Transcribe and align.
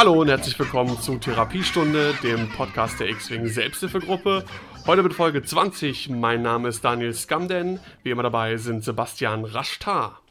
Hallo 0.00 0.14
und 0.18 0.28
herzlich 0.28 0.58
willkommen 0.58 0.98
zu 0.98 1.18
Therapiestunde, 1.18 2.14
dem 2.22 2.48
Podcast 2.48 2.98
der 3.00 3.10
X-Wing 3.10 3.46
Selbsthilfegruppe. 3.46 4.46
Heute 4.86 5.02
mit 5.02 5.12
Folge 5.12 5.42
20. 5.42 6.08
Mein 6.08 6.40
Name 6.40 6.68
ist 6.70 6.82
Daniel 6.82 7.12
Skamden. 7.12 7.80
Wie 8.02 8.08
immer 8.08 8.22
dabei 8.22 8.56
sind 8.56 8.82
Sebastian 8.82 9.44
Raschtar. 9.44 10.22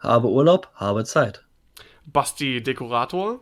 Habe 0.00 0.26
Urlaub, 0.26 0.68
habe 0.74 1.04
Zeit. 1.04 1.44
Basti 2.06 2.60
Dekorator. 2.60 3.38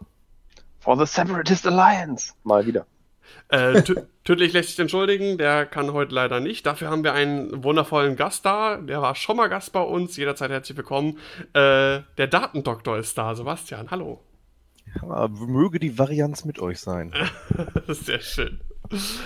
For 0.78 0.98
the 0.98 1.06
Separatist 1.06 1.66
Alliance. 1.66 2.34
Mal 2.44 2.66
wieder. 2.66 2.84
Äh, 3.48 3.82
tödlich 4.24 4.52
lässt 4.52 4.68
sich 4.68 4.78
entschuldigen, 4.78 5.38
der 5.38 5.64
kann 5.64 5.94
heute 5.94 6.14
leider 6.14 6.40
nicht. 6.40 6.66
Dafür 6.66 6.90
haben 6.90 7.02
wir 7.02 7.14
einen 7.14 7.64
wundervollen 7.64 8.16
Gast 8.16 8.44
da. 8.44 8.76
Der 8.76 9.00
war 9.00 9.14
schon 9.14 9.38
mal 9.38 9.48
Gast 9.48 9.72
bei 9.72 9.80
uns. 9.80 10.18
Jederzeit 10.18 10.50
herzlich 10.50 10.76
willkommen. 10.76 11.18
Äh, 11.54 12.00
der 12.18 12.26
Datendoktor 12.28 12.98
ist 12.98 13.16
da. 13.16 13.34
Sebastian, 13.34 13.90
hallo. 13.90 14.22
Ja, 15.00 15.28
möge 15.28 15.78
die 15.78 15.98
Varianz 15.98 16.44
mit 16.44 16.58
euch 16.58 16.80
sein. 16.80 17.12
das 17.74 17.98
ist 18.00 18.06
sehr 18.06 18.20
schön. 18.20 18.60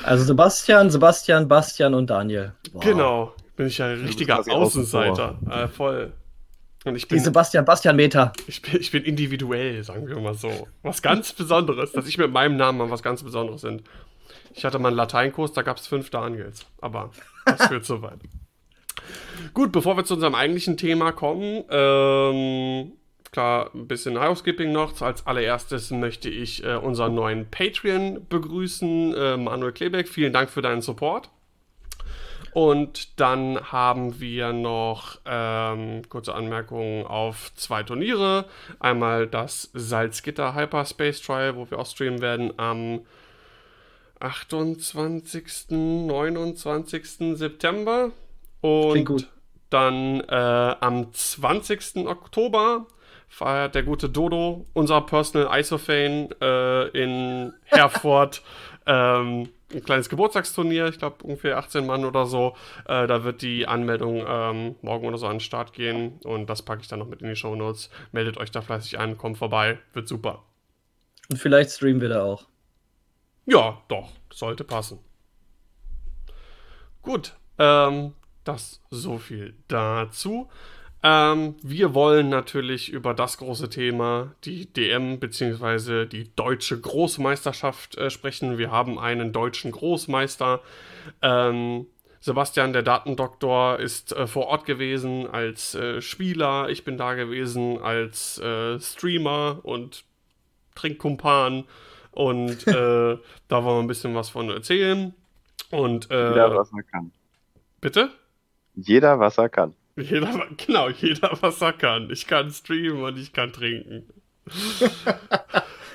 Also 0.04 0.24
Sebastian, 0.24 0.90
Sebastian, 0.90 1.48
Bastian 1.48 1.94
und 1.94 2.08
Daniel. 2.08 2.52
Wow. 2.72 2.84
Genau. 2.84 3.34
Bin 3.56 3.66
ich 3.66 3.78
ja 3.78 3.86
ein 3.86 4.04
richtiger 4.04 4.38
Außenseiter. 4.38 5.38
Äh, 5.50 5.68
voll. 5.68 6.12
Und 6.84 6.94
ich 6.94 7.08
bin, 7.08 7.18
die 7.18 7.24
Sebastian 7.24 7.64
Bastian 7.64 7.96
Meter. 7.96 8.32
Ich 8.46 8.62
bin, 8.62 8.80
ich 8.80 8.92
bin 8.92 9.02
individuell, 9.02 9.82
sagen 9.82 10.06
wir 10.06 10.20
mal 10.20 10.34
so. 10.34 10.68
Was 10.82 11.02
ganz 11.02 11.32
Besonderes, 11.32 11.90
dass 11.92 12.06
ich 12.06 12.16
mit 12.16 12.30
meinem 12.30 12.56
Namen 12.56 12.78
mal 12.78 12.90
was 12.90 13.02
ganz 13.02 13.22
Besonderes 13.24 13.62
sind. 13.62 13.82
Ich 14.54 14.64
hatte 14.64 14.78
mal 14.78 14.88
einen 14.88 14.96
Lateinkurs, 14.96 15.52
da 15.52 15.62
gab 15.62 15.78
es 15.78 15.86
fünf 15.86 16.10
Daniels. 16.10 16.64
Aber 16.80 17.10
das 17.44 17.66
führt 17.66 17.84
so 17.84 18.02
weit. 18.02 18.20
Gut, 19.54 19.72
bevor 19.72 19.96
wir 19.96 20.04
zu 20.04 20.14
unserem 20.14 20.34
eigentlichen 20.34 20.76
Thema 20.76 21.12
kommen, 21.12 21.64
ähm, 21.70 22.92
klar, 23.36 23.70
ein 23.74 23.86
bisschen 23.86 24.18
Housekeeping 24.18 24.72
noch. 24.72 24.98
Als 25.02 25.26
allererstes 25.26 25.90
möchte 25.90 26.30
ich 26.30 26.64
äh, 26.64 26.76
unseren 26.76 27.14
neuen 27.14 27.50
Patreon 27.50 28.26
begrüßen, 28.30 29.12
äh, 29.14 29.36
Manuel 29.36 29.72
Klebeck. 29.72 30.08
Vielen 30.08 30.32
Dank 30.32 30.48
für 30.48 30.62
deinen 30.62 30.80
Support. 30.80 31.28
Und 32.54 33.20
dann 33.20 33.60
haben 33.60 34.20
wir 34.20 34.54
noch 34.54 35.18
ähm, 35.26 36.08
kurze 36.08 36.34
Anmerkungen 36.34 37.04
auf 37.04 37.52
zwei 37.56 37.82
Turniere. 37.82 38.46
Einmal 38.80 39.26
das 39.26 39.68
Salzgitter 39.74 40.54
Hyperspace 40.54 41.20
Trial, 41.20 41.56
wo 41.56 41.70
wir 41.70 41.78
auch 41.78 41.86
streamen 41.86 42.22
werden 42.22 42.58
am 42.58 43.00
28. 44.18 45.72
29. 45.72 47.36
September. 47.36 48.12
Und 48.62 49.28
dann 49.68 50.20
äh, 50.20 50.76
am 50.80 51.12
20. 51.12 52.06
Oktober 52.06 52.86
feiert 53.28 53.74
der 53.74 53.82
gute 53.82 54.08
Dodo, 54.08 54.66
unser 54.72 55.00
Personal 55.02 55.58
Isophane, 55.58 56.28
äh, 56.40 56.88
in 56.88 57.52
Herford. 57.64 58.42
ähm, 58.86 59.48
ein 59.72 59.84
kleines 59.84 60.08
Geburtstagsturnier, 60.08 60.86
ich 60.86 60.98
glaube 60.98 61.24
ungefähr 61.24 61.58
18 61.58 61.86
Mann 61.86 62.04
oder 62.04 62.26
so. 62.26 62.56
Äh, 62.86 63.06
da 63.06 63.24
wird 63.24 63.42
die 63.42 63.66
Anmeldung 63.66 64.24
ähm, 64.26 64.76
morgen 64.80 65.06
oder 65.06 65.18
so 65.18 65.26
an 65.26 65.34
den 65.34 65.40
Start 65.40 65.72
gehen 65.72 66.20
und 66.22 66.48
das 66.48 66.62
packe 66.62 66.82
ich 66.82 66.88
dann 66.88 67.00
noch 67.00 67.08
mit 67.08 67.20
in 67.20 67.28
die 67.28 67.36
Show 67.36 67.56
Notes. 67.56 67.90
Meldet 68.12 68.38
euch 68.38 68.50
da 68.50 68.62
fleißig 68.62 68.98
an, 68.98 69.18
kommt 69.18 69.38
vorbei, 69.38 69.78
wird 69.92 70.06
super. 70.06 70.44
Und 71.28 71.38
vielleicht 71.38 71.70
streamen 71.70 72.00
wir 72.00 72.08
da 72.08 72.22
auch. 72.22 72.46
Ja, 73.46 73.82
doch, 73.88 74.10
sollte 74.32 74.64
passen. 74.64 74.98
Gut, 77.02 77.34
ähm, 77.58 78.14
das 78.44 78.80
so 78.90 79.18
viel 79.18 79.54
dazu. 79.68 80.48
Ähm, 81.08 81.54
wir 81.62 81.94
wollen 81.94 82.30
natürlich 82.30 82.90
über 82.90 83.14
das 83.14 83.38
große 83.38 83.70
Thema, 83.70 84.32
die 84.42 84.66
DM 84.66 85.20
bzw. 85.20 86.04
die 86.04 86.34
deutsche 86.34 86.80
Großmeisterschaft 86.80 87.96
äh, 87.96 88.10
sprechen. 88.10 88.58
Wir 88.58 88.72
haben 88.72 88.98
einen 88.98 89.32
deutschen 89.32 89.70
Großmeister. 89.70 90.62
Ähm, 91.22 91.86
Sebastian, 92.18 92.72
der 92.72 92.82
Datendoktor, 92.82 93.78
ist 93.78 94.10
äh, 94.14 94.26
vor 94.26 94.48
Ort 94.48 94.66
gewesen 94.66 95.28
als 95.30 95.76
äh, 95.76 96.00
Spieler. 96.00 96.70
Ich 96.70 96.82
bin 96.82 96.98
da 96.98 97.14
gewesen 97.14 97.80
als 97.80 98.38
äh, 98.38 98.80
Streamer 98.80 99.60
und 99.62 100.02
Trinkkumpan. 100.74 101.66
Und 102.10 102.66
äh, 102.66 102.72
da 103.46 103.62
wollen 103.62 103.76
wir 103.76 103.82
ein 103.82 103.86
bisschen 103.86 104.16
was 104.16 104.30
von 104.30 104.50
erzählen. 104.50 105.14
Und, 105.70 106.10
äh, 106.10 106.30
Jeder, 106.30 106.56
was 106.56 106.72
er 106.72 106.82
kann. 106.82 107.12
Bitte? 107.80 108.10
Jeder, 108.74 109.20
was 109.20 109.38
er 109.38 109.48
kann. 109.48 109.76
Jeder, 109.96 110.46
genau, 110.56 110.90
jeder, 110.90 111.38
was 111.40 111.60
er 111.62 111.72
kann. 111.72 112.10
Ich 112.10 112.26
kann 112.26 112.50
streamen 112.50 113.02
und 113.02 113.18
ich 113.18 113.32
kann 113.32 113.52
trinken. 113.52 114.04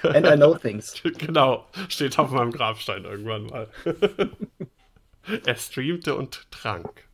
And 0.04 0.26
I 0.26 0.36
know 0.36 0.56
things. 0.56 1.02
Genau, 1.18 1.68
steht 1.88 2.18
auf 2.18 2.32
meinem 2.32 2.52
Grabstein 2.52 3.06
irgendwann 3.06 3.46
mal. 3.46 3.70
er 5.46 5.56
streamte 5.56 6.16
und 6.16 6.50
trank. 6.52 7.08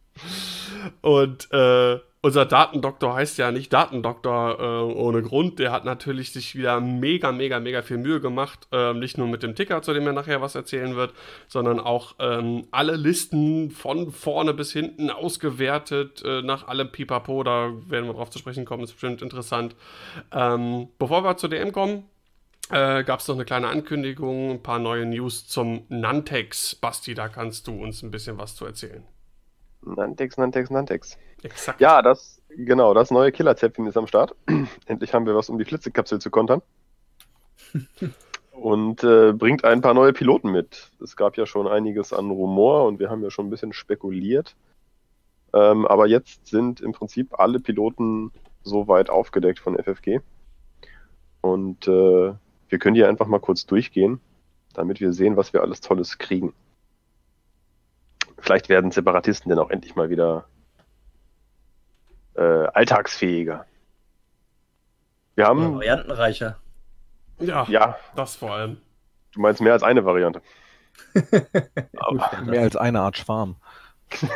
Und 1.02 1.52
äh, 1.52 2.00
unser 2.28 2.46
Datendoktor 2.46 3.16
heißt 3.16 3.38
ja 3.38 3.52
nicht 3.52 3.72
Datendoktor 3.72 4.60
äh, 4.60 4.94
ohne 4.94 5.22
Grund. 5.22 5.60
Der 5.60 5.72
hat 5.72 5.86
natürlich 5.86 6.34
sich 6.34 6.58
wieder 6.58 6.82
mega, 6.82 7.32
mega, 7.32 7.62
mega 7.62 7.82
viel 7.82 7.98
Mühe 7.98 8.20
gemacht. 8.20 8.68
Ähm, 8.74 9.00
nicht 9.00 9.18
nur 9.18 9.28
mit 9.28 9.44
dem 9.44 9.56
Ticker, 9.56 9.82
zu 9.82 9.94
dem 9.94 10.06
er 10.06 10.12
nachher 10.12 10.42
was 10.42 10.54
erzählen 10.54 10.98
wird, 10.98 11.14
sondern 11.48 11.80
auch 11.80 12.16
ähm, 12.20 12.68
alle 12.72 12.98
Listen 12.98 13.72
von 13.72 14.12
vorne 14.12 14.54
bis 14.54 14.74
hinten 14.74 15.10
ausgewertet 15.10 16.22
äh, 16.26 16.42
nach 16.42 16.68
allem 16.68 16.92
Pipapo. 16.92 17.44
Da 17.44 17.72
werden 17.88 18.08
wir 18.08 18.14
drauf 18.14 18.30
zu 18.30 18.40
sprechen 18.40 18.66
kommen, 18.66 18.84
ist 18.84 18.92
bestimmt 18.92 19.22
interessant. 19.22 19.78
Ähm, 20.34 20.90
bevor 21.00 21.24
wir 21.24 21.38
zur 21.38 21.50
DM 21.50 21.72
kommen, 21.72 22.04
äh, 22.72 23.06
gab 23.06 23.22
es 23.22 23.28
noch 23.30 23.36
eine 23.36 23.46
kleine 23.46 23.70
Ankündigung, 23.70 24.52
ein 24.52 24.64
paar 24.64 24.80
neue 24.80 25.06
News 25.06 25.48
zum 25.48 25.86
Nantex. 25.88 26.76
Basti, 26.76 27.14
da 27.14 27.30
kannst 27.30 27.68
du 27.68 27.82
uns 27.82 28.04
ein 28.04 28.12
bisschen 28.12 28.38
was 28.38 28.58
zu 28.58 28.66
erzählen. 28.66 29.06
Nantex, 29.82 30.36
Nantex, 30.36 30.70
Nantex. 30.70 31.18
Exakt. 31.44 31.80
Ja, 31.80 32.02
das, 32.02 32.42
genau, 32.50 32.94
das 32.94 33.12
neue 33.12 33.32
Killerzäpfchen 33.32 33.86
ist 33.88 33.98
am 33.98 34.08
Start. 34.08 34.36
Endlich 34.86 35.14
haben 35.14 35.26
wir 35.26 35.36
was, 35.36 35.50
um 35.50 35.58
die 35.58 35.66
Flitzekapsel 35.66 36.20
zu 36.20 36.30
kontern. 36.30 36.62
und 38.52 39.04
äh, 39.04 39.34
bringt 39.34 39.64
ein 39.64 39.82
paar 39.82 39.94
neue 39.94 40.14
Piloten 40.14 40.52
mit. 40.52 40.92
Es 41.02 41.16
gab 41.16 41.38
ja 41.38 41.46
schon 41.46 41.68
einiges 41.68 42.12
an 42.12 42.32
Rumor 42.32 42.86
und 42.86 43.00
wir 43.00 43.10
haben 43.10 43.22
ja 43.22 43.30
schon 43.30 43.48
ein 43.48 43.50
bisschen 43.52 43.74
spekuliert. 43.74 44.56
Ähm, 45.54 45.86
aber 45.86 46.08
jetzt 46.08 46.48
sind 46.48 46.82
im 46.82 46.92
Prinzip 46.92 47.40
alle 47.40 47.60
Piloten 47.60 48.32
soweit 48.64 49.10
aufgedeckt 49.10 49.60
von 49.60 49.78
FFG. 49.78 50.20
Und 51.42 51.88
äh, 51.88 52.34
wir 52.70 52.80
können 52.80 52.96
hier 52.96 53.08
einfach 53.08 53.28
mal 53.28 53.40
kurz 53.40 53.66
durchgehen, 53.66 54.20
damit 54.74 55.00
wir 55.00 55.14
sehen, 55.14 55.38
was 55.38 55.54
wir 55.54 55.62
alles 55.62 55.80
Tolles 55.80 56.18
kriegen. 56.18 56.54
Vielleicht 58.40 58.70
werden 58.70 58.92
Separatisten 58.92 59.50
denn 59.50 59.60
auch 59.60 59.70
endlich 59.70 59.96
mal 59.96 60.10
wieder 60.10 60.48
äh, 62.38 62.68
alltagsfähiger. 62.74 63.66
Wir 65.36 65.46
haben. 65.46 65.62
Ja, 65.62 65.76
variantenreicher. 65.76 66.58
Ja, 67.40 67.66
ja, 67.70 67.98
das 68.16 68.36
vor 68.36 68.54
allem. 68.54 68.78
Du 69.34 69.42
meinst 69.42 69.62
mehr 69.62 69.74
als 69.74 69.84
eine 69.84 70.06
Variante. 70.06 70.42
mehr 72.46 72.62
als 72.62 72.76
eine 72.76 73.02
Art 73.02 73.18
Schwarm. 73.18 73.56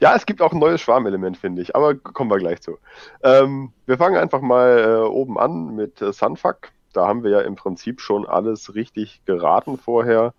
ja, 0.00 0.14
es 0.14 0.24
gibt 0.24 0.40
auch 0.40 0.52
ein 0.52 0.58
neues 0.58 0.80
Schwarmelement, 0.80 1.36
finde 1.36 1.60
ich, 1.60 1.76
aber 1.76 1.94
kommen 1.94 2.30
wir 2.30 2.38
gleich 2.38 2.62
zu. 2.62 2.78
Ähm, 3.22 3.72
wir 3.86 3.98
fangen 3.98 4.16
einfach 4.16 4.40
mal 4.40 4.78
äh, 4.78 5.08
oben 5.08 5.38
an 5.38 5.74
mit 5.74 6.00
äh, 6.00 6.12
Sunfuck. 6.12 6.70
Da 6.92 7.06
haben 7.06 7.22
wir 7.22 7.30
ja 7.30 7.40
im 7.40 7.56
Prinzip 7.56 8.00
schon 8.00 8.26
alles 8.26 8.74
richtig 8.74 9.22
geraten 9.26 9.76
vorher. 9.76 10.32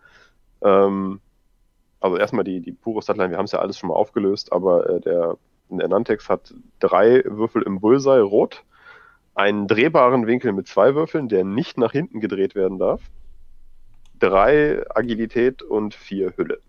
Ähm, 0.64 1.22
also 2.00 2.18
erstmal 2.18 2.44
die, 2.44 2.62
die 2.62 2.72
pure 2.72 3.02
Statline, 3.02 3.30
wir 3.30 3.38
haben 3.38 3.46
es 3.46 3.52
ja 3.52 3.60
alles 3.60 3.78
schon 3.78 3.90
mal 3.90 3.96
aufgelöst, 3.96 4.52
aber 4.52 4.90
äh, 4.90 5.00
der, 5.00 5.38
der 5.78 5.88
Nantex 5.88 6.30
hat 6.30 6.54
drei 6.80 7.24
Würfel 7.26 7.62
im 7.64 7.80
Bullseye 7.80 8.22
rot, 8.22 8.64
einen 9.36 9.68
drehbaren 9.68 10.28
Winkel 10.28 10.52
mit 10.52 10.68
zwei 10.68 10.96
Würfeln, 10.96 11.30
der 11.30 11.44
nicht 11.44 11.78
nach 11.78 11.92
hinten 11.92 12.20
gedreht 12.20 12.56
werden 12.56 12.80
darf, 12.80 13.02
drei 14.20 14.84
Agilität 14.90 15.62
und 15.62 15.94
vier 15.94 16.34
Hülle. 16.38 16.60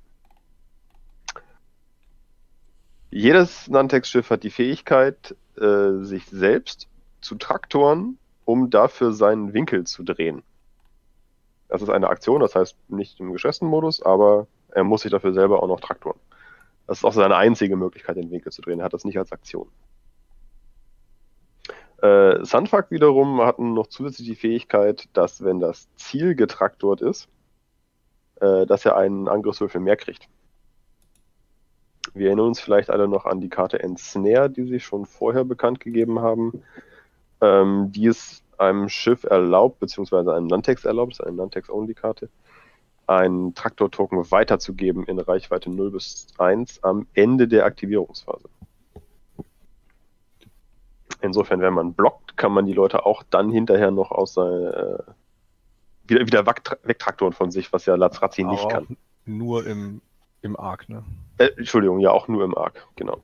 Jedes 3.10 3.68
Nantex-Schiff 3.68 4.30
hat 4.30 4.42
die 4.42 4.50
Fähigkeit, 4.50 5.36
äh, 5.56 6.02
sich 6.02 6.26
selbst 6.26 6.88
zu 7.20 7.34
traktoren, 7.34 8.18
um 8.46 8.70
dafür 8.70 9.12
seinen 9.12 9.52
Winkel 9.52 9.84
zu 9.84 10.02
drehen. 10.02 10.42
Das 11.68 11.82
ist 11.82 11.90
eine 11.90 12.08
Aktion, 12.08 12.40
das 12.40 12.54
heißt 12.54 12.76
nicht 12.88 13.20
im 13.20 13.32
geschätzten 13.32 13.72
aber 14.02 14.46
er 14.70 14.84
muss 14.84 15.02
sich 15.02 15.10
dafür 15.10 15.32
selber 15.32 15.62
auch 15.62 15.68
noch 15.68 15.80
traktoren. 15.80 16.18
Das 16.92 16.98
ist 16.98 17.04
auch 17.06 17.14
seine 17.14 17.36
einzige 17.36 17.74
Möglichkeit, 17.74 18.18
den 18.18 18.30
Winkel 18.30 18.52
zu 18.52 18.60
drehen. 18.60 18.80
Er 18.80 18.84
hat 18.84 18.92
das 18.92 19.06
nicht 19.06 19.16
als 19.16 19.32
Aktion. 19.32 19.66
Äh, 22.02 22.44
Sunfuck 22.44 22.90
wiederum 22.90 23.40
hat 23.40 23.58
noch 23.58 23.86
zusätzlich 23.86 24.28
die 24.28 24.34
Fähigkeit, 24.34 25.08
dass 25.14 25.42
wenn 25.42 25.58
das 25.58 25.88
Ziel 25.96 26.34
getraktort 26.34 27.00
ist, 27.00 27.30
äh, 28.42 28.66
dass 28.66 28.84
er 28.84 28.98
einen 28.98 29.26
Angriffswürfel 29.26 29.80
mehr 29.80 29.96
kriegt. 29.96 30.28
Wir 32.12 32.26
erinnern 32.26 32.48
uns 32.48 32.60
vielleicht 32.60 32.90
alle 32.90 33.08
noch 33.08 33.24
an 33.24 33.40
die 33.40 33.48
Karte 33.48 33.82
Ensnare, 33.82 34.50
die 34.50 34.64
sie 34.64 34.78
schon 34.78 35.06
vorher 35.06 35.46
bekannt 35.46 35.80
gegeben 35.80 36.20
haben. 36.20 36.62
Ähm, 37.40 37.90
die 37.90 38.04
ist 38.04 38.44
einem 38.58 38.90
Schiff 38.90 39.24
erlaubt, 39.24 39.80
beziehungsweise 39.80 40.34
einem 40.34 40.46
Nantex 40.46 40.84
erlaubt, 40.84 41.12
ist 41.12 41.22
eine 41.22 41.36
Nantex-Only-Karte, 41.36 42.28
einen 43.18 43.54
Traktor-Token 43.54 44.30
weiterzugeben 44.30 45.04
in 45.04 45.18
Reichweite 45.18 45.70
0 45.70 45.90
bis 45.90 46.26
1 46.38 46.82
am 46.84 47.06
Ende 47.14 47.48
der 47.48 47.64
Aktivierungsphase. 47.64 48.48
Insofern, 51.20 51.60
wenn 51.60 51.74
man 51.74 51.94
blockt, 51.94 52.36
kann 52.36 52.52
man 52.52 52.66
die 52.66 52.72
Leute 52.72 53.06
auch 53.06 53.22
dann 53.22 53.50
hinterher 53.50 53.90
noch 53.90 54.10
aus 54.10 54.34
seiner, 54.34 54.76
äh, 54.76 55.02
wieder, 56.08 56.26
wieder 56.26 56.40
wegtra- 56.42 56.78
wegtraktoren 56.82 57.32
von 57.32 57.50
sich, 57.52 57.72
was 57.72 57.86
ja 57.86 57.94
Lazrazi 57.94 58.42
nicht 58.42 58.68
kann. 58.68 58.96
Nur 59.24 59.64
im, 59.66 60.00
im 60.42 60.58
Arc, 60.58 60.88
ne? 60.88 61.04
Äh, 61.38 61.50
Entschuldigung, 61.56 62.00
ja, 62.00 62.10
auch 62.10 62.26
nur 62.26 62.44
im 62.44 62.56
Arc, 62.58 62.88
genau. 62.96 63.22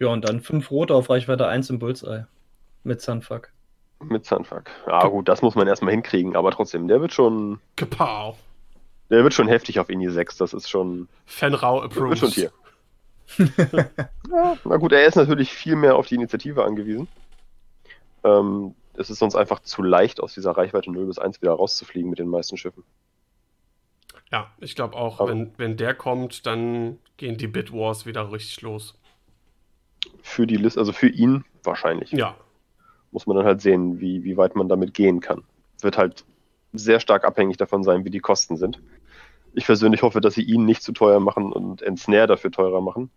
Ja, 0.00 0.08
und 0.08 0.28
dann 0.28 0.40
fünf 0.40 0.72
rote 0.72 0.94
auf 0.94 1.08
Reichweite 1.08 1.46
1 1.46 1.70
im 1.70 1.78
Bullseye. 1.78 2.26
Mit 2.82 3.00
Sunfuck. 3.00 3.52
Mit 4.08 4.24
Sunfuck. 4.24 4.64
Ja, 4.86 5.06
gut, 5.08 5.28
das 5.28 5.42
muss 5.42 5.54
man 5.54 5.66
erstmal 5.68 5.92
hinkriegen, 5.92 6.36
aber 6.36 6.50
trotzdem, 6.50 6.88
der 6.88 7.00
wird 7.00 7.12
schon, 7.12 7.60
Kapow. 7.76 8.36
der 9.10 9.22
wird 9.24 9.34
schon 9.34 9.48
heftig 9.48 9.78
auf 9.80 9.88
Ini 9.90 10.08
6, 10.10 10.36
das 10.38 10.52
ist 10.54 10.68
schon, 10.68 11.08
Fenrau 11.26 11.82
wird 11.82 11.92
approves. 11.92 12.18
schon 12.18 12.30
Tier. 12.32 12.52
ja, 13.38 14.56
na 14.64 14.76
gut, 14.76 14.92
er 14.92 15.04
ist 15.06 15.16
natürlich 15.16 15.52
viel 15.52 15.76
mehr 15.76 15.96
auf 15.96 16.06
die 16.06 16.14
Initiative 16.16 16.64
angewiesen. 16.64 17.08
Ähm, 18.22 18.74
es 18.96 19.10
ist 19.10 19.18
sonst 19.18 19.34
einfach 19.34 19.60
zu 19.60 19.82
leicht, 19.82 20.20
aus 20.20 20.34
dieser 20.34 20.52
Reichweite 20.52 20.90
0 20.90 21.06
bis 21.06 21.18
1 21.18 21.40
wieder 21.42 21.52
rauszufliegen 21.52 22.10
mit 22.10 22.18
den 22.18 22.28
meisten 22.28 22.56
Schiffen. 22.56 22.84
Ja, 24.30 24.52
ich 24.58 24.74
glaube 24.74 24.96
auch, 24.96 25.20
Aber- 25.20 25.30
wenn, 25.30 25.52
wenn 25.56 25.76
der 25.76 25.94
kommt, 25.94 26.46
dann 26.46 26.98
gehen 27.16 27.36
die 27.36 27.46
Bit 27.48 27.72
Wars 27.72 28.06
wieder 28.06 28.30
richtig 28.32 28.62
los. 28.62 28.98
Für 30.22 30.46
die 30.46 30.56
Liste, 30.56 30.78
also 30.80 30.92
für 30.92 31.08
ihn 31.08 31.44
wahrscheinlich. 31.62 32.12
Ja, 32.12 32.36
Muss 33.14 33.26
man 33.28 33.36
dann 33.36 33.46
halt 33.46 33.60
sehen, 33.62 34.00
wie, 34.00 34.24
wie 34.24 34.36
weit 34.36 34.56
man 34.56 34.68
damit 34.68 34.92
gehen 34.92 35.20
kann. 35.20 35.44
Wird 35.80 35.96
halt 35.96 36.24
sehr 36.72 36.98
stark 36.98 37.24
abhängig 37.24 37.56
davon 37.56 37.84
sein, 37.84 38.04
wie 38.04 38.10
die 38.10 38.18
Kosten 38.18 38.56
sind. 38.56 38.80
Ich 39.54 39.66
persönlich 39.66 40.02
hoffe, 40.02 40.20
dass 40.20 40.34
sie 40.34 40.42
ihn 40.42 40.64
nicht 40.64 40.82
zu 40.82 40.90
teuer 40.92 41.20
machen 41.20 41.52
und 41.52 41.80
Ensnare 41.80 42.26
dafür 42.26 42.50
teurer 42.50 42.80
machen. 42.80 43.10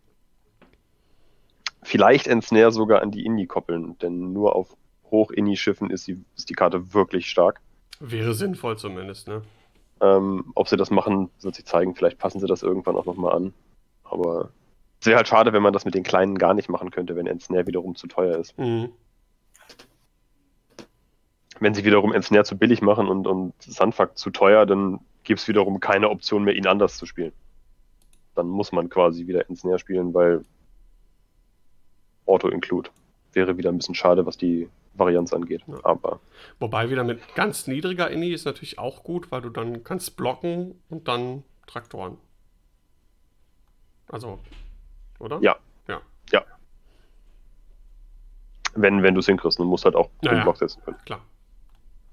Vielleicht 1.81 2.27
Ensnare 2.27 2.71
sogar 2.71 3.01
an 3.01 3.09
die 3.09 3.25
Indie 3.25 3.47
koppeln, 3.47 3.97
denn 3.99 4.33
nur 4.33 4.55
auf 4.55 4.75
Hoch-Indie-Schiffen 5.09 5.89
ist, 5.89 6.07
die- 6.07 6.23
ist 6.35 6.49
die 6.49 6.53
Karte 6.53 6.93
wirklich 6.93 7.27
stark. 7.29 7.59
wäre 7.99 8.35
sinnvoll 8.35 8.77
zumindest, 8.77 9.27
ne? 9.27 9.41
Ähm, 9.99 10.51
ob 10.53 10.67
sie 10.67 10.77
das 10.77 10.91
machen, 10.91 11.31
wird 11.41 11.55
sich 11.55 11.65
zeigen. 11.65 11.95
Vielleicht 11.95 12.19
passen 12.19 12.39
sie 12.39 12.45
das 12.45 12.61
irgendwann 12.61 12.95
auch 12.95 13.05
nochmal 13.07 13.35
an. 13.35 13.53
Aber 14.03 14.51
es 15.01 15.07
wäre 15.07 15.17
halt 15.17 15.27
schade, 15.27 15.51
wenn 15.53 15.63
man 15.63 15.73
das 15.73 15.85
mit 15.85 15.95
den 15.95 16.03
Kleinen 16.03 16.37
gar 16.37 16.53
nicht 16.53 16.69
machen 16.69 16.91
könnte, 16.91 17.15
wenn 17.15 17.25
Ensnare 17.25 17.65
wiederum 17.65 17.95
zu 17.95 18.05
teuer 18.05 18.37
ist. 18.37 18.55
Mhm. 18.59 18.89
Wenn 21.59 21.73
sie 21.73 21.83
wiederum 21.83 22.13
Ensnare 22.13 22.43
zu 22.43 22.57
billig 22.57 22.81
machen 22.81 23.07
und, 23.07 23.27
und 23.27 23.53
Sunfuck 23.61 24.17
zu 24.17 24.29
teuer, 24.29 24.65
dann 24.65 24.99
gibt 25.23 25.39
es 25.39 25.47
wiederum 25.47 25.79
keine 25.79 26.09
Option 26.09 26.43
mehr, 26.43 26.55
ihn 26.55 26.67
anders 26.67 26.97
zu 26.97 27.05
spielen. 27.05 27.33
Dann 28.35 28.47
muss 28.47 28.71
man 28.71 28.89
quasi 28.89 29.27
wieder 29.27 29.49
Ensnare 29.49 29.79
spielen, 29.79 30.13
weil 30.13 30.45
Auto-Include 32.25 32.89
wäre 33.33 33.57
wieder 33.57 33.71
ein 33.71 33.77
bisschen 33.77 33.95
schade, 33.95 34.25
was 34.25 34.37
die 34.37 34.69
Varianz 34.93 35.33
angeht. 35.33 35.63
Ja. 35.67 35.75
Aber 35.83 36.19
Wobei 36.59 36.89
wieder 36.89 37.03
mit 37.03 37.35
ganz 37.35 37.67
niedriger 37.67 38.09
Inni 38.09 38.31
ist 38.31 38.45
natürlich 38.45 38.79
auch 38.79 39.03
gut, 39.03 39.31
weil 39.31 39.41
du 39.41 39.49
dann 39.49 39.83
kannst 39.83 40.17
blocken 40.17 40.79
und 40.89 41.07
dann 41.07 41.43
Traktoren. 41.65 42.17
Also, 44.09 44.39
oder? 45.19 45.39
Ja. 45.41 45.57
Ja. 45.87 46.01
wenn, 48.77 49.03
wenn 49.03 49.13
du 49.13 49.19
es 49.19 49.25
hinkriegst, 49.25 49.59
dann 49.59 49.67
musst 49.67 49.83
du 49.83 49.85
halt 49.87 49.95
auch 49.95 50.09
Ja, 50.21 50.31
den 50.31 50.37
ja. 50.37 50.43
Block 50.43 50.57
setzen 50.57 50.81
können. 50.83 50.97
Klar. 51.05 51.21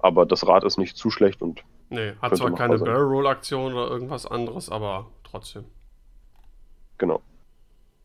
Aber 0.05 0.27
das 0.27 0.47
Rad 0.47 0.65
ist 0.65 0.77
nicht 0.77 0.99
zu 0.99 1.11
schlecht 1.11 1.41
und 1.41 1.63
Nee, 1.89 2.13
hat 2.21 2.37
zwar 2.37 2.55
keine. 2.55 2.77
Barrel 2.77 3.05
Roll 3.07 3.27
Aktion 3.27 3.73
oder 3.73 3.89
irgendwas 3.91 4.27
anderes, 4.27 4.69
aber 4.69 5.07
trotzdem. 5.25 5.65
genau. 6.99 7.23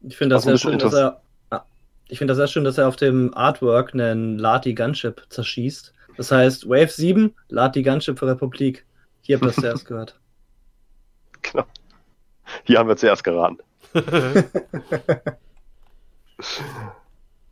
Ich 0.01 0.15
finde 0.15 0.35
das 0.35 0.43
sehr 0.43 0.57
schön, 0.57 0.79
dass 0.79 0.93
er. 0.93 1.21
Ah, 1.49 1.63
Ich 2.07 2.17
finde 2.17 2.31
das 2.31 2.37
sehr 2.37 2.47
schön, 2.47 2.63
dass 2.63 2.77
er 2.77 2.87
auf 2.87 2.95
dem 2.95 3.33
Artwork 3.33 3.93
einen 3.93 4.37
Lati 4.39 4.73
Gunship 4.75 5.25
zerschießt. 5.27 5.93
Das 6.15 6.31
heißt, 6.31 6.69
Wave 6.69 6.87
7, 6.89 7.35
Lati 7.49 7.83
Gunship 7.83 8.17
für 8.17 8.27
Republik. 8.27 8.85
Hier 9.21 9.35
habt 9.35 9.43
ihr 9.43 9.47
das 9.47 9.55
zuerst 9.61 9.85
gehört. 9.85 10.17
genau. 11.41 11.65
Hier 12.63 12.79
haben 12.79 12.87
wir 12.87 12.95
zuerst 12.95 13.25
geraten. 13.25 13.57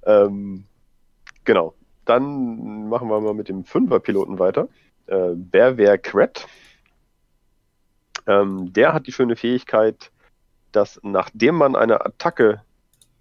Ähm, 0.06 0.64
genau. 1.44 1.74
Dann 2.08 2.88
machen 2.88 3.10
wir 3.10 3.20
mal 3.20 3.34
mit 3.34 3.50
dem 3.50 3.66
Fünfer-Piloten 3.66 4.40
weiter. 4.40 4.70
Äh, 5.08 5.32
Berwer 5.36 5.98
Kret. 5.98 6.48
Ähm, 8.26 8.72
der 8.72 8.94
hat 8.94 9.08
die 9.08 9.12
schöne 9.12 9.36
Fähigkeit, 9.36 10.12
dass 10.72 11.00
nachdem 11.04 11.56
man 11.56 11.76
eine 11.76 12.06
Attacke 12.06 12.62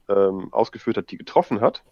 ähm, 0.08 0.52
ausgeführt 0.52 0.96
hat, 0.98 1.10
die 1.10 1.18
getroffen 1.18 1.60
hat, 1.60 1.82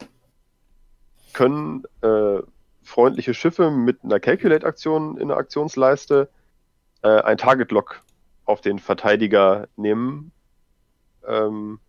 können 1.33 1.83
äh, 2.03 2.43
freundliche 2.85 3.35
Schiffe 3.35 3.73
mit 3.73 4.05
einer 4.05 4.21
Calculate-Aktion 4.21 5.17
in 5.17 5.29
der 5.29 5.37
Aktionsleiste 5.37 6.29
äh, 7.03 7.09
ein 7.09 7.39
Target-Lock 7.39 8.03
auf 8.45 8.61
den 8.61 8.79
Verteidiger 8.79 9.67
nehmen. 9.77 10.31
Ähm, 11.27 11.81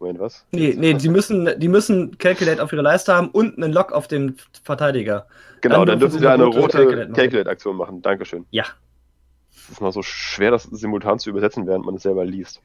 Moment, 0.00 0.18
was? 0.18 0.46
Nee, 0.50 0.74
nee, 0.76 0.94
die 0.94 1.10
müssen, 1.10 1.48
die 1.58 1.68
müssen 1.68 2.16
Calculate 2.16 2.62
auf 2.62 2.72
ihrer 2.72 2.82
Leiste 2.82 3.14
haben 3.14 3.28
und 3.28 3.56
einen 3.58 3.72
Lock 3.72 3.92
auf 3.92 4.08
den 4.08 4.36
Verteidiger. 4.64 5.26
Genau, 5.60 5.76
Dann 5.76 5.88
dann 5.88 6.00
dürfen 6.00 6.18
Sie 6.18 6.22
wir 6.22 6.32
eine 6.32 6.44
rote 6.44 6.84
machen. 6.84 7.12
Calculate-Aktion 7.12 7.76
machen. 7.76 8.00
Dankeschön. 8.00 8.46
Ja. 8.50 8.64
Es 9.52 9.68
ist 9.68 9.80
mal 9.82 9.92
so 9.92 10.02
schwer, 10.02 10.50
das 10.50 10.62
simultan 10.64 11.18
zu 11.18 11.28
übersetzen, 11.28 11.66
während 11.66 11.84
man 11.84 11.96
es 11.96 12.02
selber 12.02 12.24
liest. 12.24 12.62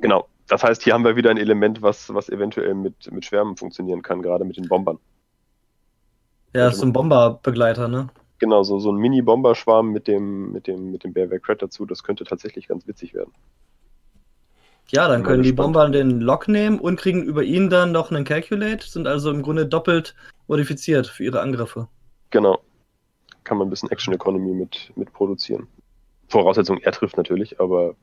Genau. 0.00 0.28
Das 0.46 0.62
heißt, 0.62 0.82
hier 0.82 0.92
haben 0.92 1.04
wir 1.04 1.16
wieder 1.16 1.30
ein 1.30 1.36
Element, 1.36 1.82
was, 1.82 2.14
was 2.14 2.28
eventuell 2.28 2.74
mit, 2.74 3.10
mit 3.10 3.24
Schwärmen 3.24 3.56
funktionieren 3.56 4.02
kann, 4.02 4.22
gerade 4.22 4.44
mit 4.44 4.56
den 4.56 4.68
Bombern. 4.68 4.98
Ja, 6.54 6.68
ist 6.68 6.78
so 6.78 6.86
ein 6.86 6.92
Bomberbegleiter, 6.92 7.88
ne? 7.88 8.08
Genau, 8.38 8.62
so, 8.62 8.78
so 8.78 8.92
ein 8.92 8.96
Mini-Bomberschwarm 8.96 9.90
mit 9.90 10.06
dem, 10.06 10.52
mit 10.52 10.68
dem, 10.68 10.92
mit 10.92 11.02
dem 11.02 11.12
Bearware 11.12 11.40
Crat 11.40 11.62
dazu, 11.62 11.86
das 11.86 12.04
könnte 12.04 12.24
tatsächlich 12.24 12.68
ganz 12.68 12.86
witzig 12.86 13.14
werden. 13.14 13.32
Ja, 14.88 15.08
dann 15.08 15.22
können 15.22 15.42
die. 15.42 15.52
Bomber 15.52 15.88
den 15.88 16.20
Lock 16.20 16.48
nehmen 16.48 16.78
und 16.78 17.00
kriegen 17.00 17.22
über 17.24 17.42
ihn 17.42 17.70
dann 17.70 17.92
noch 17.92 18.10
einen 18.10 18.24
Calculate, 18.24 18.86
sind 18.86 19.06
also 19.06 19.30
im 19.30 19.42
Grunde 19.42 19.66
doppelt 19.66 20.14
modifiziert 20.46 21.06
für 21.06 21.24
ihre 21.24 21.40
Angriffe. 21.40 21.88
Genau. 22.30 22.60
Kann 23.44 23.58
man 23.58 23.66
ein 23.66 23.70
bisschen 23.70 23.90
Action 23.90 24.14
Economy 24.14 24.52
mit, 24.52 24.92
mit 24.96 25.12
produzieren. 25.12 25.68
Voraussetzung, 26.28 26.78
er 26.78 26.92
trifft 26.92 27.16
natürlich, 27.16 27.60
aber 27.60 27.96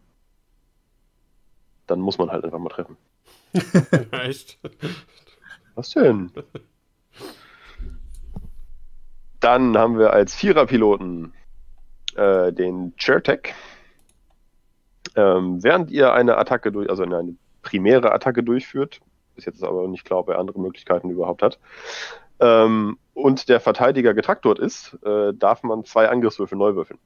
dann 1.87 1.99
muss 1.99 2.17
man 2.17 2.31
halt 2.31 2.43
einfach 2.45 2.59
mal 2.59 2.69
treffen. 2.69 2.97
Echt? 4.11 4.59
Was 5.75 5.89
denn? 5.91 6.31
Dann 9.39 9.77
haben 9.77 9.97
wir 9.97 10.13
als 10.13 10.35
Viererpiloten 10.35 11.33
äh, 12.15 12.53
den 12.53 12.95
Chertek. 12.97 13.55
Ähm, 15.15 15.63
während 15.63 15.91
ihr 15.91 16.13
eine 16.13 16.37
Attacke 16.37 16.71
durch, 16.71 16.89
also 16.89 17.03
eine 17.03 17.35
primäre 17.61 18.11
Attacke 18.11 18.43
durchführt, 18.43 19.01
bis 19.35 19.45
jetzt 19.45 19.57
ist 19.57 19.63
aber 19.63 19.87
nicht 19.87 20.05
klar, 20.05 20.19
ob 20.19 20.29
er 20.29 20.39
andere 20.39 20.59
Möglichkeiten 20.59 21.09
überhaupt 21.09 21.41
hat, 21.41 21.59
ähm, 22.41 22.97
und 23.13 23.49
der 23.49 23.59
Verteidiger 23.59 24.13
getraktort 24.13 24.57
ist, 24.57 24.97
äh, 25.03 25.33
darf 25.33 25.61
man 25.63 25.85
zwei 25.85 26.09
Angriffswürfel 26.09 26.57
neu 26.57 26.75
würfeln. 26.75 26.99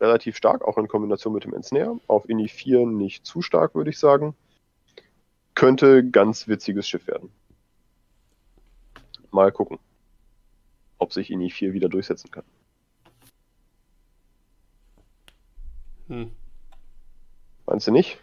Relativ 0.00 0.36
stark, 0.36 0.62
auch 0.62 0.78
in 0.78 0.86
Kombination 0.86 1.32
mit 1.32 1.44
dem 1.44 1.54
Ensnare. 1.54 1.98
Auf 2.06 2.28
Ini 2.28 2.48
4 2.48 2.86
nicht 2.86 3.26
zu 3.26 3.42
stark, 3.42 3.74
würde 3.74 3.90
ich 3.90 3.98
sagen. 3.98 4.34
Könnte 5.54 6.08
ganz 6.08 6.46
witziges 6.46 6.88
Schiff 6.88 7.06
werden. 7.06 7.30
Mal 9.30 9.50
gucken, 9.50 9.78
ob 10.98 11.12
sich 11.12 11.30
Ini 11.30 11.50
4 11.50 11.72
wieder 11.72 11.88
durchsetzen 11.88 12.30
kann. 12.30 12.44
Hm. 16.08 16.30
Meinst 17.66 17.86
du 17.86 17.92
nicht? 17.92 18.18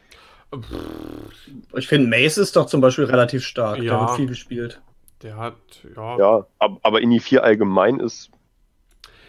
Ich 1.75 1.87
finde, 1.87 2.07
Mace 2.09 2.37
ist 2.37 2.55
doch 2.55 2.65
zum 2.65 2.81
Beispiel 2.81 3.05
relativ 3.05 3.45
stark. 3.45 3.79
Ja. 3.79 3.93
Da 3.93 3.99
wird 4.01 4.17
viel 4.17 4.27
gespielt. 4.27 4.81
Der 5.21 5.37
hat, 5.37 5.55
ja, 5.95 6.17
ja, 6.17 6.17
Ja, 6.17 6.47
ab, 6.59 6.79
aber 6.83 7.01
Ini 7.01 7.19
4 7.19 7.43
allgemein 7.43 7.99
ist 7.99 8.31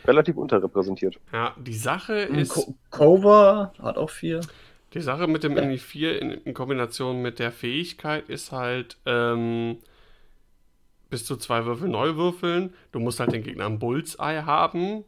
relativ 0.04 0.36
unterrepräsentiert. 0.36 1.20
die 1.58 1.74
Sache 1.74 2.28
Ein 2.28 2.36
ist, 2.36 2.50
Co 2.50 2.74
Cover 2.90 3.72
hat 3.80 3.98
auch 3.98 4.10
viel. 4.10 4.40
die 4.94 5.00
Sache 5.00 5.26
mit 5.26 5.44
dem 5.44 5.56
Inni 5.56 5.78
4 5.78 6.20
in, 6.20 6.30
in 6.30 6.54
Kombination 6.54 7.22
mit 7.22 7.38
der 7.38 7.52
Fähigkeit 7.52 8.28
ist 8.28 8.52
halt, 8.52 8.98
ähm, 9.06 9.78
bis 11.10 11.24
zu 11.26 11.36
zwei 11.36 11.66
Würfel 11.66 11.88
neu 11.88 12.16
würfeln. 12.16 12.72
Du 12.90 12.98
musst 12.98 13.20
halt 13.20 13.32
den 13.32 13.42
Gegner 13.42 13.66
im 13.66 13.78
Bullseye 13.78 14.44
haben. 14.46 15.04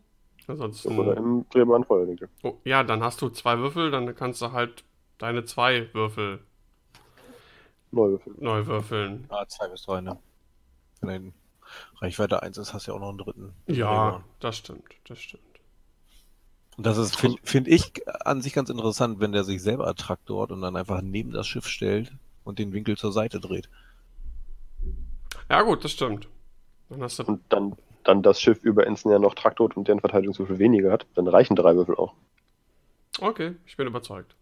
Ansonsten. 0.47 0.99
Oder 0.99 1.17
im 1.17 1.47
drehbaren 1.51 1.85
Feuerwinkel. 1.85 2.29
Oh, 2.43 2.55
ja, 2.65 2.83
dann 2.83 3.03
hast 3.03 3.23
du 3.23 3.31
zwei 3.31 3.59
Würfel, 3.59 3.91
dann 3.91 4.15
kannst 4.15 4.43
du 4.43 4.53
halt 4.53 4.85
deine 5.19 5.45
zwei 5.45 5.89
Würfel 5.95 6.41
Neu 7.91 8.11
würfeln. 8.11 8.37
neu 8.41 8.67
würfeln. 8.67 9.27
Ah, 9.29 9.47
zwei 9.47 9.69
bis 9.69 9.83
drei, 9.83 10.01
ne? 10.01 10.19
Wenn 11.01 11.33
Reichweite 12.01 12.43
1 12.43 12.59
ist, 12.59 12.75
hast 12.75 12.87
du 12.87 12.91
ja 12.91 12.97
auch 12.97 13.01
noch 13.01 13.11
einen 13.11 13.19
dritten. 13.19 13.53
Ja, 13.67 14.25
das 14.41 14.57
stimmt, 14.59 14.83
das 15.05 15.21
stimmt. 15.21 15.43
Und 16.77 16.85
das 16.87 16.99
ist, 16.99 17.17
finde 17.17 17.39
find 17.45 17.69
ich, 17.69 17.93
an 18.27 18.43
sich 18.43 18.53
ganz 18.53 18.69
interessant, 18.69 19.21
wenn 19.21 19.31
der 19.33 19.45
sich 19.45 19.63
selber 19.63 19.87
attraktort 19.87 20.51
und 20.51 20.61
dann 20.61 20.75
einfach 20.77 21.03
neben 21.03 21.31
das 21.31 21.47
Schiff 21.47 21.67
stellt 21.69 22.13
und 22.43 22.59
den 22.59 22.73
Winkel 22.73 22.97
zur 22.97 23.13
Seite 23.13 23.39
dreht. 23.39 23.69
Ja, 25.49 25.63
gut, 25.63 25.85
das 25.85 25.93
stimmt. 25.93 26.29
Dann 26.89 27.03
hast 27.03 27.19
du. 27.21 27.25
Und 27.25 27.43
dann, 27.49 27.77
dann 28.05 28.23
das 28.23 28.41
Schiff 28.41 28.63
über 28.63 28.87
Ensign 28.87 29.21
noch 29.23 29.35
Traktot 29.35 29.77
und 29.77 29.89
deren 29.89 30.01
Verteidigungswürfel 30.01 30.59
weniger 30.59 30.93
hat, 30.93 31.07
dann 31.15 31.27
reichen 31.29 31.57
drei 31.57 31.75
Würfel 31.77 31.97
auch. 31.97 32.15
Okay, 33.21 33.57
ich 33.67 33.77
bin 33.77 33.87
überzeugt. 33.87 34.37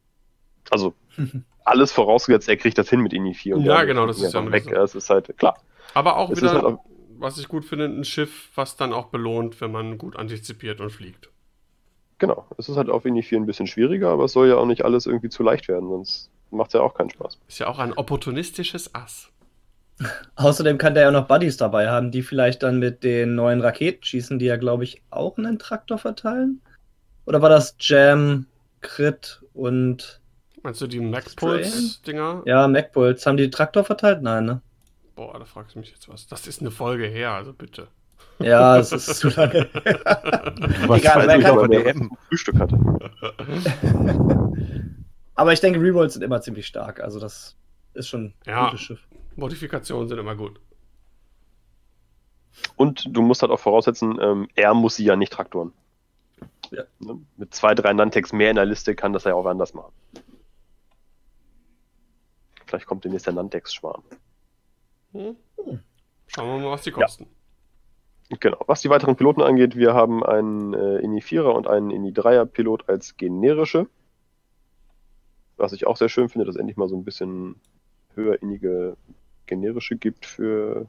Also, 0.71 0.95
alles 1.65 1.93
vorausgesetzt, 1.93 2.49
er 2.49 2.57
kriegt 2.57 2.79
das 2.79 2.89
hin 2.91 3.01
mit 3.01 3.13
Ini 3.13 3.35
4 3.35 3.57
und 3.57 3.65
Ja, 3.65 3.85
genau, 3.85 4.07
das 4.07 4.21
ist 4.21 4.33
ja 4.33 4.51
weg. 4.51 4.65
so. 4.65 4.71
Es 4.75 4.95
ist 4.95 5.11
halt, 5.11 5.37
klar. 5.39 5.59
Aber 5.95 6.17
auch 6.17 6.31
Es 6.31 6.41
wieder, 6.41 6.53
halt 6.53 6.65
auch, 6.65 6.85
was 7.19 7.39
ich 7.39 7.49
gut 7.49 7.65
finde, 7.65 7.87
ein 7.87 8.05
Schiff, 8.05 8.51
was 8.55 8.77
dann 8.77 8.93
auch 8.93 9.07
belohnt, 9.07 9.61
wenn 9.61 9.71
man 9.73 9.99
gut 9.99 10.17
antizipiert 10.17 10.81
und 10.81 10.91
fliegt. 10.91 11.31
genau, 12.19 12.47
es 12.59 12.69
ist 12.69 12.77
halt 12.77 12.89
auf 12.91 13.05
Ini 13.05 13.23
4 13.23 13.39
ein 13.41 13.47
bisschen 13.47 13.67
schwieriger, 13.67 14.11
aber 14.11 14.25
es 14.25 14.33
soll 14.33 14.49
ja 14.49 14.57
auch 14.57 14.67
nicht 14.67 14.85
alles 14.85 15.07
irgendwie 15.07 15.29
zu 15.29 15.43
leicht 15.43 15.69
werden, 15.69 15.89
sonst 15.89 16.31
macht 16.51 16.69
es 16.69 16.75
ja 16.75 16.81
auch 16.81 16.95
keinen 16.95 17.11
Spaß. 17.11 17.39
Ist 17.49 17.59
ja 17.59 17.69
auch 17.69 17.79
ein 17.79 17.93
opportunistisches 17.93 18.95
Ass. 18.95 19.31
Außerdem 20.37 20.79
kann 20.79 20.95
der 20.95 21.05
ja 21.05 21.11
noch 21.11 21.27
Buddies 21.29 21.57
dabei 21.57 21.89
haben, 21.89 22.11
die 22.11 22.23
vielleicht 22.23 22.63
dann 22.63 22.79
mit 22.79 23.05
den 23.05 23.35
neuen 23.35 23.61
Raketen 23.61 24.03
schießen, 24.05 24.39
die 24.39 24.47
ja, 24.47 24.57
glaube 24.57 24.85
ich, 24.85 25.03
auch 25.11 25.39
einen 25.39 25.59
Traktor 25.59 25.99
verteilen. 25.99 26.61
Oder 27.27 27.41
war 27.43 27.49
das 27.51 27.77
Jam, 27.79 28.47
Crit 28.81 29.43
und 29.55 30.21
Meinst 30.65 30.81
du 30.81 30.87
die 30.87 31.01
MacPulse-Dinger? 31.01 32.43
ja, 32.47 32.67
MacBolts? 32.69 33.27
Haben 33.27 33.37
die 33.37 33.51
Traktor 33.51 33.85
verteilt? 33.85 34.23
Nein, 34.23 34.45
ne? 34.47 34.61
Boah, 35.15 35.39
da 35.39 35.45
fragst 35.45 35.75
du 35.75 35.81
mich 35.81 35.91
jetzt 35.91 36.09
was. 36.09 36.27
Das 36.27 36.47
ist 36.47 36.61
eine 36.61 36.71
Folge 36.71 37.07
her, 37.07 37.33
also 37.33 37.53
bitte. 37.53 37.89
Ja, 38.39 38.79
es 38.79 38.93
ist 38.93 39.17
zu 39.17 39.29
lange. 39.29 39.69
Warst 40.87 41.05
Egal, 41.05 41.27
durch 41.29 41.45
kann- 41.45 41.71
DM. 41.71 42.11
was 42.11 42.19
Frühstück 42.29 42.59
hatte. 42.59 42.77
Aber 45.35 45.53
ich 45.53 45.61
denke, 45.61 45.81
Rerolls 45.81 46.15
sind 46.15 46.23
immer 46.23 46.41
ziemlich 46.41 46.67
stark. 46.67 47.01
Also 47.01 47.21
das 47.21 47.57
ist 47.95 48.09
schon 48.09 48.27
ein 48.27 48.35
Ja. 48.47 48.65
gutes 48.67 48.81
Schiff. 48.81 49.01
Modifikationen 49.37 50.09
sind 50.09 50.19
immer 50.19 50.35
gut. 50.35 50.61
Und 52.77 53.05
du 53.11 53.23
musst 53.23 53.43
halt 53.43 53.53
auch 53.53 53.61
voraussetzen, 53.61 54.19
ähm, 54.21 54.49
er 54.55 54.75
muss 54.75 54.97
sie 54.97 55.05
ja 55.05 55.17
nicht 55.17 55.33
traktoren. 55.33 55.73
Ja. 56.71 56.85
Ne? 56.99 57.21
Mit 57.37 57.55
zwei, 57.55 57.75
drei 57.75 57.93
Nantex 57.93 58.33
mehr 58.33 58.51
in 58.51 58.57
der 58.57 58.65
Liste 58.65 58.95
kann 58.95 59.13
das 59.13 59.25
ja 59.25 59.35
auch 59.35 59.47
anders 59.47 59.75
machen. 59.75 59.93
Vielleicht 62.67 62.87
kommt 62.87 63.05
demnächst 63.05 63.27
der 63.27 63.35
Nantex-Schwarm. 63.35 64.03
Hm? 65.13 65.37
Schauen 66.27 66.49
wir 66.49 66.65
mal, 66.65 66.71
was 66.73 66.83
die 66.83 66.91
kosten. 66.91 67.27
Genau. 68.41 68.59
Was 68.67 68.81
die 68.81 68.89
weiteren 68.89 69.17
Piloten 69.17 69.43
angeht, 69.43 69.77
wir 69.77 69.93
haben 69.93 70.25
einen 70.25 70.73
äh, 70.73 71.01
Ini 71.01 71.21
4er 71.21 71.51
und 71.51 71.67
einen 71.67 71.91
Ini 71.91 72.13
3er 72.13 72.47
Pilot 72.47 72.89
als 72.89 73.19
generische. 73.19 73.89
Was 75.59 75.75
ich 75.75 75.87
auch 75.87 75.99
sehr 75.99 76.09
schön 76.09 76.31
finde, 76.31 76.47
dass 76.47 76.57
endlich 76.57 76.79
mal 76.79 76.89
so 76.89 76.97
ein 76.97 77.05
bisschen 77.05 77.57
höherinnige 78.15 78.97
generische 79.47 79.97
gibt 79.97 80.27
für, 80.27 80.87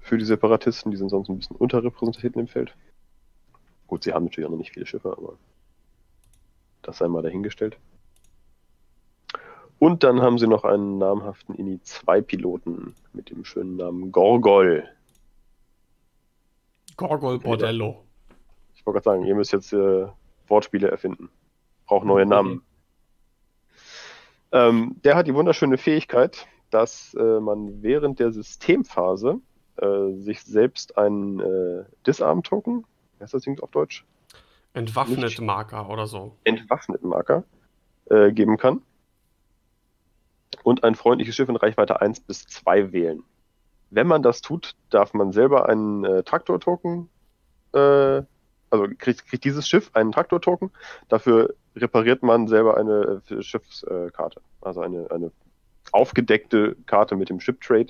für 0.00 0.18
die 0.18 0.24
Separatisten. 0.24 0.90
Die 0.90 0.96
sind 0.96 1.10
sonst 1.10 1.28
ein 1.28 1.38
bisschen 1.38 1.56
unterrepräsentiert 1.56 2.36
im 2.36 2.46
Feld. 2.46 2.74
Gut, 3.86 4.04
sie 4.04 4.12
haben 4.12 4.24
natürlich 4.24 4.46
auch 4.46 4.50
noch 4.50 4.58
nicht 4.58 4.72
viele 4.72 4.86
Schiffe, 4.86 5.12
aber 5.16 5.38
das 6.82 6.98
sei 6.98 7.08
mal 7.08 7.22
dahingestellt. 7.22 7.78
Und 9.78 10.02
dann 10.02 10.22
haben 10.22 10.38
sie 10.38 10.46
noch 10.46 10.64
einen 10.64 10.98
namhaften 10.98 11.54
Ini 11.56 11.80
2 11.82 12.22
Piloten 12.22 12.94
mit 13.12 13.30
dem 13.30 13.44
schönen 13.44 13.76
Namen 13.76 14.12
Gorgol. 14.12 14.88
Gorgol 16.96 17.38
Bordello. 17.38 18.04
Ich 18.74 18.86
wollte 18.86 19.00
gerade 19.00 19.16
sagen, 19.16 19.26
ihr 19.26 19.34
müsst 19.34 19.52
jetzt 19.52 19.72
äh, 19.72 20.06
Wortspiele 20.46 20.90
erfinden. 20.90 21.28
Braucht 21.86 22.06
neue 22.06 22.26
Namen. 22.26 22.62
Ähm, 24.54 24.94
der 25.02 25.16
hat 25.16 25.26
die 25.26 25.34
wunderschöne 25.34 25.78
Fähigkeit, 25.78 26.46
dass 26.70 27.12
äh, 27.14 27.40
man 27.40 27.82
während 27.82 28.20
der 28.20 28.30
Systemphase 28.30 29.40
äh, 29.76 30.12
sich 30.12 30.42
selbst 30.42 30.96
einen 30.96 31.40
äh, 31.40 31.84
Disarm-Token, 32.06 32.84
wie 33.18 33.22
heißt 33.22 33.34
das 33.34 33.42
Ding 33.42 33.58
auf 33.60 33.72
Deutsch? 33.72 34.04
Entwaffnet 34.72 35.40
Marker 35.40 35.90
oder 35.90 36.06
so. 36.06 36.36
Entwaffneten 36.44 37.08
Marker 37.08 37.42
äh, 38.06 38.30
geben 38.30 38.56
kann. 38.56 38.82
Und 40.62 40.84
ein 40.84 40.94
freundliches 40.94 41.34
Schiff 41.34 41.48
in 41.48 41.56
Reichweite 41.56 42.00
1 42.00 42.20
bis 42.20 42.46
2 42.46 42.92
wählen. 42.92 43.24
Wenn 43.90 44.06
man 44.06 44.22
das 44.22 44.40
tut, 44.40 44.76
darf 44.90 45.14
man 45.14 45.32
selber 45.32 45.68
einen 45.68 46.04
äh, 46.04 46.22
Traktor-Token, 46.22 47.08
äh, 47.72 48.22
also 48.74 48.94
kriegt, 48.98 49.26
kriegt 49.26 49.44
dieses 49.44 49.68
Schiff 49.68 49.90
einen 49.94 50.12
Traktor-Token, 50.12 50.70
dafür 51.08 51.54
repariert 51.76 52.22
man 52.22 52.48
selber 52.48 52.76
eine 52.76 53.22
äh, 53.30 53.42
Schiffskarte. 53.42 54.40
also 54.60 54.80
eine, 54.80 55.10
eine 55.10 55.30
aufgedeckte 55.92 56.76
Karte 56.86 57.16
mit 57.16 57.28
dem 57.28 57.40
Ship-Trade 57.40 57.88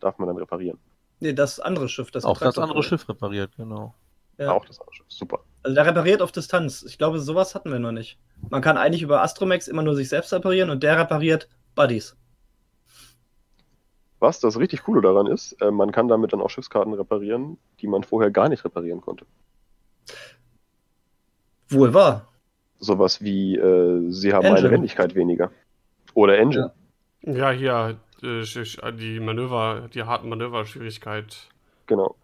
darf 0.00 0.18
man 0.18 0.28
dann 0.28 0.36
reparieren. 0.36 0.78
Nee, 1.20 1.32
das 1.32 1.60
andere 1.60 1.88
Schiff. 1.88 2.10
Das 2.10 2.24
Auch 2.24 2.38
das 2.38 2.58
andere 2.58 2.82
Schiff 2.82 3.08
repariert, 3.08 3.52
genau. 3.56 3.94
Ja. 4.38 4.52
Auch 4.52 4.64
das 4.64 4.80
andere 4.80 4.94
Schiff. 4.94 5.06
Super. 5.08 5.40
Also 5.62 5.74
der 5.74 5.86
repariert 5.86 6.20
auf 6.20 6.32
Distanz. 6.32 6.82
Ich 6.82 6.98
glaube, 6.98 7.20
sowas 7.20 7.54
hatten 7.54 7.70
wir 7.70 7.78
noch 7.78 7.92
nicht. 7.92 8.18
Man 8.50 8.60
kann 8.60 8.76
eigentlich 8.76 9.02
über 9.02 9.22
Astromex 9.22 9.68
immer 9.68 9.82
nur 9.82 9.94
sich 9.94 10.08
selbst 10.08 10.32
reparieren 10.32 10.70
und 10.70 10.82
der 10.82 10.98
repariert 10.98 11.48
Buddies. 11.74 12.16
Was 14.18 14.40
das 14.40 14.56
richtig 14.58 14.84
Coole 14.84 15.00
daran 15.00 15.26
ist, 15.26 15.52
äh, 15.60 15.70
man 15.70 15.90
kann 15.90 16.08
damit 16.08 16.32
dann 16.32 16.40
auch 16.40 16.50
Schiffskarten 16.50 16.94
reparieren, 16.94 17.58
die 17.80 17.88
man 17.88 18.04
vorher 18.04 18.30
gar 18.30 18.48
nicht 18.48 18.64
reparieren 18.64 19.00
konnte. 19.00 19.26
Wohl 21.68 21.94
wahr. 21.94 22.28
Sowas 22.78 23.22
wie, 23.22 23.56
äh, 23.56 24.10
sie 24.10 24.32
haben 24.32 24.44
Engine. 24.44 24.58
eine 24.58 24.70
Wendigkeit 24.70 25.14
weniger. 25.14 25.50
Oder 26.14 26.38
Engine. 26.38 26.72
Ja, 27.22 27.50
hier, 27.50 27.98
äh, 28.22 28.92
die 28.92 29.20
Manöver, 29.20 29.88
die 29.94 30.02
harten 30.02 30.28
Manöverschwierigkeit. 30.28 31.48
Genau. 31.86 32.16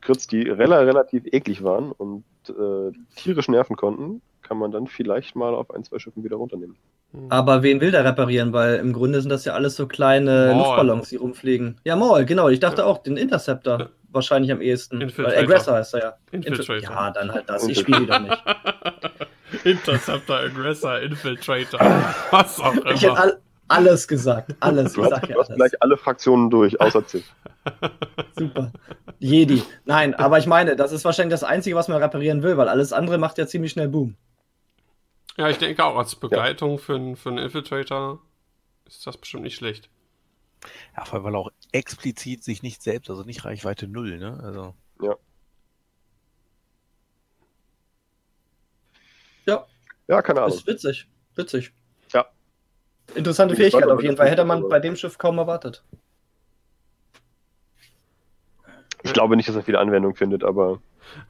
Crits, 0.00 0.26
die 0.26 0.42
rela 0.42 0.78
relativ 0.80 1.24
eklig 1.26 1.62
waren 1.62 1.92
und 1.92 2.24
äh, 2.50 2.92
tierisch 3.16 3.48
nerven 3.48 3.76
konnten, 3.76 4.22
kann 4.42 4.58
man 4.58 4.70
dann 4.70 4.86
vielleicht 4.86 5.36
mal 5.36 5.54
auf 5.54 5.70
ein, 5.74 5.84
zwei 5.84 5.98
Schiffen 5.98 6.24
wieder 6.24 6.36
runternehmen. 6.36 6.76
Hm. 7.12 7.26
Aber 7.30 7.62
wen 7.62 7.80
will 7.80 7.90
der 7.90 8.04
reparieren? 8.04 8.52
Weil 8.52 8.76
im 8.76 8.92
Grunde 8.92 9.20
sind 9.20 9.30
das 9.30 9.44
ja 9.44 9.54
alles 9.54 9.76
so 9.76 9.86
kleine 9.86 10.52
Maul. 10.54 10.58
Luftballons, 10.58 11.08
die 11.08 11.16
rumfliegen. 11.16 11.80
Ja, 11.84 11.96
Maul, 11.96 12.24
genau. 12.24 12.48
Ich 12.48 12.60
dachte 12.60 12.82
Ja. 12.82 12.86
auch, 12.86 12.98
den 12.98 13.16
Interceptor 13.16 13.78
Ja. 13.80 13.88
wahrscheinlich 14.10 14.52
am 14.52 14.60
ehesten. 14.60 15.00
Weil. 15.16 15.36
Aggressor 15.38 15.74
heißt 15.74 15.94
er 15.94 16.00
ja. 16.00 16.14
Infiltrator. 16.32 16.80
Ja, 16.82 17.10
dann 17.10 17.32
halt 17.32 17.48
das. 17.48 17.66
Ich 17.68 17.78
spiele 17.80 18.02
wieder 18.02 18.18
nicht. 18.20 18.42
Interceptor, 19.64 20.36
Aggressor, 20.40 20.98
Infiltrator, 21.00 21.80
was 22.30 22.60
auch 22.60 22.74
Ich 22.76 23.02
hätte 23.02 23.06
immer. 23.06 23.18
all, 23.18 23.40
alles 23.68 24.08
gesagt. 24.08 24.54
Alles. 24.60 24.94
Du 24.94 25.04
Ich 25.04 25.10
hast, 25.12 25.22
ja 25.28 25.34
du 25.34 25.40
hast 25.40 25.54
gleich 25.54 25.72
alle 25.82 25.96
Fraktionen 25.96 26.50
durch, 26.50 26.80
außer 26.80 27.06
Ziff. 27.06 27.24
Super. 28.36 28.72
Jedi. 29.18 29.62
Nein, 29.84 30.14
aber 30.14 30.38
ich 30.38 30.46
meine, 30.46 30.76
das 30.76 30.92
ist 30.92 31.04
wahrscheinlich 31.04 31.32
das 31.32 31.44
Einzige, 31.44 31.76
was 31.76 31.88
man 31.88 32.02
reparieren 32.02 32.42
will, 32.42 32.56
weil 32.56 32.68
alles 32.68 32.92
andere 32.92 33.18
macht 33.18 33.38
ja 33.38 33.46
ziemlich 33.46 33.72
schnell 33.72 33.88
Boom. 33.88 34.16
Ja, 35.36 35.48
ich 35.48 35.58
denke 35.58 35.84
auch, 35.84 35.96
als 35.96 36.16
Begleitung 36.16 36.78
für, 36.78 36.96
einen- 36.96 37.16
für 37.16 37.28
einen 37.28 37.38
Infiltrator 37.38 38.20
ist 38.86 39.06
das 39.06 39.16
bestimmt 39.16 39.44
nicht 39.44 39.56
schlecht. 39.56 39.88
Ja, 40.96 41.04
vor 41.04 41.14
allem, 41.16 41.24
weil 41.24 41.36
auch 41.36 41.50
explizit 41.70 42.42
sich 42.42 42.62
nicht 42.62 42.82
selbst, 42.82 43.08
also 43.10 43.22
nicht 43.22 43.44
Reichweite 43.44 43.86
null, 43.86 44.18
ne? 44.18 44.40
Also, 44.42 44.74
Ja, 50.08 50.22
keine 50.22 50.40
Das 50.40 50.46
Ahnung. 50.46 50.58
ist 50.58 50.66
witzig. 50.66 51.06
Witzig. 51.34 51.72
Interessante 53.14 53.56
Fähigkeit 53.56 53.88
auf 53.88 54.02
jeden 54.02 54.16
Fall. 54.16 54.28
Hätte 54.28 54.44
man 54.44 54.58
also- 54.58 54.68
bei 54.68 54.80
dem 54.80 54.96
Schiff 54.96 55.18
kaum 55.18 55.38
erwartet. 55.38 55.82
Ich 59.02 59.12
glaube 59.12 59.36
nicht, 59.36 59.48
dass 59.48 59.56
er 59.56 59.62
viele 59.62 59.78
Anwendung 59.78 60.14
findet, 60.14 60.44
aber 60.44 60.80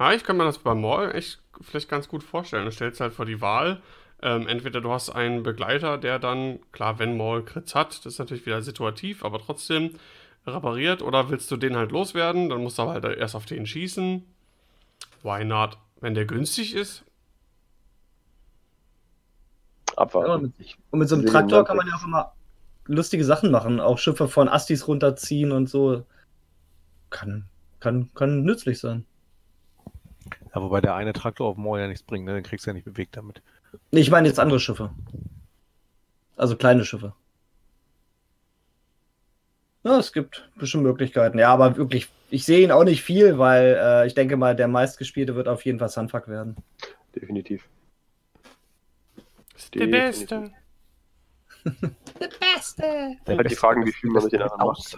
Ja, 0.00 0.12
ich 0.12 0.24
kann 0.24 0.36
mir 0.36 0.44
das 0.44 0.58
bei 0.58 0.74
Maul 0.74 1.12
echt 1.14 1.40
vielleicht 1.60 1.88
ganz 1.88 2.08
gut 2.08 2.24
vorstellen. 2.24 2.64
Du 2.64 2.72
stellst 2.72 3.00
halt 3.00 3.12
vor 3.12 3.26
die 3.26 3.40
Wahl. 3.40 3.80
Ähm, 4.20 4.48
entweder 4.48 4.80
du 4.80 4.90
hast 4.90 5.10
einen 5.10 5.44
Begleiter, 5.44 5.98
der 5.98 6.18
dann, 6.18 6.58
klar, 6.72 6.98
wenn 6.98 7.16
Maul 7.16 7.44
Crits 7.44 7.76
hat, 7.76 7.98
das 8.04 8.14
ist 8.14 8.18
natürlich 8.18 8.46
wieder 8.46 8.62
situativ, 8.62 9.24
aber 9.24 9.38
trotzdem 9.38 9.94
repariert. 10.46 11.02
Oder 11.02 11.30
willst 11.30 11.50
du 11.52 11.56
den 11.56 11.76
halt 11.76 11.92
loswerden, 11.92 12.48
dann 12.48 12.62
musst 12.62 12.78
du 12.78 12.82
aber 12.82 12.94
halt 12.94 13.04
erst 13.04 13.36
auf 13.36 13.46
den 13.46 13.66
schießen. 13.66 14.24
Why 15.22 15.44
not? 15.44 15.78
Wenn 16.00 16.14
der 16.14 16.24
günstig 16.24 16.74
ist, 16.74 17.04
abwarten. 20.00 20.30
Ja, 20.30 20.38
mit- 20.38 20.76
Und 20.90 20.98
mit 21.00 21.08
so 21.08 21.14
einem 21.16 21.22
Sehen 21.24 21.32
Traktor 21.32 21.64
kann 21.64 21.76
man 21.76 21.86
ja 21.86 21.94
auch 21.96 22.04
immer 22.06 22.32
lustige 22.86 23.24
Sachen 23.24 23.50
machen. 23.50 23.80
Auch 23.80 23.98
Schiffe 23.98 24.28
von 24.28 24.48
Astis 24.48 24.88
runterziehen 24.88 25.52
und 25.52 25.68
so. 25.68 26.04
Kann, 27.10 27.44
kann, 27.80 28.10
kann 28.14 28.42
nützlich 28.42 28.78
sein. 28.78 29.04
ja, 30.54 30.62
wobei 30.62 30.80
der 30.80 30.94
eine 30.94 31.12
Traktor 31.12 31.48
auf 31.48 31.56
Moor 31.56 31.78
ja 31.78 31.86
nichts 31.88 32.02
bringt, 32.02 32.24
ne? 32.26 32.34
Den 32.34 32.42
kriegst 32.44 32.66
du 32.66 32.70
ja 32.70 32.74
nicht 32.74 32.84
bewegt 32.84 33.16
damit. 33.16 33.42
Ich 33.90 34.10
meine 34.10 34.28
jetzt 34.28 34.38
andere 34.40 34.60
Schiffe. 34.60 34.90
Also 36.36 36.56
kleine 36.56 36.84
Schiffe. 36.84 37.12
Ja, 39.84 39.98
es 39.98 40.12
gibt 40.12 40.48
bestimmt 40.56 40.82
Möglichkeiten. 40.82 41.38
Ja, 41.38 41.52
aber 41.52 41.76
wirklich, 41.76 42.08
ich 42.30 42.44
sehe 42.44 42.60
ihn 42.62 42.72
auch 42.72 42.84
nicht 42.84 43.02
viel, 43.02 43.38
weil 43.38 43.78
äh, 43.80 44.06
ich 44.06 44.14
denke 44.14 44.36
mal, 44.36 44.54
der 44.56 44.68
meistgespielte 44.68 45.34
wird 45.34 45.48
auf 45.48 45.64
jeden 45.64 45.78
Fall 45.78 45.88
Sunfuck 45.88 46.28
werden. 46.28 46.56
Definitiv. 47.14 47.66
Der 49.74 49.86
Beste. 49.86 50.52
Der 51.64 52.28
Beste! 52.54 53.16
Halt 53.26 53.50
die 53.50 53.54
Fragen, 53.54 53.84
wie 53.84 53.92
viel 53.92 54.10
man 54.10 54.22
mit 54.22 54.32
den 54.32 54.42
anderen 54.42 54.66
macht. 54.66 54.96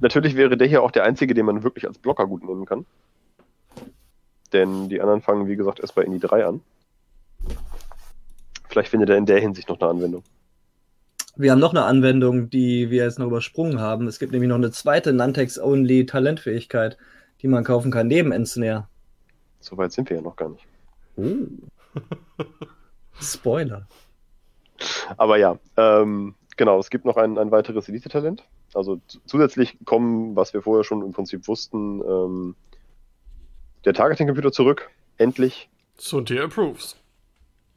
Natürlich 0.00 0.36
wäre 0.36 0.56
der 0.56 0.66
hier 0.66 0.82
auch 0.82 0.90
der 0.90 1.04
einzige, 1.04 1.34
den 1.34 1.46
man 1.46 1.62
wirklich 1.62 1.86
als 1.86 1.98
Blocker 1.98 2.26
gut 2.26 2.44
nehmen 2.44 2.64
kann. 2.64 2.86
Denn 4.52 4.88
die 4.88 5.00
anderen 5.00 5.20
fangen, 5.20 5.48
wie 5.48 5.56
gesagt, 5.56 5.80
erst 5.80 5.94
bei 5.94 6.02
Indie 6.02 6.20
3 6.20 6.46
an. 6.46 6.60
Vielleicht 8.68 8.88
findet 8.88 9.10
er 9.10 9.16
in 9.16 9.26
der 9.26 9.40
Hinsicht 9.40 9.68
noch 9.68 9.80
eine 9.80 9.90
Anwendung. 9.90 10.22
Wir 11.36 11.50
haben 11.50 11.58
noch 11.58 11.72
eine 11.72 11.84
Anwendung, 11.84 12.48
die 12.50 12.90
wir 12.90 13.04
jetzt 13.04 13.18
noch 13.18 13.26
übersprungen 13.26 13.80
haben. 13.80 14.06
Es 14.06 14.20
gibt 14.20 14.32
nämlich 14.32 14.48
noch 14.48 14.56
eine 14.56 14.70
zweite 14.70 15.12
Nantex-Only 15.12 16.06
Talentfähigkeit, 16.06 16.96
die 17.42 17.48
man 17.48 17.64
kaufen 17.64 17.90
kann, 17.90 18.06
neben 18.06 18.30
Ensnare. 18.30 18.86
So 19.60 19.76
weit 19.76 19.92
sind 19.92 20.08
wir 20.10 20.18
ja 20.18 20.22
noch 20.22 20.36
gar 20.36 20.50
nicht. 20.50 20.66
Spoiler. 23.20 23.86
Aber 25.16 25.38
ja, 25.38 25.58
ähm, 25.76 26.34
genau, 26.56 26.78
es 26.78 26.90
gibt 26.90 27.04
noch 27.04 27.16
ein, 27.16 27.38
ein 27.38 27.50
weiteres 27.50 27.88
Elite-Talent. 27.88 28.44
Also 28.74 29.00
zusätzlich 29.26 29.78
kommen, 29.84 30.34
was 30.34 30.52
wir 30.52 30.62
vorher 30.62 30.84
schon 30.84 31.02
im 31.02 31.12
Prinzip 31.12 31.46
wussten, 31.46 32.00
ähm, 32.00 32.56
der 33.84 33.94
Targeting-Computer 33.94 34.52
zurück. 34.52 34.90
Endlich. 35.16 35.70
Suntier 35.96 36.44
approves. 36.44 36.96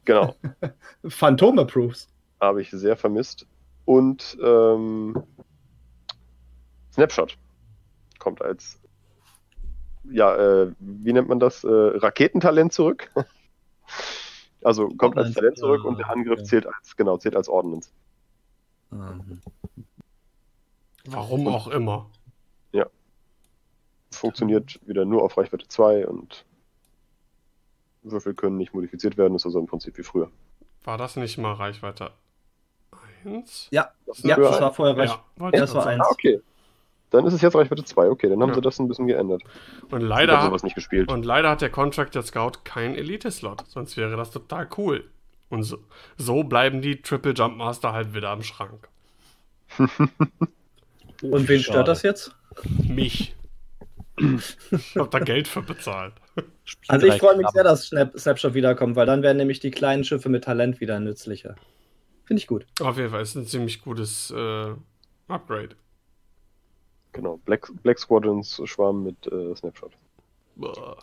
Genau. 0.04 0.34
Phantom 1.06 1.58
Approves. 1.58 2.08
habe 2.40 2.62
ich 2.62 2.70
sehr 2.70 2.96
vermisst. 2.96 3.46
Und 3.84 4.36
ähm, 4.42 5.22
Snapshot 6.92 7.38
kommt 8.18 8.42
als, 8.42 8.80
ja, 10.10 10.34
äh, 10.34 10.72
wie 10.78 11.12
nennt 11.12 11.28
man 11.28 11.38
das? 11.38 11.62
Äh, 11.62 11.68
Raketentalent 11.68 12.72
zurück. 12.72 13.10
also 14.68 14.88
kommt 14.88 15.18
als 15.18 15.34
Talent 15.34 15.58
zurück 15.58 15.80
ja, 15.82 15.88
und 15.88 15.98
der 15.98 16.10
Angriff 16.10 16.38
okay. 16.40 16.44
zählt 16.44 16.66
als, 16.66 16.96
genau, 16.96 17.16
zählt 17.16 17.36
als 17.36 17.48
Ordnance. 17.48 17.90
Ähm, 18.92 19.40
Warum 21.06 21.48
auch 21.48 21.68
immer. 21.68 22.10
Funktioniert 24.10 24.80
wieder 24.86 25.04
nur 25.04 25.22
auf 25.22 25.36
Reichweite 25.36 25.68
2 25.68 26.06
und 26.06 26.44
Würfel 28.02 28.34
können 28.34 28.56
nicht 28.56 28.74
modifiziert 28.74 29.16
werden, 29.16 29.34
ist 29.34 29.44
also 29.44 29.58
im 29.58 29.66
Prinzip 29.66 29.98
wie 29.98 30.02
früher. 30.02 30.30
War 30.84 30.96
das 30.96 31.16
nicht 31.16 31.36
mal 31.38 31.52
Reichweite 31.52 32.12
1? 33.24 33.68
Ja, 33.70 33.92
Das 34.06 34.22
ja, 34.22 34.36
das 34.36 34.60
war 34.60 34.72
vorher 34.72 34.96
recht. 34.96 35.18
Ja, 35.38 35.44
Ja, 35.44 35.50
das 35.50 35.74
war 35.74 35.84
gerade 35.84 35.96
eins. 35.96 36.06
Ah, 36.06 36.10
okay. 36.10 36.40
Dann 37.10 37.26
ist 37.26 37.32
es 37.32 37.40
jetzt 37.40 37.54
Reichweite 37.56 37.84
2, 37.84 38.08
okay, 38.10 38.28
dann 38.28 38.40
haben 38.42 38.50
Ja. 38.50 38.54
sie 38.56 38.60
das 38.60 38.78
ein 38.78 38.88
bisschen 38.88 39.06
geändert. 39.06 39.42
Und 39.90 40.02
ich 40.02 40.06
leider, 40.08 40.36
habe 40.38 40.46
sowas 40.48 40.62
nicht 40.62 40.74
gespielt. 40.74 41.10
und 41.10 41.24
leider 41.24 41.48
hat 41.50 41.60
der 41.62 41.70
Contractor 41.70 42.22
Scout 42.22 42.52
keinen 42.64 42.94
Elite-Slot. 42.94 43.64
Sonst 43.68 43.96
wäre 43.96 44.16
das 44.16 44.30
total 44.30 44.68
cool. 44.76 45.04
Und 45.48 45.62
so, 45.62 45.78
so 46.18 46.42
bleiben 46.44 46.82
die 46.82 47.00
Triple 47.00 47.32
Jump 47.32 47.56
Master 47.56 47.92
halt 47.92 48.12
wieder 48.14 48.28
am 48.30 48.42
Schrank. 48.42 48.88
Und 49.78 51.48
wen 51.48 51.60
Schade. 51.60 51.62
stört 51.62 51.88
das 51.88 52.02
jetzt? 52.02 52.34
Mich. 52.86 53.34
ich 54.18 54.96
hab 54.96 55.10
da 55.10 55.18
Geld 55.20 55.48
für 55.48 55.62
bezahlt. 55.62 56.14
Also 56.86 57.06
ich 57.06 57.14
freue 57.14 57.36
mich 57.38 57.48
sehr, 57.48 57.64
dass 57.64 57.86
Snap 57.86 58.12
Snapshot 58.18 58.52
wiederkommt, 58.52 58.94
weil 58.94 59.06
dann 59.06 59.22
werden 59.22 59.38
nämlich 59.38 59.58
die 59.58 59.70
kleinen 59.70 60.04
Schiffe 60.04 60.28
mit 60.28 60.44
Talent 60.44 60.80
wieder 60.82 61.00
nützlicher. 61.00 61.56
Finde 62.26 62.40
ich 62.42 62.46
gut. 62.46 62.66
Auf 62.80 62.98
jeden 62.98 63.08
Fall 63.10 63.22
ist 63.22 63.34
ein 63.36 63.46
ziemlich 63.46 63.80
gutes 63.80 64.30
äh, 64.30 64.74
Upgrade. 65.28 65.70
Genau, 67.18 67.36
Black, 67.38 67.68
Black 67.82 67.98
Squadrons 67.98 68.62
Schwarm 68.64 69.02
mit 69.02 69.26
äh, 69.26 69.52
Snapshot. 69.56 69.90
Boah. 70.54 70.98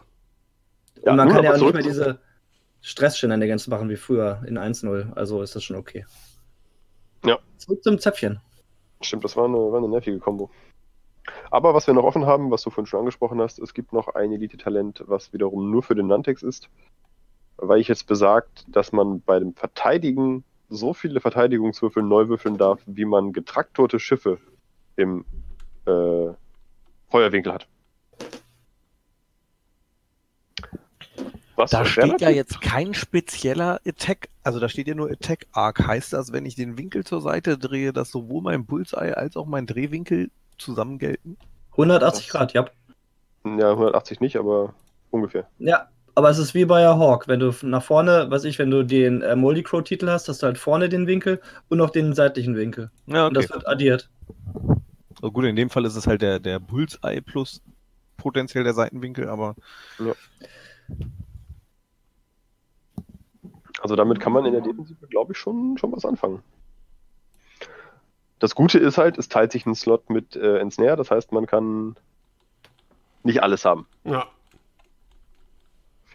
Ja, 1.03 1.11
Und 1.11 1.17
man 1.17 1.27
kann 1.27 1.43
ja 1.43 1.53
auch 1.53 1.59
nicht 1.59 1.73
mehr 1.73 1.83
diese 1.83 2.19
Stress-Shenanigans 2.79 3.67
machen 3.67 3.89
wie 3.89 3.97
früher 3.97 4.41
in 4.47 4.57
1.0. 4.57 5.11
Also 5.11 5.41
ist 5.41 5.57
das 5.57 5.65
schon 5.65 5.75
okay. 5.75 6.05
Ja. 7.25 7.37
Zurück 7.57 7.83
zum 7.83 7.99
Zäpfchen. 7.99 8.39
Stimmt, 9.01 9.25
das 9.25 9.35
war 9.35 9.43
eine, 9.43 9.57
war 9.57 9.77
eine 9.79 9.89
nervige 9.89 10.17
Kombo. 10.19 10.49
Aber 11.51 11.73
was 11.73 11.85
wir 11.85 11.93
noch 11.93 12.05
offen 12.05 12.25
haben, 12.25 12.49
was 12.49 12.61
du 12.61 12.69
vorhin 12.69 12.85
schon 12.85 12.99
angesprochen 13.01 13.41
hast, 13.41 13.59
es 13.59 13.73
gibt 13.73 13.91
noch 13.91 14.07
ein 14.15 14.31
Elite-Talent, 14.31 15.03
was 15.07 15.33
wiederum 15.33 15.69
nur 15.69 15.83
für 15.83 15.95
den 15.95 16.07
Nantex 16.07 16.43
ist. 16.43 16.69
Weil 17.57 17.81
ich 17.81 17.89
jetzt 17.89 18.07
besagt, 18.07 18.63
dass 18.69 18.93
man 18.93 19.19
bei 19.19 19.37
dem 19.39 19.53
Verteidigen 19.53 20.45
so 20.69 20.93
viele 20.93 21.19
Verteidigungswürfel 21.19 22.03
neu 22.03 22.29
würfeln 22.29 22.57
darf, 22.57 22.81
wie 22.85 23.03
man 23.03 23.33
getraktorte 23.33 23.99
Schiffe 23.99 24.37
im 24.95 25.25
äh, 25.85 26.33
Feuerwinkel 27.09 27.53
hat. 27.53 27.67
Was 31.55 31.71
Da 31.71 31.85
steht 31.85 32.19
ja 32.19 32.29
jetzt 32.29 32.59
kein 32.59 32.93
spezieller 32.93 33.79
Attack, 33.85 34.27
also 34.43 34.59
da 34.59 34.67
steht 34.67 34.87
ja 34.87 34.95
nur 34.95 35.09
Attack 35.09 35.47
Arc. 35.53 35.85
Heißt 35.87 36.11
das, 36.11 36.33
wenn 36.33 36.45
ich 36.45 36.55
den 36.55 36.77
Winkel 36.77 37.05
zur 37.05 37.21
Seite 37.21 37.57
drehe, 37.57 37.93
dass 37.93 38.11
sowohl 38.11 38.41
mein 38.41 38.65
Bullseye 38.65 39.15
als 39.15 39.37
auch 39.37 39.45
mein 39.45 39.65
Drehwinkel 39.65 40.29
zusammen 40.57 40.99
gelten? 40.99 41.37
180 41.71 42.29
Grad, 42.29 42.53
ja. 42.53 42.65
Ja, 43.45 43.71
180 43.71 44.19
nicht, 44.19 44.37
aber 44.37 44.73
ungefähr. 45.11 45.47
Ja, 45.59 45.87
aber 46.13 46.29
es 46.29 46.37
ist 46.37 46.53
wie 46.53 46.65
bei 46.65 46.85
Hawk. 46.85 47.27
Wenn 47.27 47.39
du 47.39 47.53
nach 47.61 47.83
vorne, 47.83 48.29
weiß 48.29 48.45
ich, 48.45 48.59
wenn 48.59 48.71
du 48.71 48.83
den 48.83 49.21
äh, 49.21 49.35
Moldy 49.35 49.63
Crow-Titel 49.63 50.09
hast, 50.09 50.27
hast 50.27 50.41
du 50.41 50.47
halt 50.47 50.57
vorne 50.57 50.89
den 50.89 51.07
Winkel 51.07 51.41
und 51.69 51.77
noch 51.77 51.89
den 51.89 52.13
seitlichen 52.13 52.55
Winkel. 52.55 52.89
Ja, 53.05 53.27
Und 53.27 53.33
das 53.35 53.49
wird 53.49 53.67
addiert. 53.67 54.09
Oh, 55.21 55.31
gut, 55.31 55.45
in 55.45 55.55
dem 55.55 55.69
Fall 55.69 55.85
ist 55.85 55.95
es 55.95 56.07
halt 56.07 56.21
der, 56.21 56.39
der 56.39 56.59
Bullseye 56.59 57.21
plus 57.21 57.61
potenziell 58.17 58.63
der 58.63 58.73
Seitenwinkel, 58.73 59.29
aber 59.29 59.55
Also 63.81 63.95
damit 63.95 64.19
kann 64.19 64.33
man 64.33 64.45
in 64.45 64.53
der 64.53 64.61
Defensive, 64.61 65.07
glaube 65.07 65.33
ich, 65.33 65.37
schon, 65.37 65.77
schon 65.77 65.91
was 65.91 66.05
anfangen. 66.05 66.41
Das 68.39 68.55
Gute 68.55 68.79
ist 68.79 68.97
halt, 68.97 69.17
es 69.17 69.29
teilt 69.29 69.51
sich 69.51 69.65
ein 69.65 69.75
Slot 69.75 70.09
mit 70.09 70.35
äh, 70.35 70.57
Ensnare, 70.57 70.97
das 70.97 71.11
heißt, 71.11 71.31
man 71.31 71.45
kann 71.45 71.95
nicht 73.23 73.41
alles 73.41 73.65
haben. 73.65 73.87
Ja, 74.03 74.27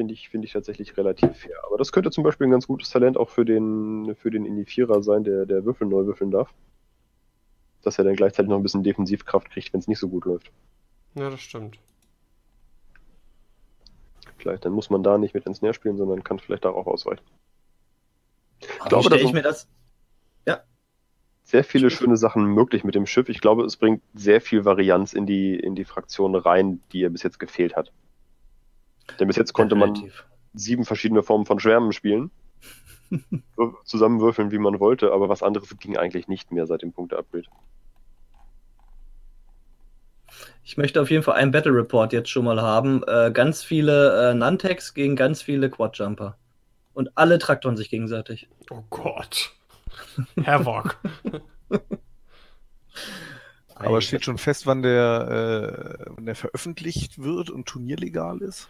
Finde 0.00 0.14
ich, 0.14 0.30
finde 0.30 0.46
ich 0.46 0.54
tatsächlich 0.54 0.96
relativ 0.96 1.36
fair. 1.36 1.56
Aber 1.66 1.76
das 1.76 1.92
könnte 1.92 2.10
zum 2.10 2.24
Beispiel 2.24 2.46
ein 2.46 2.52
ganz 2.52 2.66
gutes 2.66 2.88
Talent 2.88 3.18
auch 3.18 3.28
für 3.28 3.44
den, 3.44 4.14
für 4.16 4.30
den 4.30 4.46
Indie-Vierer 4.46 5.02
sein, 5.02 5.24
der, 5.24 5.44
der 5.44 5.66
Würfel 5.66 5.86
neu 5.88 6.06
würfeln 6.06 6.30
darf. 6.30 6.54
Dass 7.82 7.98
er 7.98 8.04
dann 8.04 8.16
gleichzeitig 8.16 8.48
noch 8.48 8.56
ein 8.56 8.62
bisschen 8.62 8.82
Defensivkraft 8.82 9.50
kriegt, 9.50 9.72
wenn 9.72 9.80
es 9.80 9.88
nicht 9.88 9.98
so 9.98 10.08
gut 10.08 10.24
läuft. 10.24 10.50
ja, 11.14 11.30
das 11.30 11.40
stimmt. 11.40 11.78
Vielleicht, 14.36 14.64
dann 14.64 14.72
muss 14.72 14.90
man 14.90 15.02
da 15.02 15.18
nicht 15.18 15.34
mit 15.34 15.46
Ensnare 15.46 15.74
spielen, 15.74 15.98
sondern 15.98 16.24
kann 16.24 16.38
vielleicht 16.38 16.64
darauf 16.64 16.86
ausweichen. 16.86 17.24
Ich 18.60 18.88
glaube, 18.88 19.04
stelle 19.04 19.22
ich 19.22 19.32
mir 19.32 19.42
das. 19.42 19.68
sehr 21.50 21.64
viele 21.64 21.90
schöne 21.90 22.16
Sachen 22.16 22.44
möglich 22.44 22.84
mit 22.84 22.94
dem 22.94 23.06
Schiff. 23.06 23.28
Ich 23.28 23.40
glaube, 23.40 23.64
es 23.64 23.76
bringt 23.76 24.02
sehr 24.14 24.40
viel 24.40 24.64
Varianz 24.64 25.12
in 25.12 25.26
die, 25.26 25.56
in 25.56 25.74
die 25.74 25.84
Fraktion 25.84 26.34
rein, 26.36 26.80
die 26.92 27.00
ihr 27.00 27.10
bis 27.10 27.22
jetzt 27.22 27.38
gefehlt 27.38 27.76
hat. 27.76 27.92
Denn 29.18 29.26
bis 29.26 29.36
jetzt 29.36 29.52
konnte 29.52 29.74
man 29.74 29.94
Definitiv. 29.94 30.26
sieben 30.54 30.84
verschiedene 30.84 31.22
Formen 31.22 31.46
von 31.46 31.58
Schwärmen 31.58 31.92
spielen, 31.92 32.30
zusammenwürfeln, 33.85 34.51
wie 34.51 34.59
man 34.59 34.81
wollte, 34.81 35.12
aber 35.12 35.29
was 35.29 35.42
anderes 35.42 35.77
ging 35.79 35.96
eigentlich 35.96 36.29
nicht 36.29 36.53
mehr 36.53 36.66
seit 36.66 36.83
dem 36.83 36.92
Punkte-Upgrade. 36.92 37.49
Ich 40.62 40.77
möchte 40.77 41.01
auf 41.01 41.11
jeden 41.11 41.23
Fall 41.23 41.35
einen 41.35 41.51
Battle 41.51 41.75
Report 41.75 42.12
jetzt 42.12 42.31
schon 42.31 42.44
mal 42.44 42.62
haben. 42.62 43.03
Äh, 43.07 43.33
ganz 43.33 43.62
viele 43.62 44.31
äh, 44.31 44.35
Nantex 44.35 44.94
gegen 44.94 45.16
ganz 45.16 45.42
viele 45.42 45.68
Quadjumper. 45.70 46.37
Und 46.94 47.11
alle 47.16 47.38
traktoren 47.38 47.77
sich 47.77 47.90
gegenseitig. 47.90 48.49
Oh 48.70 48.83
Gott. 48.90 49.53
Havoc. 50.44 50.99
Aber 53.75 54.01
steht 54.03 54.25
schon 54.25 54.38
fest, 54.38 54.66
wann 54.66 54.83
der, 54.83 56.05
äh, 56.05 56.05
wann 56.14 56.27
der 56.27 56.35
veröffentlicht 56.35 57.23
wird 57.23 57.49
und 57.49 57.66
turnierlegal 57.66 58.42
ist? 58.42 58.68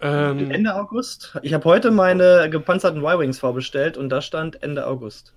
Ähm, 0.00 0.50
Ende 0.50 0.74
August. 0.74 1.38
Ich 1.42 1.52
habe 1.52 1.64
heute 1.64 1.90
meine 1.90 2.48
gepanzerten 2.50 3.00
Y-Wings 3.00 3.38
vorbestellt 3.38 3.96
und 3.96 4.08
da 4.08 4.22
stand 4.22 4.62
Ende 4.62 4.86
August. 4.86 5.34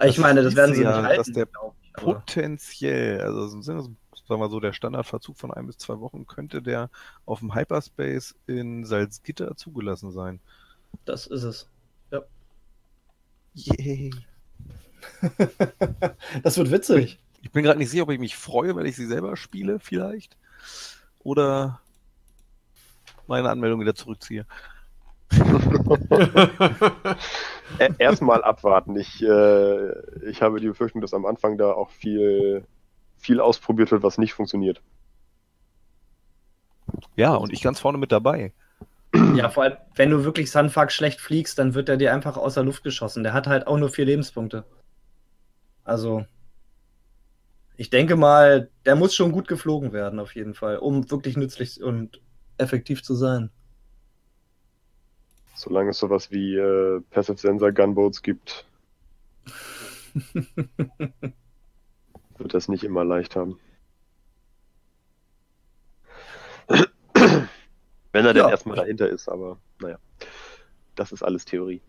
Ich 0.00 0.16
Das 0.16 0.18
meine, 0.18 0.42
das 0.42 0.56
werden 0.56 0.74
sie 0.74 0.80
hieße 0.80 0.88
nicht 0.90 0.96
ja, 0.98 1.04
halten. 1.04 1.16
dass 1.18 1.32
der 1.32 1.46
ich, 1.46 1.92
Potenziell, 1.94 3.20
also 3.20 3.54
im 3.54 3.62
Sinne, 3.62 3.82
sagen 3.82 3.96
wir 4.26 4.38
mal 4.38 4.50
so, 4.50 4.58
der 4.58 4.72
Standardverzug 4.72 5.36
von 5.36 5.52
ein 5.52 5.66
bis 5.66 5.78
zwei 5.78 6.00
Wochen 6.00 6.26
könnte 6.26 6.60
der 6.60 6.90
auf 7.24 7.38
dem 7.38 7.54
Hyperspace 7.54 8.34
in 8.46 8.84
Salzgitter 8.84 9.56
zugelassen 9.56 10.10
sein. 10.10 10.40
Das 11.04 11.26
ist 11.26 11.44
es. 11.44 11.68
Yay. 13.54 14.10
das 16.42 16.56
wird 16.58 16.70
witzig. 16.70 17.18
Ich 17.42 17.50
bin 17.52 17.62
gerade 17.62 17.78
nicht 17.78 17.90
sicher, 17.90 18.02
ob 18.04 18.10
ich 18.10 18.18
mich 18.18 18.36
freue, 18.36 18.74
weil 18.74 18.86
ich 18.86 18.96
sie 18.96 19.06
selber 19.06 19.36
spiele, 19.36 19.78
vielleicht. 19.78 20.36
Oder 21.20 21.80
meine 23.26 23.50
Anmeldung 23.50 23.80
wieder 23.80 23.94
zurückziehe. 23.94 24.46
Erstmal 27.98 28.44
abwarten. 28.44 28.96
Ich, 28.96 29.22
äh, 29.22 30.28
ich 30.28 30.42
habe 30.42 30.60
die 30.60 30.68
Befürchtung, 30.68 31.00
dass 31.00 31.14
am 31.14 31.26
Anfang 31.26 31.58
da 31.58 31.72
auch 31.72 31.90
viel, 31.90 32.64
viel 33.16 33.40
ausprobiert 33.40 33.90
wird, 33.90 34.02
was 34.02 34.18
nicht 34.18 34.34
funktioniert. 34.34 34.82
Ja, 37.16 37.34
und 37.34 37.52
ich 37.52 37.62
ganz 37.62 37.80
vorne 37.80 37.98
mit 37.98 38.12
dabei. 38.12 38.52
Ja, 39.34 39.48
vor 39.48 39.62
allem, 39.64 39.76
wenn 39.94 40.10
du 40.10 40.24
wirklich 40.24 40.50
Sunfuck 40.50 40.90
schlecht 40.90 41.20
fliegst, 41.20 41.58
dann 41.58 41.74
wird 41.74 41.88
er 41.88 41.96
dir 41.96 42.12
einfach 42.12 42.36
aus 42.36 42.54
der 42.54 42.64
Luft 42.64 42.82
geschossen. 42.82 43.22
Der 43.22 43.32
hat 43.32 43.46
halt 43.46 43.66
auch 43.66 43.78
nur 43.78 43.88
vier 43.88 44.04
Lebenspunkte. 44.04 44.64
Also, 45.84 46.24
ich 47.76 47.90
denke 47.90 48.16
mal, 48.16 48.70
der 48.84 48.96
muss 48.96 49.14
schon 49.14 49.32
gut 49.32 49.46
geflogen 49.46 49.92
werden, 49.92 50.18
auf 50.18 50.34
jeden 50.34 50.54
Fall, 50.54 50.78
um 50.78 51.10
wirklich 51.10 51.36
nützlich 51.36 51.82
und 51.82 52.20
effektiv 52.58 53.02
zu 53.02 53.14
sein. 53.14 53.50
Solange 55.54 55.90
es 55.90 55.98
sowas 55.98 56.30
wie 56.30 56.54
äh, 56.56 57.00
Passive 57.10 57.38
Sensor 57.38 57.72
Gunboats 57.72 58.22
gibt, 58.22 58.66
wird 62.38 62.54
das 62.54 62.68
nicht 62.68 62.84
immer 62.84 63.04
leicht 63.04 63.36
haben. 63.36 63.58
Wenn 68.12 68.24
er 68.26 68.32
denn 68.32 68.44
Ja. 68.44 68.50
erstmal 68.50 68.76
dahinter 68.76 69.08
ist, 69.08 69.28
aber 69.28 69.58
naja, 69.80 69.98
das 70.94 71.12
ist 71.12 71.22
alles 71.22 71.44
Theorie. 71.44 71.82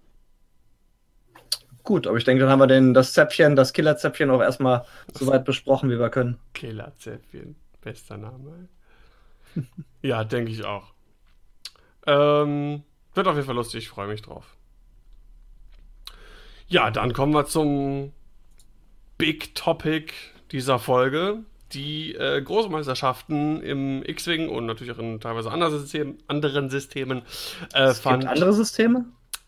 Gut, 1.83 2.07
aber 2.07 2.17
ich 2.17 2.23
denke, 2.23 2.41
dann 2.41 2.49
haben 2.51 2.59
wir 2.59 2.67
den, 2.67 2.95
das 2.95 3.13
Zäpfchen, 3.13 3.55
das 3.55 3.71
Killerzäpfchen 3.71 4.31
auch 4.31 4.41
erstmal 4.41 4.85
so 5.13 5.27
weit 5.27 5.45
besprochen, 5.45 5.89
wie 5.91 5.99
wir 5.99 6.09
können. 6.09 6.39
Killerzäpfchen. 6.53 7.55
Bester 7.81 8.17
Name. 8.17 8.67
ja, 10.01 10.23
denke 10.23 10.51
ich 10.51 10.65
auch. 10.65 10.93
Ähm, 12.07 12.83
wird 13.13 13.27
auf 13.27 13.35
jeden 13.35 13.45
Fall 13.45 13.55
lustig, 13.55 13.83
ich 13.83 13.89
freue 13.89 14.07
mich 14.07 14.21
drauf. 14.21 14.55
Ja, 16.67 16.91
dann 16.91 17.13
kommen 17.13 17.33
wir 17.33 17.45
zum 17.45 18.11
Big 19.17 19.55
Topic 19.55 20.13
dieser 20.51 20.79
Folge. 20.79 21.39
Die 21.73 22.13
äh, 22.13 22.41
Großmeisterschaften 22.41 23.61
im 23.61 24.03
X-Wing 24.03 24.49
und 24.49 24.65
natürlich 24.65 24.93
auch 24.93 24.99
in 24.99 25.19
teilweise 25.19 25.51
anderen, 25.51 25.79
System, 25.79 26.17
anderen 26.27 26.69
Systemen 26.69 27.23
äh, 27.73 27.85
Es 27.85 28.03
gibt 28.03 28.25
andere 28.25 28.53
Systeme? 28.53 29.05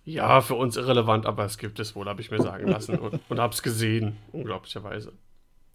ja, 0.08 0.40
für 0.40 0.56
uns 0.56 0.78
irrelevant, 0.78 1.26
aber 1.26 1.44
es 1.44 1.58
gibt 1.58 1.82
es 1.82 1.94
wohl, 1.94 2.08
habe 2.08 2.22
ich 2.22 2.32
mir 2.32 2.42
sagen 2.42 2.70
lassen 2.70 2.98
und, 2.98 3.20
und 3.28 3.40
habe 3.40 3.54
es 3.54 3.62
gesehen, 3.62 4.16
unglaublicherweise. 4.32 5.12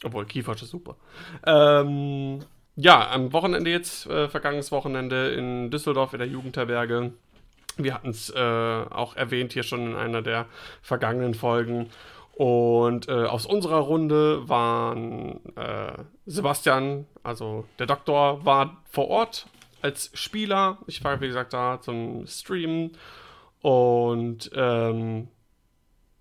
Obwohl, 0.04 0.24
Keyforge 0.24 0.62
ist 0.62 0.70
super. 0.70 0.96
Ähm, 1.44 2.40
ja, 2.76 3.10
am 3.10 3.32
Wochenende 3.32 3.70
jetzt, 3.70 4.06
äh, 4.06 4.28
vergangenes 4.28 4.72
Wochenende 4.72 5.32
in 5.32 5.70
Düsseldorf 5.70 6.12
in 6.12 6.18
der 6.18 6.28
Jugendherberge. 6.28 7.12
Wir 7.76 7.94
hatten 7.94 8.10
es 8.10 8.30
äh, 8.30 8.38
auch 8.38 9.16
erwähnt 9.16 9.52
hier 9.52 9.62
schon 9.62 9.92
in 9.92 9.94
einer 9.96 10.22
der 10.22 10.46
vergangenen 10.82 11.34
Folgen. 11.34 11.90
Und 12.34 13.08
äh, 13.08 13.24
aus 13.24 13.46
unserer 13.46 13.78
Runde 13.78 14.48
waren 14.48 15.40
äh, 15.56 15.92
Sebastian, 16.26 17.06
also 17.22 17.66
der 17.78 17.86
Doktor, 17.86 18.44
war 18.44 18.82
vor 18.90 19.08
Ort 19.08 19.46
als 19.82 20.10
Spieler. 20.14 20.78
Ich 20.86 21.04
war, 21.04 21.20
wie 21.20 21.26
gesagt, 21.26 21.52
da 21.52 21.80
zum 21.80 22.26
Streamen. 22.26 22.92
Und 23.60 24.50
ähm, 24.54 25.28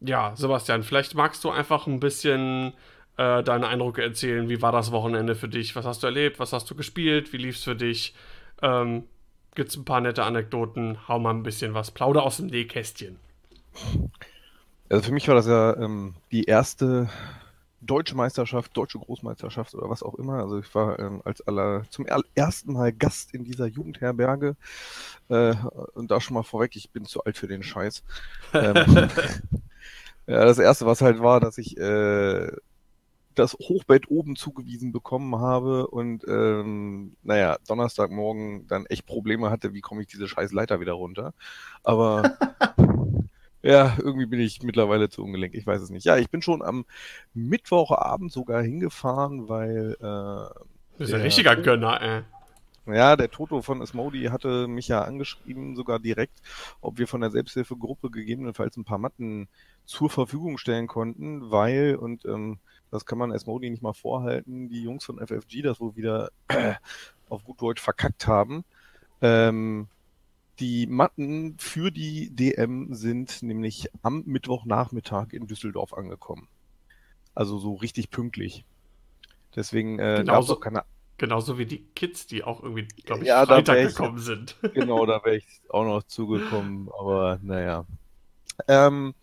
ja, 0.01 0.35
Sebastian, 0.35 0.83
vielleicht 0.83 1.15
magst 1.15 1.43
du 1.43 1.49
einfach 1.49 1.87
ein 1.87 1.99
bisschen 1.99 2.73
äh, 3.21 3.43
deine 3.43 3.67
Eindrücke 3.67 4.01
erzählen. 4.01 4.49
Wie 4.49 4.61
war 4.61 4.71
das 4.71 4.91
Wochenende 4.91 5.35
für 5.35 5.47
dich? 5.47 5.75
Was 5.75 5.85
hast 5.85 6.01
du 6.01 6.07
erlebt? 6.07 6.39
Was 6.39 6.53
hast 6.53 6.69
du 6.71 6.75
gespielt? 6.75 7.33
Wie 7.33 7.37
lief 7.37 7.57
es 7.57 7.63
für 7.63 7.75
dich? 7.75 8.15
Ähm, 8.63 9.03
Gibt 9.53 9.69
es 9.69 9.77
ein 9.77 9.85
paar 9.85 10.01
nette 10.01 10.23
Anekdoten? 10.23 11.07
Hau 11.07 11.19
mal 11.19 11.31
ein 11.31 11.43
bisschen 11.43 11.73
was. 11.75 11.91
Plauder 11.91 12.23
aus 12.23 12.37
dem 12.37 12.47
Nähkästchen. 12.47 13.17
Also 14.89 15.03
für 15.03 15.11
mich 15.11 15.27
war 15.27 15.35
das 15.35 15.45
ja 15.45 15.75
ähm, 15.77 16.15
die 16.31 16.45
erste 16.45 17.09
deutsche 17.81 18.15
Meisterschaft, 18.15 18.75
deutsche 18.75 18.97
Großmeisterschaft 18.97 19.75
oder 19.75 19.89
was 19.89 20.03
auch 20.03 20.15
immer. 20.15 20.35
Also 20.35 20.57
ich 20.59 20.73
war 20.73 20.97
ähm, 20.99 21.21
als 21.23 21.41
aller 21.41 21.83
zum 21.89 22.05
er 22.07 22.21
ersten 22.33 22.73
Mal 22.73 22.91
Gast 22.91 23.33
in 23.33 23.43
dieser 23.43 23.67
Jugendherberge. 23.67 24.55
Äh, 25.29 25.53
und 25.93 26.09
da 26.09 26.21
schon 26.21 26.35
mal 26.35 26.43
vorweg, 26.43 26.75
ich 26.75 26.89
bin 26.89 27.05
zu 27.05 27.23
alt 27.23 27.37
für 27.37 27.47
den 27.47 27.61
Scheiß. 27.61 28.03
Ähm, 28.53 28.75
ja, 30.27 30.45
das 30.45 30.57
erste, 30.57 30.85
was 30.85 31.01
halt 31.01 31.21
war, 31.21 31.39
dass 31.39 31.57
ich 31.57 31.77
äh, 31.77 32.51
das 33.35 33.53
Hochbett 33.53 34.09
oben 34.09 34.35
zugewiesen 34.35 34.91
bekommen 34.91 35.35
habe 35.37 35.87
und 35.87 36.25
ähm, 36.27 37.15
naja, 37.23 37.57
Donnerstagmorgen 37.67 38.67
dann 38.67 38.85
echt 38.87 39.05
Probleme 39.05 39.49
hatte, 39.49 39.73
wie 39.73 39.81
komme 39.81 40.01
ich 40.01 40.07
diese 40.07 40.27
scheiß 40.27 40.51
Leiter 40.51 40.79
wieder 40.79 40.93
runter. 40.93 41.33
Aber 41.83 42.31
ja, 43.61 43.95
irgendwie 43.99 44.25
bin 44.25 44.39
ich 44.39 44.63
mittlerweile 44.63 45.09
zu 45.09 45.23
ungelenk, 45.23 45.53
ich 45.53 45.65
weiß 45.67 45.81
es 45.81 45.89
nicht. 45.89 46.05
Ja, 46.05 46.17
ich 46.17 46.29
bin 46.29 46.41
schon 46.41 46.61
am 46.61 46.85
Mittwochabend 47.33 48.31
sogar 48.31 48.61
hingefahren, 48.63 49.47
weil 49.49 49.95
äh, 49.99 50.59
Das 50.97 51.09
ist 51.09 51.11
Ja. 51.11 51.17
ein 51.17 51.21
richtiger 51.21 51.55
Gönner, 51.55 52.01
äh. 52.01 52.23
ja, 52.87 53.15
der 53.15 53.29
Toto 53.29 53.61
von 53.61 53.81
Asmodi 53.81 54.25
hatte 54.25 54.67
mich 54.67 54.87
ja 54.87 55.03
angeschrieben, 55.03 55.75
sogar 55.75 55.99
direkt, 55.99 56.41
ob 56.81 56.97
wir 56.97 57.07
von 57.07 57.21
der 57.21 57.31
Selbsthilfegruppe 57.31 58.09
gegebenenfalls 58.09 58.77
ein 58.77 58.85
paar 58.85 58.97
Matten 58.97 59.47
zur 59.85 60.09
Verfügung 60.09 60.57
stellen 60.57 60.87
konnten, 60.87 61.51
weil, 61.51 61.95
und 61.95 62.25
ähm, 62.25 62.59
das 62.91 63.05
kann 63.05 63.17
man 63.17 63.31
Asmodi 63.31 63.69
nicht 63.69 63.81
mal 63.81 63.93
vorhalten, 63.93 64.69
die 64.69 64.83
Jungs 64.83 65.03
von 65.05 65.17
FFG 65.25 65.61
das 65.63 65.79
wohl 65.79 65.95
wieder 65.95 66.29
auf 67.29 67.43
gut 67.43 67.61
Deutsch 67.61 67.81
verkackt 67.81 68.27
haben. 68.27 68.63
Ähm, 69.21 69.87
die 70.59 70.85
Matten 70.87 71.55
für 71.57 71.91
die 71.91 72.29
DM 72.29 72.93
sind 72.93 73.41
nämlich 73.41 73.87
am 74.03 74.23
Mittwochnachmittag 74.25 75.27
in 75.33 75.47
Düsseldorf 75.47 75.93
angekommen. 75.93 76.47
Also 77.33 77.57
so 77.57 77.73
richtig 77.75 78.11
pünktlich. 78.11 78.65
Deswegen 79.55 79.97
äh, 79.99 80.17
Genauso- 80.19 80.57
keine 80.57 80.83
Genauso 81.17 81.59
wie 81.59 81.67
die 81.67 81.83
Kids, 81.93 82.25
die 82.25 82.43
auch 82.43 82.63
irgendwie, 82.63 82.87
glaube 83.03 83.21
ich, 83.21 83.27
Ja, 83.27 83.45
Freitag 83.45 83.77
ich- 83.77 83.89
gekommen 83.95 84.17
sind. 84.17 84.57
Genau, 84.73 85.05
da 85.05 85.23
wäre 85.23 85.37
ich 85.37 85.45
auch 85.69 85.85
noch 85.85 86.01
zugekommen, 86.07 86.89
aber 86.99 87.39
naja. 87.43 87.85
Ähm, 88.67 89.13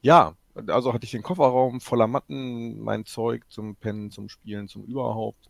ja, 0.00 0.34
also 0.68 0.92
hatte 0.92 1.04
ich 1.04 1.10
den 1.10 1.22
Kofferraum 1.22 1.80
voller 1.80 2.06
Matten, 2.06 2.80
mein 2.80 3.04
Zeug 3.04 3.44
zum 3.48 3.76
Pennen, 3.76 4.10
zum 4.10 4.28
Spielen, 4.28 4.68
zum 4.68 4.84
überhaupt. 4.84 5.48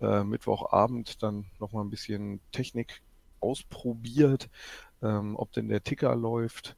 Äh, 0.00 0.24
Mittwochabend 0.24 1.22
dann 1.22 1.46
nochmal 1.60 1.84
ein 1.84 1.90
bisschen 1.90 2.40
Technik 2.50 3.02
ausprobiert, 3.40 4.48
ähm, 5.02 5.36
ob 5.36 5.52
denn 5.52 5.68
der 5.68 5.84
Ticker 5.84 6.16
läuft. 6.16 6.76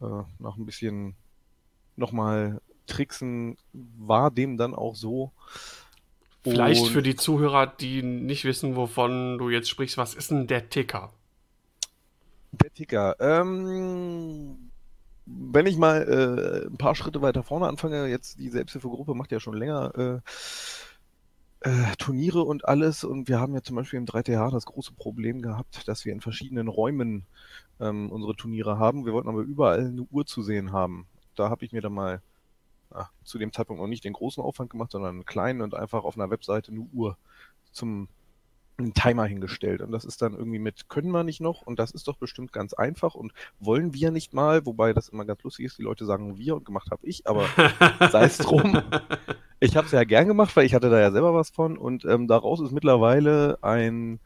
Äh, 0.00 0.22
nach 0.38 0.56
ein 0.56 0.66
bisschen 0.66 1.14
nochmal 1.96 2.60
Tricksen 2.86 3.56
war 3.72 4.30
dem 4.30 4.56
dann 4.56 4.74
auch 4.74 4.96
so. 4.96 5.32
Vielleicht 6.42 6.82
Und- 6.84 6.90
für 6.90 7.02
die 7.02 7.16
Zuhörer, 7.16 7.66
die 7.66 8.02
nicht 8.02 8.44
wissen, 8.44 8.74
wovon 8.76 9.38
du 9.38 9.50
jetzt 9.50 9.68
sprichst, 9.68 9.98
was 9.98 10.14
ist 10.14 10.30
denn 10.30 10.46
der 10.46 10.68
Ticker? 10.68 11.12
Der 12.52 12.72
Ticker. 12.72 13.16
Ähm, 13.20 14.67
wenn 15.28 15.66
ich 15.66 15.76
mal 15.76 16.02
äh, 16.02 16.66
ein 16.66 16.78
paar 16.78 16.94
Schritte 16.94 17.22
weiter 17.22 17.42
vorne 17.42 17.66
anfange, 17.66 18.06
jetzt 18.06 18.38
die 18.38 18.48
Selbsthilfegruppe 18.48 19.14
macht 19.14 19.32
ja 19.32 19.40
schon 19.40 19.56
länger 19.56 19.92
äh, 19.96 21.68
äh, 21.68 21.96
Turniere 21.98 22.42
und 22.42 22.66
alles 22.66 23.04
und 23.04 23.28
wir 23.28 23.40
haben 23.40 23.54
ja 23.54 23.62
zum 23.62 23.76
Beispiel 23.76 23.98
im 23.98 24.06
3TH 24.06 24.50
das 24.50 24.66
große 24.66 24.92
Problem 24.92 25.42
gehabt, 25.42 25.86
dass 25.88 26.04
wir 26.04 26.12
in 26.12 26.20
verschiedenen 26.20 26.68
Räumen 26.68 27.26
ähm, 27.80 28.10
unsere 28.10 28.36
Turniere 28.36 28.78
haben. 28.78 29.06
Wir 29.06 29.12
wollten 29.12 29.28
aber 29.28 29.42
überall 29.42 29.86
eine 29.86 30.06
Uhr 30.10 30.24
zu 30.24 30.42
sehen 30.42 30.72
haben. 30.72 31.06
Da 31.34 31.50
habe 31.50 31.64
ich 31.64 31.72
mir 31.72 31.80
dann 31.80 31.94
mal 31.94 32.22
ah, 32.90 33.08
zu 33.24 33.38
dem 33.38 33.52
Zeitpunkt 33.52 33.82
noch 33.82 33.88
nicht 33.88 34.04
den 34.04 34.12
großen 34.12 34.42
Aufwand 34.42 34.70
gemacht, 34.70 34.92
sondern 34.92 35.16
einen 35.16 35.26
kleinen 35.26 35.60
und 35.60 35.74
einfach 35.74 36.04
auf 36.04 36.16
einer 36.16 36.30
Webseite 36.30 36.72
eine 36.72 36.86
Uhr 36.92 37.16
zum 37.72 38.08
einen 38.78 38.94
Timer 38.94 39.24
hingestellt. 39.24 39.80
Und 39.80 39.90
das 39.92 40.04
ist 40.04 40.22
dann 40.22 40.34
irgendwie 40.34 40.58
mit, 40.58 40.88
können 40.88 41.10
wir 41.10 41.24
nicht 41.24 41.40
noch? 41.40 41.62
Und 41.62 41.78
das 41.78 41.90
ist 41.90 42.06
doch 42.06 42.16
bestimmt 42.16 42.52
ganz 42.52 42.72
einfach 42.72 43.14
und 43.14 43.32
wollen 43.58 43.92
wir 43.92 44.10
nicht 44.10 44.32
mal, 44.32 44.64
wobei 44.66 44.92
das 44.92 45.08
immer 45.08 45.24
ganz 45.24 45.42
lustig 45.42 45.66
ist, 45.66 45.78
die 45.78 45.82
Leute 45.82 46.06
sagen 46.06 46.38
wir 46.38 46.54
und 46.56 46.64
gemacht 46.64 46.90
habe 46.90 47.06
ich, 47.06 47.26
aber 47.26 47.46
sei 48.10 48.24
es 48.24 48.38
drum. 48.38 48.80
Ich 49.60 49.76
habe 49.76 49.86
es 49.86 49.92
ja 49.92 50.04
gern 50.04 50.28
gemacht, 50.28 50.54
weil 50.56 50.66
ich 50.66 50.74
hatte 50.74 50.90
da 50.90 51.00
ja 51.00 51.10
selber 51.10 51.34
was 51.34 51.50
von 51.50 51.76
und 51.76 52.04
ähm, 52.04 52.28
daraus 52.28 52.60
ist 52.60 52.70
mittlerweile 52.70 53.58
ein 53.62 54.20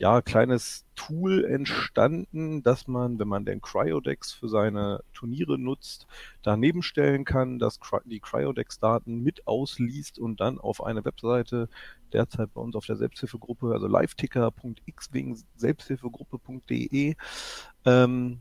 ja, 0.00 0.22
kleines 0.22 0.86
Tool 0.94 1.44
entstanden, 1.44 2.62
dass 2.62 2.88
man, 2.88 3.18
wenn 3.18 3.28
man 3.28 3.44
den 3.44 3.60
Cryodex 3.60 4.32
für 4.32 4.48
seine 4.48 5.04
Turniere 5.12 5.58
nutzt, 5.58 6.06
daneben 6.42 6.82
stellen 6.82 7.26
kann, 7.26 7.58
dass 7.58 7.78
die 8.06 8.20
Cryodex-Daten 8.20 9.22
mit 9.22 9.46
ausliest 9.46 10.18
und 10.18 10.40
dann 10.40 10.58
auf 10.58 10.82
eine 10.82 11.04
Webseite, 11.04 11.68
derzeit 12.14 12.54
bei 12.54 12.62
uns 12.62 12.76
auf 12.76 12.86
der 12.86 12.96
Selbsthilfegruppe, 12.96 13.74
also 13.74 13.88
liveticker.x 13.88 15.10
wegen 15.12 15.38
selbsthilfegruppe.de, 15.56 17.14
ähm, 17.84 18.40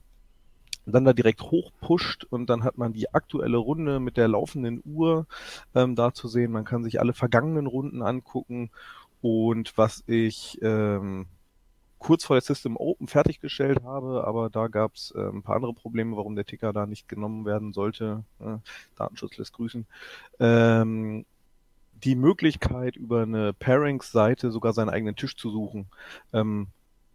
dann 0.86 1.04
da 1.04 1.12
direkt 1.12 1.42
hochpusht 1.42 2.24
und 2.24 2.50
dann 2.50 2.64
hat 2.64 2.78
man 2.78 2.94
die 2.94 3.14
aktuelle 3.14 3.58
Runde 3.58 4.00
mit 4.00 4.16
der 4.16 4.30
laufenden 4.30 4.82
Uhr 4.86 5.28
ähm, 5.76 5.98
da 5.98 6.14
zu 6.14 6.30
sehen. 6.30 6.54
Man 6.54 6.64
kann 6.64 6.86
sich 6.86 7.02
alle 7.02 7.12
vergangenen 7.12 7.68
Runden 7.68 8.02
angucken 8.02 8.72
und 9.20 9.78
was 9.78 10.06
ich 10.08 10.58
ähm, 10.62 11.28
kurz 12.00 12.26
vor 12.26 12.36
der 12.36 12.42
System 12.42 12.78
Open 12.78 13.08
fertiggestellt 13.08 13.84
habe, 13.84 14.26
aber 14.26 14.50
da 14.50 14.68
gab 14.68 14.96
es 14.96 15.14
äh, 15.16 15.20
ein 15.20 15.44
paar 15.44 15.58
andere 15.58 15.74
Probleme, 15.74 16.16
warum 16.18 16.36
der 16.36 16.46
Ticker 16.46 16.74
da 16.74 16.86
nicht 16.86 17.08
genommen 17.08 17.46
werden 17.46 17.74
sollte. 17.74 18.24
Äh, 18.40 18.58
Datenschutz 18.96 19.38
lässt 19.38 19.54
grüßen. 19.54 19.86
Ähm, 20.40 21.26
die 22.04 22.16
Möglichkeit, 22.16 22.96
über 22.96 23.24
eine 23.24 23.54
Pairings-Seite 23.54 24.52
sogar 24.52 24.74
seinen 24.74 24.90
eigenen 24.90 25.16
Tisch 25.16 25.36
zu 25.36 25.50
suchen. 25.52 25.88
Ähm, 26.34 26.68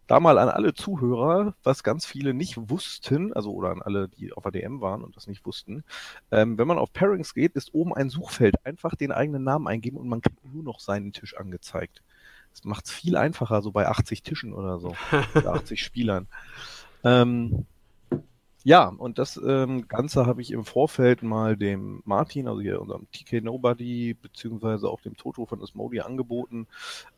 da 0.07 0.19
mal 0.19 0.37
an 0.37 0.49
alle 0.49 0.75
Zuhörer, 0.75 1.55
was 1.63 1.83
ganz 1.83 2.05
viele 2.05 2.35
nicht 2.35 2.69
wussten, 2.69 3.33
also 3.33 3.51
oder 3.51 3.71
an 3.71 3.81
alle, 3.81 4.07
die 4.07 4.33
auf 4.33 4.45
ADM 4.45 4.81
waren 4.81 5.03
und 5.03 5.15
das 5.15 5.25
nicht 5.25 5.45
wussten. 5.45 5.83
Ähm, 6.31 6.57
wenn 6.59 6.67
man 6.67 6.77
auf 6.77 6.93
Pairings 6.93 7.33
geht, 7.33 7.53
ist 7.53 7.73
oben 7.73 7.93
ein 7.95 8.09
Suchfeld. 8.09 8.63
Einfach 8.65 8.95
den 8.95 9.11
eigenen 9.11 9.43
Namen 9.43 9.67
eingeben 9.67 9.97
und 9.97 10.07
man 10.07 10.21
kriegt 10.21 10.45
nur 10.45 10.63
noch 10.63 10.79
seinen 10.79 11.11
Tisch 11.11 11.35
angezeigt. 11.35 12.03
Das 12.55 12.63
macht 12.63 12.85
es 12.85 12.91
viel 12.91 13.17
einfacher, 13.17 13.61
so 13.61 13.71
bei 13.71 13.87
80 13.87 14.23
Tischen 14.23 14.53
oder 14.53 14.79
so, 14.79 14.95
bei 15.33 15.45
80 15.45 15.83
Spielern. 15.83 16.27
Ähm, 17.03 17.65
ja, 18.63 18.87
und 18.87 19.19
das 19.19 19.39
ähm, 19.45 19.87
Ganze 19.87 20.25
habe 20.25 20.41
ich 20.41 20.51
im 20.51 20.65
Vorfeld 20.65 21.21
mal 21.21 21.55
dem 21.57 22.01
Martin, 22.05 22.47
also 22.47 22.61
hier 22.61 22.81
unserem 22.81 23.07
TK 23.11 23.43
Nobody, 23.43 24.15
beziehungsweise 24.15 24.89
auch 24.89 25.01
dem 25.01 25.15
Toto 25.17 25.45
von 25.45 25.61
Asmodi 25.61 25.99
angeboten, 25.99 26.65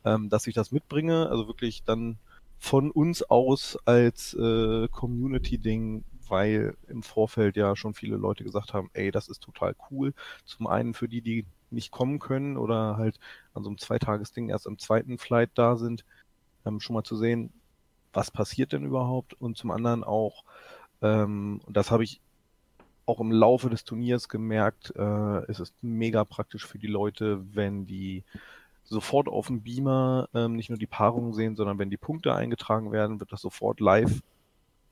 ähm, 0.04 0.28
dass 0.28 0.48
ich 0.48 0.56
das 0.56 0.74
mitbringe. 0.74 1.30
Also 1.30 1.48
wirklich 1.48 1.84
dann 1.84 2.18
von 2.58 2.92
uns 2.92 3.24
aus 3.24 3.78
als 3.86 4.34
äh, 4.34 4.88
Community-Ding, 4.90 6.04
weil 6.28 6.76
im 6.90 7.04
Vorfeld 7.04 7.56
ja 7.56 7.76
schon 7.76 7.94
viele 7.94 8.18
Leute 8.18 8.44
gesagt 8.44 8.74
haben, 8.74 8.90
ey, 8.94 9.12
das 9.12 9.30
ist 9.30 9.42
total 9.42 9.76
cool. 9.92 10.14
Zum 10.44 10.68
einen 10.68 10.94
für 10.94 11.08
die, 11.08 11.22
die 11.22 11.46
nicht 11.72 11.92
kommen 11.92 12.20
können 12.20 12.58
oder 12.58 12.98
halt 12.98 13.20
an 13.54 13.64
so 13.64 13.70
einem 13.70 13.78
Zweitagesding 13.78 14.50
erst 14.50 14.68
am 14.68 14.78
zweiten 14.78 15.18
Flight 15.18 15.52
da 15.56 15.76
sind, 15.76 16.06
ähm, 16.66 16.80
schon 16.80 16.94
mal 16.94 17.04
zu 17.04 17.16
sehen, 17.16 17.52
was 18.14 18.32
passiert 18.32 18.74
denn 18.74 18.84
überhaupt? 18.84 19.34
Und 19.40 19.58
zum 19.58 19.72
anderen 19.72 20.04
auch, 20.04 20.44
ähm, 21.02 21.62
und 21.66 21.78
das 21.78 21.92
habe 21.92 22.04
ich 22.04 22.22
auch 23.06 23.20
im 23.20 23.32
Laufe 23.32 23.70
des 23.70 23.84
Turniers 23.84 24.28
gemerkt, 24.28 24.94
äh, 24.96 25.52
es 25.52 25.60
ist 25.60 25.74
mega 25.82 26.24
praktisch 26.26 26.66
für 26.66 26.78
die 26.78 26.88
Leute, 26.88 27.44
wenn 27.54 27.86
die 27.86 28.24
sofort 28.84 29.28
auf 29.28 29.48
dem 29.48 29.62
Beamer 29.62 30.30
ähm, 30.34 30.56
nicht 30.56 30.70
nur 30.70 30.78
die 30.78 30.88
Paarungen 30.88 31.34
sehen, 31.34 31.56
sondern 31.56 31.80
wenn 31.80 31.90
die 31.90 31.98
Punkte 31.98 32.34
eingetragen 32.34 32.92
werden, 32.92 33.20
wird 33.20 33.32
das 33.32 33.42
sofort 33.42 33.80
live 33.80 34.22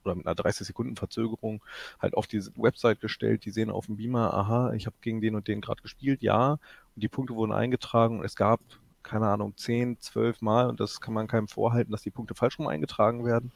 oder 0.05 0.15
mit 0.15 0.25
einer 0.25 0.35
30 0.35 0.67
Sekunden 0.67 0.95
Verzögerung 0.95 1.63
halt 1.99 2.13
auf 2.13 2.27
die 2.27 2.41
Website 2.55 3.01
gestellt. 3.01 3.45
Die 3.45 3.51
sehen 3.51 3.69
auf 3.69 3.87
dem 3.87 3.97
Beamer, 3.97 4.33
aha, 4.33 4.73
ich 4.73 4.85
habe 4.85 4.95
gegen 5.01 5.21
den 5.21 5.35
und 5.35 5.47
den 5.47 5.61
gerade 5.61 5.81
gespielt, 5.81 6.21
ja. 6.21 6.51
Und 6.51 7.03
die 7.03 7.09
Punkte 7.09 7.35
wurden 7.35 7.51
eingetragen 7.51 8.19
und 8.19 8.25
es 8.25 8.35
gab, 8.35 8.59
keine 9.03 9.27
Ahnung, 9.27 9.53
10, 9.55 9.99
12 9.99 10.41
Mal 10.41 10.67
und 10.67 10.79
das 10.79 10.99
kann 10.99 11.13
man 11.13 11.27
keinem 11.27 11.47
vorhalten, 11.47 11.91
dass 11.91 12.01
die 12.01 12.11
Punkte 12.11 12.35
falsch 12.35 12.59
rum 12.59 12.67
eingetragen 12.67 13.25
werden. 13.25 13.51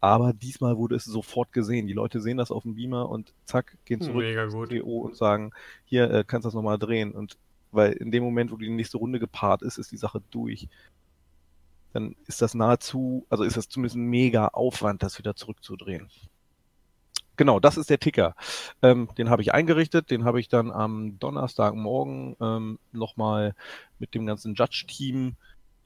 Aber 0.00 0.32
diesmal 0.32 0.76
wurde 0.76 0.96
es 0.96 1.04
sofort 1.04 1.52
gesehen. 1.52 1.86
Die 1.86 1.92
Leute 1.92 2.20
sehen 2.20 2.36
das 2.36 2.50
auf 2.50 2.64
dem 2.64 2.74
Beamer 2.74 3.08
und 3.08 3.32
zack, 3.44 3.76
gehen 3.84 4.00
zurück 4.00 4.24
Mega 4.24 4.46
gut. 4.46 4.72
DO 4.72 4.98
und 4.98 5.16
sagen, 5.16 5.52
hier, 5.84 6.10
äh, 6.10 6.24
kannst 6.26 6.44
du 6.44 6.48
das 6.48 6.54
nochmal 6.54 6.78
drehen. 6.78 7.12
Und 7.12 7.36
weil 7.70 7.92
in 7.92 8.10
dem 8.10 8.24
Moment, 8.24 8.50
wo 8.50 8.56
die 8.56 8.68
nächste 8.68 8.98
Runde 8.98 9.18
gepaart 9.20 9.62
ist, 9.62 9.78
ist 9.78 9.92
die 9.92 9.96
Sache 9.96 10.20
durch 10.30 10.68
dann 11.92 12.16
ist 12.26 12.42
das 12.42 12.54
nahezu, 12.54 13.26
also 13.28 13.44
ist 13.44 13.56
das 13.56 13.68
zumindest 13.68 13.96
ein 13.96 14.04
mega 14.04 14.48
Aufwand, 14.48 15.02
das 15.02 15.18
wieder 15.18 15.34
zurückzudrehen. 15.34 16.08
Genau, 17.36 17.60
das 17.60 17.76
ist 17.76 17.90
der 17.90 17.98
Ticker. 17.98 18.34
Ähm, 18.82 19.08
den 19.16 19.30
habe 19.30 19.42
ich 19.42 19.54
eingerichtet, 19.54 20.10
den 20.10 20.24
habe 20.24 20.38
ich 20.38 20.48
dann 20.48 20.70
am 20.70 21.18
Donnerstagmorgen 21.18 22.36
ähm, 22.40 22.78
nochmal 22.92 23.54
mit 23.98 24.14
dem 24.14 24.26
ganzen 24.26 24.54
Judge-Team 24.54 25.36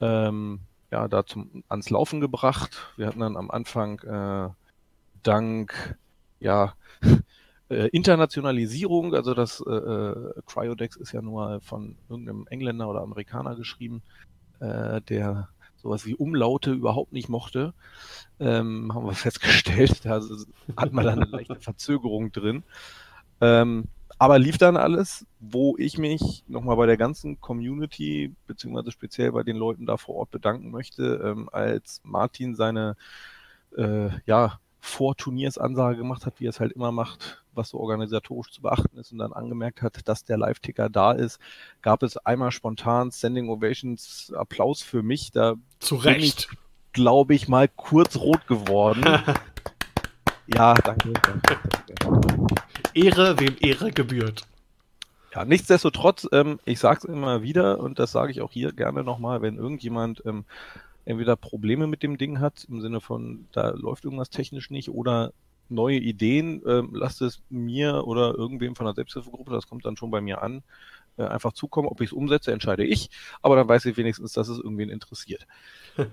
ähm, 0.01 0.59
ja, 0.91 1.07
da 1.07 1.25
zum, 1.25 1.63
ans 1.69 1.89
Laufen 1.89 2.19
gebracht. 2.21 2.93
Wir 2.97 3.07
hatten 3.07 3.21
dann 3.21 3.37
am 3.37 3.49
Anfang 3.49 3.99
äh, 3.99 4.49
dank 5.23 5.97
ja, 6.39 6.73
äh, 7.69 7.87
Internationalisierung, 7.89 9.15
also 9.15 9.33
das 9.33 9.63
äh, 9.65 9.71
äh, 9.71 10.33
Cryodex 10.45 10.95
ist 10.95 11.11
ja 11.11 11.21
nur 11.21 11.61
von 11.61 11.97
irgendeinem 12.09 12.45
Engländer 12.49 12.87
oder 12.89 13.01
Amerikaner 13.01 13.55
geschrieben, 13.55 14.01
äh, 14.59 15.01
der 15.01 15.49
sowas 15.81 16.05
wie 16.05 16.15
Umlaute 16.15 16.71
überhaupt 16.73 17.13
nicht 17.13 17.29
mochte, 17.29 17.73
ähm, 18.39 18.91
haben 18.93 19.05
wir 19.05 19.13
festgestellt. 19.13 20.05
Da 20.05 20.21
hat 20.75 20.93
man 20.93 21.05
dann 21.05 21.21
eine 21.21 21.31
leichte 21.31 21.55
Verzögerung 21.59 22.31
drin. 22.31 22.63
Ähm, 23.41 23.85
aber 24.19 24.39
lief 24.39 24.57
dann 24.57 24.77
alles, 24.77 25.27
wo 25.39 25.75
ich 25.77 25.99
mich 25.99 26.43
nochmal 26.47 26.75
bei 26.75 26.87
der 26.87 26.97
ganzen 26.97 27.39
Community, 27.39 28.33
beziehungsweise 28.47 28.91
speziell 28.91 29.31
bei 29.31 29.43
den 29.43 29.57
Leuten 29.57 29.85
da 29.85 29.97
vor 29.97 30.15
Ort 30.15 30.31
bedanken 30.31 30.71
möchte, 30.71 31.21
ähm, 31.23 31.49
als 31.51 32.01
Martin 32.03 32.55
seine 32.55 32.95
äh, 33.75 34.09
ja, 34.25 34.59
vor 34.79 35.15
Turniersansage 35.15 35.97
gemacht 35.97 36.25
hat, 36.25 36.39
wie 36.39 36.45
er 36.45 36.51
es 36.51 36.59
halt 36.59 36.71
immer 36.71 36.91
macht, 36.91 37.43
was 37.53 37.69
so 37.69 37.79
organisatorisch 37.79 38.51
zu 38.51 38.61
beachten 38.61 38.97
ist 38.97 39.11
und 39.11 39.17
dann 39.17 39.33
angemerkt 39.33 39.81
hat, 39.81 40.07
dass 40.07 40.23
der 40.23 40.37
Live-Ticker 40.37 40.89
da 40.89 41.11
ist, 41.11 41.39
gab 41.81 42.03
es 42.03 42.17
einmal 42.17 42.51
spontan 42.51 43.11
Standing 43.11 43.49
Ovations 43.49 44.31
Applaus 44.35 44.81
für 44.81 45.03
mich. 45.03 45.31
Da 45.31 45.55
Zu 45.79 45.95
bin 45.95 46.13
Recht. 46.13 46.49
ich, 46.51 46.57
glaube 46.93 47.33
ich, 47.33 47.47
mal 47.47 47.67
kurz 47.67 48.17
rot 48.17 48.47
geworden. 48.47 49.03
ja, 50.47 50.73
danke. 50.73 51.13
danke, 51.13 51.59
danke. 51.87 52.47
Ehre, 52.93 53.39
wem 53.39 53.55
Ehre 53.59 53.91
gebührt. 53.91 54.47
Ja, 55.33 55.45
nichtsdestotrotz, 55.45 56.27
ähm, 56.31 56.59
ich 56.65 56.79
sage 56.79 56.99
es 56.99 57.03
immer 57.03 57.43
wieder 57.43 57.79
und 57.79 57.99
das 57.99 58.11
sage 58.11 58.31
ich 58.31 58.41
auch 58.41 58.51
hier 58.51 58.71
gerne 58.71 59.03
nochmal, 59.03 59.41
wenn 59.41 59.57
irgendjemand 59.57 60.23
ähm, 60.25 60.45
entweder 61.07 61.35
Probleme 61.35 61.87
mit 61.87 62.03
dem 62.03 62.17
Ding 62.17 62.39
hat, 62.39 62.65
im 62.69 62.81
Sinne 62.81 62.99
von, 62.99 63.47
da 63.51 63.69
läuft 63.69 64.03
irgendwas 64.03 64.29
technisch 64.29 64.69
nicht 64.69 64.89
oder 64.89 65.31
neue 65.69 65.97
Ideen, 65.97 66.61
ähm, 66.65 66.91
lasst 66.93 67.21
es 67.21 67.41
mir 67.49 68.05
oder 68.05 68.35
irgendwem 68.35 68.75
von 68.75 68.85
der 68.85 68.95
Selbsthilfegruppe, 68.95 69.51
das 69.51 69.67
kommt 69.67 69.85
dann 69.85 69.97
schon 69.97 70.11
bei 70.11 70.21
mir 70.21 70.41
an, 70.41 70.63
äh, 71.17 71.23
einfach 71.23 71.53
zukommen. 71.53 71.87
Ob 71.87 72.01
ich 72.01 72.09
es 72.09 72.13
umsetze, 72.13 72.51
entscheide 72.51 72.85
ich, 72.85 73.09
aber 73.41 73.55
dann 73.55 73.67
weiß 73.67 73.85
ich 73.85 73.97
wenigstens, 73.97 74.33
dass 74.33 74.49
es 74.49 74.57
irgendwen 74.57 74.89
interessiert. 74.89 75.47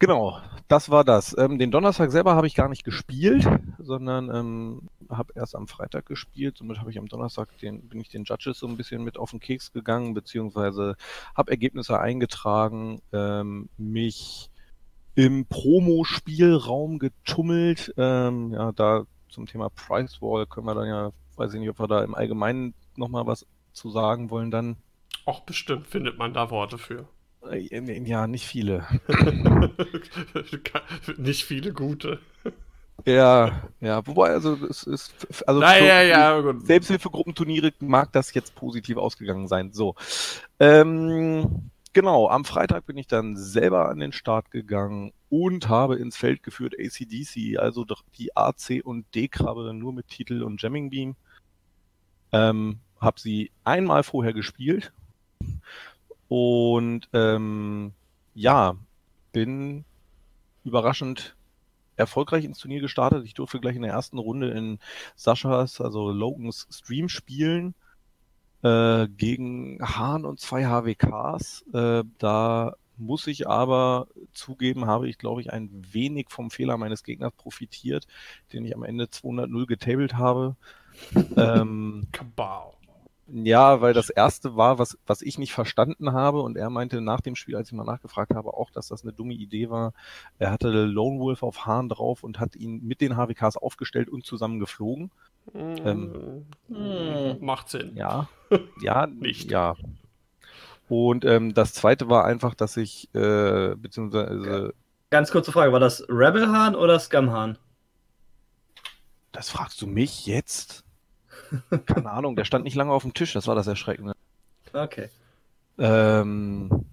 Genau, 0.00 0.40
das 0.68 0.90
war 0.90 1.02
das. 1.02 1.36
Ähm, 1.36 1.58
den 1.58 1.72
Donnerstag 1.72 2.12
selber 2.12 2.36
habe 2.36 2.46
ich 2.46 2.54
gar 2.54 2.68
nicht 2.68 2.84
gespielt, 2.84 3.44
sondern 3.78 4.30
ähm, 4.32 4.82
habe 5.08 5.32
erst 5.36 5.54
am 5.54 5.66
Freitag 5.66 6.06
gespielt. 6.06 6.58
Somit 6.58 6.78
habe 6.78 6.90
ich 6.90 6.98
am 6.98 7.06
Donnerstag 7.06 7.56
den, 7.58 7.88
bin 7.88 8.00
ich 8.00 8.08
den 8.08 8.24
Judges 8.24 8.58
so 8.58 8.66
ein 8.66 8.76
bisschen 8.76 9.04
mit 9.04 9.16
auf 9.16 9.30
den 9.30 9.40
Keks 9.40 9.72
gegangen, 9.72 10.14
beziehungsweise 10.14 10.96
habe 11.34 11.50
Ergebnisse 11.50 11.98
eingetragen, 12.00 13.00
ähm, 13.12 13.68
mich 13.76 14.50
im 15.14 15.46
Promo-Spielraum 15.46 16.98
getummelt. 16.98 17.92
Ähm, 17.96 18.52
ja, 18.52 18.72
da 18.72 19.04
zum 19.28 19.46
Thema 19.46 19.68
Price 19.70 20.20
Wall 20.22 20.46
können 20.46 20.66
wir 20.66 20.74
dann 20.74 20.88
ja, 20.88 21.12
weiß 21.36 21.54
ich 21.54 21.60
nicht, 21.60 21.70
ob 21.70 21.80
wir 21.80 21.88
da 21.88 22.04
im 22.04 22.14
Allgemeinen 22.14 22.74
nochmal 22.96 23.26
was 23.26 23.46
zu 23.72 23.90
sagen 23.90 24.30
wollen, 24.30 24.50
dann. 24.50 24.76
Auch 25.24 25.40
bestimmt 25.40 25.86
findet 25.86 26.18
man 26.18 26.32
da 26.32 26.50
Worte 26.50 26.78
für. 26.78 27.08
Äh, 27.50 28.04
Ja, 28.04 28.26
nicht 28.26 28.46
viele. 28.46 28.86
Nicht 31.16 31.44
viele 31.44 31.72
gute. 31.72 32.20
Ja, 33.06 33.62
ja, 33.80 34.06
wobei, 34.06 34.30
also 34.30 34.54
es 34.68 34.82
ist, 34.82 35.12
also 35.46 35.60
Na, 35.60 35.78
ja, 35.78 36.02
ja, 36.02 36.40
gut. 36.40 36.66
Selbsthilfegruppenturniere 36.66 37.72
mag 37.80 38.12
das 38.12 38.34
jetzt 38.34 38.54
positiv 38.54 38.96
ausgegangen 38.96 39.46
sein. 39.46 39.72
So, 39.72 39.94
ähm, 40.58 41.70
genau, 41.92 42.28
am 42.28 42.44
Freitag 42.44 42.86
bin 42.86 42.96
ich 42.96 43.06
dann 43.06 43.36
selber 43.36 43.88
an 43.88 44.00
den 44.00 44.12
Start 44.12 44.50
gegangen 44.50 45.12
und 45.30 45.68
habe 45.68 45.96
ins 45.96 46.16
Feld 46.16 46.42
geführt 46.42 46.74
ACDC, 46.78 47.58
also 47.58 47.84
doch 47.84 48.02
die 48.18 48.36
AC 48.36 48.82
und 48.82 49.06
D-Krabbe 49.14 49.72
nur 49.74 49.92
mit 49.92 50.08
Titel 50.08 50.42
und 50.42 50.60
Jamming 50.60 50.90
Beam. 50.90 51.16
Ähm, 52.32 52.80
habe 53.00 53.20
sie 53.20 53.52
einmal 53.64 54.02
vorher 54.02 54.32
gespielt 54.32 54.92
und 56.28 57.08
ähm, 57.12 57.92
ja, 58.34 58.74
bin 59.32 59.84
überraschend 60.64 61.36
erfolgreich 61.98 62.44
ins 62.44 62.58
Turnier 62.58 62.80
gestartet. 62.80 63.24
Ich 63.24 63.34
durfte 63.34 63.60
gleich 63.60 63.76
in 63.76 63.82
der 63.82 63.92
ersten 63.92 64.18
Runde 64.18 64.50
in 64.50 64.78
Saschas, 65.16 65.80
also 65.80 66.10
Logans 66.10 66.66
Stream 66.70 67.08
spielen 67.08 67.74
äh, 68.62 69.08
gegen 69.08 69.78
Hahn 69.80 70.24
und 70.24 70.40
zwei 70.40 70.66
HWKs. 70.66 71.64
Äh, 71.72 72.04
da 72.18 72.74
muss 72.96 73.26
ich 73.26 73.48
aber 73.48 74.08
zugeben, 74.32 74.86
habe 74.86 75.08
ich, 75.08 75.18
glaube 75.18 75.40
ich, 75.40 75.52
ein 75.52 75.70
wenig 75.92 76.26
vom 76.30 76.50
Fehler 76.50 76.76
meines 76.76 77.04
Gegners 77.04 77.32
profitiert, 77.36 78.06
den 78.52 78.64
ich 78.64 78.74
am 78.74 78.82
Ende 78.82 79.04
200-0 79.04 79.66
getabelt 79.66 80.14
habe. 80.14 80.56
ähm, 81.36 82.08
Kabau. 82.10 82.77
Ja, 83.30 83.80
weil 83.80 83.92
das 83.92 84.10
erste 84.10 84.56
war, 84.56 84.78
was, 84.78 84.96
was 85.06 85.22
ich 85.22 85.38
nicht 85.38 85.52
verstanden 85.52 86.12
habe 86.12 86.40
und 86.40 86.56
er 86.56 86.70
meinte 86.70 87.00
nach 87.00 87.20
dem 87.20 87.36
Spiel, 87.36 87.56
als 87.56 87.68
ich 87.68 87.74
mal 87.74 87.84
nachgefragt 87.84 88.34
habe, 88.34 88.54
auch, 88.54 88.70
dass 88.70 88.88
das 88.88 89.02
eine 89.02 89.12
dumme 89.12 89.34
Idee 89.34 89.68
war. 89.70 89.92
Er 90.38 90.50
hatte 90.50 90.68
Lone 90.70 91.18
Wolf 91.20 91.42
auf 91.42 91.66
Hahn 91.66 91.88
drauf 91.88 92.24
und 92.24 92.40
hat 92.40 92.56
ihn 92.56 92.82
mit 92.84 93.00
den 93.00 93.16
HWKs 93.16 93.56
aufgestellt 93.56 94.08
und 94.08 94.24
zusammen 94.24 94.58
geflogen. 94.58 95.10
Ähm, 95.54 96.46
Hm, 96.68 97.38
Macht 97.40 97.70
Sinn. 97.70 97.96
Ja, 97.96 98.28
ja, 98.82 99.06
Nicht. 99.06 99.50
ja. 99.50 99.74
Und 100.88 101.24
ähm, 101.24 101.52
das 101.54 101.74
zweite 101.74 102.08
war 102.08 102.24
einfach, 102.24 102.54
dass 102.54 102.76
ich, 102.76 103.08
äh, 103.14 103.74
beziehungsweise 103.76 104.74
Ganz 105.10 105.30
kurze 105.30 105.52
Frage, 105.52 105.72
war 105.72 105.80
das 105.80 106.04
Rebel-Hahn 106.08 106.74
oder 106.74 106.98
Scum-Hahn? 106.98 107.58
Das 109.32 109.50
fragst 109.50 109.80
du 109.82 109.86
mich 109.86 110.26
jetzt? 110.26 110.84
Keine 111.86 112.10
Ahnung, 112.10 112.36
der 112.36 112.44
stand 112.44 112.64
nicht 112.64 112.74
lange 112.74 112.92
auf 112.92 113.02
dem 113.02 113.14
Tisch, 113.14 113.32
das 113.32 113.46
war 113.46 113.54
das 113.54 113.66
Erschreckende. 113.66 114.14
Okay. 114.72 115.08
Ähm, 115.78 116.84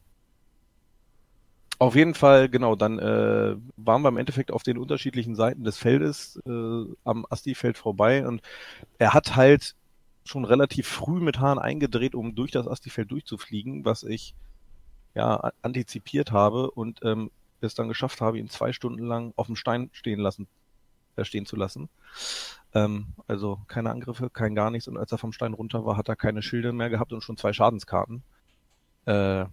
auf 1.77 1.95
jeden 1.95 2.13
Fall, 2.13 2.47
genau, 2.49 2.75
dann 2.75 2.99
äh, 2.99 3.55
waren 3.75 4.01
wir 4.01 4.10
im 4.10 4.17
Endeffekt 4.17 4.51
auf 4.51 4.63
den 4.63 4.77
unterschiedlichen 4.77 5.36
Seiten 5.36 5.63
des 5.63 5.77
Feldes 5.77 6.41
äh, 6.45 6.86
am 7.03 7.25
Asti-Feld 7.29 7.77
vorbei 7.77 8.25
und 8.25 8.41
er 8.97 9.13
hat 9.13 9.36
halt 9.36 9.75
schon 10.23 10.45
relativ 10.45 10.88
früh 10.88 11.19
mit 11.19 11.39
Hahn 11.39 11.60
eingedreht, 11.60 12.15
um 12.15 12.34
durch 12.34 12.51
das 12.51 12.67
Asti-Feld 12.67 13.12
durchzufliegen, 13.12 13.84
was 13.84 14.03
ich 14.03 14.36
ja 15.15 15.51
antizipiert 15.62 16.31
habe 16.31 16.71
und 16.71 16.99
ähm, 17.03 17.29
es 17.62 17.75
dann 17.75 17.89
geschafft 17.89 18.21
habe, 18.21 18.39
ihn 18.39 18.49
zwei 18.49 18.71
Stunden 18.71 19.05
lang 19.05 19.34
auf 19.36 19.47
dem 19.47 19.55
Stein 19.55 19.89
stehen 19.91 20.19
lassen, 20.19 20.47
stehen 21.23 21.45
zu 21.45 21.56
lassen. 21.56 21.89
Ähm, 22.73 23.08
also 23.28 23.62
keine 23.67 23.91
Angriffe, 23.91 24.30
kein 24.30 24.56
gar 24.56 24.71
nichts 24.71 24.88
und 24.88 24.97
als 24.97 25.12
er 25.12 25.17
vom 25.17 25.32
Stein 25.32 25.54
runter 25.54 25.86
war, 25.86 25.95
hat 25.95 26.10
er 26.10 26.15
keine 26.15 26.41
Schilde 26.41 26.73
mehr 26.73 26.89
gehabt 26.89 27.13
und 27.13 27.21
schon 27.21 27.38
zwei 27.38 27.54
Schadenskarten. 27.54 28.23
Äh, 29.06 29.45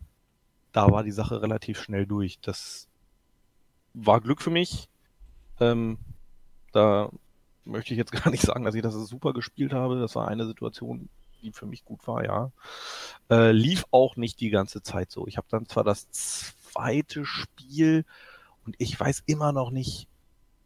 da 0.73 0.91
war 0.91 1.05
die 1.05 1.13
Sache 1.13 1.43
relativ 1.43 1.81
schnell 1.81 2.07
durch. 2.07 2.41
Das 2.41 2.89
war 3.95 4.21
Glück 4.21 4.43
für 4.43 4.51
mich. 4.51 4.89
Ähm, 5.61 5.99
da 6.73 7.11
möchte 7.65 7.95
ich 7.95 7.99
jetzt 7.99 8.13
gar 8.25 8.31
nicht 8.31 8.43
sagen, 8.43 8.65
dass 8.65 8.75
ich 8.75 8.83
das 8.83 8.95
super 8.95 9.33
gespielt 9.33 9.73
habe. 9.73 10.01
Das 10.01 10.15
war 10.15 10.29
eine 10.29 10.47
Situation, 10.47 11.09
die 11.43 11.53
für 11.53 11.67
mich 11.67 11.85
gut 11.85 12.07
war, 12.07 12.25
ja. 12.25 12.51
Äh, 13.31 13.53
lief 13.53 13.85
auch 13.91 14.17
nicht 14.17 14.41
die 14.41 14.51
ganze 14.51 14.83
Zeit 14.83 15.11
so. 15.11 15.27
Ich 15.27 15.37
habe 15.37 15.47
dann 15.51 15.67
zwar 15.67 15.85
das 15.85 16.11
zweite 16.11 17.25
Spiel 17.25 18.05
und 18.65 18.75
ich 18.79 18.99
weiß 18.99 19.25
immer 19.27 19.53
noch 19.53 19.71
nicht, 19.71 20.09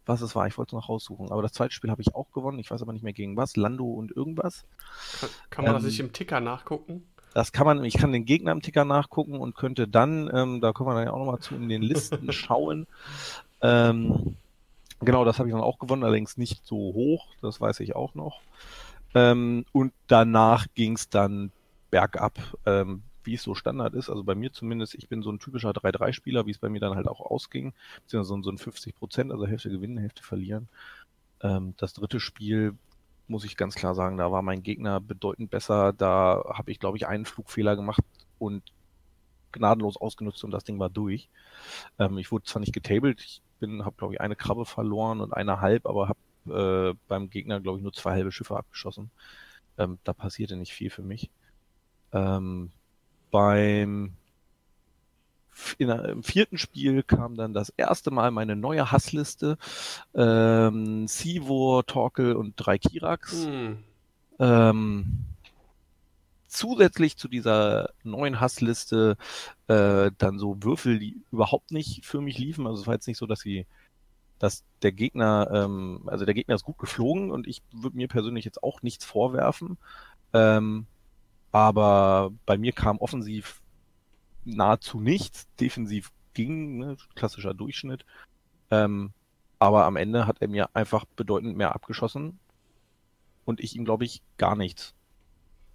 was 0.06 0.20
es 0.22 0.34
war. 0.34 0.46
Ich 0.46 0.56
wollte 0.56 0.70
es 0.70 0.80
noch 0.80 0.88
raussuchen. 0.88 1.30
Aber 1.30 1.42
das 1.42 1.52
zweite 1.52 1.72
Spiel 1.74 1.90
habe 1.90 2.00
ich 2.00 2.14
auch 2.14 2.30
gewonnen. 2.32 2.58
Ich 2.58 2.70
weiß 2.70 2.80
aber 2.82 2.92
nicht 2.92 3.02
mehr 3.02 3.12
gegen 3.12 3.36
was. 3.36 3.56
Lando 3.56 3.84
und 3.84 4.16
irgendwas. 4.16 4.64
Kann, 5.20 5.28
kann 5.50 5.64
man 5.64 5.74
Ähm, 5.74 5.82
das 5.82 5.84
nicht 5.84 6.00
im 6.00 6.12
Ticker 6.12 6.40
nachgucken? 6.40 7.06
Das 7.34 7.52
kann 7.52 7.66
man, 7.66 7.84
ich 7.84 7.98
kann 7.98 8.12
den 8.12 8.24
Gegner 8.24 8.52
im 8.52 8.62
Ticker 8.62 8.86
nachgucken 8.86 9.38
und 9.38 9.54
könnte 9.54 9.86
dann, 9.86 10.30
ähm, 10.32 10.62
da 10.62 10.72
kommen 10.72 10.88
wir 10.88 10.94
dann 10.94 11.04
ja 11.04 11.12
auch 11.12 11.18
nochmal 11.18 11.38
zu, 11.40 11.54
in 11.54 11.68
den 11.68 11.82
Listen 11.82 12.32
schauen. 12.32 12.86
Ähm, 13.60 14.36
genau, 15.00 15.24
das 15.26 15.38
habe 15.38 15.48
ich 15.48 15.54
dann 15.54 15.62
auch 15.62 15.78
gewonnen, 15.78 16.02
allerdings 16.02 16.38
nicht 16.38 16.64
so 16.64 16.76
hoch, 16.76 17.26
das 17.42 17.60
weiß 17.60 17.80
ich 17.80 17.94
auch 17.94 18.14
noch. 18.14 18.40
Ähm, 19.14 19.66
und 19.72 19.92
danach 20.06 20.66
ging 20.74 20.94
es 20.94 21.10
dann 21.10 21.50
bergab, 21.90 22.38
ähm, 22.64 23.02
wie 23.26 23.34
es 23.34 23.42
so 23.42 23.54
Standard 23.54 23.94
ist. 23.94 24.10
Also 24.10 24.24
bei 24.24 24.34
mir 24.34 24.52
zumindest, 24.52 24.94
ich 24.94 25.08
bin 25.08 25.22
so 25.22 25.30
ein 25.30 25.38
typischer 25.40 25.72
3-3-Spieler, 25.72 26.46
wie 26.46 26.52
es 26.52 26.58
bei 26.58 26.68
mir 26.68 26.80
dann 26.80 26.96
halt 26.96 27.08
auch 27.08 27.20
ausging. 27.20 27.74
Beziehungsweise 28.02 28.28
so 28.28 28.36
ein- 28.36 28.42
so 28.44 28.50
ein 28.50 28.58
50 28.58 28.94
Prozent, 28.94 29.32
also 29.32 29.46
Hälfte 29.46 29.70
gewinnen, 29.70 29.98
Hälfte 29.98 30.22
verlieren. 30.22 30.68
Ähm, 31.42 31.74
das 31.78 31.92
dritte 31.94 32.20
Spiel 32.20 32.74
muss 33.28 33.44
ich 33.44 33.56
ganz 33.56 33.74
klar 33.74 33.94
sagen, 33.94 34.16
da 34.18 34.32
war 34.32 34.42
mein 34.42 34.62
Gegner 34.62 35.00
bedeutend 35.00 35.50
besser. 35.50 35.92
Da 35.92 36.44
habe 36.54 36.70
ich, 36.72 36.78
glaube 36.80 36.96
ich, 36.98 37.06
einen 37.06 37.26
Flugfehler 37.26 37.76
gemacht 37.76 38.02
und 38.38 38.62
gnadenlos 39.52 39.96
ausgenutzt 39.96 40.44
und 40.44 40.50
das 40.50 40.64
Ding 40.64 40.78
war 40.78 40.90
durch. 40.90 41.28
Ähm, 41.98 42.18
ich 42.18 42.32
wurde 42.32 42.44
zwar 42.44 42.60
nicht 42.60 42.72
getabelt, 42.74 43.20
ich 43.22 43.42
bin, 43.60 43.84
habe, 43.84 43.96
glaube 43.96 44.14
ich, 44.14 44.20
eine 44.20 44.36
Krabbe 44.36 44.66
verloren 44.66 45.20
und 45.20 45.32
eine 45.32 45.60
halb, 45.60 45.86
aber 45.86 46.08
habe 46.10 46.92
äh, 46.94 46.98
beim 47.08 47.30
Gegner, 47.30 47.60
glaube 47.60 47.78
ich, 47.78 47.82
nur 47.82 47.92
zwei 47.92 48.12
halbe 48.12 48.32
Schiffe 48.32 48.56
abgeschossen. 48.56 49.10
Ähm, 49.78 49.98
da 50.04 50.12
passierte 50.14 50.56
nicht 50.56 50.72
viel 50.74 50.90
für 50.90 51.02
mich. 51.02 51.30
Ähm, 52.12 52.72
beim 53.36 54.12
in, 55.76 55.90
im 55.90 56.22
vierten 56.22 56.56
Spiel 56.56 57.02
kam 57.02 57.36
dann 57.36 57.52
das 57.52 57.68
erste 57.76 58.10
Mal 58.10 58.30
meine 58.30 58.56
neue 58.56 58.90
Hassliste. 58.90 59.58
Ähm, 60.14 61.06
Sivor, 61.06 61.84
Torkel 61.84 62.34
und 62.34 62.54
drei 62.56 62.78
Kirax. 62.78 63.44
Hm. 63.44 63.78
Ähm, 64.38 65.18
zusätzlich 66.48 67.18
zu 67.18 67.28
dieser 67.28 67.90
neuen 68.04 68.40
Hassliste 68.40 69.18
äh, 69.68 70.10
dann 70.16 70.38
so 70.38 70.56
Würfel, 70.62 70.98
die 70.98 71.20
überhaupt 71.30 71.72
nicht 71.72 72.06
für 72.06 72.22
mich 72.22 72.38
liefen. 72.38 72.66
Also 72.66 72.80
es 72.80 72.86
war 72.86 72.94
jetzt 72.94 73.06
nicht 73.06 73.18
so, 73.18 73.26
dass 73.26 73.40
sie, 73.40 73.66
dass 74.38 74.64
der 74.80 74.92
Gegner, 74.92 75.50
ähm, 75.52 76.00
also 76.06 76.24
der 76.24 76.34
Gegner 76.34 76.54
ist 76.54 76.64
gut 76.64 76.78
geflogen 76.78 77.30
und 77.30 77.46
ich 77.46 77.60
würde 77.70 77.98
mir 77.98 78.08
persönlich 78.08 78.46
jetzt 78.46 78.62
auch 78.62 78.80
nichts 78.80 79.04
vorwerfen. 79.04 79.76
Ähm, 80.32 80.86
aber 81.56 82.32
bei 82.44 82.58
mir 82.58 82.72
kam 82.72 82.98
offensiv 82.98 83.62
nahezu 84.44 85.00
nichts, 85.00 85.48
defensiv 85.58 86.12
ging, 86.34 86.76
ne, 86.78 86.96
klassischer 87.14 87.54
Durchschnitt. 87.54 88.04
Ähm, 88.70 89.12
aber 89.58 89.86
am 89.86 89.96
Ende 89.96 90.26
hat 90.26 90.42
er 90.42 90.48
mir 90.48 90.68
einfach 90.74 91.06
bedeutend 91.16 91.56
mehr 91.56 91.74
abgeschossen 91.74 92.38
und 93.46 93.60
ich 93.60 93.74
ihm, 93.74 93.86
glaube 93.86 94.04
ich, 94.04 94.20
gar 94.36 94.54
nichts. 94.54 94.94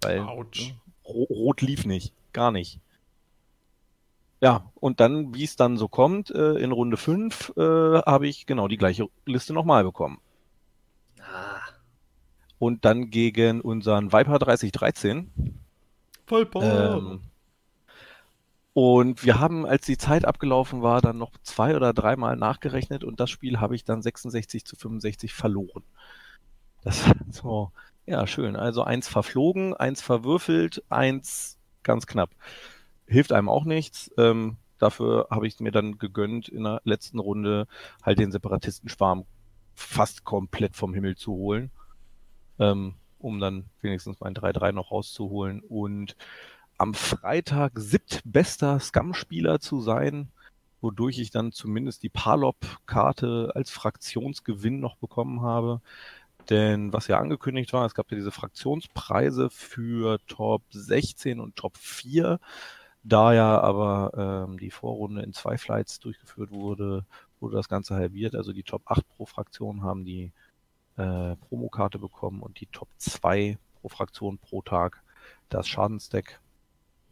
Weil 0.02 0.20
Autsch. 0.20 0.68
ne, 0.68 0.80
Ro- 1.04 1.26
Rot 1.28 1.62
lief 1.62 1.84
nicht, 1.84 2.12
gar 2.32 2.52
nicht. 2.52 2.78
Ja, 4.40 4.70
und 4.76 5.00
dann, 5.00 5.34
wie 5.34 5.44
es 5.44 5.56
dann 5.56 5.76
so 5.78 5.88
kommt, 5.88 6.30
äh, 6.30 6.54
in 6.58 6.70
Runde 6.70 6.96
5 6.96 7.52
äh, 7.56 7.60
habe 8.02 8.28
ich 8.28 8.46
genau 8.46 8.68
die 8.68 8.76
gleiche 8.76 9.08
Liste 9.26 9.52
nochmal 9.52 9.82
bekommen. 9.82 10.20
Ah, 11.20 11.60
Und 12.58 12.84
dann 12.84 13.10
gegen 13.10 13.60
unseren 13.60 14.12
Viper 14.12 14.38
3013 14.38 15.58
Vollpower. 16.32 16.96
Ähm, 16.96 17.20
und 18.72 19.22
wir 19.22 19.38
haben, 19.38 19.66
als 19.66 19.84
die 19.84 19.98
Zeit 19.98 20.24
abgelaufen 20.24 20.80
war, 20.80 21.02
dann 21.02 21.18
noch 21.18 21.32
zwei 21.42 21.76
oder 21.76 21.92
dreimal 21.92 22.36
nachgerechnet 22.36 23.04
und 23.04 23.20
das 23.20 23.28
Spiel 23.28 23.60
habe 23.60 23.74
ich 23.74 23.84
dann 23.84 24.00
66 24.00 24.64
zu 24.64 24.76
65 24.76 25.34
verloren. 25.34 25.82
Das 26.82 27.04
so, 27.30 27.70
ja, 28.06 28.26
schön. 28.26 28.56
Also 28.56 28.82
eins 28.82 29.08
verflogen, 29.08 29.74
eins 29.74 30.00
verwürfelt, 30.00 30.82
eins 30.88 31.58
ganz 31.82 32.06
knapp. 32.06 32.30
Hilft 33.06 33.32
einem 33.32 33.50
auch 33.50 33.66
nichts. 33.66 34.10
Ähm, 34.16 34.56
dafür 34.78 35.26
habe 35.30 35.46
ich 35.46 35.60
mir 35.60 35.70
dann 35.70 35.98
gegönnt, 35.98 36.48
in 36.48 36.64
der 36.64 36.80
letzten 36.84 37.18
Runde 37.18 37.66
halt 38.02 38.18
den 38.18 38.32
Separatistenschwarm 38.32 39.26
fast 39.74 40.24
komplett 40.24 40.76
vom 40.76 40.94
Himmel 40.94 41.14
zu 41.14 41.32
holen. 41.32 41.70
Ähm, 42.58 42.94
um 43.22 43.40
dann 43.40 43.64
wenigstens 43.80 44.20
mein 44.20 44.34
3-3 44.34 44.72
noch 44.72 44.90
rauszuholen 44.90 45.60
und 45.60 46.16
am 46.78 46.94
Freitag 46.94 47.72
siebtbester 47.76 48.80
Scum-Spieler 48.80 49.60
zu 49.60 49.80
sein, 49.80 50.28
wodurch 50.80 51.18
ich 51.18 51.30
dann 51.30 51.52
zumindest 51.52 52.02
die 52.02 52.08
Palop-Karte 52.08 53.52
als 53.54 53.70
Fraktionsgewinn 53.70 54.80
noch 54.80 54.96
bekommen 54.96 55.42
habe. 55.42 55.80
Denn 56.50 56.92
was 56.92 57.06
ja 57.06 57.18
angekündigt 57.18 57.72
war, 57.72 57.86
es 57.86 57.94
gab 57.94 58.10
ja 58.10 58.16
diese 58.16 58.32
Fraktionspreise 58.32 59.48
für 59.50 60.18
Top 60.26 60.62
16 60.70 61.38
und 61.40 61.54
Top 61.56 61.76
4. 61.76 62.40
Da 63.04 63.32
ja 63.32 63.60
aber 63.60 64.46
ähm, 64.48 64.58
die 64.58 64.70
Vorrunde 64.70 65.22
in 65.22 65.32
zwei 65.32 65.58
Flights 65.58 66.00
durchgeführt 66.00 66.50
wurde, 66.50 67.04
wurde 67.40 67.56
das 67.56 67.68
Ganze 67.68 67.94
halbiert. 67.94 68.34
Also 68.34 68.52
die 68.52 68.62
Top 68.64 68.82
8 68.86 69.06
pro 69.08 69.26
Fraktion 69.26 69.82
haben 69.82 70.04
die 70.04 70.32
äh, 70.96 71.36
Promokarte 71.36 71.98
bekommen 71.98 72.42
und 72.42 72.60
die 72.60 72.66
Top 72.66 72.88
2 72.98 73.58
pro 73.80 73.88
Fraktion 73.88 74.38
pro 74.38 74.62
Tag 74.62 75.02
das 75.48 75.68
Schadensdeck. 75.68 76.40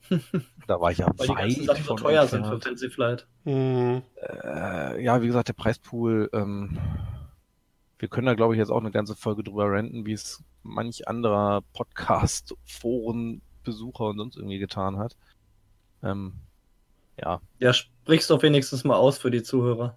da 0.66 0.80
war 0.80 0.90
ich 0.90 0.98
ja 0.98 1.08
weil 1.16 1.26
die 1.26 1.34
ganzen 1.34 1.68
weit 1.68 1.76
Sachen 1.76 1.84
so 1.84 1.94
teuer 1.94 2.26
sind 2.26 2.46
für 2.46 2.60
Fancy 2.60 2.90
Flight. 2.90 3.26
Hm. 3.44 4.02
Äh, 4.16 5.02
ja, 5.02 5.20
wie 5.22 5.26
gesagt, 5.26 5.48
der 5.48 5.52
Preispool, 5.52 6.30
ähm, 6.32 6.78
wir 7.98 8.08
können 8.08 8.26
da, 8.26 8.34
glaube 8.34 8.54
ich, 8.54 8.58
jetzt 8.58 8.70
auch 8.70 8.80
eine 8.80 8.90
ganze 8.90 9.14
Folge 9.14 9.44
drüber 9.44 9.70
renten, 9.70 10.06
wie 10.06 10.12
es 10.12 10.42
manch 10.62 11.06
anderer 11.06 11.62
Podcast, 11.74 12.54
Foren, 12.64 13.42
Besucher 13.62 14.06
und 14.06 14.18
sonst 14.18 14.36
irgendwie 14.36 14.58
getan 14.58 14.98
hat. 14.98 15.16
Ähm, 16.02 16.32
ja. 17.20 17.40
Ja, 17.58 17.72
sprichst 17.74 18.30
doch 18.30 18.42
wenigstens 18.42 18.84
mal 18.84 18.96
aus 18.96 19.18
für 19.18 19.30
die 19.30 19.42
Zuhörer. 19.42 19.96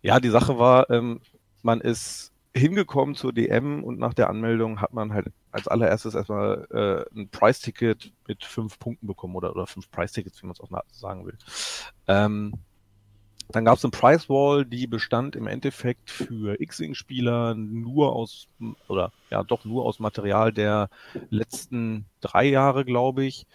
ja, 0.00 0.18
die 0.18 0.30
Sache 0.30 0.58
war, 0.58 0.88
ähm, 0.90 1.20
man 1.62 1.80
ist 1.80 2.32
hingekommen 2.56 3.14
zur 3.14 3.32
DM 3.32 3.84
und 3.84 3.98
nach 3.98 4.14
der 4.14 4.30
Anmeldung 4.30 4.80
hat 4.80 4.92
man 4.92 5.12
halt 5.12 5.26
als 5.50 5.68
allererstes 5.68 6.14
erstmal 6.14 6.66
äh, 6.70 7.18
ein 7.18 7.28
Price-Ticket 7.28 8.12
mit 8.26 8.44
fünf 8.44 8.78
Punkten 8.78 9.06
bekommen 9.06 9.36
oder, 9.36 9.52
oder 9.52 9.66
fünf 9.66 9.90
Price-Tickets, 9.90 10.42
wie 10.42 10.46
man 10.46 10.54
es 10.54 10.60
auch 10.60 10.70
sagen 10.92 11.26
will. 11.26 11.36
Ähm, 12.08 12.54
dann 13.48 13.64
gab 13.64 13.78
es 13.78 13.84
eine 13.84 13.92
Price 13.92 14.28
Wall, 14.28 14.64
die 14.64 14.86
bestand 14.86 15.36
im 15.36 15.46
Endeffekt 15.46 16.10
für 16.10 16.60
X-Wing-Spieler 16.60 17.54
nur 17.54 18.12
aus, 18.12 18.48
oder 18.88 19.12
ja, 19.30 19.44
doch 19.44 19.64
nur 19.64 19.84
aus 19.84 20.00
Material 20.00 20.52
der 20.52 20.88
letzten 21.30 22.06
drei 22.20 22.44
Jahre, 22.44 22.84
glaube 22.84 23.24
ich. 23.24 23.46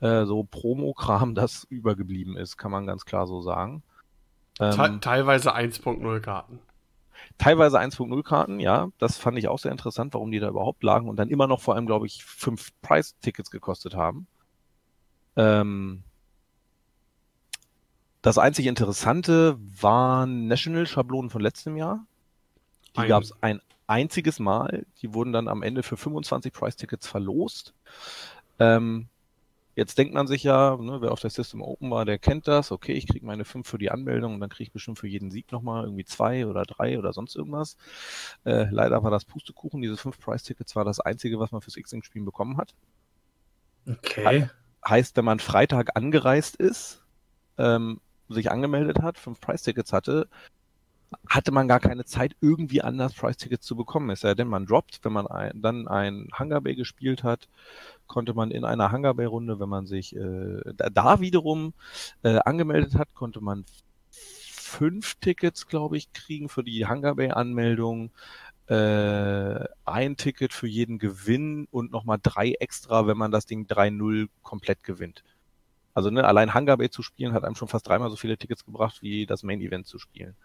Äh, 0.00 0.26
so 0.26 0.44
Promo-Kram, 0.44 1.34
das 1.36 1.64
übergeblieben 1.64 2.36
ist, 2.36 2.56
kann 2.56 2.70
man 2.70 2.86
ganz 2.86 3.04
klar 3.04 3.26
so 3.26 3.40
sagen. 3.40 3.82
Te 4.54 4.64
Ähm, 4.64 5.00
teilweise 5.00 5.54
1.0 5.54 6.20
Karten. 6.20 6.58
Teilweise 7.38 7.78
1.0 7.80 8.22
Karten, 8.22 8.60
ja, 8.60 8.88
das 8.98 9.18
fand 9.18 9.38
ich 9.38 9.48
auch 9.48 9.58
sehr 9.58 9.72
interessant, 9.72 10.14
warum 10.14 10.30
die 10.30 10.40
da 10.40 10.48
überhaupt 10.48 10.82
lagen 10.82 11.08
und 11.08 11.16
dann 11.16 11.30
immer 11.30 11.46
noch 11.46 11.60
vor 11.60 11.74
allem, 11.74 11.86
glaube 11.86 12.06
ich, 12.06 12.24
fünf 12.24 12.70
Price-Tickets 12.82 13.50
gekostet 13.50 13.94
haben. 13.94 14.26
Ähm, 15.36 16.04
Das 18.22 18.38
einzig 18.38 18.66
Interessante 18.66 19.58
waren 19.80 20.48
National-Schablonen 20.48 21.30
von 21.30 21.40
letztem 21.40 21.76
Jahr. 21.76 22.06
Die 22.96 23.06
gab 23.06 23.22
es 23.22 23.32
ein 23.42 23.60
einziges 23.86 24.38
Mal. 24.40 24.86
Die 25.02 25.14
wurden 25.14 25.32
dann 25.32 25.48
am 25.48 25.62
Ende 25.62 25.82
für 25.82 25.96
25 25.96 26.52
Price-Tickets 26.52 27.06
verlost. 27.06 27.74
Ähm, 28.58 29.08
jetzt 29.78 29.96
denkt 29.96 30.12
man 30.12 30.26
sich 30.26 30.42
ja, 30.42 30.76
ne, 30.76 31.00
wer 31.00 31.12
auf 31.12 31.20
der 31.20 31.30
System 31.30 31.62
Open 31.62 31.88
war, 31.92 32.04
der 32.04 32.18
kennt 32.18 32.48
das. 32.48 32.72
Okay, 32.72 32.94
ich 32.94 33.06
kriege 33.06 33.24
meine 33.24 33.44
5 33.44 33.66
für 33.66 33.78
die 33.78 33.92
Anmeldung 33.92 34.34
und 34.34 34.40
dann 34.40 34.50
kriege 34.50 34.64
ich 34.64 34.72
bestimmt 34.72 34.98
für 34.98 35.06
jeden 35.06 35.30
Sieg 35.30 35.52
nochmal 35.52 35.84
irgendwie 35.84 36.04
zwei 36.04 36.46
oder 36.46 36.64
drei 36.64 36.98
oder 36.98 37.12
sonst 37.12 37.36
irgendwas. 37.36 37.76
Äh, 38.44 38.66
leider 38.72 39.04
war 39.04 39.12
das 39.12 39.24
Pustekuchen. 39.24 39.80
Diese 39.80 39.96
5 39.96 40.18
Price-Tickets 40.18 40.74
war 40.74 40.84
das 40.84 40.98
einzige, 40.98 41.38
was 41.38 41.52
man 41.52 41.60
fürs 41.60 41.76
X-Wing-Spielen 41.76 42.24
bekommen 42.24 42.56
hat. 42.56 42.74
Okay. 43.88 44.50
Heißt, 44.84 45.16
wenn 45.16 45.24
man 45.24 45.38
Freitag 45.38 45.96
angereist 45.96 46.56
ist, 46.56 47.04
ähm, 47.56 48.00
sich 48.28 48.50
angemeldet 48.50 49.00
hat, 49.00 49.16
fünf 49.16 49.40
Price-Tickets 49.40 49.92
hatte, 49.92 50.28
hatte 51.28 51.52
man 51.52 51.68
gar 51.68 51.80
keine 51.80 52.04
Zeit, 52.04 52.36
irgendwie 52.40 52.82
anders 52.82 53.14
Price-Tickets 53.14 53.66
zu 53.66 53.76
bekommen. 53.76 54.10
Es 54.10 54.20
sei 54.20 54.34
denn, 54.34 54.48
man 54.48 54.66
droppt, 54.66 55.00
wenn 55.02 55.12
man 55.12 55.26
ein, 55.26 55.62
dann 55.62 55.88
ein 55.88 56.28
Hunger 56.38 56.60
Bay 56.60 56.74
gespielt 56.74 57.22
hat, 57.22 57.48
konnte 58.06 58.34
man 58.34 58.50
in 58.50 58.64
einer 58.64 58.92
Hunger 58.92 59.14
Bay-Runde, 59.14 59.60
wenn 59.60 59.68
man 59.68 59.86
sich 59.86 60.14
äh, 60.14 60.60
da, 60.76 60.90
da 60.90 61.20
wiederum 61.20 61.72
äh, 62.22 62.38
angemeldet 62.44 62.94
hat, 62.96 63.14
konnte 63.14 63.40
man 63.40 63.64
fünf 64.10 65.14
Tickets, 65.16 65.66
glaube 65.66 65.96
ich, 65.96 66.12
kriegen 66.12 66.48
für 66.48 66.62
die 66.62 66.86
Hunger 66.86 67.14
Bay-Anmeldung, 67.14 68.10
äh, 68.68 69.64
ein 69.86 70.16
Ticket 70.16 70.52
für 70.52 70.66
jeden 70.66 70.98
Gewinn 70.98 71.66
und 71.70 71.90
nochmal 71.90 72.18
drei 72.22 72.52
extra, 72.52 73.06
wenn 73.06 73.16
man 73.16 73.30
das 73.30 73.46
Ding 73.46 73.66
3-0 73.66 74.28
komplett 74.42 74.84
gewinnt. 74.84 75.24
Also 75.94 76.10
ne, 76.10 76.24
allein 76.24 76.54
Hunger 76.54 76.76
Bay 76.76 76.90
zu 76.90 77.02
spielen 77.02 77.32
hat 77.32 77.44
einem 77.44 77.56
schon 77.56 77.68
fast 77.68 77.88
dreimal 77.88 78.10
so 78.10 78.16
viele 78.16 78.36
Tickets 78.36 78.64
gebracht, 78.64 79.02
wie 79.02 79.26
das 79.26 79.42
Main 79.42 79.60
Event 79.60 79.86
zu 79.86 79.98
spielen. 79.98 80.36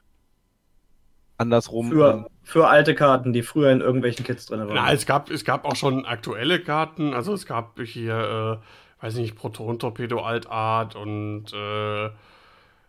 Andersrum. 1.37 1.89
Für, 1.89 2.27
für 2.43 2.67
alte 2.67 2.95
Karten, 2.95 3.33
die 3.33 3.41
früher 3.41 3.71
in 3.71 3.81
irgendwelchen 3.81 4.25
Kits 4.25 4.45
drin 4.45 4.59
waren. 4.59 4.73
Na, 4.73 4.91
es 4.91 5.05
gab, 5.05 5.29
es 5.29 5.43
gab 5.45 5.65
auch 5.65 5.75
schon 5.75 6.05
aktuelle 6.05 6.59
Karten. 6.59 7.13
Also 7.13 7.33
es 7.33 7.45
gab 7.45 7.79
hier, 7.81 8.59
äh, 9.01 9.03
weiß 9.03 9.15
nicht, 9.15 9.35
Proton-Torpedo 9.35 10.21
Altart 10.21 10.95
und 10.95 11.45
äh, 11.53 12.09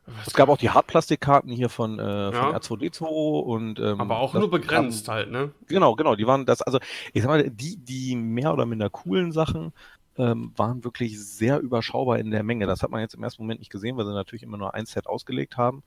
was 0.06 0.26
es 0.26 0.34
gab 0.34 0.50
auch 0.50 0.58
die 0.58 0.68
Hartplastikkarten 0.68 1.50
hier 1.50 1.70
von, 1.70 1.98
äh, 1.98 2.30
von 2.30 2.50
Ja. 2.50 2.56
R2D2 2.58 3.04
und 3.40 3.80
ähm, 3.80 4.00
aber 4.02 4.18
auch 4.18 4.34
nur 4.34 4.50
begrenzt 4.50 5.06
kam- 5.06 5.14
halt, 5.14 5.30
ne? 5.30 5.52
Genau, 5.66 5.94
genau, 5.94 6.14
die 6.14 6.26
waren 6.26 6.44
das, 6.44 6.60
also 6.60 6.78
ich 7.14 7.22
sag 7.22 7.28
mal, 7.30 7.48
die, 7.48 7.78
die 7.78 8.14
mehr 8.14 8.52
oder 8.52 8.66
minder 8.66 8.90
coolen 8.90 9.32
Sachen 9.32 9.72
ähm, 10.18 10.52
waren 10.56 10.84
wirklich 10.84 11.18
sehr 11.24 11.58
überschaubar 11.60 12.18
in 12.18 12.30
der 12.30 12.42
Menge. 12.42 12.66
Das 12.66 12.82
hat 12.82 12.90
man 12.90 13.00
jetzt 13.00 13.14
im 13.14 13.22
ersten 13.22 13.42
Moment 13.42 13.60
nicht 13.60 13.72
gesehen, 13.72 13.96
weil 13.96 14.04
sie 14.04 14.12
natürlich 14.12 14.42
immer 14.42 14.58
nur 14.58 14.74
ein 14.74 14.84
Set 14.84 15.06
ausgelegt 15.06 15.56
haben. 15.56 15.82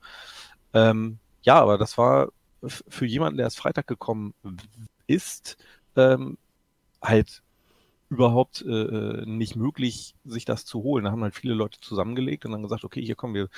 Ähm, 0.74 1.18
ja, 1.42 1.60
aber 1.60 1.78
das 1.78 1.96
war 1.96 2.28
für 2.64 3.06
jemanden, 3.06 3.36
der 3.38 3.44
erst 3.46 3.58
Freitag 3.58 3.86
gekommen 3.86 4.34
ist, 5.06 5.56
ähm, 5.96 6.38
halt 7.02 7.42
überhaupt 8.10 8.62
äh, 8.62 8.70
äh, 8.70 9.26
nicht 9.26 9.56
möglich, 9.56 10.14
sich 10.24 10.44
das 10.44 10.64
zu 10.64 10.82
holen. 10.82 11.04
Da 11.04 11.10
haben 11.10 11.22
halt 11.22 11.34
viele 11.34 11.54
Leute 11.54 11.80
zusammengelegt 11.80 12.44
und 12.46 12.52
dann 12.52 12.62
gesagt, 12.62 12.84
okay, 12.84 13.04
hier 13.04 13.16
kommen 13.16 13.34
wir, 13.34 13.48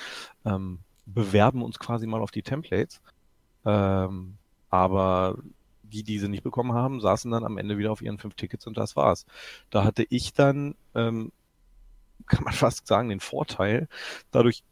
ähm, 0.45 0.79
bewerben 1.05 1.61
uns 1.61 1.79
quasi 1.79 2.05
mal 2.07 2.21
auf 2.21 2.31
die 2.31 2.43
Templates. 2.43 3.01
Ähm, 3.65 4.37
aber 4.69 5.37
die, 5.83 6.03
die 6.03 6.19
sie 6.19 6.29
nicht 6.29 6.43
bekommen 6.43 6.73
haben, 6.73 7.01
saßen 7.01 7.31
dann 7.31 7.43
am 7.45 7.57
Ende 7.57 7.77
wieder 7.77 7.91
auf 7.91 8.01
ihren 8.01 8.17
fünf 8.17 8.35
Tickets 8.35 8.67
und 8.67 8.77
das 8.77 8.95
war's. 8.95 9.25
Da 9.69 9.83
hatte 9.83 10.05
ich 10.09 10.33
dann, 10.33 10.75
ähm, 10.95 11.31
kann 12.27 12.43
man 12.43 12.53
fast 12.53 12.87
sagen, 12.87 13.09
den 13.09 13.19
Vorteil, 13.19 13.87
dadurch, 14.31 14.63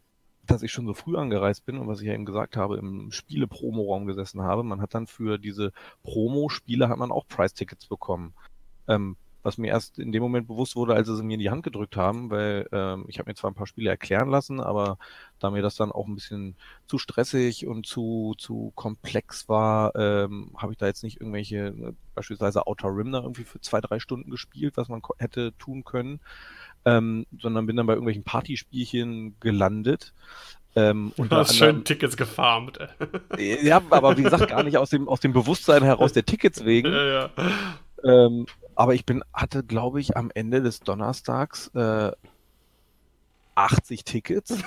dass 0.49 0.63
ich 0.63 0.71
schon 0.71 0.85
so 0.85 0.93
früh 0.93 1.15
angereist 1.17 1.65
bin 1.65 1.77
und 1.77 1.87
was 1.87 2.01
ich 2.01 2.07
ja 2.07 2.13
eben 2.13 2.25
gesagt 2.25 2.57
habe, 2.57 2.77
im 2.77 3.11
Spiele-Promo-Raum 3.11 4.05
gesessen 4.05 4.41
habe, 4.41 4.63
man 4.63 4.81
hat 4.81 4.93
dann 4.93 5.07
für 5.07 5.37
diese 5.37 5.71
Promo-Spiele 6.03 6.89
hat 6.89 6.97
man 6.97 7.11
auch 7.11 7.27
Price-Tickets 7.27 7.87
bekommen. 7.87 8.33
Ähm, 8.87 9.15
was 9.41 9.57
mir 9.57 9.67
erst 9.67 9.99
in 9.99 10.11
dem 10.11 10.21
Moment 10.21 10.47
bewusst 10.47 10.75
wurde, 10.75 10.93
als 10.93 11.07
sie 11.07 11.15
sie 11.15 11.23
mir 11.23 11.35
in 11.35 11.39
die 11.39 11.49
Hand 11.49 11.63
gedrückt 11.63 11.95
haben, 11.95 12.29
weil 12.29 12.67
ähm, 12.71 13.05
ich 13.07 13.19
habe 13.19 13.29
mir 13.29 13.35
zwar 13.35 13.49
ein 13.49 13.55
paar 13.55 13.67
Spiele 13.67 13.89
erklären 13.89 14.29
lassen, 14.29 14.59
aber 14.59 14.97
da 15.39 15.49
mir 15.49 15.61
das 15.61 15.75
dann 15.75 15.91
auch 15.91 16.07
ein 16.07 16.15
bisschen 16.15 16.55
zu 16.87 16.97
stressig 16.97 17.65
und 17.65 17.85
zu, 17.85 18.35
zu 18.37 18.73
komplex 18.75 19.47
war, 19.47 19.95
ähm, 19.95 20.51
habe 20.57 20.73
ich 20.73 20.77
da 20.77 20.87
jetzt 20.87 21.03
nicht 21.03 21.21
irgendwelche, 21.21 21.67
äh, 21.67 21.93
beispielsweise 22.15 22.67
Outer 22.67 22.89
Rim 22.89 23.11
da 23.11 23.21
irgendwie 23.21 23.45
für 23.45 23.61
zwei, 23.61 23.79
drei 23.79 23.99
Stunden 23.99 24.29
gespielt, 24.29 24.75
was 24.75 24.89
man 24.89 25.01
hätte 25.17 25.53
tun 25.57 25.85
können, 25.85 26.19
ähm, 26.85 27.25
sondern 27.39 27.65
bin 27.65 27.75
dann 27.75 27.87
bei 27.87 27.93
irgendwelchen 27.93 28.23
Partyspielchen 28.23 29.35
gelandet. 29.39 30.13
Ähm, 30.75 31.13
Du 31.17 31.29
hast 31.31 31.55
schön 31.55 31.69
anderem, 31.69 31.83
Tickets 31.85 32.15
gefarmt. 32.15 32.79
ja, 33.37 33.81
aber 33.89 34.17
wie 34.17 34.23
gesagt, 34.23 34.49
gar 34.49 34.63
nicht 34.63 34.77
aus 34.77 34.89
dem, 34.89 35.07
aus 35.09 35.19
dem 35.19 35.33
Bewusstsein 35.33 35.83
heraus 35.83 36.13
der 36.13 36.25
Tickets 36.25 36.63
wegen. 36.63 36.91
ja, 36.93 37.05
ja. 37.05 37.29
Ähm, 38.03 38.45
aber 38.75 38.93
ich 38.93 39.05
bin, 39.05 39.23
hatte, 39.33 39.63
glaube 39.63 39.99
ich, 39.99 40.15
am 40.15 40.31
Ende 40.33 40.61
des 40.61 40.79
Donnerstags 40.79 41.67
äh, 41.75 42.11
80 43.55 44.05
Tickets. 44.05 44.57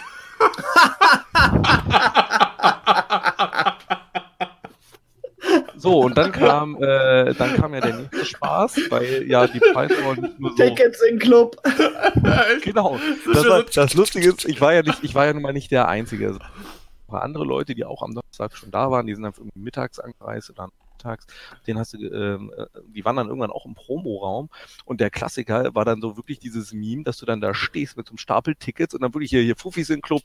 So, 5.83 5.99
und 6.01 6.16
dann 6.16 6.30
kam, 6.33 6.76
äh, 6.83 7.35
dann 7.35 7.55
kam 7.57 7.74
ja 7.74 7.80
der 7.80 7.97
nächste 7.97 8.24
Spaß, 8.24 8.76
weil 8.91 9.24
ja 9.28 9.47
die 9.47 9.59
Preise 9.59 9.95
waren 10.05 10.20
nicht 10.20 10.39
nur 10.41 10.51
so. 10.51 10.57
Tickets 10.57 11.03
im 11.03 11.18
Club. 11.18 11.57
Genau. 12.62 12.99
Das 13.33 13.47
war, 13.49 13.62
das 13.64 13.95
Lustige 13.95 14.28
ist, 14.28 14.45
ich 14.45 14.61
war 14.61 14.72
ja 14.72 14.83
nicht, 14.83 15.03
ich 15.03 15.14
war 15.14 15.26
ja 15.26 15.33
nun 15.33 15.43
mal 15.43 15.53
nicht 15.53 15.70
der 15.70 15.89
Einzige. 15.89 16.30
Waren 16.35 16.41
ein 16.43 17.07
paar 17.09 17.22
andere 17.22 17.45
Leute, 17.45 17.74
die 17.74 17.85
auch 17.85 18.03
am 18.03 18.14
Donnerstag 18.14 18.57
schon 18.57 18.70
da 18.70 18.91
waren, 18.91 19.07
die 19.07 19.14
sind 19.14 19.24
dann 19.24 19.33
irgendwie 19.37 19.59
mittags 19.59 19.99
angereist 19.99 20.51
oder 20.51 20.68
mittags. 20.97 21.26
Den 21.66 21.78
hast 21.78 21.95
du, 21.95 21.99
ähm, 21.99 22.53
äh, 22.57 22.66
die 22.95 23.05
waren 23.05 23.16
dann 23.16 23.26
irgendwann 23.28 23.51
auch 23.51 23.66
im 23.66 23.74
Promoraum 23.74 24.49
und 24.85 25.01
der 25.01 25.11
Klassiker 25.11 25.74
war 25.74 25.85
dann 25.85 26.01
so 26.01 26.16
wirklich 26.16 26.39
dieses 26.39 26.72
Meme, 26.72 27.03
dass 27.03 27.18
du 27.18 27.26
dann 27.26 27.41
da 27.41 27.55
stehst 27.55 27.97
mit 27.97 28.07
so 28.07 28.12
einem 28.12 28.18
Stapel 28.18 28.55
Tickets 28.55 28.95
und 28.95 29.03
dann 29.03 29.12
wirklich 29.14 29.30
hier, 29.30 29.43
hier 29.43 29.57
Fuffis 29.57 29.91
im 29.91 30.01
Club. 30.01 30.22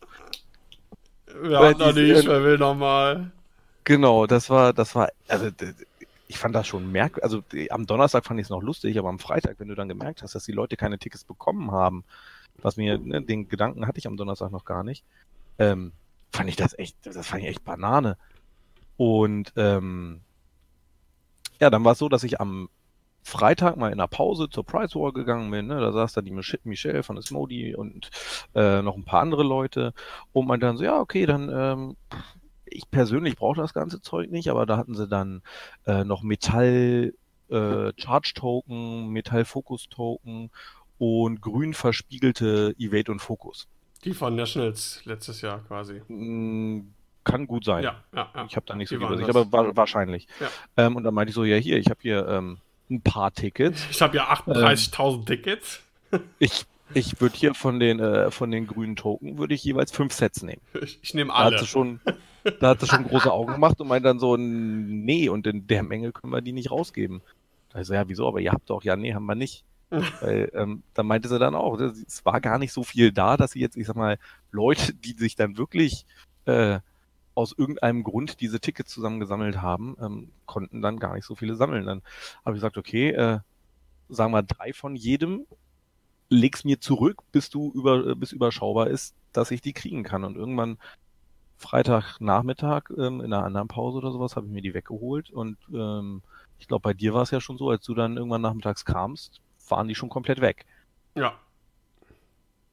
Wir 1.42 1.58
haben 1.60 1.78
noch 1.80 1.94
die- 1.94 2.14
nicht, 2.14 2.28
wer 2.28 2.44
will 2.44 2.58
noch 2.58 2.76
mal. 2.76 3.32
Genau, 3.88 4.28
das 4.28 4.50
war, 4.50 4.74
das 4.74 4.96
war, 4.96 5.08
also 5.30 5.50
ich 6.28 6.38
fand 6.38 6.54
das 6.54 6.68
schon 6.68 6.92
merkwürdig. 6.92 7.24
Also 7.24 7.42
am 7.70 7.86
Donnerstag 7.86 8.26
fand 8.26 8.38
ich 8.38 8.48
es 8.48 8.50
noch 8.50 8.62
lustig, 8.62 9.00
aber 9.00 9.08
am 9.08 9.18
Freitag, 9.18 9.62
wenn 9.62 9.70
du 9.70 9.76
dann 9.76 9.88
gemerkt 9.88 10.22
hast, 10.22 10.36
dass 10.36 10.44
die 10.44 10.52
Leute 10.52 10.76
keine 10.76 11.00
Tickets 11.00 11.24
bekommen 11.24 11.72
haben, 11.72 12.04
was 12.58 12.76
mir, 12.76 12.98
ne, 12.98 13.22
den 13.22 13.48
Gedanken 13.48 13.88
hatte 13.88 14.00
ich 14.00 14.06
am 14.06 14.18
Donnerstag 14.18 14.52
noch 14.52 14.66
gar 14.66 14.84
nicht, 14.84 15.06
ähm, 15.58 15.94
fand 16.34 16.50
ich 16.50 16.58
das 16.58 16.78
echt, 16.78 16.98
das 17.04 17.26
fand 17.26 17.44
ich 17.44 17.48
echt 17.48 17.64
Banane. 17.64 18.18
Und 18.98 19.54
ähm, 19.56 20.20
ja, 21.62 21.70
dann 21.70 21.86
war 21.86 21.94
es 21.94 22.00
so, 22.00 22.10
dass 22.10 22.26
ich 22.26 22.42
am 22.42 22.68
Freitag 23.24 23.78
mal 23.78 23.94
in 23.94 24.00
der 24.00 24.08
Pause 24.08 24.50
zur 24.50 24.66
Price 24.66 24.96
War 24.96 25.14
gegangen 25.14 25.50
bin. 25.50 25.68
Ne? 25.68 25.80
Da 25.80 25.94
saß 25.94 26.12
da 26.12 26.22
die 26.22 26.32
Mich 26.32 26.60
Michelle 26.66 27.04
von 27.04 27.18
Asmodi 27.18 27.74
und 27.74 28.10
äh, 28.54 28.82
noch 28.82 28.98
ein 28.98 29.06
paar 29.06 29.22
andere 29.22 29.44
Leute 29.44 29.94
und 30.34 30.46
man 30.46 30.60
dann 30.60 30.76
so, 30.76 30.84
ja, 30.84 31.00
okay, 31.00 31.26
dann 31.26 31.50
ähm, 31.50 31.96
ich 32.70 32.90
persönlich 32.90 33.36
brauche 33.36 33.60
das 33.60 33.74
ganze 33.74 34.02
Zeug 34.02 34.32
nicht, 34.32 34.50
aber 34.50 34.66
da 34.66 34.78
hatten 34.78 34.96
sie 34.96 35.08
dann 35.08 35.42
äh, 35.86 36.04
noch 36.04 36.24
Metall 36.24 37.14
äh, 37.50 37.92
Charge 37.98 38.34
Token, 38.36 39.10
Metall 39.10 39.46
Focus 39.46 39.88
Token 39.90 40.50
und 40.98 41.42
grün 41.42 41.74
verspiegelte 41.74 42.76
Evade 42.78 43.12
und 43.12 43.20
Focus. 43.20 43.68
Die 44.04 44.14
von 44.14 44.36
Nationals 44.36 45.02
letztes 45.06 45.42
Jahr 45.42 45.60
quasi. 45.68 46.02
Mm, 46.08 46.94
kann 47.24 47.46
gut 47.46 47.66
sein. 47.66 47.84
Ja, 47.84 48.04
ja, 48.16 48.30
ja. 48.34 48.46
Ich 48.48 48.56
habe 48.56 48.66
da 48.66 48.76
nicht 48.76 48.90
so 48.90 48.98
Die 48.98 49.04
Übersicht, 49.04 49.30
aber 49.30 49.52
wa 49.52 49.76
wahrscheinlich. 49.76 50.28
Ähm, 50.78 50.96
und 50.96 51.04
dann 51.04 51.14
meinte 51.14 51.30
ich 51.30 51.36
so, 51.36 51.44
ja 51.44 51.58
hier, 51.58 51.78
ich 51.78 51.88
habe 51.88 52.00
hier 52.02 52.28
ähm, 52.28 52.60
ein 52.90 53.02
paar 53.02 53.34
Tickets. 53.34 53.86
Ich 53.92 54.02
habe 54.02 54.16
ja 54.18 54.32
38.000 54.32 55.26
Tickets. 55.26 55.82
Ich, 56.40 56.66
ich 56.94 57.20
würde 57.20 57.36
hier 57.36 57.54
von 57.54 57.82
den, 57.82 58.00
äh, 58.00 58.32
von 58.32 58.50
den 58.50 58.66
grünen 58.66 58.96
Token, 58.96 59.38
würde 59.38 59.54
ich 59.54 59.62
jeweils 59.66 59.92
fünf 59.92 60.14
Sets 60.14 60.42
nehmen. 60.42 60.62
Ich, 60.82 61.00
ich 61.02 61.14
nehme 61.14 61.34
Da 61.34 61.40
hat 61.40 61.46
alle. 61.48 61.60
sie 61.60 61.68
schon, 61.68 62.00
da 62.60 62.70
hat 62.70 62.80
sie 62.82 62.88
schon 62.88 63.04
große 63.06 63.32
Augen 63.32 63.54
gemacht 63.54 63.80
und 63.80 63.88
meint 63.88 64.06
dann 64.06 64.20
so, 64.20 64.38
nee, 64.38 65.30
und 65.30 65.48
in 65.48 65.68
der 65.68 65.84
Menge 65.84 66.12
können 66.12 66.34
wir 66.34 66.42
die 66.42 66.54
nicht 66.54 66.72
rausgeben. 66.72 67.22
Da 67.70 67.82
ich 67.82 67.88
so, 67.88 67.94
ja, 67.94 68.08
wieso? 68.08 68.28
Aber 68.28 68.40
ihr 68.40 68.52
habt 68.52 68.70
doch, 68.70 68.84
ja, 68.84 68.96
nee, 68.96 69.14
haben 69.14 69.26
wir 69.26 69.36
nicht. 69.36 69.64
Weil, 70.22 70.52
ähm, 70.54 70.84
dann 70.94 71.08
meinte 71.08 71.30
sie 71.30 71.40
dann 71.40 71.56
auch, 71.56 71.78
das- 71.78 71.98
es 72.06 72.26
war 72.26 72.42
gar 72.42 72.58
nicht 72.60 72.74
so 72.74 72.84
viel 72.84 73.12
da, 73.12 73.38
dass 73.38 73.52
sie 73.52 73.60
jetzt, 73.62 73.78
ich 73.78 73.88
sag 73.88 73.96
mal, 73.96 74.18
Leute, 74.52 74.94
die 74.94 75.14
sich 75.14 75.36
dann 75.36 75.58
wirklich 75.58 76.06
äh, 76.46 76.80
aus 77.36 77.54
irgendeinem 77.58 78.04
Grund 78.04 78.42
diese 78.42 78.60
Tickets 78.60 78.92
zusammengesammelt 78.92 79.62
haben, 79.62 79.96
ähm, 80.02 80.30
konnten 80.46 80.82
dann 80.82 81.00
gar 81.00 81.14
nicht 81.16 81.26
so 81.26 81.36
viele 81.36 81.56
sammeln. 81.56 81.86
Dann 81.86 82.02
habe 82.44 82.56
ich 82.56 82.62
gesagt, 82.62 82.78
okay, 82.78 83.12
äh, 83.12 83.40
sagen 84.10 84.34
wir 84.34 84.44
drei 84.44 84.74
von 84.74 84.96
jedem, 84.96 85.46
leg's 86.30 86.64
mir 86.66 86.80
zurück, 86.82 87.22
bis 87.32 87.50
du 87.50 87.72
über, 87.74 88.16
bis 88.16 88.32
überschaubar 88.32 88.88
ist, 88.88 89.16
dass 89.34 89.52
ich 89.52 89.62
die 89.62 89.74
kriegen 89.74 90.04
kann. 90.04 90.24
Und 90.24 90.36
irgendwann 90.36 90.78
Freitagnachmittag 91.58 92.90
ähm, 92.98 93.22
in 93.22 93.34
einer 93.34 93.44
anderen 93.44 93.68
Pause 93.68 93.98
oder 93.98 94.12
sowas 94.12 94.36
habe 94.36 94.46
ich 94.48 94.52
mir 94.54 94.62
die 94.62 94.74
weggeholt 94.74 95.30
und 95.32 95.58
ähm, 95.74 96.22
ich 96.60 96.68
glaube, 96.68 96.82
bei 96.82 96.94
dir 96.94 97.14
war 97.14 97.24
es 97.24 97.32
ja 97.32 97.42
schon 97.42 97.58
so, 97.58 97.70
als 97.70 97.84
du 97.86 97.94
dann 97.94 98.18
irgendwann 98.18 98.42
nachmittags 98.42 98.86
kamst, 98.86 99.42
waren 99.70 99.88
die 99.88 99.96
schon 99.96 100.10
komplett 100.10 100.42
weg. 100.42 100.66
Ja. 101.16 101.34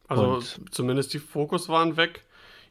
Also 0.09 0.35
Und- 0.35 0.75
zumindest 0.75 1.15
die 1.15 1.19
Fokus 1.19 1.69
waren 1.69 1.97
weg. 1.97 2.25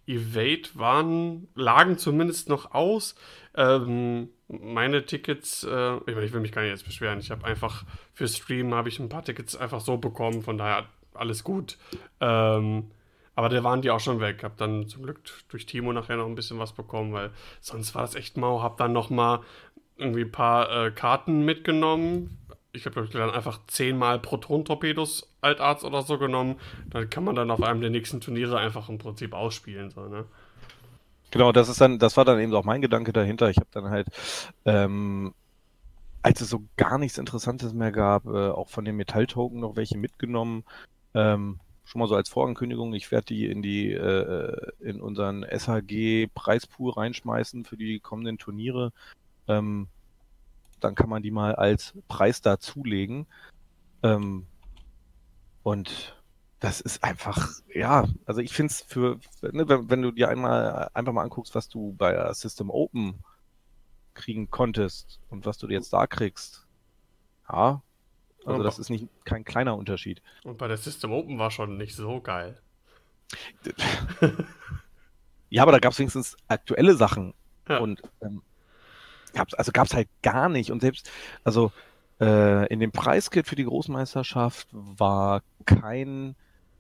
Evade 0.06 0.70
waren, 0.74 1.48
lagen 1.56 1.98
zumindest 1.98 2.50
noch 2.50 2.74
aus. 2.74 3.16
Ähm, 3.56 4.30
meine 4.50 5.06
Tickets, 5.06 5.64
äh, 5.64 5.96
ich, 5.96 6.34
will 6.34 6.42
mich 6.42 6.52
gar 6.52 6.62
nicht 6.62 6.72
jetzt 6.72 6.86
beschweren. 6.86 7.20
Ich 7.20 7.32
habe 7.32 7.46
einfach 7.46 7.86
für 8.14 8.28
Stream 8.28 8.74
habe 8.74 8.90
ich 8.90 9.00
ein 9.00 9.08
paar 9.08 9.24
Tickets 9.24 9.56
einfach 9.56 9.80
so 9.80 9.98
bekommen, 9.98 10.42
von 10.42 10.58
daher 10.58 10.88
alles 11.14 11.44
gut. 11.44 11.78
Ähm, 12.20 12.92
aber 13.36 13.50
da 13.50 13.64
waren 13.64 13.82
die 13.82 13.92
auch 13.92 14.00
schon 14.00 14.20
weg. 14.20 14.44
Hab 14.44 14.58
dann 14.58 14.88
zum 14.88 15.04
Glück 15.04 15.20
durch 15.50 15.66
Timo 15.66 15.92
nachher 15.92 16.18
noch 16.18 16.28
ein 16.28 16.36
bisschen 16.36 16.60
was 16.60 16.74
bekommen, 16.74 17.14
weil 17.14 17.32
sonst 17.62 17.96
war 17.96 18.04
das 18.04 18.16
echt 18.16 18.38
mau. 18.38 18.62
Hab 18.62 18.78
dann 18.78 18.94
noch 18.94 19.10
mal 19.10 19.42
irgendwie 19.98 20.22
ein 20.22 20.32
paar 20.32 20.86
äh, 20.86 20.92
Karten 20.92 21.44
mitgenommen. 21.46 22.38
Ich 22.72 22.86
habe 22.86 23.08
dann 23.08 23.30
einfach 23.30 23.60
zehnmal 23.68 24.20
Proton-Torpedos 24.20 25.30
Altarzt 25.42 25.84
oder 25.84 26.02
so 26.02 26.18
genommen. 26.18 26.56
Dann 26.90 27.10
kann 27.10 27.24
man 27.24 27.36
dann 27.36 27.52
auf 27.52 27.62
einem 27.62 27.82
der 27.82 27.92
nächsten 27.92 28.22
Turniere 28.22 28.58
einfach 28.58 28.90
im 28.90 28.98
Prinzip 28.98 29.34
ausspielen. 29.34 29.92
So, 29.92 30.08
ne? 30.08 30.26
Genau, 31.32 31.52
das 31.52 31.70
ist 31.70 31.82
dann, 31.82 32.00
das 32.00 32.18
war 32.18 32.26
dann 32.26 32.40
eben 32.40 32.54
auch 32.54 32.64
mein 32.64 32.82
Gedanke 32.82 33.14
dahinter. 33.14 33.50
Ich 33.50 33.58
habe 33.58 33.68
dann 33.72 33.90
halt, 33.90 34.08
ähm, 34.66 35.34
als 36.22 36.42
es 36.42 36.50
so 36.50 36.64
gar 36.78 36.98
nichts 36.98 37.18
Interessantes 37.18 37.74
mehr 37.74 37.92
gab, 37.92 38.26
äh, 38.26 38.50
auch 38.50 38.70
von 38.70 38.86
den 38.86 38.96
Metalltoken 38.96 39.60
noch 39.60 39.76
welche 39.76 39.98
mitgenommen. 39.98 40.64
Ähm, 41.16 41.60
schon 41.84 42.00
mal 42.00 42.08
so 42.08 42.16
als 42.16 42.30
Vorankündigung, 42.30 42.94
ich 42.94 43.12
werde 43.12 43.26
die 43.26 43.46
in 43.46 43.62
die 43.62 43.92
äh, 43.92 44.72
in 44.80 45.02
unseren 45.02 45.44
SHG 45.44 46.28
Preispool 46.34 46.94
reinschmeißen 46.94 47.66
für 47.66 47.78
die 47.78 48.00
kommenden 48.00 48.38
Turniere. 48.38 48.94
Ähm, 49.48 49.88
dann 50.80 50.96
kann 50.96 51.10
man 51.10 51.24
die 51.24 51.32
mal 51.32 51.56
als 51.56 51.94
Preis 52.08 52.42
dazulegen. 52.42 53.26
Ähm, 54.02 54.46
und 55.64 56.16
das 56.60 56.82
ist 56.82 57.04
einfach, 57.04 57.50
ja, 57.74 58.08
also 58.26 58.42
ich 58.42 58.54
finde 58.54 58.72
es 58.72 58.82
für, 58.82 59.20
ne, 59.42 59.68
wenn, 59.68 59.90
wenn, 59.90 60.02
du 60.02 60.12
dir 60.12 60.30
einmal 60.30 60.90
einfach 60.94 61.14
mal 61.14 61.24
anguckst, 61.24 61.56
was 61.56 61.68
du 61.68 61.94
bei 61.98 62.34
System 62.34 62.70
Open 62.70 63.20
kriegen 64.14 64.50
konntest 64.50 65.20
und 65.30 65.46
was 65.46 65.58
du 65.58 65.68
jetzt 65.68 65.92
da 65.92 66.08
kriegst, 66.08 66.66
ja, 67.50 67.82
also 68.46 68.64
das 68.64 68.80
ist 68.80 68.90
nicht 68.90 69.08
kein 69.26 69.44
kleiner 69.44 69.78
Unterschied. 69.78 70.22
Und 70.44 70.58
bei 70.58 70.68
der 70.68 70.78
System 70.78 71.12
Open 71.12 71.40
war 71.40 71.52
schon 71.52 71.78
nicht 71.78 71.96
so 71.96 72.22
geil. 72.22 72.60
ja, 75.50 75.64
aber 75.64 75.72
da 75.72 75.80
gab 75.80 75.94
es 75.94 76.00
wenigstens 76.00 76.38
aktuelle 76.48 76.96
Sachen. 76.96 77.34
Ja. 77.68 77.80
Und 77.80 78.02
ähm, 78.22 78.42
gab's, 79.34 79.54
also 79.54 79.72
gab 79.72 79.88
es 79.88 79.94
halt 79.94 80.10
gar 80.22 80.50
nicht. 80.50 80.72
Und 80.72 80.82
selbst, 80.82 81.10
also 81.44 81.72
äh, 82.20 82.68
in 82.68 82.80
dem 82.80 82.92
Preiskit 82.92 83.48
für 83.48 83.56
die 83.56 83.66
Großmeisterschaft 83.66 84.68
war 84.72 85.42
kein, 85.66 86.36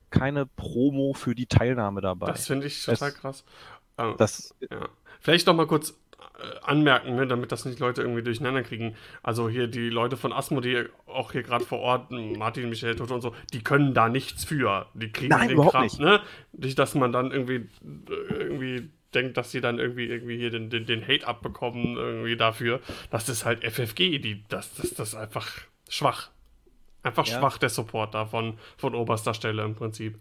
keine 0.09 0.45
Promo 0.45 1.13
für 1.13 1.35
die 1.35 1.47
Teilnahme 1.47 2.01
dabei. 2.01 2.27
Das 2.27 2.47
finde 2.47 2.67
ich 2.67 2.83
total 2.83 3.09
es, 3.09 3.15
krass. 3.15 3.43
Ähm, 3.97 4.15
das, 4.17 4.55
ja. 4.69 4.87
Vielleicht 5.19 5.47
noch 5.47 5.55
mal 5.55 5.67
kurz 5.67 5.95
anmerken, 6.63 7.15
ne, 7.15 7.27
damit 7.27 7.51
das 7.51 7.65
nicht 7.65 7.79
Leute 7.79 8.01
irgendwie 8.01 8.23
durcheinander 8.23 8.63
kriegen. 8.63 8.95
Also 9.21 9.49
hier 9.49 9.67
die 9.67 9.89
Leute 9.89 10.17
von 10.17 10.33
Asmo, 10.33 10.61
die 10.61 10.85
auch 11.05 11.31
hier 11.31 11.43
gerade 11.43 11.65
vor 11.65 11.79
Ort, 11.79 12.11
Martin, 12.11 12.69
Michael 12.69 12.95
Toto 12.95 13.15
und 13.15 13.21
so, 13.21 13.35
die 13.53 13.63
können 13.63 13.93
da 13.93 14.09
nichts 14.09 14.45
für. 14.45 14.87
Die 14.93 15.11
kriegen 15.11 15.29
Nein, 15.29 15.49
den 15.49 15.61
Kram, 15.61 15.83
nicht. 15.83 15.99
ne? 15.99 16.21
Nicht, 16.51 16.79
dass 16.79 16.95
man 16.95 17.11
dann 17.11 17.31
irgendwie 17.31 17.67
irgendwie 18.29 18.89
denkt, 19.13 19.37
dass 19.37 19.51
sie 19.51 19.61
dann 19.61 19.79
irgendwie 19.79 20.05
irgendwie 20.05 20.37
hier 20.37 20.49
den, 20.49 20.69
den, 20.69 20.85
den 20.85 21.07
Hate 21.07 21.27
abbekommen 21.27 21.97
irgendwie 21.97 22.35
dafür. 22.35 22.79
Das 23.11 23.29
ist 23.29 23.45
halt 23.45 23.63
FFG, 23.63 24.19
die 24.19 24.43
das 24.49 24.73
das 24.75 24.93
das 24.93 25.09
ist 25.09 25.15
einfach 25.15 25.49
schwach. 25.87 26.29
Einfach 27.03 27.27
ja. 27.27 27.39
schwach 27.39 27.57
der 27.57 27.69
Support 27.69 28.13
davon 28.13 28.57
von 28.77 28.95
oberster 28.95 29.33
Stelle 29.33 29.63
im 29.63 29.75
Prinzip. 29.75 30.17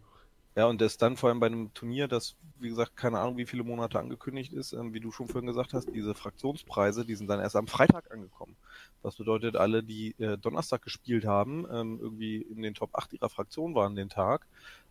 Ja, 0.55 0.67
und 0.67 0.83
das 0.83 0.99
dann 0.99 1.17
vor 1.17 1.31
allem 1.31 1.41
bei 1.41 1.47
einem 1.47 1.73
Turnier, 1.73 2.09
das, 2.09 2.37
wie 2.59 2.69
gesagt, 2.69 2.95
keine 2.95 3.19
Ahnung, 3.19 3.39
wie 3.39 3.47
viele 3.47 3.65
Monate 3.65 3.99
angekündigt 3.99 4.53
ist, 4.53 4.75
ähm, 4.75 4.93
wie 4.93 5.01
du 5.01 5.11
schon 5.11 5.27
vorhin 5.27 5.47
gesagt 5.47 5.73
hast, 5.73 5.89
diese 5.95 6.15
Fraktionspreise, 6.15 7.07
die 7.07 7.15
sind 7.15 7.29
dann 7.29 7.41
erst 7.41 7.57
am 7.57 7.67
Freitag 7.67 8.13
angekommen. 8.13 8.57
Was 9.01 9.17
bedeutet, 9.17 9.57
alle, 9.57 9.83
die 9.83 10.15
äh, 10.19 10.37
Donnerstag 10.37 10.83
gespielt 10.83 11.25
haben, 11.25 11.67
ähm, 11.73 11.99
irgendwie 12.01 12.37
in 12.37 12.61
den 12.61 12.75
Top 12.75 12.91
8 12.95 13.15
ihrer 13.15 13.31
Fraktion 13.31 13.75
waren 13.75 13.97
den 13.97 14.11
Tag, 14.11 14.47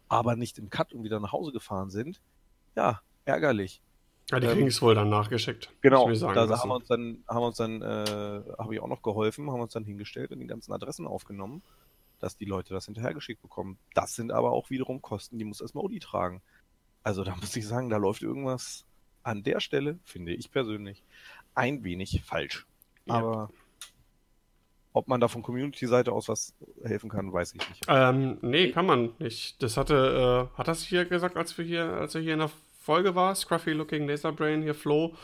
aber 0.09 0.36
nicht 0.36 0.57
im 0.57 0.72
Cut 0.72 0.93
und 0.93 1.03
wieder 1.03 1.20
nach 1.20 1.32
Hause 1.32 1.51
gefahren 1.51 1.91
sind, 1.91 2.20
ja, 2.76 3.01
ärgerlich. 3.26 3.82
Ja, 4.32 4.39
die 4.39 4.47
ähm, 4.47 4.53
kriegen 4.53 4.68
es 4.68 4.82
wohl 4.82 4.95
dann 4.95 5.09
nachgeschickt. 5.09 5.70
Genau, 5.82 6.09
da 6.12 6.57
haben 6.57 6.70
wir 6.70 6.76
uns 6.76 6.88
dann, 6.88 7.24
haben 7.28 7.41
wir 7.41 7.47
uns 7.47 7.57
dann, 7.57 7.82
äh, 7.84 8.41
habe 8.57 8.74
ich 8.74 8.80
auch 8.80 8.88
noch 8.88 9.03
geholfen, 9.03 9.47
haben 9.51 9.59
wir 9.59 9.64
uns 9.64 9.74
dann 9.74 9.86
hingestellt 9.86 10.32
und 10.32 10.39
die 10.39 10.47
ganzen 10.47 10.74
Adressen 10.74 11.05
aufgenommen 11.05 11.62
dass 12.22 12.38
die 12.38 12.46
Leute 12.46 12.74
das 12.74 12.86
hinterhergeschickt 12.86 13.42
bekommen. 13.42 13.78
Das 13.94 14.16
sind 14.16 14.32
aber 14.32 14.52
auch 14.52 14.70
wiederum 14.70 15.02
Kosten, 15.02 15.38
die 15.38 15.46
muss 15.46 15.60
erstmal 15.60 15.84
Odi 15.84 16.00
tragen. 16.00 16.42
Also 17.04 17.24
da 17.24 17.36
muss 17.36 17.56
ich 17.56 17.68
sagen, 17.68 17.90
da 17.90 17.98
läuft 17.98 18.22
irgendwas 18.22 18.86
an 19.24 19.44
der 19.44 19.60
Stelle, 19.60 20.00
finde 20.06 20.34
ich 20.34 20.52
persönlich, 20.52 21.04
ein 21.56 21.84
wenig 21.84 22.22
falsch. 22.24 22.66
Ja. 23.06 23.16
Aber 23.16 23.50
ob 24.94 25.08
man 25.08 25.22
da 25.22 25.28
von 25.28 25.42
Community-Seite 25.42 26.12
aus 26.12 26.28
was 26.28 26.54
helfen 26.84 27.10
kann, 27.10 27.32
weiß 27.32 27.56
ich 27.56 27.70
nicht. 27.70 27.86
Ähm, 27.88 28.38
nee, 28.42 28.72
kann 28.72 28.86
man 28.86 29.12
nicht. 29.20 29.62
Das 29.64 29.78
hatte, 29.78 30.50
äh, 30.54 30.58
hat 30.58 30.68
das 30.68 30.84
hier 30.84 31.06
gesagt, 31.06 31.38
als 31.38 31.58
wir 31.58 31.66
hier, 31.66 31.94
als 31.94 32.14
er 32.16 32.22
hier 32.22 32.34
in 32.34 32.40
der 32.40 32.52
Folge 32.78 33.16
war, 33.16 33.34
Scruffy 33.36 33.72
Looking 33.72 34.08
Laser 34.08 34.32
Brain 34.32 34.62
hier, 34.62 34.76
Flo. 34.76 35.16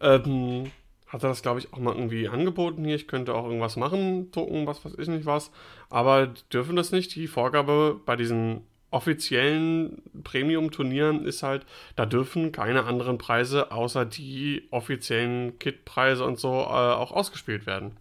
Ähm, 0.00 0.72
hat 1.14 1.22
er 1.22 1.28
das, 1.28 1.42
glaube 1.42 1.60
ich, 1.60 1.72
auch 1.72 1.78
mal 1.78 1.94
irgendwie 1.94 2.28
angeboten 2.28 2.84
hier. 2.84 2.96
Ich 2.96 3.06
könnte 3.06 3.34
auch 3.34 3.44
irgendwas 3.44 3.76
machen, 3.76 4.32
Token, 4.32 4.66
was 4.66 4.84
weiß 4.84 4.94
ich 4.98 5.06
nicht 5.06 5.26
was. 5.26 5.52
Aber 5.88 6.34
dürfen 6.52 6.74
das 6.74 6.90
nicht. 6.90 7.14
Die 7.14 7.28
Vorgabe 7.28 8.00
bei 8.04 8.16
diesen 8.16 8.62
offiziellen 8.90 10.02
Premium-Turnieren 10.24 11.24
ist 11.24 11.44
halt, 11.44 11.66
da 11.94 12.04
dürfen 12.04 12.50
keine 12.50 12.84
anderen 12.84 13.18
Preise 13.18 13.70
außer 13.70 14.04
die 14.04 14.66
offiziellen 14.72 15.56
Kit-Preise 15.60 16.24
und 16.24 16.40
so 16.40 16.50
äh, 16.50 16.64
auch 16.64 17.12
ausgespielt 17.12 17.64
werden. 17.64 17.96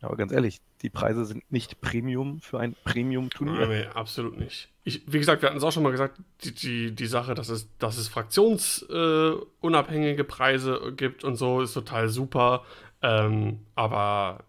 Aber 0.00 0.16
ganz 0.16 0.32
ehrlich, 0.32 0.60
die 0.82 0.90
Preise 0.90 1.24
sind 1.24 1.50
nicht 1.52 1.80
Premium 1.80 2.40
für 2.40 2.60
ein 2.60 2.76
Premium-Turnier. 2.84 3.66
Nee, 3.66 3.86
absolut 3.86 4.38
nicht. 4.38 4.68
Ich, 4.84 5.02
wie 5.06 5.18
gesagt, 5.18 5.42
wir 5.42 5.48
hatten 5.48 5.58
es 5.58 5.64
auch 5.64 5.72
schon 5.72 5.82
mal 5.82 5.90
gesagt, 5.90 6.20
die, 6.42 6.54
die, 6.54 6.94
die 6.94 7.06
Sache, 7.06 7.34
dass 7.34 7.50
es, 7.50 7.68
dass 7.78 7.98
es 7.98 8.08
fraktionsunabhängige 8.08 10.22
äh, 10.22 10.24
Preise 10.24 10.94
gibt 10.96 11.24
und 11.24 11.36
so, 11.36 11.60
ist 11.60 11.74
total 11.74 12.08
super. 12.08 12.64
Ähm, 13.02 13.60
aber 13.74 14.44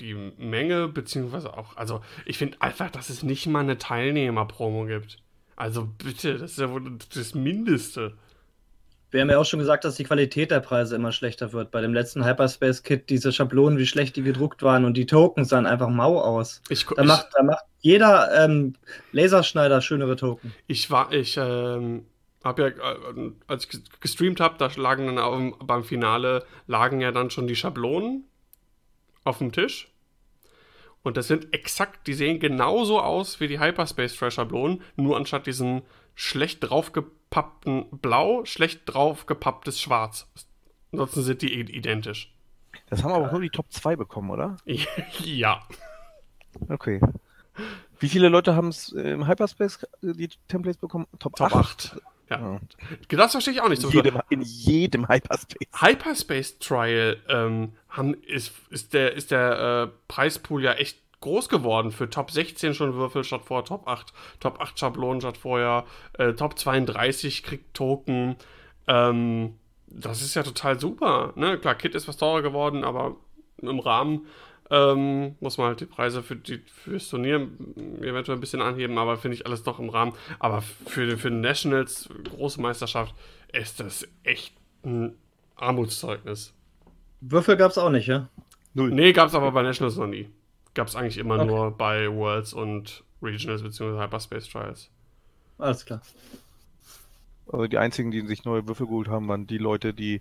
die 0.00 0.14
Menge, 0.14 0.88
beziehungsweise 0.88 1.56
auch, 1.56 1.76
also 1.76 2.00
ich 2.24 2.38
finde 2.38 2.60
einfach, 2.60 2.90
dass 2.90 3.10
es 3.10 3.22
nicht 3.22 3.46
mal 3.46 3.60
eine 3.60 3.78
Teilnehmer-Promo 3.78 4.86
gibt. 4.86 5.18
Also 5.56 5.86
bitte, 5.86 6.38
das 6.38 6.52
ist 6.52 6.58
ja 6.58 6.70
wohl 6.70 6.98
das 7.14 7.34
Mindeste. 7.34 8.16
Wir 9.10 9.22
haben 9.22 9.30
ja 9.30 9.38
auch 9.38 9.44
schon 9.44 9.58
gesagt, 9.58 9.84
dass 9.84 9.94
die 9.94 10.04
Qualität 10.04 10.50
der 10.50 10.60
Preise 10.60 10.94
immer 10.94 11.12
schlechter 11.12 11.52
wird. 11.52 11.70
Bei 11.70 11.80
dem 11.80 11.94
letzten 11.94 12.24
Hyperspace-Kit, 12.24 13.08
diese 13.08 13.32
Schablonen, 13.32 13.78
wie 13.78 13.86
schlecht 13.86 14.16
die 14.16 14.22
gedruckt 14.22 14.62
waren 14.62 14.84
und 14.84 14.96
die 14.96 15.06
Tokens 15.06 15.48
sahen 15.48 15.64
einfach 15.64 15.88
mau 15.88 16.20
aus. 16.20 16.60
Ich, 16.68 16.84
da, 16.84 17.02
ich, 17.02 17.08
macht, 17.08 17.28
da 17.34 17.42
macht 17.42 17.64
jeder 17.80 18.44
ähm, 18.44 18.74
Laserschneider 19.12 19.80
schönere 19.80 20.16
Token. 20.16 20.52
Ich 20.66 20.90
war, 20.90 21.10
ich 21.12 21.38
ähm, 21.38 22.04
habe 22.44 22.62
ja, 22.62 22.68
äh, 22.68 23.32
als 23.46 23.66
ich 23.66 23.80
gestreamt 24.00 24.40
habe, 24.40 24.56
da 24.58 24.68
lagen 24.76 25.06
dann 25.06 25.18
auf, 25.18 25.58
beim 25.60 25.84
Finale, 25.84 26.44
lagen 26.66 27.00
ja 27.00 27.10
dann 27.10 27.30
schon 27.30 27.46
die 27.46 27.56
Schablonen 27.56 28.24
auf 29.24 29.38
dem 29.38 29.52
Tisch. 29.52 29.90
Und 31.02 31.16
das 31.16 31.28
sind 31.28 31.54
exakt, 31.54 32.06
die 32.06 32.14
sehen 32.14 32.40
genauso 32.40 33.00
aus 33.00 33.40
wie 33.40 33.48
die 33.48 33.60
Hyperspace 33.60 34.16
Trash 34.16 34.34
Schablonen, 34.34 34.82
nur 34.96 35.16
anstatt 35.16 35.46
diesen 35.46 35.82
schlecht 36.14 36.70
draufgepappten 37.30 37.86
Blau, 37.90 38.44
schlecht 38.44 38.82
draufgepapptes 38.86 39.80
Schwarz. 39.80 40.28
Ansonsten 40.92 41.22
sind 41.22 41.42
die 41.42 41.60
identisch. 41.60 42.32
Das 42.88 43.02
haben 43.02 43.12
aber 43.12 43.26
auch 43.26 43.32
nur 43.32 43.42
die 43.42 43.50
Top 43.50 43.70
2 43.70 43.96
bekommen, 43.96 44.30
oder? 44.30 44.56
ja. 45.24 45.62
Okay. 46.68 47.00
Wie 47.98 48.08
viele 48.08 48.28
Leute 48.28 48.54
haben 48.54 48.68
es 48.68 48.90
im 48.90 49.26
Hyperspace 49.26 49.82
äh, 50.02 50.12
die 50.14 50.30
Templates 50.48 50.80
bekommen? 50.80 51.06
Top, 51.18 51.36
Top 51.36 51.54
8. 51.54 51.54
8. 51.54 52.02
Ja. 52.30 52.38
ja. 52.38 52.60
Das 53.08 53.32
verstehe 53.32 53.54
ich 53.54 53.60
auch 53.60 53.68
nicht 53.68 53.82
so. 53.82 53.88
In 53.88 53.94
jedem, 53.94 54.20
in 54.30 54.42
jedem 54.42 55.08
Hyperspace. 55.08 55.68
Hyperspace 55.74 56.58
Trial 56.58 57.18
ähm, 57.28 57.72
haben, 57.88 58.14
ist, 58.22 58.52
ist 58.70 58.94
der, 58.94 59.14
ist 59.14 59.30
der 59.30 59.90
äh, 59.90 59.96
Preispool 60.08 60.62
ja 60.62 60.72
echt 60.74 60.98
groß 61.20 61.48
geworden 61.48 61.90
für 61.90 62.08
Top 62.08 62.30
16 62.30 62.74
schon 62.74 62.94
Würfel 62.94 63.24
statt 63.24 63.42
vorher 63.44 63.64
Top 63.64 63.88
8, 63.88 64.12
Top 64.40 64.60
8 64.60 64.78
Schablonen 64.78 65.20
statt 65.20 65.36
vorher, 65.36 65.84
äh, 66.14 66.32
Top 66.34 66.58
32 66.58 67.42
kriegt 67.42 67.74
Token. 67.74 68.36
Ähm, 68.86 69.54
das 69.86 70.22
ist 70.22 70.34
ja 70.34 70.42
total 70.42 70.78
super. 70.78 71.32
Ne? 71.34 71.58
Klar, 71.58 71.74
Kit 71.74 71.94
ist 71.94 72.08
was 72.08 72.16
teurer 72.16 72.42
geworden, 72.42 72.84
aber 72.84 73.16
im 73.60 73.80
Rahmen 73.80 74.26
ähm, 74.70 75.34
muss 75.40 75.56
man 75.58 75.68
halt 75.68 75.80
die 75.80 75.86
Preise 75.86 76.22
für 76.22 76.36
die, 76.36 76.58
fürs 76.66 77.08
Turnier 77.08 77.48
eventuell 78.00 78.36
ein 78.36 78.40
bisschen 78.40 78.60
anheben, 78.60 78.98
aber 78.98 79.16
finde 79.16 79.36
ich 79.36 79.46
alles 79.46 79.64
noch 79.64 79.78
im 79.78 79.88
Rahmen. 79.88 80.12
Aber 80.38 80.62
für, 80.62 81.16
für 81.16 81.30
Nationals, 81.30 82.08
große 82.24 82.60
Meisterschaft, 82.60 83.14
ist 83.52 83.80
das 83.80 84.06
echt 84.24 84.54
ein 84.84 85.14
Armutszeugnis. 85.56 86.52
Würfel 87.20 87.56
gab 87.56 87.70
es 87.70 87.78
auch 87.78 87.90
nicht, 87.90 88.06
ja? 88.06 88.28
Null. 88.74 88.90
Nee, 88.90 89.12
gab 89.12 89.28
es 89.28 89.34
aber 89.34 89.50
bei 89.50 89.62
Nationals 89.62 89.96
noch 89.96 90.06
nie 90.06 90.28
gab 90.78 90.86
es 90.86 90.94
eigentlich 90.94 91.18
immer 91.18 91.34
okay. 91.34 91.46
nur 91.46 91.70
bei 91.72 92.08
Worlds 92.08 92.52
und 92.52 93.02
Regionals 93.20 93.64
bzw. 93.64 94.00
Hyperspace 94.00 94.48
Trials. 94.48 94.90
Alles 95.58 95.84
klar. 95.84 96.00
Also 97.50 97.66
die 97.66 97.78
einzigen, 97.78 98.12
die 98.12 98.24
sich 98.28 98.44
neue 98.44 98.68
Würfel 98.68 98.86
geholt 98.86 99.08
haben, 99.08 99.26
waren 99.26 99.48
die 99.48 99.58
Leute, 99.58 99.92
die 99.92 100.20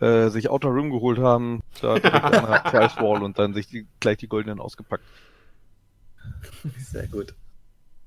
äh, 0.00 0.28
sich 0.28 0.48
Outer 0.48 0.72
Rim 0.72 0.90
geholt 0.90 1.18
haben, 1.18 1.64
da 1.80 1.98
direkt 1.98 2.22
an 2.22 2.32
der 2.32 2.60
Price 2.60 2.96
Wall 2.98 3.24
und 3.24 3.40
dann 3.40 3.52
sich 3.52 3.66
die, 3.66 3.88
gleich 3.98 4.18
die 4.18 4.28
goldenen 4.28 4.60
ausgepackt. 4.60 5.02
Sehr 6.78 7.08
gut. 7.08 7.34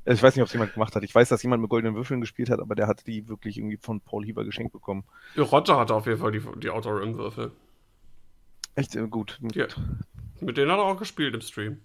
Also 0.06 0.20
ich 0.20 0.24
weiß 0.24 0.38
nicht, 0.38 0.43
ob 0.43 0.47
es 0.47 0.54
jemand 0.54 0.74
gemacht 0.74 0.95
hat. 0.95 1.04
Ich 1.04 1.14
weiß, 1.14 1.28
dass 1.28 1.43
jemand 1.43 1.62
mit 1.62 1.70
goldenen 1.70 1.95
Würfeln 1.95 2.22
gespielt 2.22 2.50
hat, 2.50 2.62
aber 2.62 2.76
der 2.76 2.88
hat 2.88 3.08
die 3.08 3.28
wirklich 3.28 3.58
irgendwie 3.58 3.76
von 3.76 4.00
Paul 4.00 4.24
Hieber 4.24 4.45
geschenkt 4.45 4.72
bekommen. 4.72 5.04
Roger 5.38 5.78
hatte 5.78 5.95
auf 5.95 6.06
jeden 6.06 6.20
Fall 6.20 6.32
die, 6.32 6.41
die 6.62 6.70
Outer 6.70 7.02
Rim 7.02 7.18
Würfel. 7.18 7.52
Echt 8.76 8.95
äh, 8.95 9.06
gut. 9.06 9.38
Ja. 9.54 9.68
Mit 10.39 10.56
denen 10.56 10.72
hat 10.72 10.78
er 10.78 10.86
auch 10.86 10.97
gespielt 10.97 11.36
im 11.36 11.41
Stream. 11.41 11.80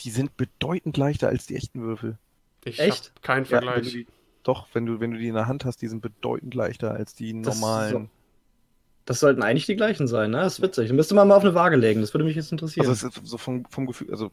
Die 0.00 0.10
sind 0.10 0.36
bedeutend 0.36 0.96
leichter 0.96 1.28
als 1.28 1.46
die 1.46 1.56
echten 1.56 1.82
Würfel. 1.82 2.18
Ich 2.64 2.78
Echt? 2.78 3.12
hab 3.14 3.22
keinen 3.22 3.44
Ja, 3.44 3.52
wenn 3.52 3.64
Vergleich. 3.64 3.92
die, 3.92 4.06
doch, 4.42 4.68
wenn 4.72 4.86
du, 4.86 5.00
wenn 5.00 5.10
du 5.12 5.18
die 5.18 5.28
in 5.28 5.34
der 5.34 5.46
Hand 5.46 5.64
hast, 5.64 5.82
die 5.82 5.88
sind 5.88 6.00
bedeutend 6.00 6.54
leichter 6.54 6.92
als 6.92 7.14
die 7.14 7.40
Das 7.42 7.54
ist 7.56 7.60
normalen. 7.60 8.10
Das 9.04 9.20
sollten 9.20 9.42
eigentlich 9.42 9.66
die 9.66 9.76
gleichen 9.76 10.06
sein, 10.06 10.30
ne? 10.30 10.38
Das 10.38 10.54
ist 10.54 10.62
witzig. 10.62 10.92
Müsste 10.92 11.14
man 11.14 11.26
mal 11.26 11.34
auf 11.36 11.42
eine 11.42 11.54
Waage 11.54 11.76
legen. 11.76 12.00
Das 12.00 12.14
würde 12.14 12.24
mich 12.24 12.36
jetzt 12.36 12.52
interessieren. 12.52 12.86
Also 12.86 13.08
ist 13.08 13.20
so 13.24 13.38
vom, 13.38 13.64
vom 13.68 13.86
Gefühl, 13.86 14.10
also 14.10 14.30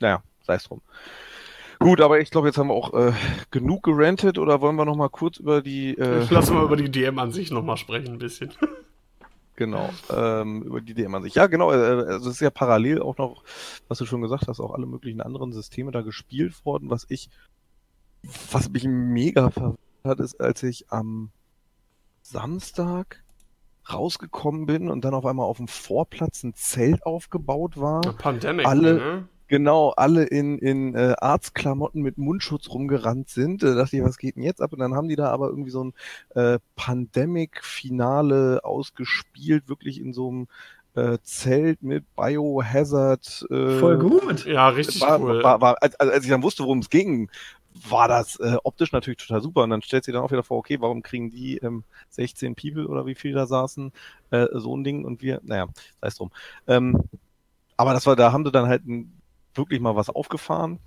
naja, 0.00 0.22
sei 0.42 0.54
es 0.54 0.64
drum. 0.64 0.80
Gut, 1.80 2.00
aber 2.00 2.20
ich 2.20 2.30
glaube, 2.30 2.48
jetzt 2.48 2.56
haben 2.56 2.68
wir 2.68 2.74
auch 2.74 2.94
äh, 2.94 3.12
genug 3.50 3.82
gerantet 3.82 4.38
oder 4.38 4.60
wollen 4.60 4.76
wir 4.76 4.84
noch 4.84 4.96
mal 4.96 5.10
kurz 5.10 5.38
über 5.38 5.60
die 5.60 5.98
äh, 5.98 6.26
Lass 6.30 6.50
mal 6.50 6.64
über 6.64 6.76
die 6.76 6.90
DM 6.90 7.18
an 7.18 7.32
sich 7.32 7.50
nochmal 7.50 7.76
sprechen, 7.76 8.14
ein 8.14 8.18
bisschen. 8.18 8.52
Genau 9.56 9.90
ähm, 10.10 10.62
über 10.62 10.80
die 10.80 10.94
DM 10.94 11.14
an 11.14 11.22
sich. 11.22 11.34
Ja, 11.34 11.46
genau. 11.46 11.72
Äh, 11.72 11.76
also 11.76 12.28
es 12.28 12.36
ist 12.36 12.40
ja 12.40 12.50
parallel 12.50 13.02
auch 13.02 13.16
noch, 13.18 13.44
was 13.88 13.98
du 13.98 14.06
schon 14.06 14.22
gesagt 14.22 14.48
hast, 14.48 14.60
auch 14.60 14.72
alle 14.72 14.86
möglichen 14.86 15.20
anderen 15.20 15.52
Systeme 15.52 15.90
da 15.92 16.02
gespielt 16.02 16.64
worden. 16.64 16.90
Was 16.90 17.06
ich, 17.08 17.30
was 18.50 18.70
mich 18.70 18.84
mega 18.84 19.50
verwirrt 19.50 19.78
hat, 20.04 20.20
ist, 20.20 20.40
als 20.40 20.62
ich 20.62 20.90
am 20.90 21.30
Samstag 22.22 23.22
rausgekommen 23.92 24.66
bin 24.66 24.90
und 24.90 25.04
dann 25.04 25.14
auf 25.14 25.26
einmal 25.26 25.46
auf 25.46 25.58
dem 25.58 25.68
Vorplatz 25.68 26.42
ein 26.42 26.54
Zelt 26.54 27.04
aufgebaut 27.04 27.78
war. 27.78 28.00
Pandemic, 28.00 28.66
Alle- 28.66 28.94
ne? 28.94 29.28
Genau 29.54 29.90
alle 29.90 30.24
in, 30.24 30.58
in 30.58 30.96
äh, 30.96 31.14
Arztklamotten 31.16 32.02
mit 32.02 32.18
Mundschutz 32.18 32.70
rumgerannt 32.70 33.28
sind. 33.28 33.62
Da 33.62 33.76
dachte 33.76 33.96
ich, 33.96 34.02
was 34.02 34.18
geht 34.18 34.34
denn 34.34 34.42
jetzt 34.42 34.60
ab? 34.60 34.72
Und 34.72 34.80
dann 34.80 34.96
haben 34.96 35.08
die 35.08 35.14
da 35.14 35.30
aber 35.30 35.48
irgendwie 35.48 35.70
so 35.70 35.84
ein 35.84 35.92
äh, 36.34 36.58
Pandemic-Finale 36.74 38.64
ausgespielt, 38.64 39.68
wirklich 39.68 40.00
in 40.00 40.12
so 40.12 40.28
einem 40.28 40.48
äh, 40.96 41.18
Zelt 41.22 41.84
mit 41.84 42.04
Biohazard. 42.16 43.46
Äh, 43.48 43.78
Voll 43.78 43.98
gut. 43.98 44.44
Ja, 44.44 44.70
richtig 44.70 45.00
war, 45.02 45.20
cool. 45.20 45.44
war, 45.44 45.60
war, 45.60 45.76
als, 45.80 45.94
als 46.00 46.24
ich 46.24 46.30
dann 46.30 46.42
wusste, 46.42 46.64
worum 46.64 46.80
es 46.80 46.90
ging, 46.90 47.30
war 47.88 48.08
das 48.08 48.40
äh, 48.40 48.56
optisch 48.64 48.90
natürlich 48.90 49.18
total 49.18 49.40
super. 49.40 49.62
Und 49.62 49.70
dann 49.70 49.82
stellt 49.82 50.04
sich 50.04 50.14
dann 50.14 50.24
auch 50.24 50.32
wieder 50.32 50.42
vor, 50.42 50.58
okay, 50.58 50.80
warum 50.80 51.04
kriegen 51.04 51.30
die 51.30 51.58
ähm, 51.58 51.84
16 52.10 52.56
People 52.56 52.88
oder 52.88 53.06
wie 53.06 53.14
viele 53.14 53.34
da 53.36 53.46
saßen, 53.46 53.92
äh, 54.32 54.46
so 54.54 54.76
ein 54.76 54.82
Ding 54.82 55.04
und 55.04 55.22
wir, 55.22 55.40
naja, 55.44 55.68
sei 56.00 56.08
es 56.08 56.16
drum. 56.16 56.32
Ähm, 56.66 57.04
aber 57.76 57.92
das 57.92 58.04
war, 58.04 58.16
da 58.16 58.32
haben 58.32 58.44
sie 58.44 58.50
dann 58.50 58.66
halt 58.66 58.84
ein, 58.84 59.12
wirklich 59.56 59.80
mal 59.80 59.96
was 59.96 60.10
aufgefahren. 60.10 60.78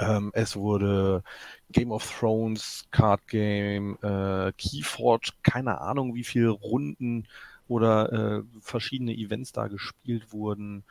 Ähm, 0.00 0.30
es 0.34 0.56
wurde 0.56 1.22
Game 1.70 1.92
of 1.92 2.18
Thrones, 2.18 2.86
Card 2.90 3.26
Game, 3.28 3.96
äh, 4.02 4.52
Keyforge, 4.58 5.32
keine 5.42 5.80
Ahnung, 5.80 6.14
wie 6.14 6.24
viele 6.24 6.50
Runden 6.50 7.28
oder 7.68 8.12
äh, 8.12 8.42
verschiedene 8.60 9.14
Events 9.14 9.52
da 9.52 9.68
gespielt 9.68 10.32
wurden. 10.32 10.84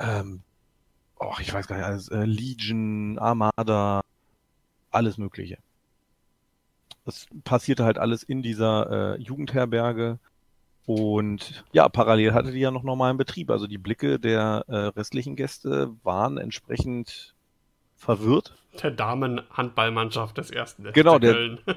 Ähm, 0.00 0.42
oh, 1.18 1.34
ich 1.40 1.52
weiß 1.52 1.68
gar 1.68 1.76
nicht, 1.76 1.86
alles, 1.86 2.08
äh, 2.08 2.24
Legion, 2.24 3.18
Armada, 3.18 4.02
alles 4.90 5.16
Mögliche. 5.16 5.58
Das 7.04 7.26
passierte 7.44 7.84
halt 7.84 7.98
alles 7.98 8.22
in 8.22 8.42
dieser 8.42 9.16
äh, 9.16 9.20
Jugendherberge. 9.20 10.18
Und 10.86 11.64
ja, 11.72 11.88
parallel 11.88 12.34
hatte 12.34 12.52
die 12.52 12.58
ja 12.60 12.70
noch 12.70 12.82
normalen 12.82 13.16
Betrieb. 13.16 13.50
Also 13.50 13.66
die 13.66 13.78
Blicke 13.78 14.18
der 14.20 14.64
äh, 14.68 14.76
restlichen 14.88 15.34
Gäste 15.36 15.90
waren 16.02 16.36
entsprechend 16.38 17.34
verwirrt. 17.96 18.54
Der 18.82 18.90
Damenhandballmannschaft 18.90 20.36
des 20.36 20.50
ersten. 20.50 20.84
FC 20.86 20.94
Genau, 20.94 21.18
der- 21.18 21.32
Köln. 21.32 21.58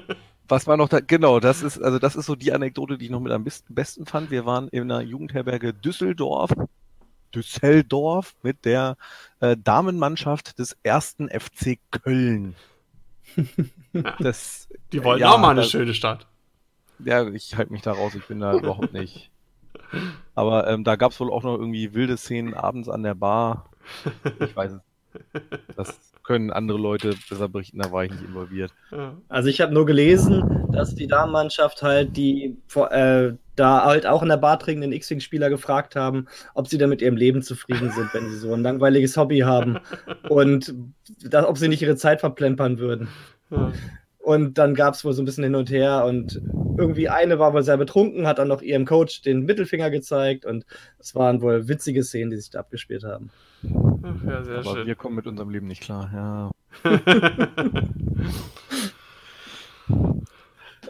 Was 0.50 0.66
war 0.66 0.78
noch 0.78 0.88
da? 0.88 1.00
Genau, 1.00 1.40
das 1.40 1.62
ist, 1.62 1.78
also 1.78 1.98
das 1.98 2.16
ist 2.16 2.24
so 2.24 2.34
die 2.34 2.52
Anekdote, 2.52 2.96
die 2.96 3.04
ich 3.06 3.10
noch 3.10 3.20
mit 3.20 3.32
am 3.32 3.44
besten, 3.44 3.74
besten 3.74 4.06
fand. 4.06 4.30
Wir 4.30 4.46
waren 4.46 4.68
in 4.68 4.82
einer 4.90 5.02
Jugendherberge 5.02 5.74
Düsseldorf, 5.74 6.52
Düsseldorf 7.34 8.34
mit 8.42 8.64
der 8.64 8.96
äh, 9.40 9.56
Damenmannschaft 9.62 10.58
des 10.58 10.76
ersten 10.82 11.28
FC 11.28 11.78
Köln. 11.90 12.54
Das, 14.20 14.68
Die 14.92 15.02
wollten 15.02 15.22
ja, 15.22 15.32
auch 15.32 15.38
mal 15.38 15.50
eine 15.50 15.60
das- 15.62 15.70
schöne 15.70 15.92
Stadt. 15.94 16.26
Ja, 17.04 17.28
ich 17.28 17.56
halte 17.56 17.72
mich 17.72 17.82
da 17.82 17.92
raus, 17.92 18.14
ich 18.14 18.24
bin 18.24 18.40
da 18.40 18.54
überhaupt 18.54 18.92
nicht. 18.92 19.30
Aber 20.34 20.68
ähm, 20.68 20.84
da 20.84 20.96
gab 20.96 21.12
es 21.12 21.20
wohl 21.20 21.32
auch 21.32 21.42
noch 21.42 21.58
irgendwie 21.58 21.94
wilde 21.94 22.16
Szenen 22.16 22.54
abends 22.54 22.88
an 22.88 23.02
der 23.02 23.14
Bar. 23.14 23.66
Ich 24.40 24.54
weiß 24.54 24.72
es. 24.72 24.80
Das 25.76 25.98
können 26.22 26.50
andere 26.50 26.78
Leute 26.78 27.14
besser 27.30 27.48
berichten, 27.48 27.78
da 27.78 27.90
war 27.90 28.04
ich 28.04 28.10
nicht 28.10 28.22
involviert. 28.22 28.70
Also 29.30 29.48
ich 29.48 29.62
habe 29.62 29.72
nur 29.72 29.86
gelesen, 29.86 30.68
dass 30.70 30.94
die 30.94 31.06
Damenmannschaft 31.06 31.82
halt 31.82 32.16
die 32.18 32.58
äh, 32.90 33.32
da 33.56 33.84
halt 33.84 34.06
auch 34.06 34.22
in 34.22 34.28
der 34.28 34.36
Bar 34.36 34.58
trinkenden 34.58 34.92
X-Wing-Spieler 34.92 35.48
gefragt 35.48 35.96
haben, 35.96 36.26
ob 36.52 36.68
sie 36.68 36.76
da 36.76 36.86
mit 36.86 37.00
ihrem 37.00 37.16
Leben 37.16 37.40
zufrieden 37.40 37.90
sind, 37.90 38.12
wenn 38.12 38.28
sie 38.28 38.36
so 38.36 38.52
ein 38.52 38.62
langweiliges 38.62 39.16
Hobby 39.16 39.40
haben 39.40 39.78
und 40.28 40.74
da, 41.24 41.48
ob 41.48 41.56
sie 41.56 41.68
nicht 41.68 41.82
ihre 41.82 41.96
Zeit 41.96 42.20
verplempern 42.20 42.78
würden. 42.78 43.08
Ja. 43.50 43.72
Und 44.28 44.58
dann 44.58 44.74
gab 44.74 44.92
es 44.92 45.06
wohl 45.06 45.14
so 45.14 45.22
ein 45.22 45.24
bisschen 45.24 45.44
hin 45.44 45.54
und 45.54 45.70
her 45.70 46.04
und 46.04 46.38
irgendwie 46.76 47.08
eine 47.08 47.38
war 47.38 47.54
wohl 47.54 47.62
sehr 47.62 47.78
betrunken, 47.78 48.26
hat 48.26 48.38
dann 48.38 48.48
noch 48.48 48.60
ihrem 48.60 48.84
Coach 48.84 49.22
den 49.22 49.46
Mittelfinger 49.46 49.88
gezeigt 49.88 50.44
und 50.44 50.66
es 50.98 51.14
waren 51.14 51.40
wohl 51.40 51.66
witzige 51.66 52.04
Szenen, 52.04 52.28
die 52.28 52.36
sich 52.36 52.50
da 52.50 52.60
abgespielt 52.60 53.04
haben. 53.04 53.30
Ja, 53.62 54.44
sehr 54.44 54.58
Aber 54.58 54.74
schön. 54.74 54.86
wir 54.86 54.96
kommen 54.96 55.16
mit 55.16 55.26
unserem 55.26 55.48
Leben 55.48 55.66
nicht 55.66 55.80
klar, 55.80 56.10
ja. 56.12 56.50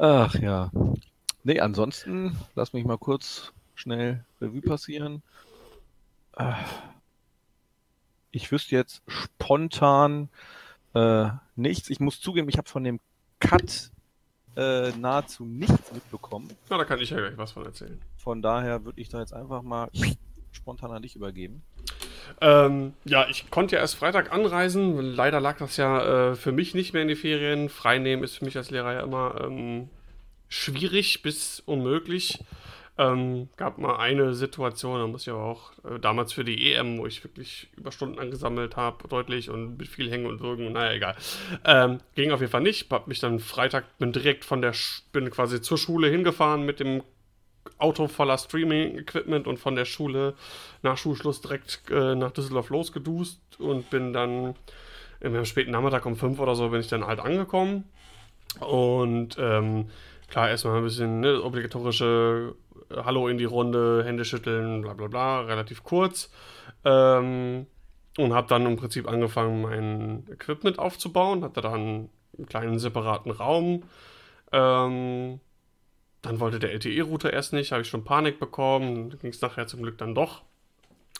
Ach 0.00 0.34
ja. 0.34 0.72
Nee, 1.44 1.60
ansonsten, 1.60 2.36
lass 2.56 2.72
mich 2.72 2.84
mal 2.84 2.98
kurz 2.98 3.52
schnell 3.76 4.24
Revue 4.40 4.62
passieren. 4.62 5.22
Ich 8.32 8.50
wüsste 8.50 8.74
jetzt 8.74 9.00
spontan 9.06 10.28
äh, 10.94 11.28
nichts. 11.54 11.88
Ich 11.88 12.00
muss 12.00 12.20
zugeben, 12.20 12.48
ich 12.48 12.58
habe 12.58 12.68
von 12.68 12.82
dem 12.82 12.98
Cut 13.40 13.90
äh, 14.56 14.90
nahezu 14.90 15.44
nichts 15.44 15.92
mitbekommen. 15.92 16.48
Na, 16.68 16.78
da 16.78 16.84
kann 16.84 17.00
ich 17.00 17.10
ja 17.10 17.18
gleich 17.18 17.36
was 17.36 17.52
von 17.52 17.64
erzählen. 17.64 18.00
Von 18.16 18.42
daher 18.42 18.84
würde 18.84 19.00
ich 19.00 19.08
da 19.08 19.20
jetzt 19.20 19.32
einfach 19.32 19.62
mal 19.62 19.88
spontan 20.52 20.90
an 20.90 21.02
dich 21.02 21.16
übergeben. 21.16 21.62
Ähm, 22.40 22.92
ja, 23.04 23.26
ich 23.28 23.50
konnte 23.50 23.76
ja 23.76 23.80
erst 23.80 23.94
Freitag 23.94 24.32
anreisen. 24.32 24.98
Leider 25.00 25.40
lag 25.40 25.58
das 25.58 25.76
ja 25.76 26.30
äh, 26.30 26.34
für 26.34 26.52
mich 26.52 26.74
nicht 26.74 26.92
mehr 26.92 27.02
in 27.02 27.08
die 27.08 27.16
Ferien. 27.16 27.68
Freinehmen 27.68 28.24
ist 28.24 28.36
für 28.36 28.44
mich 28.44 28.56
als 28.56 28.70
Lehrer 28.70 28.92
ja 28.94 29.00
immer 29.00 29.40
ähm, 29.42 29.88
schwierig 30.48 31.22
bis 31.22 31.60
unmöglich. 31.60 32.40
Ähm, 32.98 33.48
gab 33.56 33.78
mal 33.78 33.96
eine 33.96 34.34
Situation, 34.34 34.98
da 34.98 35.06
muss 35.06 35.22
ich 35.22 35.32
aber 35.32 35.44
auch 35.44 35.70
äh, 35.84 36.00
damals 36.00 36.32
für 36.32 36.44
die 36.44 36.72
EM, 36.72 36.98
wo 36.98 37.06
ich 37.06 37.22
wirklich 37.22 37.68
Überstunden 37.76 38.18
angesammelt 38.18 38.76
habe, 38.76 39.06
deutlich 39.06 39.50
und 39.50 39.78
mit 39.78 39.86
viel 39.86 40.10
Hängen 40.10 40.26
und 40.26 40.40
Würgen, 40.40 40.72
naja, 40.72 40.92
egal. 40.92 41.16
Ähm, 41.64 42.00
ging 42.16 42.32
auf 42.32 42.40
jeden 42.40 42.50
Fall 42.50 42.60
nicht. 42.60 42.90
Hab 42.90 43.06
mich 43.06 43.20
dann 43.20 43.38
Freitag, 43.38 43.98
bin 43.98 44.12
direkt 44.12 44.44
von 44.44 44.60
der, 44.60 44.72
Sch 44.72 45.04
bin 45.12 45.30
quasi 45.30 45.62
zur 45.62 45.78
Schule 45.78 46.08
hingefahren 46.08 46.66
mit 46.66 46.80
dem 46.80 47.02
Auto 47.78 48.08
voller 48.08 48.36
Streaming-Equipment 48.36 49.46
und 49.46 49.58
von 49.58 49.76
der 49.76 49.84
Schule 49.84 50.34
nach 50.82 50.96
Schulschluss 50.96 51.40
direkt 51.40 51.82
äh, 51.90 52.16
nach 52.16 52.32
Düsseldorf 52.32 52.70
losgedust 52.70 53.40
und 53.60 53.90
bin 53.90 54.12
dann 54.12 54.56
im 55.20 55.44
späten 55.44 55.70
Nachmittag 55.70 56.04
um 56.06 56.16
5 56.16 56.38
oder 56.40 56.56
so 56.56 56.68
bin 56.68 56.80
ich 56.80 56.88
dann 56.88 57.06
halt 57.06 57.20
angekommen. 57.20 57.84
Und 58.60 59.36
ähm, 59.38 59.90
klar, 60.28 60.48
erstmal 60.48 60.78
ein 60.78 60.84
bisschen 60.84 61.20
ne, 61.20 61.42
obligatorische 61.42 62.54
Hallo 62.90 63.28
in 63.28 63.38
die 63.38 63.44
Runde, 63.44 64.02
Hände 64.04 64.24
schütteln, 64.24 64.82
bla 64.82 64.94
bla 64.94 65.08
bla, 65.08 65.40
relativ 65.42 65.84
kurz. 65.84 66.30
Ähm, 66.84 67.66
und 68.16 68.32
habe 68.32 68.48
dann 68.48 68.66
im 68.66 68.76
Prinzip 68.76 69.08
angefangen, 69.08 69.62
mein 69.62 70.26
Equipment 70.30 70.78
aufzubauen. 70.78 71.44
Hatte 71.44 71.60
dann 71.60 72.08
einen 72.36 72.46
kleinen 72.46 72.78
separaten 72.78 73.30
Raum. 73.30 73.84
Ähm, 74.52 75.40
dann 76.22 76.40
wollte 76.40 76.58
der 76.58 76.72
LTE-Router 76.72 77.32
erst 77.32 77.52
nicht, 77.52 77.72
habe 77.72 77.82
ich 77.82 77.88
schon 77.88 78.04
Panik 78.04 78.40
bekommen. 78.40 79.10
Ging 79.20 79.30
es 79.30 79.40
nachher 79.40 79.66
zum 79.66 79.82
Glück 79.82 79.98
dann 79.98 80.14
doch. 80.14 80.42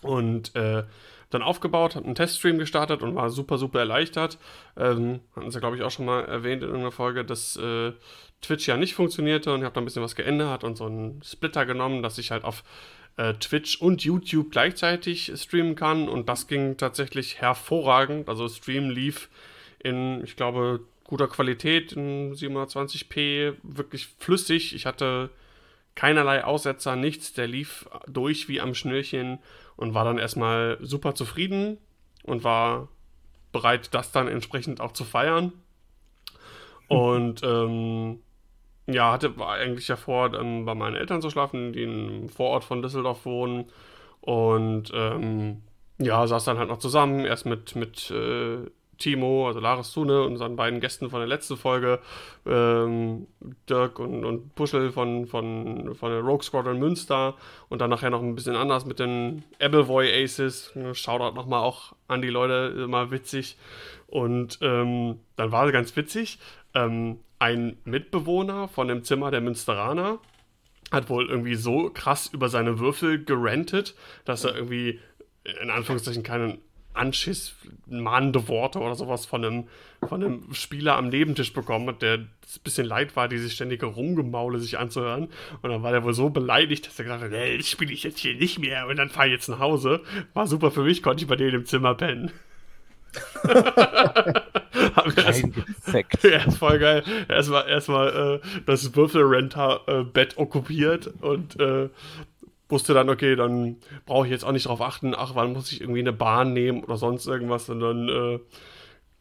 Und 0.02 0.54
äh, 0.56 0.84
dann 1.30 1.42
aufgebaut, 1.42 1.94
habe 1.94 2.06
einen 2.06 2.14
Teststream 2.14 2.58
gestartet 2.58 3.02
und 3.02 3.14
war 3.14 3.30
super, 3.30 3.58
super 3.58 3.80
erleichtert. 3.80 4.38
Ähm, 4.76 5.20
hatten 5.36 5.50
sie, 5.50 5.60
glaube 5.60 5.76
ich, 5.76 5.82
auch 5.82 5.90
schon 5.90 6.06
mal 6.06 6.24
erwähnt 6.24 6.62
in 6.62 6.68
irgendeiner 6.68 6.92
Folge, 6.92 7.24
dass 7.24 7.56
äh, 7.56 7.92
Twitch 8.41 8.68
ja 8.68 8.76
nicht 8.76 8.95
funktionierte 8.95 9.53
und 9.53 9.61
ich 9.61 9.64
habe 9.64 9.74
da 9.74 9.80
ein 9.80 9.84
bisschen 9.84 10.03
was 10.03 10.14
geändert 10.14 10.64
und 10.64 10.76
so 10.76 10.86
einen 10.86 11.22
Splitter 11.22 11.66
genommen, 11.66 12.03
dass 12.03 12.18
ich 12.18 12.30
halt 12.30 12.45
auf 12.45 12.62
äh, 13.16 13.34
Twitch 13.34 13.80
und 13.80 14.05
YouTube 14.05 14.51
gleichzeitig 14.51 15.32
streamen 15.34 15.74
kann 15.74 16.09
und 16.09 16.28
das 16.28 16.47
ging 16.47 16.76
tatsächlich 16.76 17.41
hervorragend. 17.41 18.28
Also 18.28 18.49
Stream 18.49 18.91
lief 18.91 19.28
in, 19.80 20.22
ich 20.24 20.36
glaube, 20.36 20.80
guter 21.05 21.26
Qualität 21.26 21.93
in 21.93 22.34
720p, 22.34 23.55
wirklich 23.62 24.09
flüssig. 24.18 24.74
Ich 24.74 24.86
hatte 24.86 25.30
keinerlei 25.95 26.45
Aussetzer, 26.45 26.95
nichts. 26.95 27.32
Der 27.32 27.49
lief 27.49 27.89
durch 28.07 28.49
wie 28.49 28.61
am 28.61 28.74
Schnürchen 28.74 29.41
und 29.76 29.95
war 29.95 30.05
dann 30.05 30.18
erstmal 30.18 30.78
super 30.80 31.14
zufrieden 31.14 31.78
und 32.22 32.45
war 32.45 32.89
bereit, 33.51 33.95
das 33.95 34.12
dann 34.12 34.28
entsprechend 34.28 34.80
auch 34.80 34.93
zu 34.93 35.05
feiern. 35.05 35.53
Und 36.89 37.43
ähm, 37.43 38.20
ja, 38.89 39.12
hatte 39.12 39.34
eigentlich 39.39 39.89
ja 39.89 39.97
vor, 39.97 40.30
dann 40.30 40.64
bei 40.64 40.74
meinen 40.74 40.97
Eltern 40.97 41.20
zu 41.20 41.30
schlafen, 41.30 41.72
die 41.72 41.82
im 41.82 42.28
Vorort 42.28 42.64
von 42.64 42.82
Düsseldorf 42.82 43.24
wohnen. 43.26 43.66
Und 44.20 44.91
ähm, 44.95 45.62
ja, 45.99 46.26
saß 46.26 46.45
dann 46.45 46.59
halt 46.59 46.68
noch 46.68 46.78
zusammen, 46.78 47.24
erst 47.24 47.45
mit, 47.45 47.76
mit 47.76 48.11
äh, 48.11 48.66
Timo, 48.97 49.47
also 49.47 49.61
Laris 49.61 49.93
Zune 49.93 50.22
und 50.22 50.39
seinen 50.39 50.57
beiden 50.57 50.80
Gästen 50.80 51.11
von 51.11 51.20
der 51.20 51.28
letzten 51.28 51.57
Folge, 51.57 52.01
ähm, 52.47 53.26
Dirk 53.68 53.99
und, 53.99 54.24
und 54.24 54.55
Puschel 54.55 54.91
von, 54.91 55.26
von, 55.26 55.95
von 55.95 56.11
der 56.11 56.20
Rogue 56.20 56.43
Squadron 56.43 56.78
Münster 56.78 57.36
und 57.68 57.80
dann 57.80 57.91
nachher 57.91 58.11
noch 58.11 58.22
ein 58.22 58.34
bisschen 58.34 58.57
anders 58.57 58.86
mit 58.86 58.99
den 58.99 59.45
Appleboy 59.61 60.11
Aces. 60.24 60.72
Shoutout 60.95 61.34
nochmal 61.34 61.62
auch 61.62 61.93
an 62.09 62.22
die 62.22 62.30
Leute, 62.30 62.74
immer 62.82 63.11
witzig. 63.11 63.59
Und 64.07 64.59
ähm, 64.62 65.20
dann 65.36 65.53
war 65.53 65.66
es 65.66 65.72
ganz 65.72 65.95
witzig. 65.95 66.39
Ähm, 66.74 67.20
ein 67.39 67.76
Mitbewohner 67.84 68.68
von 68.68 68.89
dem 68.89 69.05
Zimmer 69.05 69.30
der 69.30 69.41
Münsteraner 69.41 70.18
hat 70.91 71.11
wohl 71.11 71.28
irgendwie 71.28 71.55
so 71.55 71.91
krass 71.91 72.28
über 72.32 72.49
seine 72.49 72.78
Würfel 72.78 73.24
gerantet, 73.24 73.95
dass 74.24 74.45
er 74.45 74.55
irgendwie 74.55 75.01
in 75.61 75.70
Anführungszeichen 75.70 76.22
keinen 76.22 76.59
Anschiss, 76.95 77.55
mahnende 77.86 78.49
Worte 78.49 78.80
oder 78.80 78.95
sowas 78.95 79.24
von 79.24 79.45
einem, 79.45 79.68
von 80.07 80.22
einem 80.22 80.53
Spieler 80.53 80.97
am 80.97 81.09
Nebentisch 81.09 81.53
bekommen 81.53 81.89
hat, 81.89 82.03
der 82.03 82.14
ein 82.14 82.30
bisschen 82.64 82.86
leid 82.86 83.14
war, 83.14 83.28
dieses 83.28 83.55
ständige 83.55 83.86
Rumgemaule 83.86 84.59
sich 84.59 84.78
anzuhören. 84.78 85.28
Und 85.62 85.70
dann 85.70 85.82
war 85.82 85.93
der 85.93 86.03
wohl 86.03 86.14
so 86.14 86.30
beleidigt, 86.30 86.86
dass 86.86 86.99
er 86.99 87.05
gesagt 87.05 87.22
hat, 87.22 87.30
hey, 87.30 87.57
das 87.57 87.68
spiele 87.68 87.93
ich 87.93 88.03
jetzt 88.03 88.18
hier 88.18 88.34
nicht 88.34 88.59
mehr 88.59 88.89
und 88.89 88.97
dann 88.97 89.11
fahre 89.11 89.28
ich 89.28 89.34
jetzt 89.34 89.49
nach 89.49 89.61
Hause. 89.61 90.03
War 90.34 90.47
super 90.47 90.70
für 90.70 90.82
mich, 90.82 91.03
konnte 91.03 91.22
ich 91.22 91.28
bei 91.28 91.36
denen 91.36 91.55
im 91.55 91.66
Zimmer 91.66 91.95
pennen. 91.95 92.32
Haben 94.96 95.16
wir 95.16 95.24
erst, 95.24 95.44
ja, 96.22 96.44
ist 96.44 96.58
voll 96.58 96.78
geil. 96.78 97.02
Erstmal 97.28 97.68
erstmal 97.68 98.40
äh, 98.42 98.60
das 98.66 98.94
Würfelrenter-Bett 98.94 100.34
äh, 100.36 100.40
okkupiert 100.40 101.12
und 101.20 101.58
äh, 101.60 101.88
wusste 102.68 102.94
dann, 102.94 103.08
okay, 103.08 103.36
dann 103.36 103.76
brauche 104.06 104.26
ich 104.26 104.32
jetzt 104.32 104.44
auch 104.44 104.52
nicht 104.52 104.66
darauf 104.66 104.82
achten, 104.82 105.14
ach, 105.16 105.34
wann 105.34 105.52
muss 105.52 105.72
ich 105.72 105.80
irgendwie 105.80 106.00
eine 106.00 106.12
Bahn 106.12 106.52
nehmen 106.52 106.84
oder 106.84 106.96
sonst 106.96 107.26
irgendwas. 107.26 107.68
Und 107.68 107.80
dann 107.80 108.08
äh, 108.08 108.38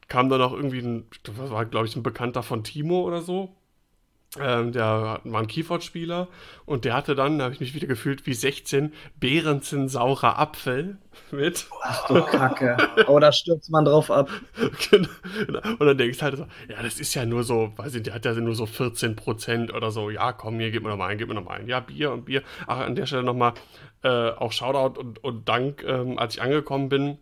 kam 0.07 0.29
dann 0.29 0.41
auch 0.41 0.53
irgendwie 0.53 0.79
ein, 0.79 1.05
das 1.23 1.51
war, 1.51 1.65
glaube 1.65 1.87
ich, 1.87 1.95
ein 1.95 2.03
Bekannter 2.03 2.43
von 2.43 2.63
Timo 2.63 3.01
oder 3.01 3.21
so. 3.21 3.55
Ähm, 4.41 4.71
der 4.71 5.19
war 5.23 5.39
ein 5.41 5.47
Keyboard-Spieler 5.47 6.27
und 6.65 6.85
der 6.85 6.93
hatte 6.93 7.15
dann, 7.15 7.37
da 7.39 7.45
habe 7.45 7.53
ich 7.53 7.59
mich 7.59 7.73
wieder 7.73 7.87
gefühlt 7.87 8.25
wie 8.25 8.33
16, 8.33 8.93
Behrensen 9.19 9.87
saurer 9.89 10.39
Apfel 10.39 10.97
mit. 11.31 11.67
Ach 11.81 12.07
du 12.07 12.21
Kacke. 12.21 12.77
Oh, 13.07 13.19
da 13.19 13.31
stürzt 13.31 13.69
man 13.69 13.85
drauf 13.85 14.11
ab. 14.11 14.29
genau. 14.89 15.09
Und 15.79 15.81
dann 15.81 15.97
denkst 15.97 16.19
du 16.19 16.23
halt 16.23 16.37
so, 16.37 16.45
ja, 16.69 16.81
das 16.81 16.99
ist 16.99 17.13
ja 17.13 17.25
nur 17.25 17.43
so, 17.43 17.73
weiß 17.75 17.95
ich, 17.95 18.03
der 18.03 18.13
hat 18.13 18.25
ja 18.25 18.33
nur 18.33 18.55
so 18.55 18.65
14 18.65 19.15
Prozent 19.15 19.73
oder 19.73 19.91
so. 19.91 20.09
Ja, 20.09 20.33
komm, 20.33 20.59
hier, 20.59 20.71
gib 20.71 20.83
mir 20.83 20.89
noch 20.89 20.97
mal 20.97 21.07
ein, 21.07 21.17
gib 21.17 21.27
mir 21.27 21.35
noch 21.35 21.45
mal 21.45 21.59
ein. 21.59 21.67
Ja, 21.67 21.79
Bier 21.79 22.11
und 22.11 22.25
Bier. 22.25 22.43
Ach, 22.65 22.79
an 22.79 22.95
der 22.95 23.05
Stelle 23.05 23.23
nochmal 23.23 23.53
äh, 24.03 24.29
auch 24.31 24.51
Shoutout 24.51 24.99
und, 24.99 25.23
und 25.23 25.49
Dank, 25.49 25.83
ähm, 25.85 26.19
als 26.19 26.35
ich 26.35 26.41
angekommen 26.41 26.89
bin, 26.89 27.17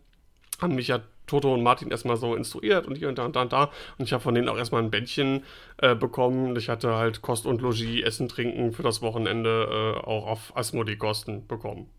haben 0.61 0.75
mich 0.75 0.87
ja 0.87 0.99
Toto 1.27 1.53
und 1.53 1.63
Martin 1.63 1.91
erstmal 1.91 2.17
so 2.17 2.35
instruiert 2.35 2.87
und 2.87 2.95
hier 2.95 3.09
und 3.09 3.17
da 3.17 3.25
und 3.25 3.35
da 3.35 3.41
und 3.41 3.53
da. 3.53 3.71
Und 3.97 4.05
ich 4.05 4.13
habe 4.13 4.21
von 4.21 4.35
denen 4.35 4.49
auch 4.49 4.57
erstmal 4.57 4.83
ein 4.83 4.91
Bändchen 4.91 5.43
äh, 5.77 5.95
bekommen. 5.95 6.55
Ich 6.55 6.69
hatte 6.69 6.95
halt 6.95 7.21
Kost 7.21 7.45
und 7.45 7.61
Logis, 7.61 8.03
Essen, 8.03 8.27
Trinken 8.27 8.73
für 8.73 8.83
das 8.83 9.01
Wochenende 9.01 9.95
äh, 9.97 10.05
auch 10.05 10.27
auf 10.27 10.55
Asmodi-Kosten 10.55 11.47
bekommen. 11.47 11.89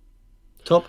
Top. 0.64 0.88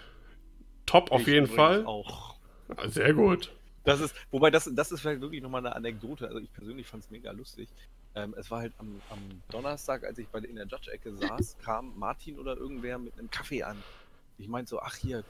Top 0.86 1.12
auf 1.12 1.22
Ich 1.22 1.28
jeden 1.28 1.48
Fall. 1.48 1.86
Auch. 1.86 2.36
Ja, 2.70 2.90
Sehr 2.90 3.14
gut. 3.14 3.54
Das 3.84 4.02
ist, 4.02 4.14
wobei 4.32 4.52
das, 4.52 4.70
das 4.74 4.92
ist 4.92 5.00
vielleicht 5.00 5.22
wirklich 5.22 5.42
nochmal 5.42 5.66
eine 5.66 5.74
Anekdote. 5.76 6.28
Also 6.28 6.40
ich 6.40 6.52
persönlich 6.52 6.88
fand 6.88 7.04
es 7.04 7.10
mega 7.10 7.32
lustig. 7.32 7.70
Ähm, 8.16 8.36
es 8.38 8.52
war 8.52 8.60
halt 8.60 8.74
am, 8.80 9.02
am 9.10 9.20
Donnerstag, 9.50 10.04
als 10.04 10.18
ich 10.18 10.28
bei 10.28 10.40
in 10.40 10.56
der 10.56 10.66
Judge-Ecke 10.66 11.16
saß, 11.16 11.58
kam 11.64 11.98
Martin 11.98 12.38
oder 12.38 12.58
irgendwer 12.58 12.98
mit 12.98 13.18
einem 13.18 13.30
Kaffee 13.30 13.64
an. 13.64 13.82
Ich 14.38 14.48
meinte 14.48 14.70
so, 14.70 14.80
ach 14.82 14.96
hier, 14.96 15.24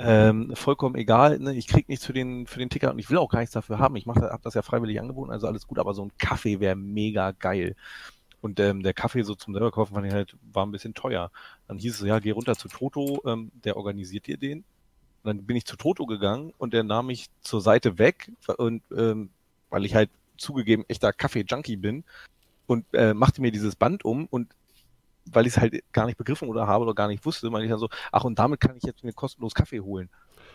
ähm, 0.00 0.54
vollkommen 0.54 0.94
egal, 0.96 1.38
ne? 1.38 1.54
ich 1.54 1.66
krieg 1.66 1.88
nichts 1.88 2.04
für 2.04 2.12
den, 2.12 2.46
für 2.46 2.58
den 2.58 2.70
Ticker 2.70 2.90
und 2.90 2.98
ich 2.98 3.10
will 3.10 3.18
auch 3.18 3.30
gar 3.30 3.40
nichts 3.40 3.54
dafür 3.54 3.78
haben. 3.78 3.96
Ich 3.96 4.06
habe 4.06 4.38
das 4.42 4.54
ja 4.54 4.62
freiwillig 4.62 5.00
angeboten, 5.00 5.30
also 5.30 5.46
alles 5.46 5.66
gut, 5.66 5.78
aber 5.78 5.94
so 5.94 6.04
ein 6.04 6.12
Kaffee 6.18 6.60
wäre 6.60 6.76
mega 6.76 7.32
geil. 7.32 7.76
Und 8.40 8.60
ähm, 8.60 8.82
der 8.82 8.92
Kaffee 8.92 9.22
so 9.22 9.34
zum 9.34 9.54
selber 9.54 9.70
kaufen 9.70 9.94
fand 9.94 10.06
ich 10.06 10.12
halt, 10.12 10.36
war 10.52 10.66
ein 10.66 10.70
bisschen 10.70 10.92
teuer. 10.92 11.30
Dann 11.66 11.78
hieß 11.78 12.00
es 12.00 12.06
ja, 12.06 12.18
geh 12.18 12.30
runter 12.30 12.56
zu 12.56 12.68
Toto, 12.68 13.22
ähm, 13.24 13.50
der 13.64 13.76
organisiert 13.76 14.26
dir 14.26 14.36
den. 14.36 14.58
Und 14.58 14.64
dann 15.24 15.46
bin 15.46 15.56
ich 15.56 15.64
zu 15.64 15.76
Toto 15.76 16.04
gegangen 16.04 16.52
und 16.58 16.74
der 16.74 16.82
nahm 16.82 17.06
mich 17.06 17.28
zur 17.40 17.62
Seite 17.62 17.98
weg 17.98 18.30
und 18.58 18.82
ähm, 18.94 19.30
weil 19.70 19.86
ich 19.86 19.94
halt 19.94 20.10
zugegeben 20.36 20.84
echter 20.88 21.12
Kaffee-Junkie 21.12 21.76
bin 21.76 22.04
und 22.66 22.84
äh, 22.92 23.14
machte 23.14 23.40
mir 23.40 23.50
dieses 23.50 23.76
Band 23.76 24.04
um 24.04 24.26
und 24.26 24.54
weil 25.30 25.46
ich 25.46 25.54
es 25.54 25.60
halt 25.60 25.82
gar 25.92 26.06
nicht 26.06 26.18
begriffen 26.18 26.48
oder 26.48 26.66
habe 26.66 26.84
oder 26.84 26.94
gar 26.94 27.08
nicht 27.08 27.24
wusste, 27.24 27.50
meinte 27.50 27.66
ich 27.66 27.70
dann 27.70 27.78
so, 27.78 27.88
ach 28.12 28.24
und 28.24 28.38
damit 28.38 28.60
kann 28.60 28.76
ich 28.76 28.82
jetzt 28.82 29.04
mir 29.04 29.12
kostenlos 29.12 29.54
Kaffee 29.54 29.80
holen. 29.80 30.08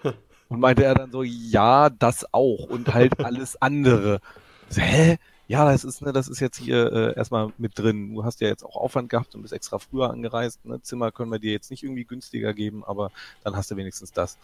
Und 0.49 0.61
meinte 0.61 0.83
er 0.83 0.95
dann 0.95 1.11
so, 1.11 1.21
ja, 1.21 1.91
das 1.91 2.33
auch 2.33 2.63
und 2.69 2.91
halt 2.91 3.19
alles 3.23 3.61
andere. 3.61 4.19
So, 4.67 4.81
hä? 4.81 5.19
Ja, 5.47 5.71
das 5.71 5.83
ist, 5.83 6.01
ne, 6.01 6.11
das 6.11 6.27
ist 6.27 6.39
jetzt 6.39 6.57
hier 6.57 6.91
äh, 6.91 7.15
erstmal 7.15 7.53
mit 7.59 7.77
drin. 7.77 8.15
Du 8.15 8.23
hast 8.23 8.41
ja 8.41 8.47
jetzt 8.47 8.63
auch 8.63 8.75
Aufwand 8.75 9.09
gehabt 9.09 9.35
und 9.35 9.43
bist 9.43 9.53
extra 9.53 9.77
früher 9.77 10.09
angereist. 10.09 10.65
Ne? 10.65 10.81
Zimmer 10.81 11.11
können 11.11 11.31
wir 11.31 11.37
dir 11.37 11.51
jetzt 11.51 11.69
nicht 11.69 11.83
irgendwie 11.83 12.03
günstiger 12.03 12.55
geben, 12.55 12.83
aber 12.83 13.11
dann 13.43 13.55
hast 13.55 13.69
du 13.69 13.75
wenigstens 13.75 14.11
das. 14.11 14.39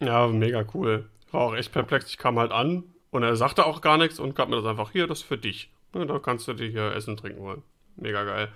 Ja, 0.00 0.26
mega 0.26 0.64
cool. 0.74 1.08
War 1.32 1.40
auch 1.42 1.54
echt 1.54 1.72
perplex. 1.72 2.06
Ich 2.08 2.18
kam 2.18 2.38
halt 2.38 2.52
an 2.52 2.84
und 3.10 3.22
er 3.22 3.36
sagte 3.36 3.66
auch 3.66 3.80
gar 3.80 3.98
nichts 3.98 4.18
und 4.18 4.34
gab 4.34 4.48
mir 4.48 4.56
das 4.56 4.66
einfach 4.66 4.90
hier, 4.90 5.06
das 5.06 5.20
ist 5.20 5.24
für 5.24 5.38
dich. 5.38 5.70
Ja, 5.94 6.04
da 6.04 6.18
kannst 6.18 6.48
du 6.48 6.52
dir 6.52 6.68
hier 6.68 6.94
Essen 6.94 7.16
trinken 7.16 7.42
wollen. 7.42 7.62
Mega 7.96 8.24
geil. 8.24 8.48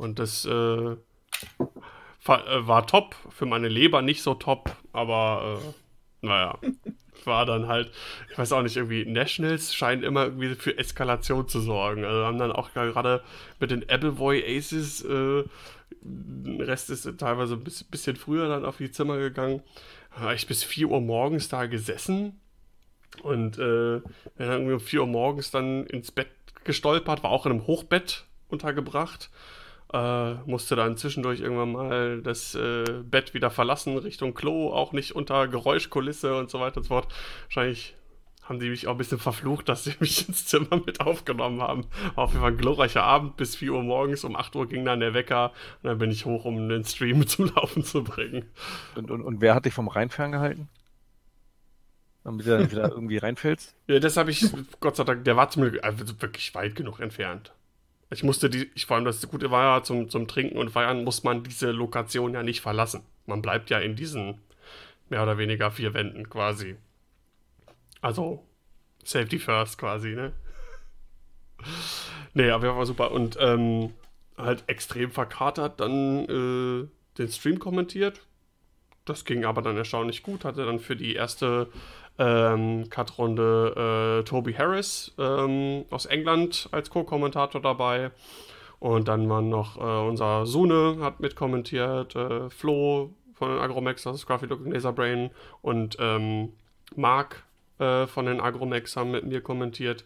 Und 0.00 0.18
das 0.18 0.46
äh, 0.46 0.96
war, 2.24 2.48
äh, 2.48 2.66
war 2.66 2.86
top. 2.86 3.14
Für 3.28 3.44
meine 3.44 3.68
Leber 3.68 4.00
nicht 4.00 4.22
so 4.22 4.32
top, 4.32 4.74
aber 4.92 5.60
äh, 6.22 6.26
naja. 6.26 6.58
War 7.26 7.44
dann 7.44 7.68
halt, 7.68 7.90
ich 8.30 8.38
weiß 8.38 8.52
auch 8.52 8.62
nicht, 8.62 8.78
irgendwie 8.78 9.04
Nationals 9.04 9.74
scheinen 9.74 10.04
immer 10.04 10.24
irgendwie 10.24 10.54
für 10.54 10.78
Eskalation 10.78 11.46
zu 11.48 11.60
sorgen. 11.60 12.02
Also 12.02 12.24
haben 12.24 12.38
dann 12.38 12.50
auch 12.50 12.72
gerade 12.72 13.22
mit 13.58 13.70
den 13.70 13.86
Appleboy 13.90 14.42
Aces, 14.42 15.04
äh, 15.04 15.44
der 16.00 16.66
Rest 16.66 16.88
ist 16.88 17.06
teilweise 17.18 17.56
ein 17.56 17.64
bisschen, 17.90 18.16
früher 18.16 18.48
dann 18.48 18.64
auf 18.64 18.78
die 18.78 18.90
Zimmer 18.90 19.18
gegangen. 19.18 19.62
War 20.18 20.32
ich 20.32 20.46
bis 20.46 20.64
4 20.64 20.88
Uhr 20.88 21.02
morgens 21.02 21.50
da 21.50 21.66
gesessen 21.66 22.40
und 23.22 23.58
äh, 23.58 24.00
dann 24.38 24.48
irgendwie 24.48 24.72
um 24.72 24.80
4 24.80 25.02
Uhr 25.02 25.06
morgens 25.06 25.50
dann 25.50 25.84
ins 25.88 26.10
Bett 26.10 26.30
gestolpert, 26.64 27.22
war 27.22 27.32
auch 27.32 27.44
in 27.44 27.52
einem 27.52 27.66
Hochbett 27.66 28.24
untergebracht. 28.48 29.28
Äh, 29.92 30.34
musste 30.46 30.76
dann 30.76 30.96
zwischendurch 30.96 31.40
irgendwann 31.40 31.72
mal 31.72 32.22
das 32.22 32.54
äh, 32.54 32.84
Bett 33.02 33.34
wieder 33.34 33.50
verlassen, 33.50 33.98
Richtung 33.98 34.34
Klo, 34.34 34.72
auch 34.72 34.92
nicht 34.92 35.16
unter 35.16 35.48
Geräuschkulisse 35.48 36.36
und 36.36 36.48
so 36.48 36.60
weiter 36.60 36.78
und 36.78 36.84
so 36.84 36.88
fort. 36.88 37.12
Wahrscheinlich 37.46 37.96
haben 38.50 38.58
die 38.58 38.68
mich 38.68 38.88
auch 38.88 38.92
ein 38.92 38.98
bisschen 38.98 39.18
verflucht, 39.18 39.68
dass 39.68 39.84
sie 39.84 39.94
mich 40.00 40.28
ins 40.28 40.46
Zimmer 40.46 40.82
mit 40.84 41.00
aufgenommen 41.00 41.62
haben. 41.62 41.86
War 42.14 42.24
auf 42.24 42.30
jeden 42.30 42.42
Fall 42.42 42.52
ein 42.52 42.58
glorreicher 42.58 43.02
Abend 43.02 43.36
bis 43.36 43.56
4 43.56 43.72
Uhr 43.72 43.82
morgens. 43.82 44.24
Um 44.24 44.36
8 44.36 44.54
Uhr 44.56 44.68
ging 44.68 44.84
dann 44.84 45.00
der 45.00 45.14
Wecker 45.14 45.52
und 45.82 45.88
dann 45.88 45.98
bin 45.98 46.10
ich 46.10 46.24
hoch, 46.24 46.44
um 46.44 46.68
den 46.68 46.84
Stream 46.84 47.26
zum 47.28 47.52
Laufen 47.54 47.84
zu 47.84 48.04
bringen. 48.04 48.44
Und, 48.96 49.10
und, 49.10 49.22
und 49.22 49.40
wer 49.40 49.54
hat 49.54 49.64
dich 49.64 49.74
vom 49.74 49.88
Rhein 49.88 50.10
ferngehalten? 50.10 50.68
Damit 52.24 52.46
du 52.46 52.50
dann 52.50 52.70
wieder 52.70 52.88
irgendwie 52.90 53.18
reinfällst? 53.18 53.74
Ja, 53.86 53.98
das 53.98 54.16
habe 54.16 54.30
ich, 54.30 54.44
Gott 54.80 54.96
sei 54.96 55.04
Dank, 55.04 55.24
der 55.24 55.36
war 55.36 55.48
zum 55.50 55.62
Glück 55.62 55.82
also 55.82 56.20
wirklich 56.20 56.54
weit 56.54 56.74
genug 56.74 57.00
entfernt. 57.00 57.52
Ich 58.10 58.24
musste 58.24 58.50
die, 58.50 58.70
ich 58.74 58.86
vor 58.86 58.96
allem 58.96 59.04
das 59.04 59.26
Gute 59.28 59.50
war 59.50 59.76
ja, 59.76 59.82
zum, 59.82 60.08
zum 60.08 60.26
Trinken 60.26 60.58
und 60.58 60.70
Feiern 60.70 61.04
muss 61.04 61.22
man 61.22 61.44
diese 61.44 61.70
Lokation 61.70 62.34
ja 62.34 62.42
nicht 62.42 62.60
verlassen. 62.60 63.02
Man 63.26 63.40
bleibt 63.40 63.70
ja 63.70 63.78
in 63.78 63.94
diesen 63.94 64.40
mehr 65.08 65.22
oder 65.22 65.38
weniger 65.38 65.70
vier 65.70 65.94
Wänden 65.94 66.28
quasi. 66.28 66.76
Also, 68.00 68.44
Safety 69.04 69.38
first 69.38 69.78
quasi, 69.78 70.10
ne? 70.10 70.32
Nee, 72.34 72.50
aber 72.50 72.76
war 72.76 72.86
super. 72.86 73.12
Und 73.12 73.36
ähm, 73.40 73.92
halt 74.36 74.64
extrem 74.66 75.10
verkatert 75.10 75.80
dann 75.80 76.24
äh, 76.24 76.88
den 77.18 77.28
Stream 77.28 77.58
kommentiert. 77.58 78.20
Das 79.04 79.24
ging 79.24 79.44
aber 79.44 79.62
dann 79.62 79.76
erstaunlich 79.76 80.22
gut. 80.22 80.44
Hatte 80.44 80.64
dann 80.64 80.78
für 80.78 80.96
die 80.96 81.14
erste 81.14 81.68
ähm, 82.20 82.88
Cut-Runde 82.90 84.20
äh, 84.20 84.24
Toby 84.28 84.52
Harris 84.52 85.12
ähm, 85.18 85.86
aus 85.90 86.04
England 86.04 86.68
als 86.70 86.90
Co-Kommentator 86.90 87.62
dabei. 87.62 88.10
Und 88.78 89.08
dann 89.08 89.28
waren 89.28 89.48
noch 89.48 89.78
äh, 89.78 90.08
unser 90.08 90.46
Sune 90.46 90.98
hat 91.00 91.20
mitkommentiert, 91.20 92.14
äh, 92.14 92.50
Flo 92.50 93.10
von 93.34 93.58
Agromax, 93.58 94.02
das 94.02 94.16
ist 94.16 94.22
Scruffy 94.22 94.46
Look 94.46 94.66
Laser 94.66 94.92
Brain 94.92 95.30
und 95.62 95.96
ähm, 95.98 96.52
Mark 96.94 97.44
äh, 97.78 98.06
von 98.06 98.26
den 98.26 98.40
Agromex 98.40 98.96
haben 98.96 99.10
mit 99.10 99.24
mir 99.24 99.40
kommentiert. 99.40 100.04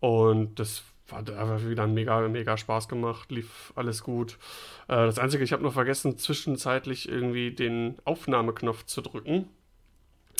Und 0.00 0.58
das 0.58 0.82
war 1.08 1.20
einfach 1.20 1.66
wieder 1.66 1.86
mega, 1.86 2.20
mega 2.28 2.56
Spaß 2.56 2.88
gemacht, 2.88 3.30
lief 3.30 3.72
alles 3.76 4.02
gut. 4.02 4.38
Äh, 4.88 5.06
das 5.06 5.18
Einzige, 5.18 5.42
ich 5.42 5.52
habe 5.52 5.62
noch 5.62 5.72
vergessen, 5.72 6.18
zwischenzeitlich 6.18 7.08
irgendwie 7.08 7.50
den 7.50 7.96
Aufnahmeknopf 8.04 8.84
zu 8.84 9.00
drücken. 9.00 9.48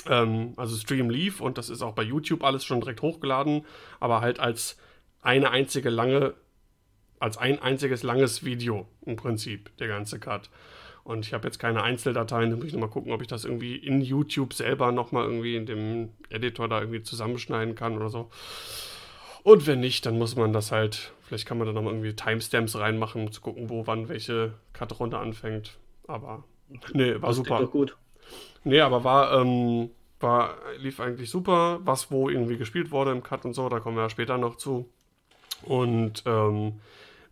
Ähm, 0.09 0.55
also 0.57 0.77
Stream 0.77 1.11
lief 1.11 1.41
und 1.41 1.59
das 1.59 1.69
ist 1.69 1.83
auch 1.83 1.95
bei 1.95 2.03
YouTube 2.03 2.45
alles 2.45 2.65
schon 2.65 2.81
direkt 2.81 3.03
hochgeladen, 3.03 3.67
aber 3.99 4.21
halt 4.21 4.41
als 4.41 4.77
eine 5.23 5.51
einzige 5.51 5.91
lange, 5.91 6.35
als 7.19 7.37
ein 7.37 7.61
einziges 7.61 8.03
langes 8.03 8.45
Video 8.45 8.87
im 9.05 9.17
Prinzip, 9.17 9.77
der 9.79 9.89
ganze 9.89 10.19
Cut. 10.19 10.49
Und 11.05 11.27
ich 11.27 11.33
habe 11.33 11.49
jetzt 11.49 11.59
keine 11.59 11.83
Einzeldateien, 11.83 12.51
da 12.51 12.57
muss 12.57 12.67
ich 12.67 12.73
nochmal 12.73 12.91
gucken, 12.91 13.13
ob 13.13 13.21
ich 13.23 13.29
das 13.29 13.45
irgendwie 13.45 13.77
in 13.77 14.01
YouTube 14.01 14.55
selber 14.55 14.93
nochmal 14.93 15.25
irgendwie 15.25 15.57
in 15.57 15.67
dem 15.67 16.11
Editor 16.29 16.69
da 16.69 16.81
irgendwie 16.81 17.03
zusammenschneiden 17.03 17.75
kann 17.75 17.97
oder 17.97 18.11
so. 18.11 18.31
Und 19.43 19.67
wenn 19.67 19.81
nicht, 19.81 20.05
dann 20.05 20.19
muss 20.19 20.37
man 20.37 20.53
das 20.53 20.71
halt, 20.71 21.13
vielleicht 21.23 21.47
kann 21.47 21.59
man 21.59 21.67
da 21.67 21.73
nochmal 21.73 21.95
irgendwie 21.95 22.15
Timestamps 22.15 22.77
reinmachen, 22.77 23.23
um 23.23 23.33
zu 23.33 23.41
gucken, 23.41 23.71
wo 23.71 23.87
wann 23.87 24.09
welche 24.09 24.55
Cut-Runde 24.75 25.19
anfängt. 25.19 25.79
Aber, 26.07 26.45
nee, 26.93 27.15
war 27.15 27.31
Das 27.31 27.37
super. 27.37 27.67
gut. 27.67 27.97
Nee, 28.65 28.81
aber 28.81 29.05
war, 29.05 29.41
ähm, 29.41 29.91
war, 30.21 30.55
lief 30.79 31.01
eigentlich 31.01 31.31
super, 31.31 31.81
was 31.83 32.11
wo 32.11 32.29
irgendwie 32.29 32.59
gespielt 32.59 32.91
wurde 32.91 33.13
im 33.13 33.23
Cut 33.23 33.45
und 33.45 33.55
so, 33.55 33.69
da 33.69 33.81
kommen 33.81 33.97
wir 33.97 34.03
ja 34.05 34.11
später 34.11 34.39
noch 34.39 34.57
zu. 34.57 34.89
Und 35.63 36.23
ähm, 36.27 36.81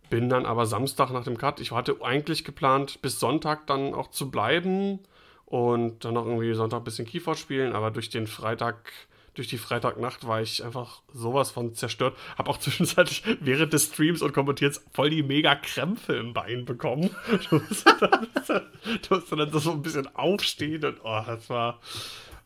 bin 0.09 0.29
dann 0.29 0.45
aber 0.45 0.65
Samstag 0.65 1.11
nach 1.11 1.23
dem 1.23 1.37
Cut, 1.37 1.59
ich 1.59 1.71
hatte 1.71 1.97
eigentlich 2.01 2.43
geplant, 2.43 3.01
bis 3.01 3.19
Sonntag 3.19 3.67
dann 3.67 3.93
auch 3.93 4.09
zu 4.09 4.31
bleiben 4.31 4.99
und 5.45 6.03
dann 6.03 6.15
noch 6.15 6.25
irgendwie 6.25 6.53
Sonntag 6.53 6.79
ein 6.79 6.83
bisschen 6.83 7.05
Keyboard 7.05 7.37
spielen, 7.37 7.73
aber 7.73 7.91
durch 7.91 8.09
den 8.09 8.27
Freitag, 8.27 8.91
durch 9.33 9.47
die 9.47 9.57
Freitagnacht 9.57 10.27
war 10.27 10.41
ich 10.41 10.63
einfach 10.63 11.01
sowas 11.13 11.51
von 11.51 11.73
zerstört. 11.73 12.17
Hab 12.37 12.49
auch 12.49 12.57
zwischenzeitlich 12.59 13.23
während 13.41 13.73
des 13.73 13.85
Streams 13.85 14.21
und 14.21 14.33
Kommentierens 14.33 14.83
voll 14.91 15.09
die 15.09 15.23
mega 15.23 15.55
Krämpfe 15.55 16.15
im 16.15 16.33
Bein 16.33 16.65
bekommen. 16.65 17.09
Du 17.49 17.57
musst 17.57 17.85
dann, 17.85 18.27
du 19.07 19.15
musst 19.15 19.31
dann 19.31 19.51
so 19.59 19.71
ein 19.71 19.81
bisschen 19.81 20.15
aufstehen 20.15 20.83
und 20.83 20.99
oh, 21.03 21.21
das 21.25 21.49
war 21.49 21.79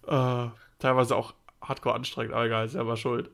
äh, 0.07 0.49
teilweise 0.79 1.15
auch 1.15 1.34
hardcore 1.61 1.95
anstrengend, 1.95 2.34
aber 2.34 2.45
egal, 2.45 2.69
selber 2.69 2.97
schuld. 2.97 3.31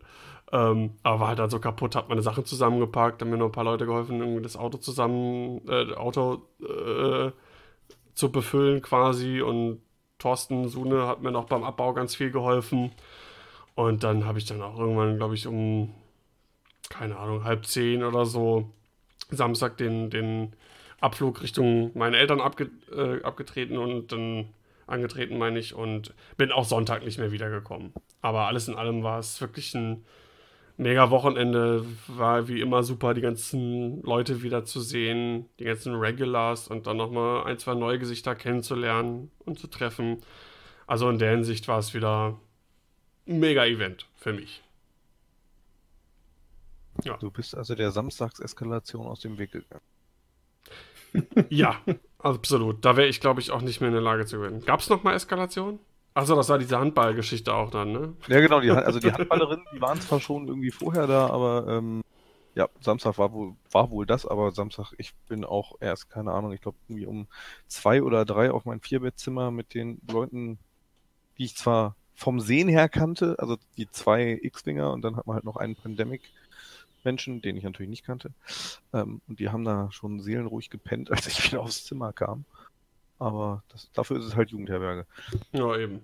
Ähm, 0.51 0.91
aber 1.03 1.19
war 1.19 1.27
halt 1.29 1.39
dann 1.39 1.49
so 1.49 1.59
kaputt, 1.59 1.95
hab 1.95 2.09
meine 2.09 2.21
Sachen 2.21 2.45
zusammengepackt, 2.45 3.21
haben 3.21 3.29
mir 3.29 3.37
noch 3.37 3.47
ein 3.47 3.51
paar 3.51 3.63
Leute 3.63 3.85
geholfen, 3.85 4.19
irgendwie 4.19 4.41
das 4.41 4.57
Auto 4.57 4.77
zusammen, 4.79 5.61
äh, 5.67 5.93
Auto 5.93 6.43
äh, 6.61 7.31
zu 8.15 8.31
befüllen 8.31 8.81
quasi 8.81 9.41
und 9.41 9.81
Thorsten 10.17 10.67
Sune 10.67 11.07
hat 11.07 11.21
mir 11.21 11.31
noch 11.31 11.45
beim 11.45 11.63
Abbau 11.63 11.93
ganz 11.93 12.15
viel 12.15 12.31
geholfen. 12.31 12.91
Und 13.79 14.03
dann 14.03 14.25
habe 14.25 14.39
ich 14.39 14.45
dann 14.45 14.61
auch 14.61 14.77
irgendwann, 14.77 15.15
glaube 15.15 15.35
ich, 15.35 15.47
um, 15.47 15.93
keine 16.89 17.15
Ahnung, 17.15 17.45
halb 17.45 17.65
zehn 17.65 18.03
oder 18.03 18.25
so, 18.25 18.69
Samstag 19.29 19.77
den, 19.77 20.09
den 20.09 20.51
Abflug 20.99 21.41
Richtung 21.41 21.91
meine 21.97 22.17
Eltern 22.17 22.41
abge, 22.41 22.71
äh, 22.93 23.23
abgetreten 23.23 23.77
und 23.77 24.11
dann 24.11 24.49
angetreten, 24.85 25.37
meine 25.37 25.59
ich, 25.59 25.75
und 25.75 26.13
bin 26.35 26.51
auch 26.51 26.65
Sonntag 26.65 27.05
nicht 27.05 27.19
mehr 27.19 27.31
wiedergekommen. 27.31 27.93
Aber 28.21 28.47
alles 28.47 28.67
in 28.67 28.75
allem 28.75 29.01
war 29.01 29.17
es 29.19 29.39
wirklich 29.39 29.73
ein 29.75 30.03
mega 30.75 31.09
Wochenende. 31.09 31.85
War 32.07 32.49
wie 32.49 32.59
immer 32.59 32.83
super, 32.83 33.13
die 33.13 33.21
ganzen 33.21 34.01
Leute 34.01 34.43
wieder 34.43 34.65
zu 34.65 34.81
sehen, 34.81 35.45
die 35.57 35.63
ganzen 35.63 35.95
Regulars 35.95 36.67
und 36.67 36.85
dann 36.85 36.97
nochmal 36.97 37.45
ein, 37.45 37.57
zwei 37.57 37.75
neue 37.75 37.97
Gesichter 37.97 38.35
kennenzulernen 38.35 39.31
und 39.45 39.57
zu 39.57 39.67
treffen. 39.67 40.17
Also 40.85 41.09
in 41.09 41.17
der 41.17 41.31
Hinsicht 41.31 41.69
war 41.69 41.79
es 41.79 41.93
wieder 41.93 42.35
ein 43.29 43.39
mega 43.39 43.65
Event 43.65 44.07
für 44.15 44.33
mich. 44.33 44.61
Du 47.19 47.31
bist 47.31 47.55
also 47.55 47.75
der 47.75 47.91
Samstagseskalation 47.91 49.07
aus 49.07 49.21
dem 49.21 49.37
Weg 49.37 49.53
gegangen. 49.53 49.81
Ja, 51.49 51.81
absolut. 52.19 52.83
Da 52.83 52.97
wäre 52.97 53.07
ich, 53.07 53.21
glaube 53.21 53.39
ich, 53.39 53.51
auch 53.51 53.61
nicht 53.61 53.79
mehr 53.79 53.87
in 53.87 53.93
der 53.93 54.03
Lage 54.03 54.25
zu 54.25 54.37
gewinnen. 54.37 54.65
Gab 54.65 54.81
es 54.81 54.89
nochmal 54.89 55.15
Eskalation? 55.15 55.79
Achso, 56.13 56.35
das 56.35 56.49
war 56.49 56.57
diese 56.57 56.77
Handballgeschichte 56.77 57.53
auch 57.53 57.71
dann, 57.71 57.93
ne? 57.93 58.13
Ja, 58.27 58.41
genau, 58.41 58.59
die, 58.59 58.71
also 58.71 58.99
die 58.99 59.11
Handballerinnen, 59.11 59.65
die 59.73 59.81
waren 59.81 60.01
zwar 60.01 60.19
schon 60.19 60.47
irgendwie 60.47 60.71
vorher 60.71 61.07
da, 61.07 61.27
aber 61.27 61.65
ähm, 61.69 62.03
ja, 62.55 62.67
Samstag 62.81 63.17
war 63.17 63.31
wohl, 63.31 63.55
war 63.71 63.89
wohl 63.91 64.05
das, 64.05 64.25
aber 64.25 64.51
Samstag, 64.51 64.91
ich 64.97 65.13
bin 65.29 65.45
auch 65.45 65.75
erst, 65.79 66.09
keine 66.09 66.33
Ahnung, 66.33 66.51
ich 66.51 66.61
glaube 66.61 66.77
irgendwie 66.87 67.05
um 67.05 67.27
zwei 67.67 68.03
oder 68.03 68.25
drei 68.25 68.51
auf 68.51 68.65
mein 68.65 68.81
Vierbettzimmer 68.81 69.51
mit 69.51 69.73
den 69.73 70.01
Leuten, 70.11 70.59
die 71.37 71.45
ich 71.45 71.55
zwar 71.55 71.95
vom 72.19 72.41
Sehen 72.41 72.67
her 72.67 72.89
kannte, 72.89 73.37
also 73.39 73.57
die 73.77 73.89
zwei 73.89 74.37
X-Winger 74.41 74.91
und 74.91 75.01
dann 75.03 75.15
hat 75.15 75.25
man 75.25 75.35
halt 75.35 75.45
noch 75.45 75.55
einen 75.55 75.77
Pandemic-Menschen, 75.77 77.41
den 77.41 77.55
ich 77.55 77.63
natürlich 77.63 77.89
nicht 77.89 78.05
kannte. 78.05 78.31
Ähm, 78.91 79.21
und 79.29 79.39
die 79.39 79.47
haben 79.49 79.63
da 79.63 79.89
schon 79.93 80.19
seelenruhig 80.19 80.69
gepennt, 80.69 81.11
als 81.11 81.27
ich 81.27 81.41
wieder 81.45 81.61
aufs 81.61 81.85
Zimmer 81.85 82.11
kam. 82.11 82.43
Aber 83.19 83.63
das, 83.69 83.89
dafür 83.93 84.19
ist 84.19 84.25
es 84.25 84.35
halt 84.35 84.51
Jugendherberge. 84.51 85.05
Ja, 85.53 85.77
eben. 85.77 86.01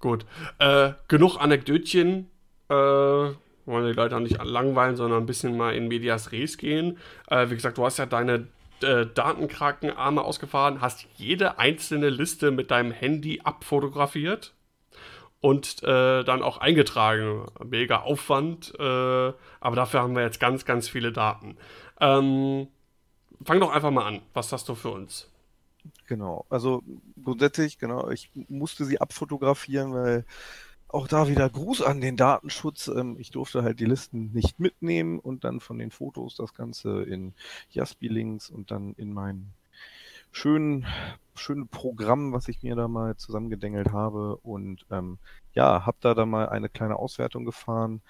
Gut. 0.00 0.26
Äh, 0.58 0.94
genug 1.06 1.36
Anekdötchen. 1.38 2.28
Äh, 2.68 2.74
wollen 2.74 3.86
die 3.86 3.92
Leute 3.92 4.16
auch 4.16 4.20
nicht 4.20 4.42
langweilen, 4.42 4.96
sondern 4.96 5.22
ein 5.22 5.26
bisschen 5.26 5.56
mal 5.56 5.76
in 5.76 5.86
Medias 5.86 6.32
Res 6.32 6.58
gehen. 6.58 6.98
Äh, 7.28 7.48
wie 7.50 7.54
gesagt, 7.54 7.78
du 7.78 7.84
hast 7.84 7.98
ja 7.98 8.06
deine 8.06 8.48
äh, 8.84 9.06
Datenkrakenarme 9.06 10.22
ausgefahren, 10.22 10.80
hast 10.80 11.06
jede 11.16 11.58
einzelne 11.58 12.08
Liste 12.08 12.50
mit 12.50 12.70
deinem 12.70 12.92
Handy 12.92 13.40
abfotografiert 13.42 14.54
und 15.40 15.82
äh, 15.82 16.22
dann 16.24 16.42
auch 16.42 16.58
eingetragen. 16.58 17.46
Mega 17.64 18.00
Aufwand, 18.00 18.74
äh, 18.78 18.82
aber 18.82 19.76
dafür 19.76 20.00
haben 20.00 20.14
wir 20.14 20.22
jetzt 20.22 20.40
ganz, 20.40 20.64
ganz 20.64 20.88
viele 20.88 21.12
Daten. 21.12 21.56
Ähm, 22.00 22.68
fang 23.44 23.60
doch 23.60 23.72
einfach 23.72 23.90
mal 23.90 24.06
an. 24.06 24.22
Was 24.34 24.52
hast 24.52 24.68
du 24.68 24.74
für 24.74 24.90
uns? 24.90 25.30
Genau, 26.06 26.44
also 26.50 26.82
grundsätzlich, 27.22 27.78
genau, 27.78 28.10
ich 28.10 28.30
musste 28.48 28.84
sie 28.84 29.00
abfotografieren, 29.00 29.94
weil 29.94 30.24
auch 30.92 31.08
da 31.08 31.28
wieder 31.28 31.48
Gruß 31.48 31.82
an 31.82 32.00
den 32.00 32.16
Datenschutz. 32.16 32.88
Ähm, 32.88 33.16
ich 33.18 33.30
durfte 33.30 33.62
halt 33.62 33.80
die 33.80 33.84
Listen 33.84 34.32
nicht 34.32 34.58
mitnehmen 34.58 35.18
und 35.18 35.44
dann 35.44 35.60
von 35.60 35.78
den 35.78 35.90
Fotos 35.90 36.36
das 36.36 36.54
Ganze 36.54 37.02
in 37.02 37.34
Jaspi-Links 37.70 38.50
und 38.50 38.70
dann 38.70 38.94
in 38.94 39.12
mein 39.12 39.52
schönen, 40.32 40.86
schönen 41.34 41.68
Programm, 41.68 42.32
was 42.32 42.48
ich 42.48 42.62
mir 42.62 42.76
da 42.76 42.88
mal 42.88 43.16
zusammengedengelt 43.16 43.92
habe. 43.92 44.36
Und 44.36 44.86
ähm, 44.90 45.18
ja, 45.54 45.86
habe 45.86 45.98
da 46.00 46.14
dann 46.14 46.30
mal 46.30 46.48
eine 46.48 46.68
kleine 46.68 46.96
Auswertung 46.96 47.44
gefahren, 47.44 48.02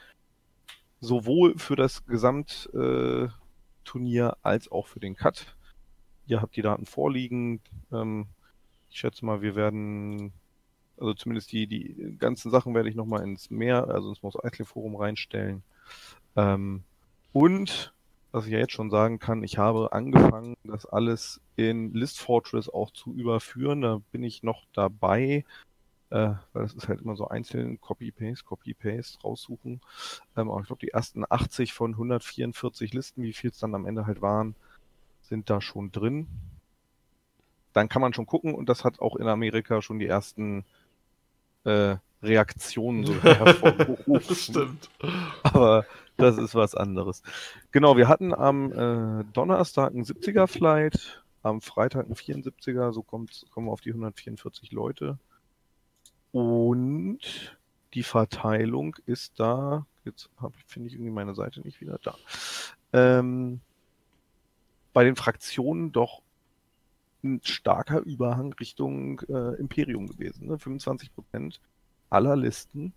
sowohl 1.00 1.58
für 1.58 1.76
das 1.76 2.04
Gesamtturnier 2.06 3.32
äh, 4.28 4.36
als 4.42 4.70
auch 4.70 4.86
für 4.86 5.00
den 5.00 5.16
Cut. 5.16 5.56
Ihr 6.26 6.40
habt 6.42 6.56
die 6.56 6.62
Daten 6.62 6.86
vorliegen. 6.86 7.60
Ähm, 7.92 8.26
ich 8.90 8.98
schätze 8.98 9.24
mal, 9.24 9.42
wir 9.42 9.54
werden 9.54 10.32
also 11.00 11.14
zumindest 11.14 11.50
die, 11.52 11.66
die 11.66 12.16
ganzen 12.18 12.50
Sachen 12.50 12.74
werde 12.74 12.88
ich 12.88 12.94
nochmal 12.94 13.22
ins 13.22 13.50
Meer, 13.50 13.88
also 13.88 14.10
ins 14.10 14.22
Moss 14.22 14.42
Eisley 14.42 14.66
Forum 14.66 14.96
reinstellen. 14.96 15.62
Ähm, 16.36 16.82
und, 17.32 17.92
was 18.32 18.46
ich 18.46 18.52
ja 18.52 18.58
jetzt 18.58 18.72
schon 18.72 18.90
sagen 18.90 19.18
kann, 19.18 19.42
ich 19.42 19.58
habe 19.58 19.92
angefangen, 19.92 20.56
das 20.64 20.86
alles 20.86 21.40
in 21.56 21.94
List 21.94 22.20
Fortress 22.20 22.68
auch 22.68 22.90
zu 22.90 23.14
überführen. 23.14 23.80
Da 23.80 24.00
bin 24.12 24.22
ich 24.22 24.42
noch 24.42 24.64
dabei, 24.72 25.44
äh, 26.10 26.34
weil 26.52 26.62
das 26.62 26.74
ist 26.74 26.88
halt 26.88 27.00
immer 27.00 27.16
so 27.16 27.28
einzeln 27.28 27.80
Copy-Paste, 27.80 28.44
Copy-Paste 28.44 29.20
raussuchen. 29.22 29.80
Ähm, 30.36 30.50
aber 30.50 30.60
ich 30.60 30.66
glaube, 30.66 30.84
die 30.84 30.92
ersten 30.92 31.24
80 31.28 31.72
von 31.72 31.92
144 31.92 32.92
Listen, 32.92 33.22
wie 33.22 33.32
viel 33.32 33.50
es 33.50 33.58
dann 33.58 33.74
am 33.74 33.86
Ende 33.86 34.06
halt 34.06 34.20
waren, 34.20 34.54
sind 35.22 35.48
da 35.48 35.60
schon 35.60 35.92
drin. 35.92 36.26
Dann 37.72 37.88
kann 37.88 38.02
man 38.02 38.12
schon 38.12 38.26
gucken 38.26 38.54
und 38.54 38.68
das 38.68 38.84
hat 38.84 39.00
auch 39.00 39.16
in 39.16 39.28
Amerika 39.28 39.80
schon 39.80 40.00
die 40.00 40.06
ersten 40.06 40.64
äh, 41.64 41.96
Reaktionen 42.22 43.06
so 43.06 43.14
hervorgerufen. 43.22 44.20
das 44.28 44.44
stimmt. 44.44 44.90
Aber 45.42 45.84
das 46.16 46.38
ist 46.38 46.54
was 46.54 46.74
anderes. 46.74 47.22
Genau, 47.70 47.96
wir 47.96 48.08
hatten 48.08 48.34
am 48.34 48.72
äh, 48.72 49.24
Donnerstag 49.32 49.92
einen 49.92 50.04
70er 50.04 50.46
Flight, 50.46 51.22
am 51.42 51.60
Freitag 51.60 52.06
einen 52.06 52.14
74er, 52.14 52.92
so 52.92 53.02
kommt, 53.02 53.46
kommen 53.50 53.66
wir 53.66 53.72
auf 53.72 53.80
die 53.80 53.90
144 53.90 54.72
Leute. 54.72 55.18
Und 56.32 57.20
die 57.94 58.02
Verteilung 58.02 58.96
ist 59.06 59.40
da. 59.40 59.86
Jetzt 60.04 60.30
finde 60.66 60.88
ich 60.88 60.94
irgendwie 60.94 61.10
meine 61.10 61.34
Seite 61.34 61.60
nicht 61.60 61.80
wieder 61.80 61.98
da. 62.02 62.16
Ähm, 62.92 63.60
bei 64.92 65.04
den 65.04 65.16
Fraktionen 65.16 65.92
doch 65.92 66.22
ein 67.22 67.40
starker 67.42 68.00
Überhang 68.00 68.52
Richtung 68.54 69.20
äh, 69.28 69.54
Imperium 69.58 70.06
gewesen. 70.08 70.48
Ne? 70.48 70.58
25 70.58 71.14
Prozent 71.14 71.60
aller 72.08 72.36
Listen 72.36 72.92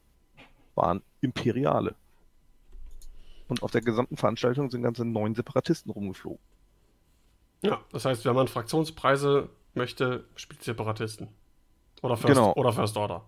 waren 0.76 1.01
Imperiale. 1.21 1.95
Und 3.47 3.61
auf 3.61 3.71
der 3.71 3.82
gesamten 3.82 4.17
Veranstaltung 4.17 4.71
sind 4.71 4.84
ganze 4.84 5.05
neun 5.05 5.36
Separatisten 5.36 5.91
rumgeflogen. 5.91 6.39
Ja, 7.61 7.82
das 7.91 8.05
heißt, 8.05 8.26
wenn 8.26 8.36
man 8.36 8.47
Fraktionspreise 8.47 9.49
möchte, 9.74 10.26
spielt 10.36 10.63
Separatisten. 10.63 11.28
Oder 12.01 12.17
First, 12.17 12.34
Genau. 12.34 12.53
oder 12.55 12.74
First 12.74 12.97
Order. 12.97 13.24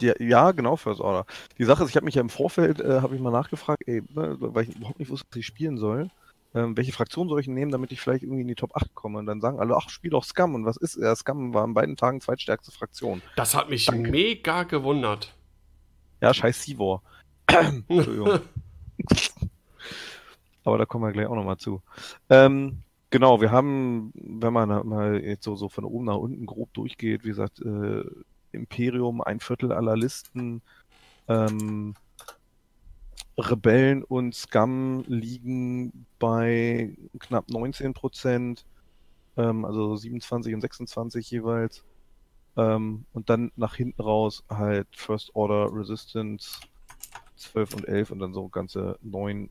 Ja, 0.00 0.14
ja, 0.18 0.50
genau, 0.52 0.76
First 0.76 1.00
Order. 1.00 1.26
Die 1.58 1.64
Sache 1.64 1.84
ist, 1.84 1.90
ich 1.90 1.96
habe 1.96 2.04
mich 2.04 2.14
ja 2.14 2.20
im 2.20 2.28
Vorfeld, 2.28 2.80
äh, 2.80 3.00
habe 3.00 3.14
ich 3.14 3.20
mal 3.20 3.30
nachgefragt, 3.30 3.82
ey, 3.86 4.02
ne, 4.14 4.36
weil 4.38 4.68
ich 4.68 4.76
überhaupt 4.76 4.98
nicht 4.98 5.10
wusste, 5.10 5.26
was 5.30 5.36
ich 5.38 5.46
spielen 5.46 5.78
soll. 5.78 6.10
Ähm, 6.52 6.76
welche 6.76 6.92
Fraktion 6.92 7.28
soll 7.28 7.40
ich 7.40 7.46
nehmen, 7.46 7.70
damit 7.70 7.92
ich 7.92 8.00
vielleicht 8.00 8.24
irgendwie 8.24 8.42
in 8.42 8.48
die 8.48 8.56
Top 8.56 8.74
8 8.74 8.94
komme? 8.94 9.18
Und 9.18 9.26
dann 9.26 9.40
sagen 9.40 9.60
alle, 9.60 9.76
ach, 9.76 9.88
spiel 9.88 10.10
doch 10.10 10.24
Scum. 10.24 10.54
Und 10.54 10.64
was 10.64 10.76
ist 10.76 10.96
er? 10.96 11.14
Scum 11.14 11.54
war 11.54 11.62
an 11.62 11.74
beiden 11.74 11.96
Tagen 11.96 12.20
zweitstärkste 12.20 12.72
Fraktion. 12.72 13.22
Das 13.36 13.54
hat 13.54 13.70
mich 13.70 13.86
Danke. 13.86 14.10
mega 14.10 14.64
gewundert. 14.64 15.34
Ja, 16.20 16.34
scheiß 16.34 16.62
Sivor. 16.62 17.02
Entschuldigung. 17.88 18.40
Aber 20.64 20.78
da 20.78 20.86
kommen 20.86 21.04
wir 21.04 21.12
gleich 21.12 21.26
auch 21.26 21.36
nochmal 21.36 21.56
zu. 21.56 21.82
Ähm, 22.28 22.82
genau, 23.10 23.40
wir 23.40 23.50
haben, 23.50 24.12
wenn 24.14 24.52
man 24.52 24.86
mal 24.86 25.20
jetzt 25.22 25.44
so, 25.44 25.56
so 25.56 25.68
von 25.68 25.84
oben 25.84 26.06
nach 26.06 26.16
unten 26.16 26.46
grob 26.46 26.72
durchgeht, 26.74 27.24
wie 27.24 27.28
gesagt, 27.28 27.60
äh, 27.60 28.04
Imperium, 28.52 29.22
ein 29.22 29.40
Viertel 29.40 29.72
aller 29.72 29.96
Listen, 29.96 30.62
ähm, 31.28 31.94
Rebellen 33.40 34.04
und 34.04 34.34
Scum 34.34 35.04
liegen 35.06 36.06
bei 36.18 36.96
knapp 37.18 37.48
19 37.48 37.94
Prozent, 37.94 38.66
ähm, 39.36 39.64
also 39.64 39.96
27 39.96 40.54
und 40.54 40.60
26 40.60 41.30
jeweils. 41.30 41.84
Ähm, 42.56 43.04
und 43.12 43.30
dann 43.30 43.52
nach 43.56 43.74
hinten 43.74 44.02
raus 44.02 44.44
halt 44.48 44.88
First 44.92 45.34
Order 45.34 45.68
Resistance 45.72 46.60
12 47.36 47.74
und 47.74 47.88
11 47.88 48.10
und 48.10 48.18
dann 48.18 48.34
so 48.34 48.48
ganze 48.48 48.98
neun 49.02 49.50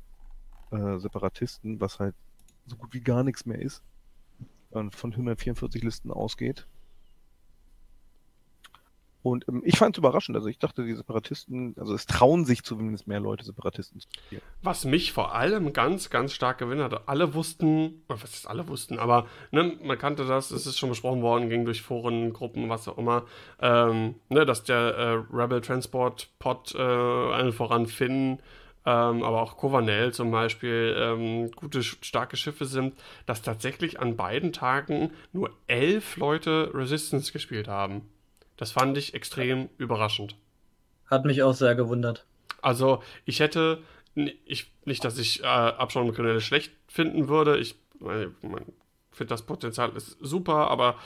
äh, 0.72 1.00
Separatisten, 1.00 1.80
was 1.82 2.00
halt 2.00 2.16
so 2.66 2.76
gut 2.76 2.94
wie 2.94 3.02
gar 3.02 3.24
nichts 3.24 3.46
mehr 3.46 3.60
ist. 3.60 3.84
Und 4.72 4.96
von 4.96 5.12
144 5.12 5.84
Listen 5.84 6.12
ausgeht. 6.12 6.68
Und 9.22 9.48
ähm, 9.50 9.62
ich 9.66 9.78
fand 9.78 9.96
es 9.96 10.00
überraschend. 10.00 10.36
Also 10.38 10.48
ich 10.48 10.60
dachte, 10.60 10.86
die 10.86 10.94
Separatisten, 10.94 11.76
also 11.78 11.94
es 11.94 12.06
trauen 12.06 12.46
sich 12.46 12.64
zumindest 12.64 13.08
mehr 13.08 13.20
Leute, 13.20 13.44
Separatisten 13.44 14.00
zu 14.00 14.08
spielen. 14.26 14.42
Was 14.62 14.86
mich 14.86 15.12
vor 15.12 15.36
allem 15.36 15.74
ganz, 15.74 16.10
ganz 16.10 16.34
stark 16.34 16.60
gewinnt 16.60 16.82
hat. 16.82 17.08
Alle 17.08 17.34
wussten, 17.34 18.04
oder 18.08 18.22
was 18.22 18.34
ist 18.34 18.48
alle 18.48 18.68
wussten, 18.68 18.98
aber 18.98 19.28
ne, 19.52 19.78
man 19.84 19.98
kannte 19.98 20.26
das, 20.26 20.52
es 20.52 20.66
ist 20.66 20.78
schon 20.78 20.90
besprochen 20.90 21.22
worden, 21.22 21.50
ging 21.50 21.66
durch 21.66 21.82
Foren, 21.82 22.32
Gruppen, 22.34 22.70
was 22.70 22.88
auch 22.88 22.98
immer, 22.98 23.26
ähm, 23.62 24.16
ne, 24.30 24.46
dass 24.46 24.64
der 24.64 24.78
äh, 24.78 25.36
Rebel 25.36 25.62
Transport 25.62 26.30
Pod 26.40 26.74
äh, 26.76 26.80
allen 26.82 27.52
voran 27.52 27.88
Finn, 27.88 28.40
ähm, 28.86 29.24
aber 29.24 29.42
auch 29.42 29.58
Covanel 29.58 30.14
zum 30.14 30.32
Beispiel, 30.32 30.96
ähm, 30.98 31.52
gute, 31.52 31.84
starke 31.84 32.38
Schiffe 32.38 32.66
sind, 32.66 32.94
dass 33.26 33.42
tatsächlich 33.42 34.00
an 34.00 34.16
beiden 34.16 34.54
Tagen 34.54 35.12
nur 35.34 35.52
elf 35.68 36.16
Leute 36.16 36.72
Resistance 36.74 37.34
gespielt 37.34 37.68
haben. 37.68 38.10
Das 38.60 38.72
fand 38.72 38.98
ich 38.98 39.14
extrem 39.14 39.70
überraschend. 39.78 40.36
Hat 41.06 41.24
mich 41.24 41.44
auch 41.44 41.54
sehr 41.54 41.76
gewundert. 41.76 42.26
Also, 42.62 43.02
ich 43.24 43.40
hätte, 43.40 43.82
ich, 44.16 44.70
nicht, 44.84 45.06
dass 45.06 45.18
ich 45.18 45.42
äh, 45.44 45.46
Abschau 45.46 46.02
und 46.02 46.14
Kanäle 46.14 46.42
schlecht 46.42 46.74
finden 46.90 47.30
würde. 47.30 47.58
Ich, 47.58 47.76
finde 48.00 49.30
das 49.30 49.44
Potenzial 49.44 49.96
ist 49.96 50.18
super, 50.20 50.70
aber 50.70 50.98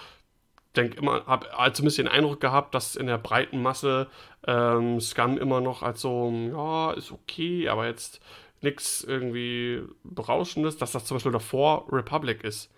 denke 0.76 0.98
immer, 0.98 1.28
habe 1.28 1.46
zumindest 1.74 2.00
den 2.00 2.08
Eindruck 2.08 2.42
gehabt, 2.42 2.74
dass 2.74 2.96
in 2.96 3.06
der 3.06 3.20
breiten 3.20 3.62
Masse 3.62 4.08
ähm, 4.48 5.00
Scum 5.00 5.38
immer 5.38 5.62
noch 5.62 5.84
als 5.84 6.02
so, 6.02 6.32
ja, 6.32 6.92
ist 6.94 7.12
okay, 7.12 7.70
aber 7.70 7.86
jetzt 7.86 8.20
nichts 8.62 9.04
irgendwie 9.04 9.84
Berauschendes, 10.04 10.78
dass 10.78 10.92
das 10.92 11.06
zum 11.06 11.18
Beispiel 11.18 11.32
davor 11.32 11.86
Republic 11.92 12.44
ist. 12.44 12.72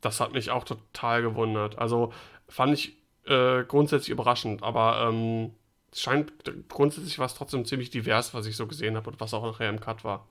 Das 0.00 0.18
hat 0.18 0.32
mich 0.32 0.50
auch 0.50 0.64
total 0.64 1.22
gewundert. 1.22 1.78
Also 1.78 2.12
fand 2.48 2.74
ich 2.74 2.96
äh, 3.26 3.64
grundsätzlich 3.64 4.10
überraschend, 4.10 4.62
aber 4.62 5.08
ähm, 5.08 5.50
es 5.90 6.00
scheint 6.00 6.32
grundsätzlich 6.68 7.18
was 7.18 7.34
trotzdem 7.34 7.64
ziemlich 7.64 7.90
divers, 7.90 8.34
was 8.34 8.46
ich 8.46 8.56
so 8.56 8.66
gesehen 8.66 8.96
habe 8.96 9.10
und 9.10 9.20
was 9.20 9.34
auch 9.34 9.44
nachher 9.44 9.68
im 9.68 9.80
Cut 9.80 10.04
war. 10.04 10.26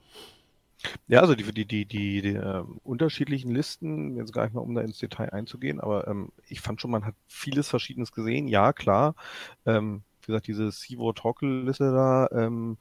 Ja, 1.07 1.19
also 1.21 1.35
die, 1.35 1.43
die, 1.43 1.65
die, 1.65 1.85
die, 1.85 2.21
die 2.21 2.33
äh, 2.33 2.63
unterschiedlichen 2.83 3.51
Listen, 3.51 4.15
jetzt 4.15 4.33
gar 4.33 4.45
nicht 4.45 4.53
mal, 4.53 4.61
um 4.61 4.73
da 4.73 4.81
ins 4.81 4.97
Detail 4.97 5.31
einzugehen, 5.31 5.79
aber 5.79 6.07
ähm, 6.07 6.31
ich 6.47 6.61
fand 6.61 6.81
schon, 6.81 6.89
man 6.89 7.05
hat 7.05 7.13
vieles 7.27 7.69
Verschiedenes 7.69 8.11
gesehen. 8.11 8.47
Ja, 8.47 8.73
klar. 8.73 9.15
Ähm, 9.65 10.01
wie 10.21 10.27
gesagt, 10.27 10.47
diese 10.47 10.71
Sivo 10.71 11.13
Torkel-Liste 11.13 11.91
da, 11.91 12.27
ähm, 12.31 12.77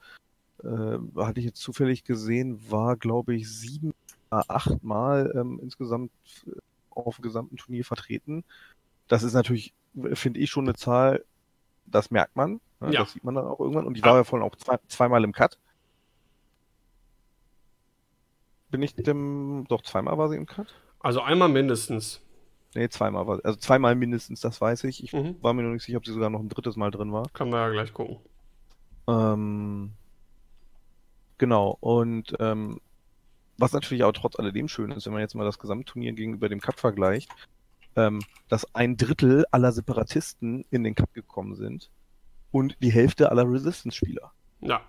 äh, 0.62 0.98
hatte 1.22 1.40
ich 1.40 1.46
jetzt 1.46 1.61
zufällig 1.61 2.04
gesehen, 2.04 2.61
war, 2.70 2.96
glaube 2.96 3.34
ich, 3.34 3.50
sieben, 3.50 3.92
acht 4.30 4.82
Mal 4.82 5.32
ähm, 5.36 5.58
insgesamt 5.62 6.12
äh, 6.46 6.52
auf 6.90 7.16
dem 7.16 7.22
gesamten 7.22 7.56
Turnier 7.56 7.84
vertreten. 7.84 8.44
Das 9.08 9.22
ist 9.22 9.32
natürlich, 9.32 9.74
finde 10.14 10.41
ich, 10.41 10.51
schon 10.51 10.64
eine 10.66 10.74
Zahl, 10.74 11.24
das 11.86 12.11
merkt 12.11 12.36
man. 12.36 12.61
Ne? 12.80 12.93
Ja. 12.93 13.01
Das 13.01 13.12
sieht 13.12 13.24
man 13.24 13.34
dann 13.34 13.47
auch 13.47 13.61
irgendwann. 13.61 13.86
Und 13.86 13.95
die 13.95 14.03
war 14.03 14.16
ja 14.16 14.24
vorhin 14.24 14.47
auch 14.47 14.57
zwei, 14.57 14.78
zweimal 14.88 15.24
im 15.24 15.32
Cut. 15.32 15.59
Bin 18.70 18.82
ich 18.82 18.95
dem, 18.95 19.66
doch 19.68 19.82
zweimal 19.82 20.16
war 20.16 20.28
sie 20.28 20.36
im 20.36 20.47
Cut? 20.47 20.72
Also 21.01 21.20
einmal 21.22 21.49
mindestens. 21.49 22.20
Nee, 22.74 22.88
zweimal 22.88 23.26
war 23.26 23.41
Also 23.45 23.59
zweimal 23.59 23.97
mindestens, 23.97 24.41
das 24.41 24.61
weiß 24.61 24.84
ich. 24.84 25.03
Ich 25.03 25.12
Mhm. 25.12 25.36
war 25.43 25.53
mir 25.55 25.62
noch 25.62 25.72
nicht 25.72 25.82
sicher, 25.82 25.99
ob 25.99 26.07
sie 26.07 26.12
sogar 26.12 26.30
noch 26.30 26.41
ein 26.41 26.49
drittes 26.49 26.76
Mal 26.76 26.91
drin 26.93 27.12
war. 27.12 27.28
Können 27.32 27.51
wir 27.51 27.59
ja 27.59 27.70
gleich 27.70 27.93
gucken. 27.93 28.18
Ähm, 29.09 29.91
genau, 31.38 31.76
und 31.80 32.36
ähm, 32.38 32.80
was 33.59 33.72
natürlich 33.72 34.05
auch 34.05 34.12
trotz 34.12 34.38
alledem 34.38 34.68
schön 34.68 34.93
ist, 34.93 35.05
wenn 35.07 35.12
man 35.12 35.22
jetzt 35.22 35.34
mal 35.34 35.45
das 35.45 35.59
Gesamtturnier 35.59 36.12
gegenüber 36.12 36.49
dem 36.49 36.61
Cup 36.61 36.78
vergleicht, 36.78 37.30
ähm, 37.97 38.20
dass 38.49 38.74
ein 38.74 38.97
Drittel 38.97 39.45
aller 39.51 39.72
Separatisten 39.72 40.64
in 40.70 40.84
den 40.84 40.95
Cup 40.95 41.12
gekommen 41.14 41.55
sind 41.55 41.91
und 42.53 42.76
die 42.82 42.91
Hälfte 42.93 43.30
aller 43.30 43.45
Resistance-Spieler. 43.51 44.32
Ja, 44.61 44.80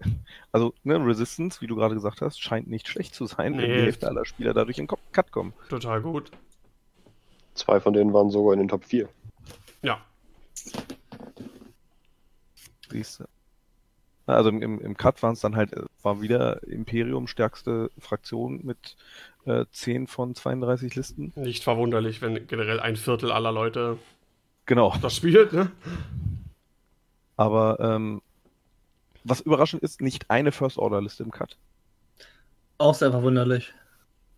Also, 0.52 0.74
ne, 0.84 0.94
Resistance, 1.04 1.60
wie 1.60 1.66
du 1.66 1.74
gerade 1.76 1.94
gesagt 1.94 2.20
hast, 2.22 2.40
scheint 2.40 2.68
nicht 2.68 2.88
schlecht 2.88 3.14
zu 3.14 3.26
sein, 3.26 3.52
wenn 3.58 3.68
Nee. 3.68 3.76
die 3.78 3.82
Hälfte 3.82 4.06
aller 4.08 4.24
Spieler 4.24 4.54
dadurch 4.54 4.78
in 4.78 4.86
den 4.86 4.96
Cut 5.12 5.32
kommen. 5.32 5.52
total 5.68 6.00
gut. 6.02 6.30
Zwei 7.54 7.80
von 7.80 7.92
denen 7.92 8.12
waren 8.12 8.30
sogar 8.30 8.52
in 8.54 8.60
den 8.60 8.68
Top 8.68 8.84
4. 8.84 9.08
Ja, 9.82 10.00
Siehst 12.90 13.20
du. 13.20 13.24
Also 14.26 14.48
im, 14.50 14.62
im, 14.62 14.80
im 14.80 14.96
Cut 14.96 15.22
waren 15.22 15.32
es 15.34 15.40
dann 15.40 15.56
halt, 15.56 15.72
äh, 15.72 15.82
war 16.02 16.20
wieder 16.20 16.62
Imperium 16.64 17.26
stärkste 17.26 17.90
Fraktion 17.98 18.60
mit 18.64 18.96
äh, 19.48 19.66
10 19.70 20.06
von 20.06 20.34
32 20.34 20.94
Listen. 20.94 21.32
nicht 21.36 21.64
verwunderlich, 21.64 22.20
wenn 22.22 22.46
generell 22.46 22.80
ein 22.80 22.96
Viertel 22.96 23.32
aller 23.32 23.52
Leute 23.52 23.98
Genau. 24.66 24.94
das 25.00 25.16
spielt, 25.16 25.52
ne? 25.52 25.72
Aber 27.36 27.78
ähm, 27.80 28.20
was 29.24 29.40
überraschend 29.40 29.82
ist, 29.82 30.00
nicht 30.00 30.30
eine 30.30 30.52
First 30.52 30.78
Order 30.78 31.00
Liste 31.00 31.22
im 31.22 31.30
Cut. 31.30 31.56
Auch 32.78 32.94
sehr 32.94 33.10
verwunderlich. 33.10 33.72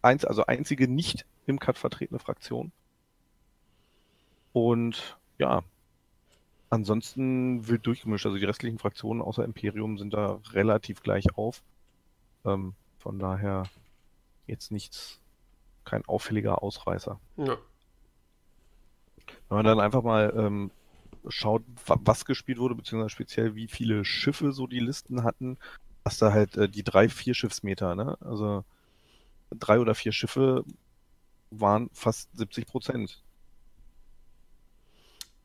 Eins, 0.02 0.24
also 0.24 0.46
einzige 0.46 0.86
nicht 0.88 1.26
im 1.46 1.58
Cut 1.58 1.78
vertretene 1.78 2.18
Fraktion. 2.20 2.72
Und 4.52 5.18
ja, 5.38 5.62
ansonsten 6.70 7.66
wild 7.68 7.86
durchgemischt. 7.86 8.26
Also 8.26 8.38
die 8.38 8.44
restlichen 8.44 8.78
Fraktionen 8.78 9.22
außer 9.22 9.44
Imperium 9.44 9.98
sind 9.98 10.12
da 10.14 10.40
relativ 10.52 11.02
gleich 11.02 11.36
auf. 11.36 11.62
Ähm, 12.44 12.74
von 12.98 13.18
daher 13.18 13.64
jetzt 14.50 14.70
nichts, 14.72 15.20
kein 15.84 16.04
auffälliger 16.06 16.62
Ausreißer. 16.62 17.18
Ja. 17.38 17.56
Wenn 19.48 19.56
man 19.56 19.64
dann 19.64 19.80
einfach 19.80 20.02
mal 20.02 20.32
ähm, 20.36 20.70
schaut, 21.28 21.62
wa- 21.86 21.98
was 22.04 22.24
gespielt 22.24 22.58
wurde, 22.58 22.74
beziehungsweise 22.74 23.10
speziell 23.10 23.54
wie 23.54 23.68
viele 23.68 24.04
Schiffe 24.04 24.52
so 24.52 24.66
die 24.66 24.80
Listen 24.80 25.24
hatten, 25.24 25.58
hast 26.04 26.22
du 26.22 26.32
halt 26.32 26.56
äh, 26.56 26.68
die 26.68 26.82
drei, 26.84 27.08
vier 27.08 27.34
Schiffsmeter, 27.34 27.94
ne? 27.94 28.16
Also 28.20 28.64
drei 29.50 29.80
oder 29.80 29.94
vier 29.94 30.12
Schiffe 30.12 30.64
waren 31.50 31.90
fast 31.92 32.28
70 32.36 32.66
Prozent. 32.66 33.22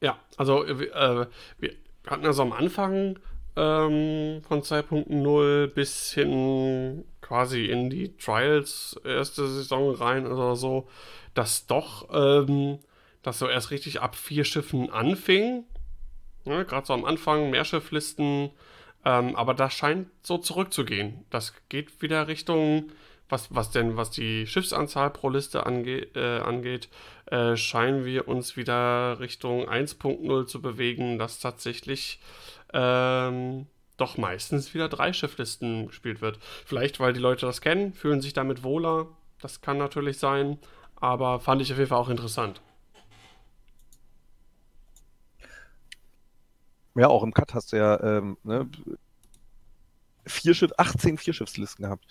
Ja, 0.02 0.20
also 0.38 0.64
äh, 0.66 1.28
wir 1.58 1.72
hatten 2.06 2.26
also 2.26 2.44
am 2.44 2.52
Anfang 2.54 3.18
ähm, 3.56 4.42
von 4.48 4.62
2.0 4.62 5.68
bis 5.68 6.12
hin 6.12 7.06
quasi 7.22 7.66
in 7.66 7.90
die 7.90 8.16
Trials 8.18 9.00
erste 9.04 9.48
Saison 9.48 9.96
rein 9.96 10.28
oder 10.28 10.56
so, 10.56 10.88
dass 11.34 11.66
doch 11.66 12.08
ähm, 12.14 12.80
das 13.24 13.40
so 13.40 13.48
erst 13.48 13.72
richtig 13.72 14.02
ab 14.02 14.16
vier 14.16 14.44
Schiffen 14.44 14.92
anfing. 14.92 15.64
Ja, 16.46 16.64
Gerade 16.64 16.86
so 16.86 16.94
am 16.94 17.06
Anfang 17.06 17.50
Mehrschifflisten, 17.50 18.52
ähm, 19.04 19.36
aber 19.36 19.54
das 19.54 19.74
scheint 19.74 20.10
so 20.22 20.38
zurückzugehen. 20.38 21.26
Das 21.32 21.54
geht 21.70 22.02
wieder 22.02 22.28
Richtung, 22.28 22.92
was, 23.28 23.54
was 23.54 23.72
denn, 23.72 23.98
was 23.98 24.12
die 24.12 24.46
Schiffsanzahl 24.46 25.10
pro 25.10 25.30
Liste 25.30 25.66
ange 25.66 26.08
äh, 26.16 26.40
angeht, 26.40 26.90
äh, 27.26 27.56
scheinen 27.56 28.06
wir 28.06 28.28
uns 28.28 28.56
wieder 28.56 29.20
Richtung 29.20 29.68
1.0 29.68 30.46
zu 30.46 30.62
bewegen, 30.62 31.18
dass 31.18 31.40
tatsächlich 31.40 32.20
ähm, 32.76 33.68
doch 33.98 34.18
meistens 34.18 34.74
wieder 34.74 34.90
drei 34.90 35.14
Schifflisten 35.14 35.88
gespielt 35.88 36.22
wird. 36.22 36.38
Vielleicht, 36.66 37.00
weil 37.00 37.14
die 37.14 37.22
Leute 37.22 37.46
das 37.46 37.62
kennen, 37.62 37.94
fühlen 37.94 38.22
sich 38.22 38.34
damit 38.34 38.64
wohler. 38.64 39.08
Das 39.42 39.62
kann 39.62 39.78
natürlich 39.78 40.20
sein. 40.20 40.60
Aber 40.98 41.40
fand 41.40 41.62
ich 41.62 41.72
auf 41.72 41.78
jeden 41.78 41.90
Fall 41.90 42.00
auch 42.00 42.10
interessant. 42.10 42.62
Ja, 46.96 47.08
auch 47.08 47.24
im 47.24 47.34
Cut 47.34 47.54
hast 47.54 47.74
du 47.74 47.78
ja 47.78 48.02
ähm, 48.02 48.38
ne, 48.44 48.70
vier 50.26 50.54
Schiff, 50.54 50.72
18 50.78 51.18
Vierschiffslisten 51.18 51.84
gehabt. 51.84 52.06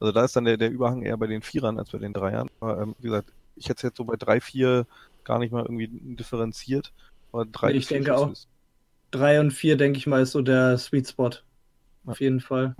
Also 0.00 0.12
da 0.12 0.24
ist 0.24 0.36
dann 0.36 0.44
der, 0.44 0.56
der 0.56 0.70
Überhang 0.70 1.02
eher 1.02 1.16
bei 1.16 1.26
den 1.26 1.42
Vierern 1.42 1.78
als 1.78 1.90
bei 1.90 1.98
den 1.98 2.12
Dreiern. 2.12 2.48
Aber 2.60 2.80
ähm, 2.80 2.94
wie 2.98 3.08
gesagt, 3.08 3.32
ich 3.56 3.68
hätte 3.68 3.78
es 3.78 3.82
jetzt 3.82 3.96
so 3.96 4.04
bei 4.04 4.16
drei, 4.16 4.40
vier 4.40 4.86
gar 5.24 5.38
nicht 5.38 5.50
mal 5.50 5.62
irgendwie 5.62 5.88
differenziert. 5.88 6.92
Aber 7.32 7.44
drei, 7.44 7.72
nee, 7.72 7.78
ich 7.78 7.88
denke 7.88 8.16
auch. 8.16 8.28
Listen. 8.28 8.57
3 9.10 9.40
und 9.40 9.50
4, 9.52 9.76
denke 9.76 9.98
ich 9.98 10.06
mal, 10.06 10.22
ist 10.22 10.32
so 10.32 10.42
der 10.42 10.78
Sweet 10.78 11.08
Spot. 11.08 11.30
Auf 12.06 12.20
jeden 12.20 12.40
Fall. 12.40 12.74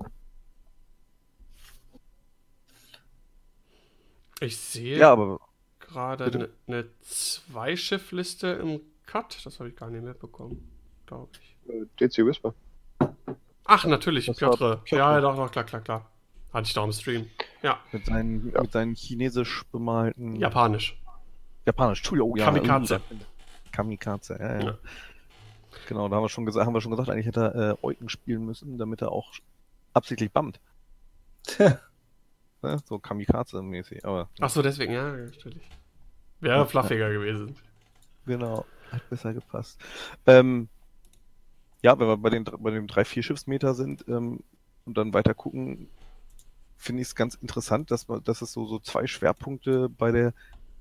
Ich 4.40 4.56
sehe 4.56 4.98
ja, 4.98 5.38
gerade 5.80 6.48
eine 6.66 6.86
ne, 6.96 7.76
Schiffliste 7.76 8.48
im 8.48 8.80
Cut. 9.06 9.44
Das 9.44 9.58
habe 9.58 9.68
ich 9.70 9.76
gar 9.76 9.90
nicht 9.90 10.04
mitbekommen, 10.04 10.70
glaube 11.06 11.30
ich. 11.40 11.72
Äh, 11.72 11.86
DC 11.96 12.24
Whisper. 12.24 12.54
Ach, 13.64 13.84
natürlich, 13.84 14.26
das 14.26 14.36
Piotr. 14.36 14.82
Ja, 14.86 15.20
doch, 15.20 15.36
doch, 15.36 15.50
klar, 15.50 15.64
klar, 15.64 15.82
klar. 15.82 16.10
Hatte 16.52 16.68
ich 16.68 16.74
da 16.74 16.84
im 16.84 16.92
Stream. 16.92 17.28
Ja. 17.62 17.78
Mit 17.92 18.06
seinen, 18.06 18.52
ja. 18.52 18.62
mit 18.62 18.72
seinen 18.72 18.94
chinesisch 18.94 19.64
bemalten. 19.70 20.36
Japanisch. 20.36 20.98
Japanisch, 21.66 21.98
Entschuldigung. 21.98 22.32
Oh, 22.32 22.36
ja, 22.36 22.46
Kamikaze. 22.46 23.00
Kamikaze, 23.72 24.38
ja, 24.40 24.54
ja. 24.54 24.64
ja. 24.64 24.78
Genau, 25.86 26.08
da 26.08 26.16
haben 26.16 26.24
wir 26.24 26.28
schon 26.28 26.46
gesagt, 26.46 26.66
haben 26.66 26.74
wir 26.74 26.80
schon 26.80 26.90
gesagt, 26.90 27.08
eigentlich 27.08 27.26
hätte 27.26 27.52
er 27.54 27.70
äh, 27.70 27.76
Eugen 27.82 28.08
spielen 28.08 28.44
müssen, 28.44 28.78
damit 28.78 29.02
er 29.02 29.12
auch 29.12 29.32
absichtlich 29.92 30.32
bammt. 30.32 30.60
Ne? 32.60 32.78
So 32.86 32.96
Kamikaze-mäßig, 32.98 34.04
aber 34.04 34.28
Ach 34.40 34.50
so, 34.50 34.62
deswegen, 34.62 34.92
ja, 34.92 35.12
natürlich. 35.12 35.62
Wäre 36.40 36.66
fluffiger 36.66 37.10
gewesen. 37.10 37.54
genau, 38.26 38.66
hat 38.90 39.08
besser 39.10 39.32
gepasst. 39.32 39.80
Ähm, 40.26 40.68
ja, 41.82 41.98
wenn 41.98 42.08
wir 42.08 42.16
bei 42.16 42.30
den 42.30 42.44
bei 42.44 42.70
dem 42.70 42.86
3-4 42.86 43.22
Schiffsmeter 43.22 43.74
sind 43.74 44.04
ähm, 44.08 44.40
und 44.84 44.98
dann 44.98 45.14
weiter 45.14 45.34
gucken, 45.34 45.88
finde 46.76 47.02
ich 47.02 47.08
es 47.08 47.14
ganz 47.14 47.34
interessant, 47.36 47.90
dass 47.90 48.08
man, 48.08 48.22
dass 48.24 48.42
es 48.42 48.52
so, 48.52 48.66
so 48.66 48.78
zwei 48.78 49.06
Schwerpunkte 49.06 49.88
bei 49.88 50.10
der, 50.10 50.32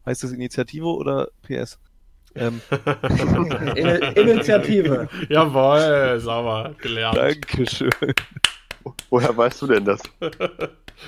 heißt 0.05 0.23
es 0.23 0.31
Initiative 0.31 0.87
oder 0.87 1.29
PS? 1.43 1.79
Ähm, 2.35 2.61
In 3.75 3.87
Initiative. 3.87 5.09
Jawohl, 5.29 6.19
sauber, 6.19 6.75
gelernt. 6.79 7.17
Dankeschön. 7.17 7.91
Woher 9.09 9.35
weißt 9.35 9.61
du 9.61 9.67
denn 9.67 9.85
das? 9.85 10.01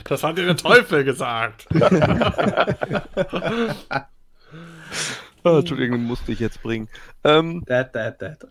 Das 0.04 0.24
hat 0.24 0.38
dir 0.38 0.46
der 0.46 0.58
Teufel 0.58 1.04
gesagt. 1.04 1.68
Ah, 5.42 5.60
Entschuldigung, 5.60 6.04
musste 6.04 6.34
ich 6.34 6.40
jetzt 6.40 6.62
bringen. 6.62 6.90
Ähm, 7.24 7.64
that, 7.66 7.94
that, 7.94 8.20
that. 8.20 8.46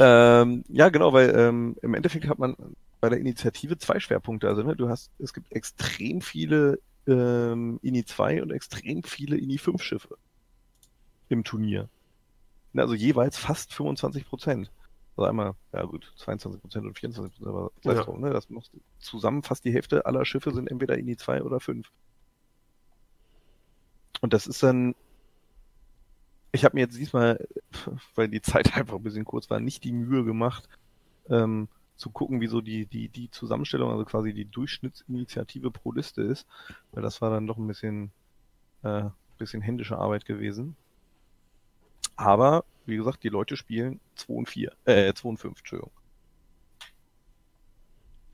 Ähm, 0.00 0.64
ja, 0.68 0.88
genau, 0.88 1.12
weil 1.12 1.30
ähm, 1.30 1.76
im 1.80 1.94
Endeffekt 1.94 2.26
hat 2.26 2.40
man 2.40 2.56
bei 3.00 3.08
der 3.08 3.18
Initiative 3.20 3.78
zwei 3.78 4.00
Schwerpunkte. 4.00 4.48
Also 4.48 4.64
ne, 4.64 4.74
du 4.74 4.88
hast, 4.88 5.12
es 5.20 5.32
gibt 5.32 5.52
extrem 5.52 6.20
viele 6.20 6.80
ähm, 7.06 7.78
INI 7.82 8.04
2 8.04 8.42
und 8.42 8.50
extrem 8.50 9.04
viele 9.04 9.36
INI 9.36 9.58
5 9.58 9.80
Schiffe 9.80 10.16
im 11.32 11.44
Turnier. 11.44 11.88
Also 12.74 12.94
jeweils 12.94 13.36
fast 13.36 13.74
25 13.74 14.26
Prozent. 14.26 14.70
Also 15.16 15.28
einmal, 15.28 15.54
ja 15.72 15.84
gut, 15.84 16.12
22 16.16 16.62
Prozent 16.62 16.86
und 16.86 16.98
24 16.98 17.36
Prozent, 17.36 17.48
aber 17.48 17.70
Ja. 17.84 18.02
drum, 18.02 18.20
ne? 18.20 18.30
Das 18.30 18.48
macht 18.48 18.70
zusammen 18.98 19.42
fast 19.42 19.64
die 19.64 19.72
Hälfte 19.72 20.06
aller 20.06 20.24
Schiffe 20.24 20.52
sind 20.52 20.70
entweder 20.70 20.96
INI 20.96 21.16
2 21.16 21.42
oder 21.42 21.60
5. 21.60 21.90
Und 24.20 24.32
das 24.32 24.46
ist 24.46 24.62
dann 24.62 24.94
ich 26.52 26.64
habe 26.64 26.76
mir 26.76 26.82
jetzt 26.82 26.98
diesmal, 26.98 27.44
weil 28.14 28.28
die 28.28 28.42
Zeit 28.42 28.74
einfach 28.76 28.96
ein 28.96 29.02
bisschen 29.02 29.24
kurz 29.24 29.50
war, 29.50 29.58
nicht 29.58 29.84
die 29.84 29.92
Mühe 29.92 30.24
gemacht, 30.24 30.68
ähm, 31.28 31.68
zu 31.96 32.10
gucken, 32.10 32.40
wie 32.40 32.46
so 32.46 32.60
die, 32.60 32.86
die, 32.86 33.08
die 33.08 33.30
Zusammenstellung, 33.30 33.90
also 33.90 34.04
quasi 34.04 34.32
die 34.32 34.44
Durchschnittsinitiative 34.44 35.70
pro 35.70 35.92
Liste 35.92 36.22
ist, 36.22 36.46
weil 36.92 37.02
das 37.02 37.20
war 37.20 37.30
dann 37.30 37.46
doch 37.46 37.58
ein 37.58 37.66
bisschen, 37.66 38.12
äh, 38.82 39.04
bisschen 39.38 39.62
händische 39.62 39.98
Arbeit 39.98 40.24
gewesen. 40.24 40.76
Aber, 42.16 42.64
wie 42.86 42.96
gesagt, 42.96 43.22
die 43.22 43.28
Leute 43.28 43.56
spielen 43.56 44.00
2 44.16 44.32
und 44.34 44.48
4, 44.48 44.72
äh, 44.84 45.12
2 45.14 45.28
und 45.30 45.36
5, 45.38 45.58
Entschuldigung. 45.58 45.92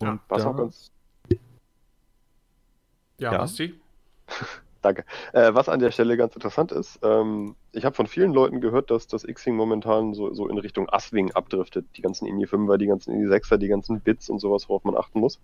Ja, 0.03 0.11
Und 0.13 0.21
Was 0.29 0.43
da- 0.43 0.51
auch 0.51 0.57
ganz, 0.57 0.91
Ja, 3.21 3.33
Ja. 3.33 3.39
Basti? 3.39 3.75
danke. 4.83 5.05
Äh, 5.33 5.53
was 5.53 5.69
an 5.69 5.81
der 5.81 5.91
Stelle 5.91 6.17
ganz 6.17 6.37
interessant 6.37 6.71
ist, 6.71 7.01
ähm, 7.03 7.57
ich 7.73 7.85
habe 7.85 7.97
von 7.97 8.07
vielen 8.07 8.33
Leuten 8.33 8.61
gehört, 8.61 8.93
dass 8.93 9.09
das 9.09 9.25
X-Wing 9.25 9.57
momentan 9.57 10.15
so, 10.15 10.33
so 10.35 10.47
in 10.49 10.57
Richtung 10.59 10.89
Aswing 10.89 11.33
abdriftet. 11.33 11.85
Die 11.97 12.03
ganzen 12.03 12.27
Indie 12.27 12.47
5er, 12.47 12.77
die 12.79 12.87
ganzen 12.87 13.13
Indie 13.13 13.27
6er, 13.27 13.57
die 13.57 13.67
ganzen 13.67 14.01
Bits 14.01 14.29
und 14.31 14.39
sowas, 14.39 14.69
worauf 14.69 14.85
man 14.85 14.97
achten 14.97 15.19
muss. 15.19 15.41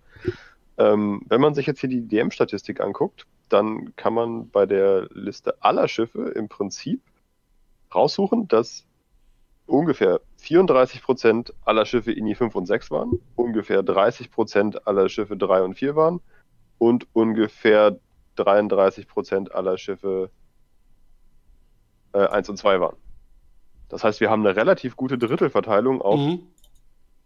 Ähm, 0.77 1.21
wenn 1.27 1.41
man 1.41 1.53
sich 1.53 1.65
jetzt 1.67 1.81
hier 1.81 1.89
die 1.89 2.01
DM-Statistik 2.01 2.79
anguckt, 2.79 3.25
dann 3.49 3.93
kann 3.97 4.13
man 4.13 4.49
bei 4.49 4.65
der 4.65 5.09
Liste 5.11 5.61
aller 5.61 5.87
Schiffe 5.89 6.29
im 6.29 6.47
Prinzip 6.47 7.01
raussuchen, 7.95 8.47
dass 8.47 8.85
ungefähr 9.67 10.21
34% 10.41 11.51
aller 11.63 11.85
Schiffe 11.85 12.11
INI 12.11 12.35
5 12.35 12.55
und 12.55 12.65
6 12.67 12.91
waren, 12.91 13.19
ungefähr 13.35 13.81
30% 13.83 14.77
aller 14.85 15.09
Schiffe 15.09 15.37
3 15.37 15.63
und 15.63 15.73
4 15.75 15.95
waren 15.95 16.19
und 16.77 17.07
ungefähr 17.13 17.97
33% 18.37 19.51
aller 19.51 19.77
Schiffe 19.77 20.29
äh, 22.13 22.27
1 22.27 22.49
und 22.49 22.57
2 22.57 22.79
waren. 22.79 22.95
Das 23.89 24.03
heißt, 24.03 24.19
wir 24.19 24.29
haben 24.29 24.45
eine 24.45 24.55
relativ 24.55 24.95
gute 24.95 25.17
Drittelverteilung 25.17 26.01
auf, 26.01 26.19
Mhm. 26.19 26.39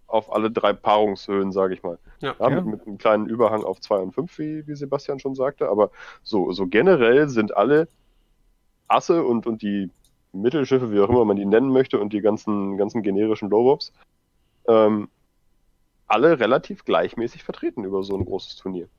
auf 0.08 0.32
alle 0.32 0.52
drei 0.52 0.74
Paarungshöhen, 0.74 1.52
sage 1.52 1.74
ich 1.74 1.84
mal. 1.84 2.00
Ja. 2.20 2.36
Ja, 2.40 2.50
Ja. 2.50 2.62
Mit, 2.62 2.66
mit 2.66 2.88
einem 2.88 2.98
kleinen 2.98 3.26
Überhang 3.28 3.64
auf 3.64 3.80
2 3.82 3.98
und 3.98 4.14
5, 4.14 4.38
wie, 4.40 4.68
wie 4.68 4.76
Sebastian 4.76 5.20
schon 5.20 5.36
sagte. 5.36 5.70
Aber 5.70 5.92
so, 6.24 6.52
so 6.52 6.68
generell 6.68 7.28
sind 7.30 7.56
alle 7.56 7.88
Asse 8.88 9.24
und, 9.24 9.46
und 9.46 9.62
die 9.62 9.90
Mittelschiffe, 10.34 10.91
wie 10.91 10.99
auch 10.99 11.10
immer 11.10 11.26
man 11.26 11.38
die 11.38 11.45
nennen 11.45 11.69
möchte, 11.72 11.99
und 11.99 12.14
die 12.14 12.22
ganzen, 12.22 12.77
ganzen 12.77 13.03
generischen 13.03 13.49
Lowbops, 13.49 13.91
ähm, 14.68 15.10
alle 16.07 16.39
relativ 16.39 16.85
gleichmäßig 16.85 17.43
vertreten 17.43 17.84
über 17.84 18.03
so 18.03 18.18
ein 18.18 18.26
großes 18.26 18.56
Turnier. 18.57 18.89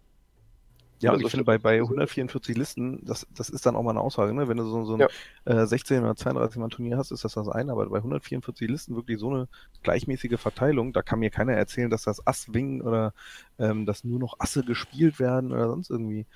Ja, 1.02 1.10
und 1.10 1.14
Also 1.14 1.24
ich 1.26 1.30
finde, 1.30 1.44
bei, 1.44 1.56
bei 1.56 1.78
144 1.78 2.56
Listen, 2.58 3.02
das, 3.04 3.26
das 3.34 3.48
ist 3.48 3.64
dann 3.64 3.74
auch 3.74 3.82
mal 3.82 3.90
eine 3.92 4.00
Aussage, 4.00 4.34
ne? 4.34 4.48
Wenn 4.48 4.58
du 4.58 4.64
so, 4.64 4.84
so 4.84 4.94
ein 4.94 5.00
Ja. 5.00 5.08
äh, 5.46 5.66
16 5.66 6.02
oder 6.02 6.14
32 6.14 6.58
Mann 6.58 6.68
Turnier 6.68 6.98
hast, 6.98 7.10
ist 7.10 7.24
das 7.24 7.34
das 7.34 7.48
eine, 7.48 7.72
aber 7.72 7.88
bei 7.88 7.98
144 7.98 8.68
Listen 8.68 8.96
wirklich 8.96 9.18
so 9.18 9.30
eine 9.30 9.48
gleichmäßige 9.82 10.38
Verteilung, 10.38 10.92
da 10.92 11.00
kann 11.02 11.20
mir 11.20 11.30
keiner 11.30 11.54
erzählen, 11.54 11.88
dass 11.90 12.02
das 12.02 12.26
Ass-Wing 12.26 12.82
oder 12.82 13.14
ähm, 13.58 13.86
dass 13.86 14.04
nur 14.04 14.18
noch 14.18 14.34
Asse 14.40 14.62
gespielt 14.62 15.18
werden 15.18 15.52
oder 15.52 15.68
sonst 15.68 15.88
irgendwie. 15.90 16.26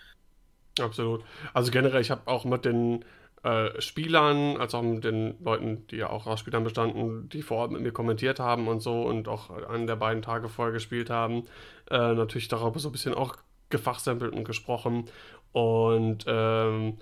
Absolut. 0.81 1.25
Also 1.53 1.71
generell, 1.71 2.01
ich 2.01 2.11
habe 2.11 2.23
auch 2.27 2.45
mit 2.47 2.65
den 2.65 3.05
äh, 3.45 3.81
Spielern, 3.81 4.57
als 4.57 4.75
auch 4.75 4.83
mit 4.83 5.05
den 5.05 5.35
Leuten, 5.45 5.87
die 5.89 5.97
ja 5.97 6.09
auch 6.09 6.27
aus 6.27 6.41
Spielern 6.41 6.65
bestanden, 6.65 7.29
die 7.29 7.43
vor 7.43 7.59
Ort 7.59 7.73
mit 7.73 7.83
mir 7.83 7.93
kommentiert 7.93 8.41
haben 8.41 8.69
und 8.69 8.81
so 8.81 9.03
und 9.03 9.29
auch 9.29 9.51
einen 9.69 9.87
der 9.87 9.97
beiden 9.97 10.23
Tage 10.23 10.49
vorher 10.49 10.73
gespielt 10.73 11.11
haben, 11.11 11.45
äh, 11.91 12.15
natürlich 12.15 12.49
darüber 12.49 12.79
so 12.79 12.89
ein 12.89 12.93
bisschen 12.93 13.13
auch 13.13 13.37
gefachsimpelt 13.69 14.33
und 14.33 14.45
gesprochen. 14.45 15.05
Und 15.53 16.25
ähm, 16.27 16.99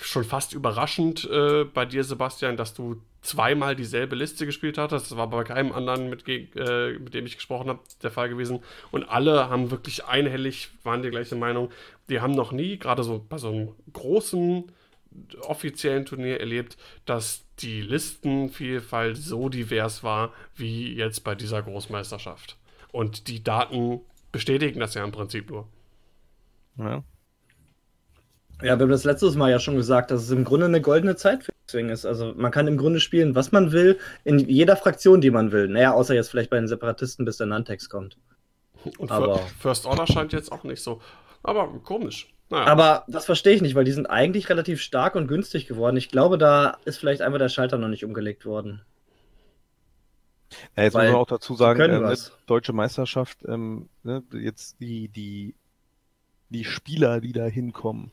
schon 0.00 0.24
fast 0.24 0.54
überraschend 0.54 1.28
äh, 1.30 1.64
bei 1.64 1.86
dir, 1.86 2.02
Sebastian, 2.02 2.56
dass 2.56 2.74
du 2.74 3.00
zweimal 3.22 3.76
dieselbe 3.76 4.16
Liste 4.16 4.46
gespielt 4.46 4.76
hattest. 4.76 5.10
Das 5.10 5.18
war 5.18 5.30
bei 5.30 5.44
keinem 5.44 5.72
anderen, 5.72 6.10
mit, 6.10 6.26
äh, 6.26 6.98
mit 6.98 7.14
dem 7.14 7.26
ich 7.26 7.36
gesprochen 7.36 7.68
habe, 7.68 7.80
der 8.02 8.10
Fall 8.10 8.28
gewesen. 8.28 8.60
Und 8.90 9.08
alle 9.08 9.48
haben 9.48 9.70
wirklich 9.70 10.06
einhellig, 10.06 10.70
waren 10.82 11.02
die 11.02 11.10
gleiche 11.10 11.36
Meinung. 11.36 11.70
Die 12.08 12.20
haben 12.20 12.32
noch 12.34 12.50
nie, 12.50 12.76
gerade 12.78 13.02
so 13.04 13.24
bei 13.28 13.38
so 13.38 13.48
einem 13.48 13.68
großen 13.92 14.72
offiziellen 15.42 16.06
Turnier 16.06 16.40
erlebt, 16.40 16.76
dass 17.04 17.44
die 17.58 17.80
Listenvielfalt 17.82 19.16
so 19.16 19.48
divers 19.48 20.02
war 20.02 20.32
wie 20.54 20.94
jetzt 20.94 21.24
bei 21.24 21.34
dieser 21.34 21.62
Großmeisterschaft. 21.62 22.56
Und 22.92 23.28
die 23.28 23.42
Daten 23.42 24.00
bestätigen 24.32 24.80
das 24.80 24.94
ja 24.94 25.04
im 25.04 25.12
Prinzip 25.12 25.50
nur. 25.50 25.66
Ja. 26.78 27.02
Ja, 28.62 28.76
wir 28.76 28.82
haben 28.82 28.90
das 28.90 29.04
letztes 29.04 29.36
Mal 29.36 29.50
ja 29.50 29.58
schon 29.58 29.76
gesagt, 29.76 30.10
dass 30.10 30.22
es 30.22 30.30
im 30.30 30.44
Grunde 30.44 30.66
eine 30.66 30.82
goldene 30.82 31.16
Zeit 31.16 31.44
für 31.44 31.52
Swing 31.70 31.88
ist. 31.88 32.04
Also 32.04 32.34
man 32.36 32.52
kann 32.52 32.66
im 32.68 32.76
Grunde 32.76 33.00
spielen, 33.00 33.34
was 33.34 33.52
man 33.52 33.72
will, 33.72 33.98
in 34.24 34.38
jeder 34.38 34.76
Fraktion, 34.76 35.20
die 35.22 35.30
man 35.30 35.50
will. 35.50 35.66
Naja, 35.68 35.92
außer 35.92 36.14
jetzt 36.14 36.28
vielleicht 36.30 36.50
bei 36.50 36.58
den 36.58 36.68
Separatisten, 36.68 37.24
bis 37.24 37.38
der 37.38 37.46
Nantex 37.46 37.88
kommt. 37.88 38.18
Und 38.98 39.10
Aber- 39.10 39.36
Fir- 39.36 39.46
First 39.60 39.86
Order 39.86 40.06
scheint 40.06 40.32
jetzt 40.32 40.52
auch 40.52 40.64
nicht 40.64 40.82
so. 40.82 41.00
Aber 41.42 41.68
komisch. 41.82 42.28
Naja. 42.50 42.66
Aber 42.66 43.04
das 43.08 43.26
verstehe 43.26 43.54
ich 43.54 43.62
nicht, 43.62 43.74
weil 43.74 43.84
die 43.84 43.92
sind 43.92 44.06
eigentlich 44.06 44.48
relativ 44.48 44.82
stark 44.82 45.14
und 45.14 45.28
günstig 45.28 45.66
geworden. 45.66 45.96
Ich 45.96 46.08
glaube, 46.08 46.36
da 46.36 46.78
ist 46.84 46.98
vielleicht 46.98 47.22
einfach 47.22 47.38
der 47.38 47.48
Schalter 47.48 47.78
noch 47.78 47.88
nicht 47.88 48.04
umgelegt 48.04 48.44
worden. 48.44 48.82
Ja, 50.76 50.82
jetzt 50.82 50.94
Weil 50.94 51.06
muss 51.06 51.12
man 51.12 51.22
auch 51.22 51.26
dazu 51.28 51.54
sagen, 51.54 52.02
was. 52.02 52.32
deutsche 52.46 52.72
Meisterschaft, 52.72 53.38
ähm, 53.46 53.88
ne, 54.02 54.24
jetzt 54.32 54.80
die, 54.80 55.06
die, 55.08 55.54
die 56.48 56.64
Spieler, 56.64 57.20
die 57.20 57.32
da 57.32 57.44
hinkommen. 57.46 58.10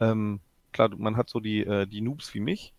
Ähm, 0.00 0.40
klar, 0.72 0.90
man 0.96 1.16
hat 1.16 1.30
so 1.30 1.38
die, 1.38 1.64
äh, 1.64 1.86
die 1.86 2.00
Noobs 2.00 2.34
wie 2.34 2.40
mich, 2.40 2.72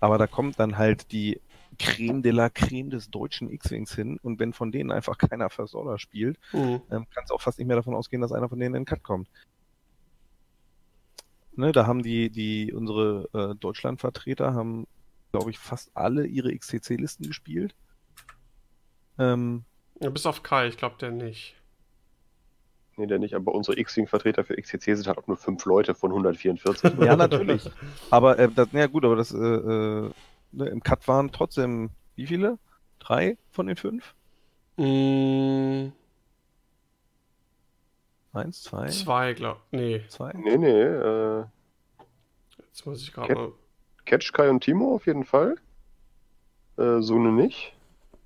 aber 0.00 0.16
da 0.16 0.26
kommt 0.26 0.58
dann 0.58 0.78
halt 0.78 1.12
die, 1.12 1.38
Creme 1.78 2.22
de 2.22 2.32
la 2.32 2.50
Creme 2.50 2.90
des 2.90 3.10
deutschen 3.10 3.50
X-Wings 3.50 3.94
hin 3.94 4.18
und 4.22 4.38
wenn 4.38 4.52
von 4.52 4.72
denen 4.72 4.90
einfach 4.92 5.18
keiner 5.18 5.50
First 5.50 5.74
Order 5.74 5.98
spielt, 5.98 6.38
Mhm. 6.52 6.80
ähm, 6.90 7.06
kannst 7.12 7.30
du 7.30 7.34
auch 7.34 7.40
fast 7.40 7.58
nicht 7.58 7.66
mehr 7.66 7.76
davon 7.76 7.94
ausgehen, 7.94 8.22
dass 8.22 8.32
einer 8.32 8.48
von 8.48 8.58
denen 8.58 8.74
in 8.74 8.82
den 8.82 8.86
Cut 8.86 9.02
kommt. 9.02 9.28
Ne, 11.56 11.72
da 11.72 11.86
haben 11.86 12.02
die, 12.02 12.30
die, 12.30 12.72
unsere 12.72 13.28
äh, 13.32 13.54
Deutschlandvertreter 13.54 14.54
haben, 14.54 14.86
glaube 15.32 15.50
ich, 15.50 15.58
fast 15.58 15.90
alle 15.94 16.26
ihre 16.26 16.56
XCC-Listen 16.56 17.26
gespielt. 17.26 17.74
Ähm, 19.18 19.64
Ja, 20.00 20.10
bis 20.10 20.26
auf 20.26 20.42
Kai, 20.42 20.66
ich 20.68 20.76
glaube 20.76 20.96
der 21.00 21.10
nicht. 21.12 21.54
Nee, 22.96 23.06
der 23.06 23.18
nicht, 23.18 23.34
aber 23.34 23.54
unsere 23.54 23.78
X-Wing-Vertreter 23.78 24.44
für 24.44 24.56
XCC 24.56 24.94
sind 24.96 25.06
halt 25.08 25.18
auch 25.18 25.26
nur 25.26 25.36
fünf 25.36 25.64
Leute 25.64 25.94
von 25.94 26.10
144. 26.10 26.92
ja, 27.00 27.16
natürlich. 27.16 27.68
Aber, 28.10 28.38
äh, 28.38 28.48
das, 28.48 28.68
ja 28.72 28.86
gut, 28.86 29.04
aber 29.04 29.16
das, 29.16 29.32
äh, 29.32 29.36
äh, 29.36 30.10
ne, 30.52 30.66
im 30.66 30.82
Cut 30.82 31.06
waren 31.08 31.32
trotzdem, 31.32 31.90
wie 32.14 32.26
viele? 32.26 32.58
Drei 33.00 33.36
von 33.50 33.66
den 33.66 33.76
fünf? 33.76 34.14
Mm, 34.76 35.88
Eins, 38.34 38.62
zwei, 38.62 38.88
zwei, 38.88 39.32
glaub. 39.34 39.60
Nee, 39.70 40.02
zwei? 40.08 40.32
Nee, 40.34 40.56
nee, 40.58 40.68
äh, 40.70 41.44
jetzt 42.58 42.84
muss 42.84 43.00
ich 43.02 43.12
gerade 43.12 43.28
Cat- 43.28 43.36
mal. 43.38 43.52
Catch, 44.04 44.32
Kai 44.32 44.50
und 44.50 44.60
Timo 44.62 44.94
auf 44.96 45.06
jeden 45.06 45.24
Fall. 45.24 45.56
Äh, 46.76 47.00
Sune 47.00 47.30
nicht. 47.32 47.72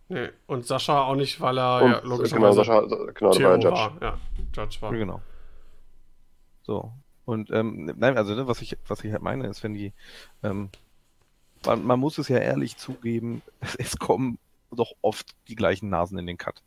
Nee, 0.09 0.31
und 0.47 0.67
Sascha 0.67 1.03
auch 1.03 1.15
nicht, 1.15 1.41
weil 1.43 1.59
er 1.59 1.83
Und, 1.83 1.91
ja 1.91 2.01
logischerweise 2.01 2.33
genau, 2.33 2.53
Sascha, 2.53 2.81
genau, 3.13 3.33
da 3.35 3.43
war 3.45 3.55
Judge. 3.59 3.71
war. 3.71 3.93
Ja, 4.03 4.19
Judge 4.57 4.79
war. 4.81 4.93
Genau. 4.93 5.21
So. 6.63 6.91
Und 7.27 7.51
ähm, 7.51 7.93
nein, 7.97 8.17
also 8.17 8.35
ne, 8.35 8.49
was 8.49 8.63
ich, 8.63 8.79
was 8.87 9.05
ich 9.05 9.13
halt 9.13 9.21
meine, 9.23 9.47
ist, 9.49 9.63
wenn 9.63 9.75
die, 9.75 9.93
ähm, 10.43 10.71
man, 11.67 11.85
man 11.85 12.01
muss 12.01 12.17
es 12.17 12.29
ja 12.29 12.39
ehrlich 12.39 12.79
zugeben, 12.79 13.43
es 13.79 13.99
kommen 13.99 14.39
doch 14.71 14.93
oft 15.03 15.35
die 15.49 15.55
gleichen 15.55 15.91
Nasen 15.91 16.19
in 16.19 16.27
den 16.27 16.39
Cut. 16.39 16.63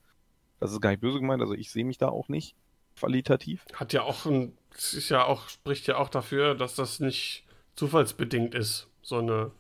Das 0.59 0.72
ist 0.72 0.80
gar 0.81 0.91
nicht 0.91 1.01
böse 1.01 1.19
gemeint, 1.19 1.41
also 1.41 1.55
ich 1.55 1.72
sehe 1.72 1.84
mich 1.85 1.97
da 1.97 2.09
auch 2.09 2.27
nicht 2.30 2.55
qualitativ. 2.97 3.65
Hat 3.73 3.93
ja 3.93 4.03
auch 4.03 4.26
ein, 4.26 4.57
es 4.76 4.93
ist 4.93 5.09
ja 5.09 5.26
auch, 5.26 5.49
spricht 5.49 5.88
ja 5.88 5.97
auch 5.97 6.09
dafür, 6.09 6.55
dass 6.55 6.76
das 6.76 6.99
nicht 6.99 7.43
zufallsbedingt 7.76 8.53
ist, 8.55 8.88
so 9.01 9.18
eine 9.19 9.51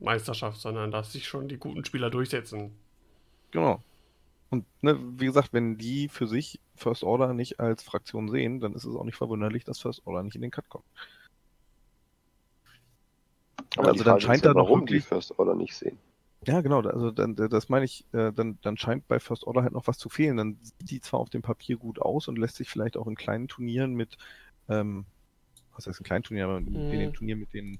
Meisterschaft, 0.00 0.60
sondern 0.60 0.90
dass 0.90 1.12
sich 1.12 1.26
schon 1.26 1.48
die 1.48 1.56
guten 1.56 1.84
Spieler 1.84 2.10
durchsetzen. 2.10 2.76
Genau. 3.50 3.82
Und 4.50 4.64
ne, 4.82 4.98
wie 5.18 5.26
gesagt, 5.26 5.52
wenn 5.52 5.78
die 5.78 6.08
für 6.08 6.28
sich 6.28 6.60
First 6.76 7.02
Order 7.02 7.32
nicht 7.34 7.58
als 7.60 7.82
Fraktion 7.82 8.28
sehen, 8.28 8.60
dann 8.60 8.74
ist 8.74 8.84
es 8.84 8.94
auch 8.94 9.04
nicht 9.04 9.16
verwunderlich, 9.16 9.64
dass 9.64 9.80
First 9.80 10.06
Order 10.06 10.22
nicht 10.22 10.36
in 10.36 10.42
den 10.42 10.50
Cut 10.50 10.68
kommt. 10.68 10.84
Aber 13.76 13.88
Also 13.88 13.98
die 13.98 14.04
dann 14.04 14.20
scheint 14.20 14.44
ja, 14.44 14.48
da 14.52 14.54
doch 14.54 14.66
warum 14.68 14.86
die 14.86 14.94
wirklich- 14.94 15.06
First 15.06 15.38
Order 15.38 15.54
nicht 15.54 15.74
sehen. 15.74 15.98
Ja, 16.46 16.60
genau, 16.60 16.80
also 16.82 17.10
dann, 17.10 17.36
das 17.36 17.68
meine 17.68 17.84
ich, 17.86 18.04
äh, 18.12 18.32
dann, 18.32 18.58
dann 18.62 18.76
scheint 18.76 19.08
bei 19.08 19.18
First 19.20 19.44
Order 19.44 19.62
halt 19.62 19.72
noch 19.72 19.86
was 19.86 19.98
zu 19.98 20.08
fehlen. 20.08 20.36
Dann 20.36 20.58
sieht 20.62 20.90
die 20.90 21.00
zwar 21.00 21.20
auf 21.20 21.30
dem 21.30 21.42
Papier 21.42 21.76
gut 21.78 21.98
aus 22.00 22.28
und 22.28 22.38
lässt 22.38 22.56
sich 22.56 22.68
vielleicht 22.68 22.96
auch 22.96 23.06
in 23.06 23.14
kleinen 23.14 23.48
Turnieren 23.48 23.94
mit, 23.94 24.16
ähm, 24.68 25.06
was 25.74 25.86
heißt 25.86 26.00
in 26.00 26.04
kleinen 26.04 26.22
Turnieren, 26.24 26.50
aber 26.50 26.58
in 26.58 26.74
Mhm. 26.74 26.90
den 26.90 27.14
Turnieren 27.14 27.40
mit 27.40 27.54
den, 27.54 27.78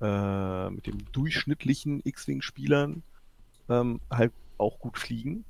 äh, 0.00 0.70
mit 0.70 0.86
dem 0.86 0.98
durchschnittlichen 1.12 2.00
X-Wing-Spielern 2.04 3.02
ähm, 3.68 4.00
halt 4.10 4.32
auch 4.58 4.78
gut 4.80 4.98
fliegen, 4.98 5.44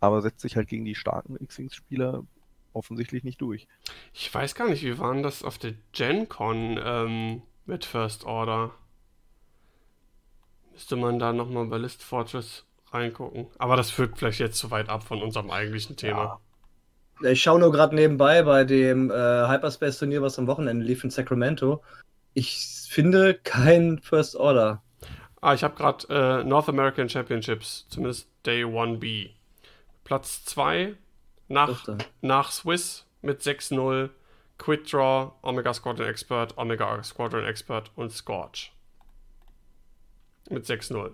aber 0.00 0.22
setzt 0.22 0.40
sich 0.40 0.56
halt 0.56 0.68
gegen 0.68 0.84
die 0.84 0.94
starken 0.94 1.36
X-Wing-Spieler 1.42 2.24
offensichtlich 2.72 3.24
nicht 3.24 3.40
durch. 3.40 3.66
Ich 4.12 4.32
weiß 4.32 4.54
gar 4.54 4.68
nicht, 4.68 4.82
wie 4.84 4.98
war 4.98 5.12
denn 5.12 5.22
das 5.22 5.42
auf 5.42 5.58
der 5.58 5.74
Gen 5.92 6.28
Con 6.28 6.78
ähm, 6.82 7.42
mit 7.66 7.84
First 7.84 8.24
Order? 8.24 8.72
Müsste 10.74 10.96
man 10.96 11.18
da 11.18 11.32
nochmal 11.32 11.66
bei 11.66 11.78
List 11.78 12.02
Fortress 12.02 12.64
reingucken. 12.92 13.46
Aber 13.58 13.76
das 13.76 13.90
führt 13.90 14.18
vielleicht 14.18 14.40
jetzt 14.40 14.58
zu 14.58 14.70
weit 14.70 14.88
ab 14.88 15.04
von 15.04 15.22
unserem 15.22 15.50
eigentlichen 15.50 15.96
Thema. 15.96 16.40
Ich 17.22 17.42
schaue 17.42 17.60
nur 17.60 17.72
gerade 17.72 17.94
nebenbei 17.94 18.42
bei 18.42 18.64
dem 18.64 19.10
äh, 19.10 19.14
Hyperspace-Turnier, 19.14 20.20
was 20.20 20.38
am 20.38 20.46
Wochenende 20.46 20.84
lief 20.84 21.04
in 21.04 21.10
Sacramento. 21.10 21.82
Ich 22.34 22.58
finde 22.88 23.34
kein 23.34 24.00
First 24.00 24.36
Order. 24.36 24.82
Ah, 25.40 25.54
ich 25.54 25.62
habe 25.62 25.76
gerade 25.76 26.06
äh, 26.08 26.44
North 26.44 26.68
American 26.68 27.08
Championships, 27.08 27.86
zumindest 27.88 28.28
Day 28.44 28.64
1B. 28.64 29.30
Platz 30.02 30.44
2 30.44 30.94
nach, 31.48 31.88
nach 32.20 32.50
Swiss 32.50 33.06
mit 33.22 33.40
6-0, 33.42 34.10
Quit 34.58 34.92
Draw, 34.92 35.32
Omega 35.42 35.72
Squadron 35.72 36.06
Expert, 36.06 36.56
Omega 36.58 37.02
Squadron 37.02 37.44
Expert 37.44 37.90
und 37.96 38.10
Scorch. 38.10 38.73
Mit 40.50 40.64
6-0. 40.64 41.12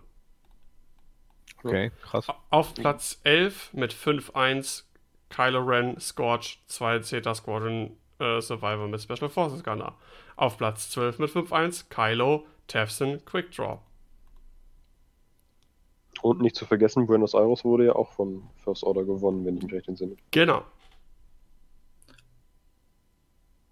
Okay, 1.62 1.90
krass. 2.02 2.26
Auf 2.50 2.74
Platz 2.74 3.20
11 3.24 3.74
mit 3.74 3.92
5-1 3.92 4.84
Kylo 5.28 5.60
Ren, 5.60 6.00
Scorch, 6.00 6.60
2 6.66 7.00
Zeta 7.00 7.34
Squadron 7.34 7.96
äh, 8.18 8.40
Survivor 8.40 8.88
mit 8.88 9.00
Special 9.00 9.28
Forces 9.28 9.62
Gunner. 9.62 9.94
Auf 10.36 10.56
Platz 10.58 10.90
12 10.90 11.18
mit 11.18 11.30
5-1 11.30 11.88
Kylo, 11.88 12.46
Tefson, 12.66 13.24
Quick 13.24 13.52
Draw. 13.52 13.78
Und 16.22 16.40
nicht 16.40 16.56
zu 16.56 16.66
vergessen, 16.66 17.06
Buenos 17.06 17.34
Aires 17.34 17.64
wurde 17.64 17.86
ja 17.86 17.94
auch 17.94 18.12
von 18.12 18.42
First 18.56 18.84
Order 18.84 19.04
gewonnen, 19.04 19.44
wenn 19.44 19.56
ich 19.56 19.62
mich 19.62 19.72
recht 19.72 19.88
entsinne. 19.88 20.16
Genau. 20.30 20.64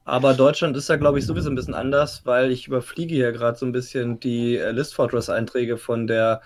Aber 0.09 0.33
Deutschland 0.33 0.75
ist 0.75 0.89
ja, 0.89 0.97
glaube 0.97 1.19
ich, 1.19 1.27
sowieso 1.27 1.51
ein 1.51 1.55
bisschen 1.55 1.75
anders, 1.75 2.25
weil 2.25 2.51
ich 2.51 2.67
überfliege 2.67 3.15
hier 3.15 3.31
gerade 3.31 3.59
so 3.59 3.67
ein 3.67 3.73
bisschen 3.73 4.19
die 4.19 4.57
äh, 4.57 4.71
List 4.71 4.95
Fortress-Einträge 4.95 5.77
von 5.77 6.07
der 6.07 6.41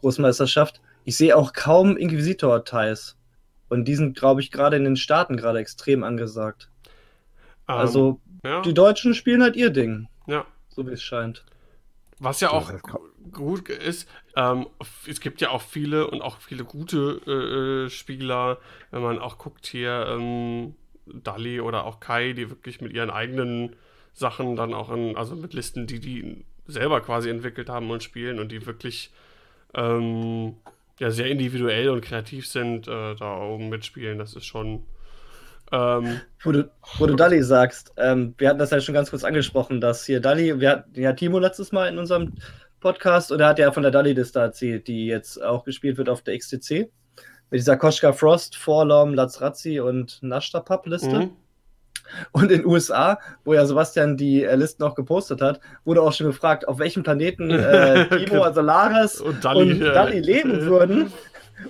Großmeisterschaft. 0.00 0.80
Ich 1.04 1.16
sehe 1.16 1.36
auch 1.36 1.52
kaum 1.52 1.96
Inquisitor-Ties. 1.96 3.16
Und 3.68 3.84
die 3.84 3.94
sind, 3.94 4.18
glaube 4.18 4.40
ich, 4.40 4.50
gerade 4.50 4.76
in 4.76 4.82
den 4.82 4.96
Staaten 4.96 5.36
gerade 5.36 5.60
extrem 5.60 6.02
angesagt. 6.02 6.70
Ähm, 7.68 7.76
Also, 7.76 8.20
ja, 8.44 8.62
die 8.62 8.74
Deutschen 8.74 9.14
spielen 9.14 9.44
halt 9.44 9.54
ihr 9.54 9.70
Ding, 9.70 10.08
ja. 10.26 10.44
so 10.68 10.84
wie 10.84 10.92
es 10.92 11.02
scheint. 11.02 11.44
Was 12.18 12.40
ja 12.40 12.50
auch 12.50 12.72
gut 13.30 13.68
ist, 13.68 14.08
ähm, 14.34 14.66
es 15.06 15.20
gibt 15.20 15.40
ja 15.40 15.50
auch 15.50 15.62
viele 15.62 16.08
und 16.08 16.20
auch 16.20 16.38
viele 16.38 16.64
gute 16.64 17.20
äh, 17.28 17.84
äh, 17.86 17.90
Spieler, 17.90 18.58
wenn 18.90 19.02
man 19.02 19.20
auch 19.20 19.38
guckt 19.38 19.66
hier, 19.66 20.04
ähm, 20.08 20.74
Dali 21.06 21.60
oder 21.60 21.84
auch 21.84 22.00
Kai, 22.00 22.32
die 22.32 22.50
wirklich 22.50 22.80
mit 22.80 22.92
ihren 22.92 23.10
eigenen 23.10 23.76
Sachen 24.12 24.56
dann 24.56 24.74
auch 24.74 24.90
in, 24.90 25.16
also 25.16 25.34
mit 25.34 25.54
Listen, 25.54 25.86
die 25.86 26.00
die 26.00 26.44
selber 26.66 27.00
quasi 27.00 27.30
entwickelt 27.30 27.68
haben 27.68 27.90
und 27.90 28.02
spielen 28.02 28.38
und 28.38 28.50
die 28.50 28.64
wirklich 28.64 29.12
ähm, 29.74 30.56
ja 30.98 31.10
sehr 31.10 31.26
individuell 31.26 31.90
und 31.90 32.02
kreativ 32.02 32.46
sind, 32.46 32.88
äh, 32.88 33.14
da 33.16 33.38
oben 33.38 33.68
mitspielen, 33.68 34.18
das 34.18 34.34
ist 34.34 34.46
schon 34.46 34.84
ähm, 35.72 36.20
Wo 36.42 36.52
du, 36.52 36.70
wo 36.98 37.06
du 37.06 37.14
Dali 37.14 37.42
sagst, 37.42 37.92
ähm, 37.96 38.34
wir 38.38 38.48
hatten 38.48 38.58
das 38.58 38.70
ja 38.70 38.80
schon 38.80 38.94
ganz 38.94 39.10
kurz 39.10 39.24
angesprochen, 39.24 39.80
dass 39.80 40.04
hier 40.04 40.20
Dali, 40.20 40.60
wir 40.60 40.70
hatten 40.70 41.00
ja 41.00 41.12
Timo 41.14 41.38
letztes 41.38 41.72
Mal 41.72 41.88
in 41.88 41.98
unserem 41.98 42.34
Podcast 42.80 43.32
und 43.32 43.40
er 43.40 43.48
hat 43.48 43.58
ja 43.58 43.72
von 43.72 43.82
der 43.82 43.90
Dali-Liste 43.92 44.38
erzählt, 44.38 44.88
die 44.88 45.06
jetzt 45.06 45.42
auch 45.42 45.64
gespielt 45.64 45.96
wird 45.96 46.08
auf 46.08 46.22
der 46.22 46.38
XTC. 46.38 46.90
Mit 47.54 47.60
dieser 47.60 47.76
Koschka 47.76 48.12
Frost, 48.12 48.56
Forlom, 48.56 49.14
Lazrazzi 49.14 49.78
und 49.78 50.18
Nashtapap-Liste. 50.22 51.18
mhm. 51.20 51.30
Und 52.32 52.50
in 52.50 52.62
den 52.62 52.66
USA, 52.66 53.16
wo 53.44 53.54
ja 53.54 53.64
Sebastian 53.64 54.16
die 54.16 54.42
äh, 54.42 54.56
Listen 54.56 54.82
auch 54.82 54.96
gepostet 54.96 55.40
hat, 55.40 55.60
wurde 55.84 56.02
auch 56.02 56.12
schon 56.12 56.26
gefragt, 56.26 56.66
auf 56.66 56.80
welchem 56.80 57.04
Planeten 57.04 57.52
äh, 57.52 58.08
Timo, 58.26 58.42
also 58.42 58.60
Lares 58.60 59.20
und 59.20 59.44
Dali, 59.44 59.72
und 59.74 59.80
Dali 59.82 60.18
leben 60.18 60.62
würden, 60.66 61.12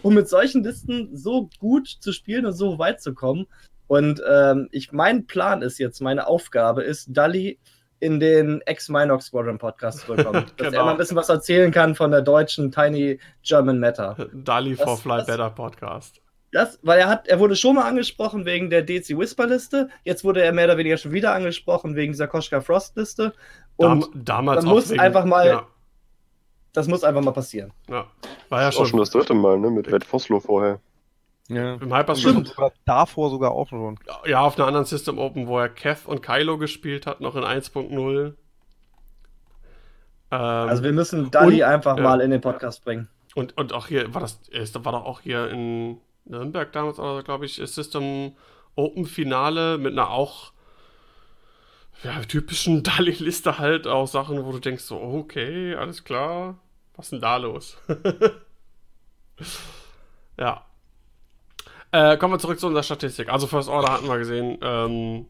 um 0.00 0.14
mit 0.14 0.26
solchen 0.26 0.64
Listen 0.64 1.14
so 1.14 1.50
gut 1.58 1.86
zu 1.86 2.12
spielen 2.12 2.46
und 2.46 2.54
so 2.54 2.78
weit 2.78 3.02
zu 3.02 3.12
kommen. 3.12 3.46
Und 3.86 4.22
ähm, 4.26 4.68
ich, 4.72 4.90
mein 4.92 5.26
Plan 5.26 5.60
ist 5.60 5.78
jetzt, 5.78 6.00
meine 6.00 6.26
Aufgabe 6.26 6.82
ist, 6.82 7.08
Dali 7.10 7.58
in 8.04 8.20
den 8.20 8.60
Ex-Minox 8.66 9.26
Squadron 9.26 9.58
Podcast 9.58 10.00
zu 10.00 10.14
bekommen. 10.14 10.44
Dass 10.56 10.68
Genau. 10.68 10.78
er 10.80 10.84
mal 10.84 10.90
ein 10.92 10.96
bisschen 10.98 11.16
was 11.16 11.28
erzählen 11.28 11.70
kann 11.72 11.94
von 11.94 12.10
der 12.10 12.20
deutschen 12.22 12.70
Tiny 12.70 13.18
German 13.42 13.80
Meta. 13.80 14.16
Dali 14.32 14.76
for 14.76 14.86
Das- 14.86 15.00
Fly 15.00 15.16
das- 15.18 15.26
Better 15.26 15.50
Podcast. 15.50 16.20
Das, 16.52 16.78
weil 16.82 17.00
er 17.00 17.08
hat, 17.08 17.26
er 17.26 17.40
wurde 17.40 17.56
schon 17.56 17.74
mal 17.74 17.82
angesprochen 17.88 18.44
wegen 18.44 18.70
der 18.70 18.82
DC 18.82 19.18
Whisper 19.18 19.46
Liste. 19.48 19.88
Jetzt 20.04 20.22
wurde 20.22 20.40
er 20.42 20.52
mehr 20.52 20.66
oder 20.66 20.76
weniger 20.78 20.96
schon 20.96 21.10
wieder 21.10 21.34
angesprochen 21.34 21.96
wegen 21.96 22.12
dieser 22.12 22.28
Koschka 22.28 22.60
Frost 22.60 22.96
Liste. 22.96 23.34
Und 23.74 24.04
Dam 24.14 24.24
damals 24.24 24.64
muss 24.64 24.92
einfach 24.92 25.24
mal- 25.24 25.46
Ja, 25.48 25.66
das 26.72 26.86
muss 26.86 27.02
einfach 27.02 27.22
mal 27.22 27.32
passieren. 27.32 27.72
ja. 27.88 28.06
War 28.50 28.60
ja 28.62 28.68
ist 28.68 28.74
auch 28.76 28.80
schon 28.80 28.86
schon 28.90 28.98
das 29.00 29.10
dritte 29.10 29.34
Mal, 29.34 29.58
ne? 29.58 29.70
Mit 29.70 29.90
Red 29.90 30.04
Foslo 30.04 30.38
vorher. 30.38 30.78
Ja. 31.48 31.74
im 31.74 31.94
Hyperspace. 31.94 32.48
Sogar 32.48 32.72
davor 32.84 33.30
sogar 33.30 33.52
auch 33.52 33.68
schon. 33.68 33.98
Ja, 34.24 34.40
auf 34.40 34.56
einer 34.56 34.66
anderen 34.66 34.86
System 34.86 35.18
Open, 35.18 35.46
wo 35.46 35.58
er 35.58 35.68
Kev 35.68 36.08
und 36.08 36.22
Kylo 36.22 36.58
gespielt 36.58 37.06
hat, 37.06 37.20
noch 37.20 37.36
in 37.36 37.44
1.0. 37.44 38.34
Ähm, 40.30 40.30
Also 40.30 40.82
wir 40.82 40.92
müssen 40.92 41.30
Dali 41.30 41.62
einfach 41.62 41.96
ja. 41.98 42.02
mal 42.02 42.20
in 42.20 42.30
den 42.30 42.40
Podcast 42.40 42.84
bringen. 42.84 43.08
und, 43.34 43.56
und 43.58 43.72
auch 43.72 43.88
hier, 43.88 44.14
war 44.14 44.20
das, 44.22 44.40
war 44.52 44.92
doch 44.92 45.04
auch 45.04 45.20
hier 45.20 45.50
in 45.50 45.98
Nürnberg 46.24 46.72
damals, 46.72 46.98
oder 46.98 47.22
glaube 47.22 47.44
ich, 47.44 47.56
System 47.56 48.34
Open 48.74 49.04
Finale 49.04 49.76
mit 49.78 49.92
einer 49.92 50.10
auch 50.10 50.52
ja, 52.02 52.20
typischen 52.20 52.82
Dali-Liste 52.82 53.58
halt, 53.58 53.86
auch 53.86 54.06
Sachen, 54.06 54.44
wo 54.44 54.52
du 54.52 54.58
denkst, 54.60 54.84
so, 54.84 55.00
okay, 55.00 55.74
alles 55.74 56.04
klar. 56.04 56.56
Was 56.96 57.06
ist 57.06 57.12
denn 57.12 57.20
da 57.20 57.36
los? 57.36 57.76
ja. 60.38 60.64
Äh, 61.94 62.16
kommen 62.16 62.34
wir 62.34 62.38
zurück 62.40 62.58
zu 62.58 62.66
unserer 62.66 62.82
Statistik. 62.82 63.28
Also 63.28 63.46
First 63.46 63.68
Order 63.68 63.92
hatten 63.92 64.08
wir 64.08 64.18
gesehen. 64.18 64.58
Ähm, 64.62 65.26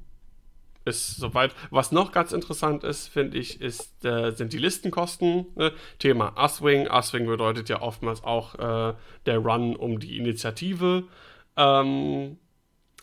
ist 0.87 1.17
soweit. 1.17 1.55
Was 1.71 1.93
noch 1.93 2.11
ganz 2.11 2.33
interessant 2.33 2.85
ist, 2.85 3.09
finde 3.09 3.37
ich, 3.37 3.61
ist, 3.61 4.03
äh, 4.05 4.31
sind 4.31 4.55
die 4.55 4.59
Listenkosten. 4.59 5.45
Ne? 5.57 5.73
Thema 5.99 6.33
Aswing. 6.39 6.89
Aswing 6.89 7.27
bedeutet 7.27 7.69
ja 7.69 7.83
oftmals 7.83 8.25
auch 8.25 8.55
äh, 8.55 8.95
der 9.27 9.39
Run 9.39 9.77
um 9.77 9.99
die 10.01 10.17
Initiative. 10.17 11.05
Ähm, 11.59 12.39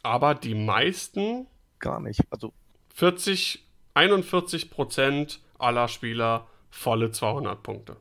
aber 0.01 0.33
die 0.33 0.55
meisten. 0.55 1.45
Gar 1.77 1.99
nicht. 1.99 2.21
Also 2.31 2.53
40, 2.95 3.63
41 3.93 4.71
Prozent 4.71 5.39
aller 5.59 5.87
Spieler 5.87 6.47
volle 6.71 7.11
200 7.11 7.61
Punkte. 7.61 7.97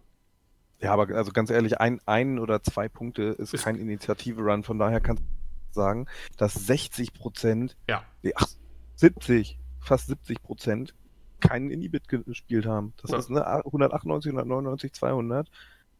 Ja, 0.80 0.94
aber 0.94 1.14
also 1.14 1.32
ganz 1.32 1.50
ehrlich, 1.50 1.78
ein, 1.80 2.00
ein 2.06 2.38
oder 2.38 2.62
zwei 2.62 2.88
Punkte 2.88 3.24
ist, 3.24 3.52
Ist- 3.52 3.64
kein 3.64 3.76
Initiative-Run. 3.76 4.62
Von 4.62 4.78
daher 4.78 5.00
kannst 5.00 5.22
du 5.22 5.39
sagen, 5.74 6.06
dass 6.36 6.54
60 6.54 7.12
Prozent, 7.12 7.76
Ja. 7.88 8.04
nee, 8.22 8.32
ach, 8.36 8.48
70, 8.96 9.58
fast 9.80 10.06
70 10.08 10.42
Prozent 10.42 10.94
keinen 11.40 11.70
Inhibit 11.70 12.06
gespielt 12.08 12.66
haben. 12.66 12.92
Das 13.00 13.10
Ja. 13.12 13.18
ist 13.18 13.30
ne, 13.30 13.46
198, 13.64 14.30
199, 14.30 14.92
200, 14.92 15.50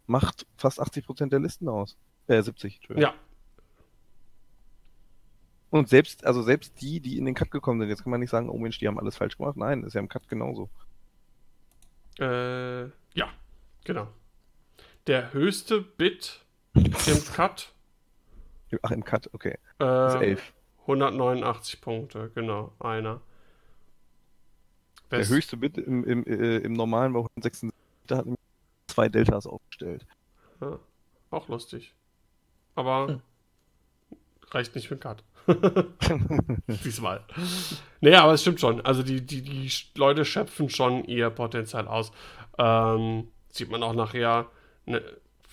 macht 0.07 0.47
fast 0.57 0.81
80 0.81 1.07
Prozent 1.07 1.33
der 1.33 1.41
Listen 1.41 1.69
aus. 1.69 1.97
Äh, 2.27 2.43
70, 2.43 2.77
Entschuldigung. 2.77 3.11
Ja, 3.13 3.19
Und 5.71 5.89
selbst, 5.89 6.27
also 6.27 6.43
selbst 6.43 6.81
die, 6.81 7.01
die 7.01 7.17
in 7.17 7.25
den 7.25 7.35
Cut 7.35 7.51
gekommen 7.53 7.79
sind, 7.81 7.89
jetzt 7.89 8.03
kann 8.03 8.11
man 8.11 8.19
nicht 8.21 8.31
sagen, 8.31 8.49
oh 8.51 8.59
Mensch, 8.59 8.79
die 8.79 8.89
haben 8.89 8.99
alles 8.99 9.17
falsch 9.17 9.37
gemacht. 9.37 9.57
Nein, 9.57 9.85
ist 9.85 9.95
ja 9.95 10.01
im 10.01 10.09
Cut 10.09 10.29
genauso. 10.29 10.69
äh, 12.19 12.83
ja, 13.15 13.29
genau. 13.85 14.09
Der 15.07 15.33
höchste 15.33 15.81
Bit 15.81 16.45
im 16.75 17.25
Cut 17.33 17.73
Ach, 18.83 18.91
im 18.91 19.05
Cut, 19.05 19.29
okay. 19.33 19.59
äh, 19.81 20.07
Ist 20.09 20.15
11. 20.23 20.53
189 20.83 21.81
Punkte, 21.81 22.31
genau, 22.35 22.73
einer. 22.79 23.21
Der 25.11 25.19
Best- 25.19 25.31
höchste 25.31 25.57
Bit 25.57 25.79
im, 25.79 26.05
im, 26.05 26.25
äh, 26.25 26.59
im 26.59 26.73
normalen 26.73 27.13
war 27.15 27.23
176, 27.23 27.71
da 28.07 28.19
hat 28.19 28.25
nämlich 28.27 28.41
zwei 28.87 29.09
Deltas 29.09 29.47
aufgestellt. 29.47 30.07
Ja, 30.61 30.79
auch 31.31 31.49
lustig. 31.49 31.95
Aber 32.75 33.09
Hm. 33.09 33.21
reicht 34.53 34.75
nicht 34.75 34.89
für 34.89 34.97
den 34.97 35.01
Cut. 35.01 35.25
Diesmal. 36.85 37.25
Nee, 38.01 38.15
aber 38.15 38.35
es 38.35 38.43
stimmt 38.43 38.61
schon. 38.61 38.81
Also 38.83 39.03
die, 39.03 39.25
die, 39.25 39.43
die 39.43 39.71
Leute 39.97 40.25
schöpfen 40.25 40.69
schon 40.71 41.05
ihr 41.05 41.31
Potenzial 41.31 41.89
aus. 41.89 42.13
Ähm, 42.59 43.29
sieht 43.49 43.71
man 43.71 43.83
auch 43.83 43.95
nachher. 43.95 44.47
Ne, 44.87 45.03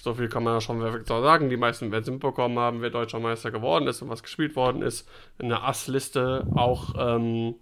so 0.08 0.14
viel 0.14 0.30
kann 0.30 0.44
man 0.44 0.54
ja 0.54 0.62
schon 0.62 1.06
sagen. 1.06 1.50
Die 1.50 1.58
meisten 1.58 1.92
werden 1.92 2.04
es 2.04 2.10
mitbekommen 2.10 2.58
haben, 2.58 2.82
wer 2.82 2.90
deutscher 2.90 3.20
Meister 3.20 3.52
geworden 3.52 3.88
ist 3.88 4.02
und 4.02 4.08
was 4.08 4.24
gespielt 4.24 4.56
worden 4.56 4.82
ist. 4.82 5.06
Eine 5.38 5.64
Ass-Liste 5.64 6.48
auch 6.56 6.96
ähm, 6.98 7.56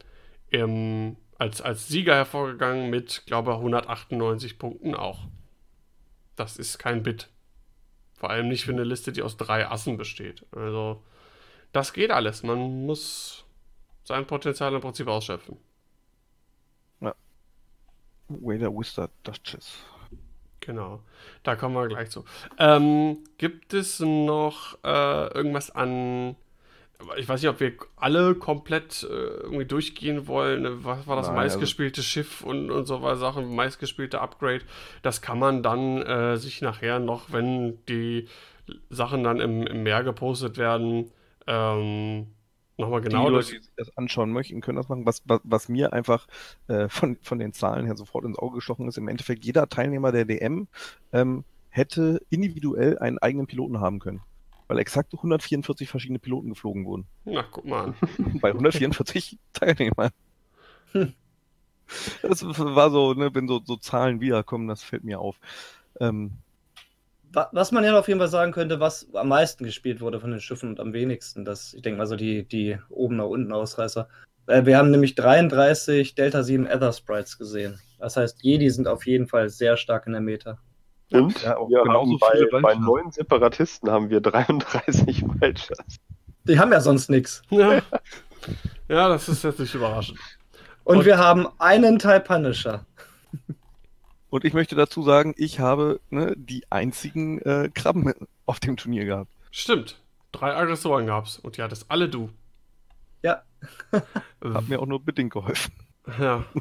im, 0.49 1.17
als, 1.39 1.63
als 1.63 1.87
Sieger 1.87 2.13
hervorgegangen 2.13 2.91
mit, 2.91 3.23
glaube 3.25 3.49
ich, 3.49 3.57
198 3.57 4.59
Punkten 4.59 4.93
auch. 4.93 5.21
Das 6.35 6.57
ist 6.57 6.77
kein 6.77 7.01
Bit. 7.01 7.29
Vor 8.13 8.29
allem 8.29 8.47
nicht 8.47 8.65
für 8.65 8.73
eine 8.73 8.83
Liste, 8.83 9.11
die 9.11 9.23
aus 9.23 9.37
drei 9.37 9.67
Assen 9.67 9.97
besteht. 9.97 10.45
Also, 10.51 11.01
das 11.71 11.93
geht 11.93 12.11
alles. 12.11 12.43
Man 12.43 12.85
muss 12.85 13.43
sein 14.03 14.27
Potenzial 14.27 14.71
im 14.75 14.81
Prinzip 14.81 15.07
ausschöpfen. 15.07 15.57
Wader 18.27 18.71
Wizard 18.71 19.11
Duchess. 19.23 19.77
Genau. 20.65 20.99
Da 21.43 21.55
kommen 21.55 21.75
wir 21.75 21.87
gleich 21.87 22.09
zu. 22.09 22.25
Ähm, 22.57 23.17
gibt 23.37 23.73
es 23.73 23.99
noch 23.99 24.77
äh, 24.83 25.27
irgendwas 25.33 25.69
an. 25.71 26.35
Ich 27.17 27.27
weiß 27.27 27.41
nicht, 27.41 27.49
ob 27.49 27.59
wir 27.59 27.73
alle 27.97 28.35
komplett 28.35 29.03
äh, 29.03 29.07
irgendwie 29.07 29.65
durchgehen 29.65 30.27
wollen. 30.27 30.83
Was 30.83 31.05
war 31.07 31.17
das 31.17 31.27
Nein, 31.27 31.37
also- 31.37 31.57
meistgespielte 31.57 32.01
Schiff 32.01 32.41
und, 32.41 32.71
und 32.71 32.85
so 32.85 33.01
weiter 33.01 33.17
Sachen, 33.17 33.53
meistgespielte 33.53 34.21
Upgrade? 34.21 34.61
Das 35.01 35.21
kann 35.21 35.37
man 35.37 35.61
dann 35.61 36.01
äh, 36.01 36.37
sich 36.37 36.61
nachher 36.61 36.99
noch, 36.99 37.31
wenn 37.31 37.83
die 37.87 38.27
Sachen 38.89 39.23
dann 39.23 39.39
im, 39.39 39.67
im 39.67 39.83
Meer 39.83 40.03
gepostet 40.03 40.57
werden, 40.57 41.11
ähm, 41.47 42.27
nochmal 42.77 43.01
genau 43.01 43.27
die. 43.27 43.33
Leute, 43.33 43.51
die 43.53 43.59
sich 43.59 43.73
das 43.75 43.95
anschauen 43.97 44.31
möchten, 44.31 44.61
können 44.61 44.77
das 44.77 44.89
machen. 44.89 45.05
Was, 45.05 45.21
was, 45.25 45.41
was 45.43 45.69
mir 45.69 45.93
einfach 45.93 46.27
äh, 46.67 46.89
von, 46.89 47.17
von 47.21 47.39
den 47.39 47.53
Zahlen 47.53 47.85
her 47.85 47.95
sofort 47.95 48.25
ins 48.25 48.39
Auge 48.39 48.55
gestochen 48.55 48.87
ist, 48.87 48.97
im 48.97 49.07
Endeffekt 49.07 49.45
jeder 49.45 49.67
Teilnehmer 49.67 50.11
der 50.11 50.25
DM 50.25 50.67
ähm, 51.13 51.43
hätte 51.69 52.21
individuell 52.29 52.97
einen 52.99 53.17
eigenen 53.19 53.47
Piloten 53.47 53.79
haben 53.79 53.99
können. 53.99 54.21
Weil 54.67 54.79
exakt 54.79 55.13
144 55.13 55.87
verschiedene 55.87 56.19
Piloten 56.19 56.49
geflogen 56.49 56.85
wurden. 56.85 57.05
Na, 57.25 57.43
guck 57.43 57.65
mal 57.65 57.85
an. 57.85 57.95
Bei 58.41 58.49
144 58.49 59.37
Teilnehmern. 59.53 60.11
Hm. 60.91 61.13
Das 62.23 62.43
war 62.43 62.89
so, 62.89 63.13
ne, 63.13 63.33
wenn 63.35 63.47
so, 63.47 63.61
so 63.63 63.75
Zahlen 63.75 64.21
wiederkommen, 64.21 64.67
das 64.67 64.81
fällt 64.81 65.03
mir 65.03 65.19
auf. 65.19 65.39
Ähm, 65.99 66.31
Was 67.33 67.71
man 67.71 67.83
ja 67.83 67.97
auf 67.97 68.07
jeden 68.07 68.19
Fall 68.19 68.29
sagen 68.29 68.51
könnte, 68.53 68.79
was 68.79 69.07
am 69.13 69.27
meisten 69.27 69.65
gespielt 69.65 69.99
wurde 69.99 70.19
von 70.21 70.31
den 70.31 70.39
Schiffen 70.39 70.69
und 70.69 70.79
am 70.79 70.93
wenigsten, 70.93 71.43
das, 71.43 71.73
ich 71.73 71.81
denke 71.81 71.97
mal 71.97 72.07
so 72.07 72.15
die, 72.15 72.47
die 72.47 72.77
oben 72.89 73.17
nach 73.17 73.25
unten 73.25 73.51
Ausreißer. 73.51 74.07
Äh, 74.47 74.65
wir 74.65 74.77
haben 74.77 74.91
nämlich 74.91 75.15
33 75.15 76.15
Delta 76.15 76.43
7 76.43 76.65
Ether 76.65 76.93
Sprites 76.93 77.37
gesehen. 77.37 77.79
Das 77.99 78.15
heißt, 78.15 78.41
Jedi 78.43 78.69
sind 78.69 78.87
auf 78.87 79.05
jeden 79.05 79.27
Fall 79.27 79.49
sehr 79.49 79.75
stark 79.77 80.05
in 80.07 80.13
der 80.13 80.21
Meta. 80.21 80.57
Und 81.11 81.41
Ja, 81.43 81.57
auch 81.57 81.69
wir 81.69 81.79
haben 81.79 82.17
bei, 82.19 82.29
viele 82.31 82.61
bei 82.61 82.75
neun 82.75 83.11
Separatisten 83.11 83.89
haben 83.91 84.09
wir 84.09 84.21
33 84.21 85.23
Vultures. 85.23 85.77
Die 86.47 86.59
haben 86.59 86.71
ja 86.71 86.79
sonst 86.79 87.09
nichts. 87.09 87.41
Ja. 87.49 87.81
ja, 88.87 89.09
das 89.09 89.27
ist 89.27 89.43
jetzt 89.43 89.59
nicht 89.59 89.73
überraschend. 89.73 90.19
Und, 90.83 90.97
Und- 90.99 91.05
wir 91.05 91.17
haben 91.17 91.47
einen 91.59 91.99
Teil 91.99 92.21
Punisher. 92.21 92.85
Und 94.35 94.43
ich 94.43 94.53
möchte 94.53 94.75
dazu 94.75 95.01
sagen, 95.01 95.33
ich 95.37 95.61
habe 95.61 96.01
ne, 96.09 96.33
die 96.35 96.69
einzigen 96.69 97.39
äh, 97.43 97.69
Krabben 97.73 98.13
auf 98.45 98.59
dem 98.59 98.75
Turnier 98.75 99.05
gehabt. 99.05 99.31
Stimmt. 99.49 99.97
Drei 100.33 100.53
Aggressoren 100.53 101.05
gab's 101.05 101.39
und 101.39 101.55
die 101.55 101.61
hattest 101.61 101.89
alle 101.89 102.09
du. 102.09 102.29
Ja. 103.23 103.43
Hat 104.43 104.67
mir 104.67 104.81
auch 104.81 104.87
nur 104.87 105.01
bedingt 105.01 105.31
geholfen. 105.31 105.73
Ja. 106.19 106.43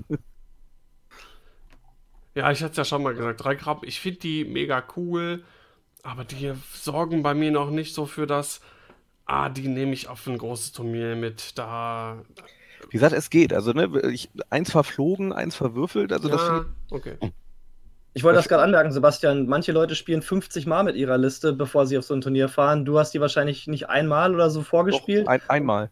Ja, 2.36 2.50
ich 2.50 2.64
hatte 2.64 2.72
es 2.72 2.76
ja 2.78 2.84
schon 2.84 3.04
mal 3.04 3.14
gesagt, 3.14 3.44
drei 3.44 3.54
Krabben, 3.54 3.86
ich 3.86 4.00
finde 4.00 4.18
die 4.18 4.44
mega 4.44 4.82
cool, 4.96 5.44
aber 6.02 6.24
die 6.24 6.52
sorgen 6.72 7.22
bei 7.22 7.32
mir 7.32 7.52
noch 7.52 7.70
nicht 7.70 7.94
so 7.94 8.06
für 8.06 8.26
das, 8.26 8.60
ah, 9.24 9.48
die 9.48 9.68
nehme 9.68 9.92
ich 9.92 10.08
auf 10.08 10.26
ein 10.26 10.36
großes 10.36 10.72
Turnier 10.72 11.14
mit, 11.14 11.56
da, 11.56 12.24
Wie 12.90 12.94
gesagt, 12.94 13.12
es 13.12 13.30
geht. 13.30 13.52
Also, 13.52 13.70
ne, 13.70 14.10
ich, 14.10 14.30
eins 14.50 14.72
verflogen, 14.72 15.32
eins 15.32 15.54
verwürfelt. 15.54 16.12
Also, 16.12 16.28
das 16.28 16.40
ja, 16.40 16.64
finde 16.64 16.74
okay. 16.90 17.32
Ich 18.16 18.22
wollte 18.22 18.36
das 18.36 18.48
gerade 18.48 18.62
anmerken, 18.62 18.92
Sebastian. 18.92 19.46
Manche 19.46 19.72
Leute 19.72 19.96
spielen 19.96 20.22
50 20.22 20.66
Mal 20.66 20.84
mit 20.84 20.94
ihrer 20.94 21.18
Liste, 21.18 21.52
bevor 21.52 21.86
sie 21.86 21.98
auf 21.98 22.04
so 22.04 22.14
ein 22.14 22.20
Turnier 22.20 22.48
fahren. 22.48 22.84
Du 22.84 22.98
hast 22.98 23.12
die 23.12 23.20
wahrscheinlich 23.20 23.66
nicht 23.66 23.88
einmal 23.88 24.32
oder 24.32 24.50
so 24.50 24.62
vorgespielt. 24.62 25.26
doch 25.26 25.32
ein, 25.32 25.40
einmal. 25.48 25.90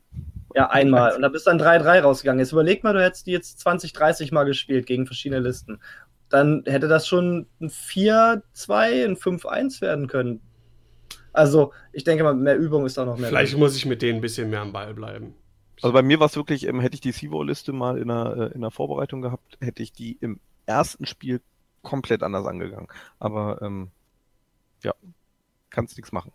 Ja, 0.55 0.71
einmal. 0.71 1.17
Und 1.17 1.23
da 1.23 1.29
bist 1.29 1.49
dann 1.49 1.61
3-3 1.61 2.01
rausgegangen. 2.01 2.39
Jetzt 2.39 2.53
überleg 2.53 2.85
mal, 2.85 2.93
du 2.93 3.03
hättest 3.03 3.27
die 3.27 3.33
jetzt 3.33 3.59
20, 3.61 3.93
30 3.93 4.31
Mal 4.31 4.45
gespielt 4.45 4.87
gegen 4.87 5.07
verschiedene 5.07 5.41
Listen. 5.41 5.81
Dann 6.29 6.63
hätte 6.67 6.87
das 6.87 7.09
schon 7.09 7.47
ein 7.61 7.71
4-2, 7.71 9.05
ein 9.05 9.17
5-1 9.17 9.81
werden 9.81 10.07
können. 10.07 10.41
Also, 11.33 11.73
ich 11.93 12.05
denke 12.05 12.23
mal, 12.23 12.35
mehr 12.35 12.57
Übung 12.57 12.87
ist 12.87 12.99
da 12.99 13.05
noch 13.05 13.19
mehr. 13.19 13.31
Vielleicht 13.31 13.55
drin. 13.55 13.61
muss 13.61 13.77
ich 13.77 13.85
mit 13.85 14.01
denen 14.01 14.19
ein 14.19 14.23
bisschen 14.23 14.49
mehr 14.49 14.61
am 14.61 14.73
Ball 14.73 14.95
bleiben. 14.95 15.35
Also 15.81 15.93
bei 15.93 16.03
mir 16.03 16.21
war 16.21 16.27
es 16.27 16.37
wirklich, 16.37 16.69
ähm, 16.69 16.79
hätte 16.79 16.95
ich 16.95 17.01
die 17.01 17.11
Sivo-Liste 17.11 17.73
mal 17.73 17.99
in 17.99 18.09
der, 18.09 18.51
äh, 18.53 18.55
in 18.55 18.61
der 18.61 18.71
Vorbereitung 18.71 19.23
gehabt, 19.23 19.59
hätte 19.61 19.83
ich 19.83 19.93
die 19.93 20.17
im 20.21 20.39
ersten 20.67 21.07
Spiel 21.07 21.41
komplett 21.83 22.23
anders 22.23 22.47
angegangen. 22.47 22.89
Aber 23.19 23.61
ähm, 23.63 23.91
ja, 24.83 24.95
kannst 25.71 25.97
nichts 25.97 26.13
machen. 26.13 26.33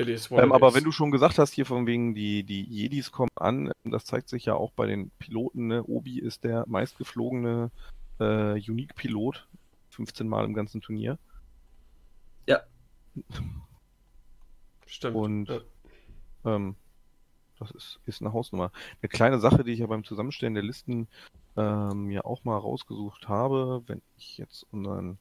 Ähm, 0.00 0.08
it 0.08 0.30
aber 0.52 0.74
wenn 0.74 0.84
du 0.84 0.92
schon 0.92 1.10
gesagt 1.10 1.38
hast, 1.38 1.54
hier 1.54 1.66
von 1.66 1.86
wegen 1.86 2.14
die, 2.14 2.44
die 2.44 2.62
Jedis 2.62 3.10
kommen 3.10 3.30
an, 3.34 3.72
ähm, 3.84 3.90
das 3.90 4.04
zeigt 4.04 4.28
sich 4.28 4.44
ja 4.44 4.54
auch 4.54 4.70
bei 4.72 4.86
den 4.86 5.10
Piloten. 5.18 5.66
Ne? 5.66 5.82
Obi 5.84 6.20
ist 6.20 6.44
der 6.44 6.64
meistgeflogene 6.68 7.70
äh, 8.20 8.52
Unique-Pilot, 8.52 9.48
15 9.90 10.28
Mal 10.28 10.44
im 10.44 10.54
ganzen 10.54 10.80
Turnier. 10.80 11.18
Stimmt. 14.86 15.16
und- 15.16 15.48
ja. 15.48 15.60
Ähm, 16.44 16.76
das 17.58 17.70
ist, 17.72 18.00
ist 18.06 18.20
eine 18.22 18.32
Hausnummer. 18.32 18.70
Eine 19.02 19.08
kleine 19.08 19.38
Sache, 19.38 19.64
die 19.64 19.72
ich 19.72 19.80
ja 19.80 19.86
beim 19.86 20.04
Zusammenstellen 20.04 20.54
der 20.54 20.62
Listen 20.62 21.08
ähm, 21.56 22.04
mir 22.04 22.24
auch 22.24 22.44
mal 22.44 22.56
rausgesucht 22.56 23.28
habe, 23.28 23.82
wenn 23.86 24.02
ich 24.16 24.38
jetzt 24.38 24.66
unseren, 24.70 25.18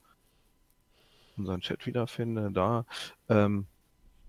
unseren 1.37 1.61
Chat 1.61 1.85
wiederfinde, 1.85 2.51
da. 2.51 2.85
Ähm, 3.29 3.67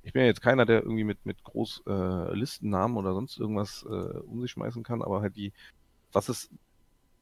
ich 0.03 0.13
bin 0.13 0.23
ja 0.23 0.29
jetzt 0.29 0.41
keiner, 0.41 0.65
der 0.65 0.83
irgendwie 0.83 1.05
mit, 1.05 1.25
mit 1.27 1.43
groß 1.45 1.83
äh, 1.87 2.35
Listennamen 2.35 2.97
oder 2.97 3.13
sonst 3.13 3.39
irgendwas 3.39 3.85
äh, 3.89 4.19
um 4.21 4.41
sich 4.41 4.53
schmeißen 4.53 4.83
kann, 4.83 5.03
aber 5.03 5.21
halt 5.21 5.37
die, 5.37 5.53
was 6.13 6.31
es, 6.31 6.51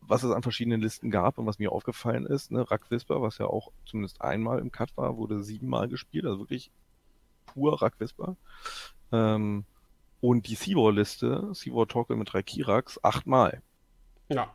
was 0.00 0.22
es 0.22 0.30
an 0.30 0.42
verschiedenen 0.42 0.80
Listen 0.80 1.10
gab 1.10 1.38
und 1.38 1.46
was 1.46 1.58
mir 1.58 1.72
aufgefallen 1.72 2.26
ist, 2.26 2.52
ne, 2.52 2.70
Rack 2.70 2.90
Whisper, 2.90 3.20
was 3.22 3.38
ja 3.38 3.46
auch 3.46 3.72
zumindest 3.86 4.20
einmal 4.22 4.60
im 4.60 4.70
Cut 4.70 4.96
war, 4.96 5.16
wurde 5.16 5.42
siebenmal 5.42 5.88
gespielt, 5.88 6.26
also 6.26 6.38
wirklich 6.38 6.70
pur 7.46 7.82
Rack 7.82 7.98
Whisper. 7.98 8.36
Ähm, 9.10 9.64
und 10.20 10.46
die 10.48 10.54
Seawall-Liste, 10.54 11.50
Seawall 11.52 11.86
Torkel 11.86 12.16
mit 12.16 12.32
drei 12.32 12.42
Kiraks, 12.42 12.98
achtmal. 13.02 13.62
Ja. 14.28 14.50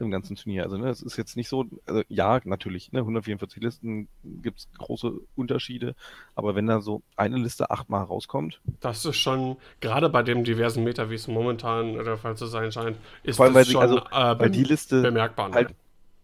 Im 0.00 0.10
ganzen 0.10 0.36
Turnier. 0.36 0.62
Also, 0.62 0.76
ne, 0.76 0.88
es 0.90 1.02
ist 1.02 1.16
jetzt 1.16 1.36
nicht 1.36 1.48
so, 1.48 1.64
also, 1.86 2.02
ja, 2.08 2.40
natürlich, 2.44 2.92
ne, 2.92 3.00
144 3.00 3.62
Listen 3.62 4.08
gibt 4.22 4.60
es 4.60 4.68
große 4.78 5.12
Unterschiede, 5.34 5.96
aber 6.36 6.54
wenn 6.54 6.66
da 6.66 6.80
so 6.80 7.02
eine 7.16 7.36
Liste 7.36 7.70
achtmal 7.70 8.04
rauskommt. 8.04 8.60
Das 8.80 9.04
ist 9.04 9.16
schon, 9.16 9.56
gerade 9.80 10.08
bei 10.08 10.22
dem 10.22 10.44
diversen 10.44 10.84
Meta, 10.84 11.10
wie 11.10 11.14
es 11.14 11.26
momentan 11.26 11.94
der 11.94 12.16
Fall 12.16 12.36
zu 12.36 12.46
sein 12.46 12.70
scheint, 12.70 12.96
ist 13.24 13.36
Vor 13.36 13.46
allem, 13.46 13.54
das 13.54 13.66
weil, 13.66 13.72
schon 13.72 13.82
also, 13.82 13.98
äh, 13.98 14.38
weil 14.38 14.50
die 14.50 14.64
Liste 14.64 15.02
bemerkbar. 15.02 15.48
Ne? 15.48 15.54
halt, 15.54 15.74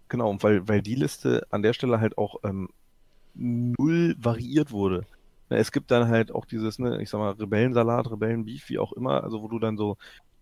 genau, 0.09 0.37
weil, 0.41 0.69
weil 0.69 0.83
die 0.83 0.95
Liste 0.95 1.47
an 1.51 1.63
der 1.63 1.73
Stelle 1.73 2.01
halt 2.01 2.17
auch 2.17 2.37
ähm, 2.45 2.69
null 3.35 4.15
variiert 4.19 4.71
wurde. 4.71 5.05
Ne, 5.55 5.61
Es 5.61 5.73
gibt 5.73 5.91
dann 5.91 6.09
halt 6.09 6.33
auch 6.33 6.45
dieses, 6.45 6.79
ne, 6.79 7.01
ich 7.03 7.11
sag 7.11 7.19
mal, 7.19 7.33
Rebellensalat, 7.33 8.11
Rebellenbeef, 8.11 8.69
wie 8.69 8.79
auch 8.79 8.93
immer, 8.93 9.23
also 9.25 9.43
wo 9.43 9.49
du 9.49 9.59
dann 9.59 9.77
so 9.77 9.97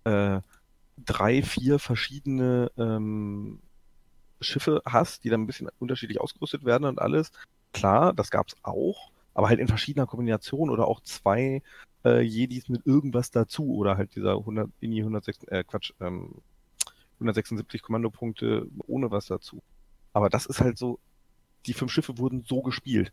äh, 0.04 0.40
drei, 0.98 1.42
vier 1.42 1.78
verschiedene 1.78 2.70
ähm, 2.78 3.60
Schiffe 4.40 4.82
hast, 4.86 5.24
die 5.24 5.30
dann 5.30 5.42
ein 5.42 5.46
bisschen 5.46 5.68
unterschiedlich 5.78 6.20
ausgerüstet 6.20 6.64
werden 6.64 6.84
und 6.84 7.00
alles. 7.00 7.30
Klar, 7.72 8.12
das 8.14 8.30
gab's 8.30 8.56
auch, 8.62 9.10
aber 9.34 9.48
halt 9.48 9.60
in 9.60 9.68
verschiedener 9.68 10.06
Kombination 10.06 10.70
oder 10.70 10.88
auch 10.88 11.00
zwei 11.02 11.62
äh, 12.04 12.20
Jedis 12.22 12.68
mit 12.68 12.86
irgendwas 12.86 13.30
dazu 13.30 13.74
oder 13.74 13.96
halt 13.96 14.14
dieser 14.16 14.36
100, 14.38 14.70
Ini 14.80 15.00
106, 15.00 15.44
äh, 15.48 15.64
Quatsch, 15.64 15.92
ähm, 16.00 16.42
176 17.16 17.82
Kommandopunkte 17.82 18.66
ohne 18.86 19.10
was 19.10 19.26
dazu. 19.26 19.62
Aber 20.12 20.30
das 20.30 20.46
ist 20.46 20.60
halt 20.60 20.78
so, 20.78 20.98
die 21.66 21.74
fünf 21.74 21.92
Schiffe 21.92 22.18
wurden 22.18 22.42
so 22.42 22.62
gespielt. 22.62 23.12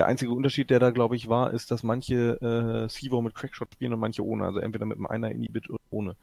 Der 0.00 0.06
einzige 0.06 0.32
Unterschied, 0.32 0.70
der 0.70 0.78
da, 0.78 0.92
glaube 0.92 1.14
ich, 1.14 1.28
war, 1.28 1.52
ist, 1.52 1.70
dass 1.70 1.82
manche 1.82 2.40
äh, 2.40 2.88
Sevo 2.88 3.20
mit 3.20 3.34
Crackshot 3.34 3.74
spielen 3.74 3.92
und 3.92 4.00
manche 4.00 4.24
ohne. 4.24 4.46
Also 4.46 4.58
entweder 4.58 4.86
mit 4.86 4.96
einem 4.96 5.04
einer 5.04 5.30
Inhibit 5.30 5.68
oder 5.68 5.78
ohne. 5.90 6.16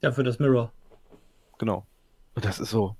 Ja, 0.00 0.10
für 0.10 0.22
das 0.22 0.38
Mirror. 0.38 0.72
Genau. 1.58 1.84
Und 2.34 2.46
das 2.46 2.60
ist 2.60 2.70
so, 2.70 2.96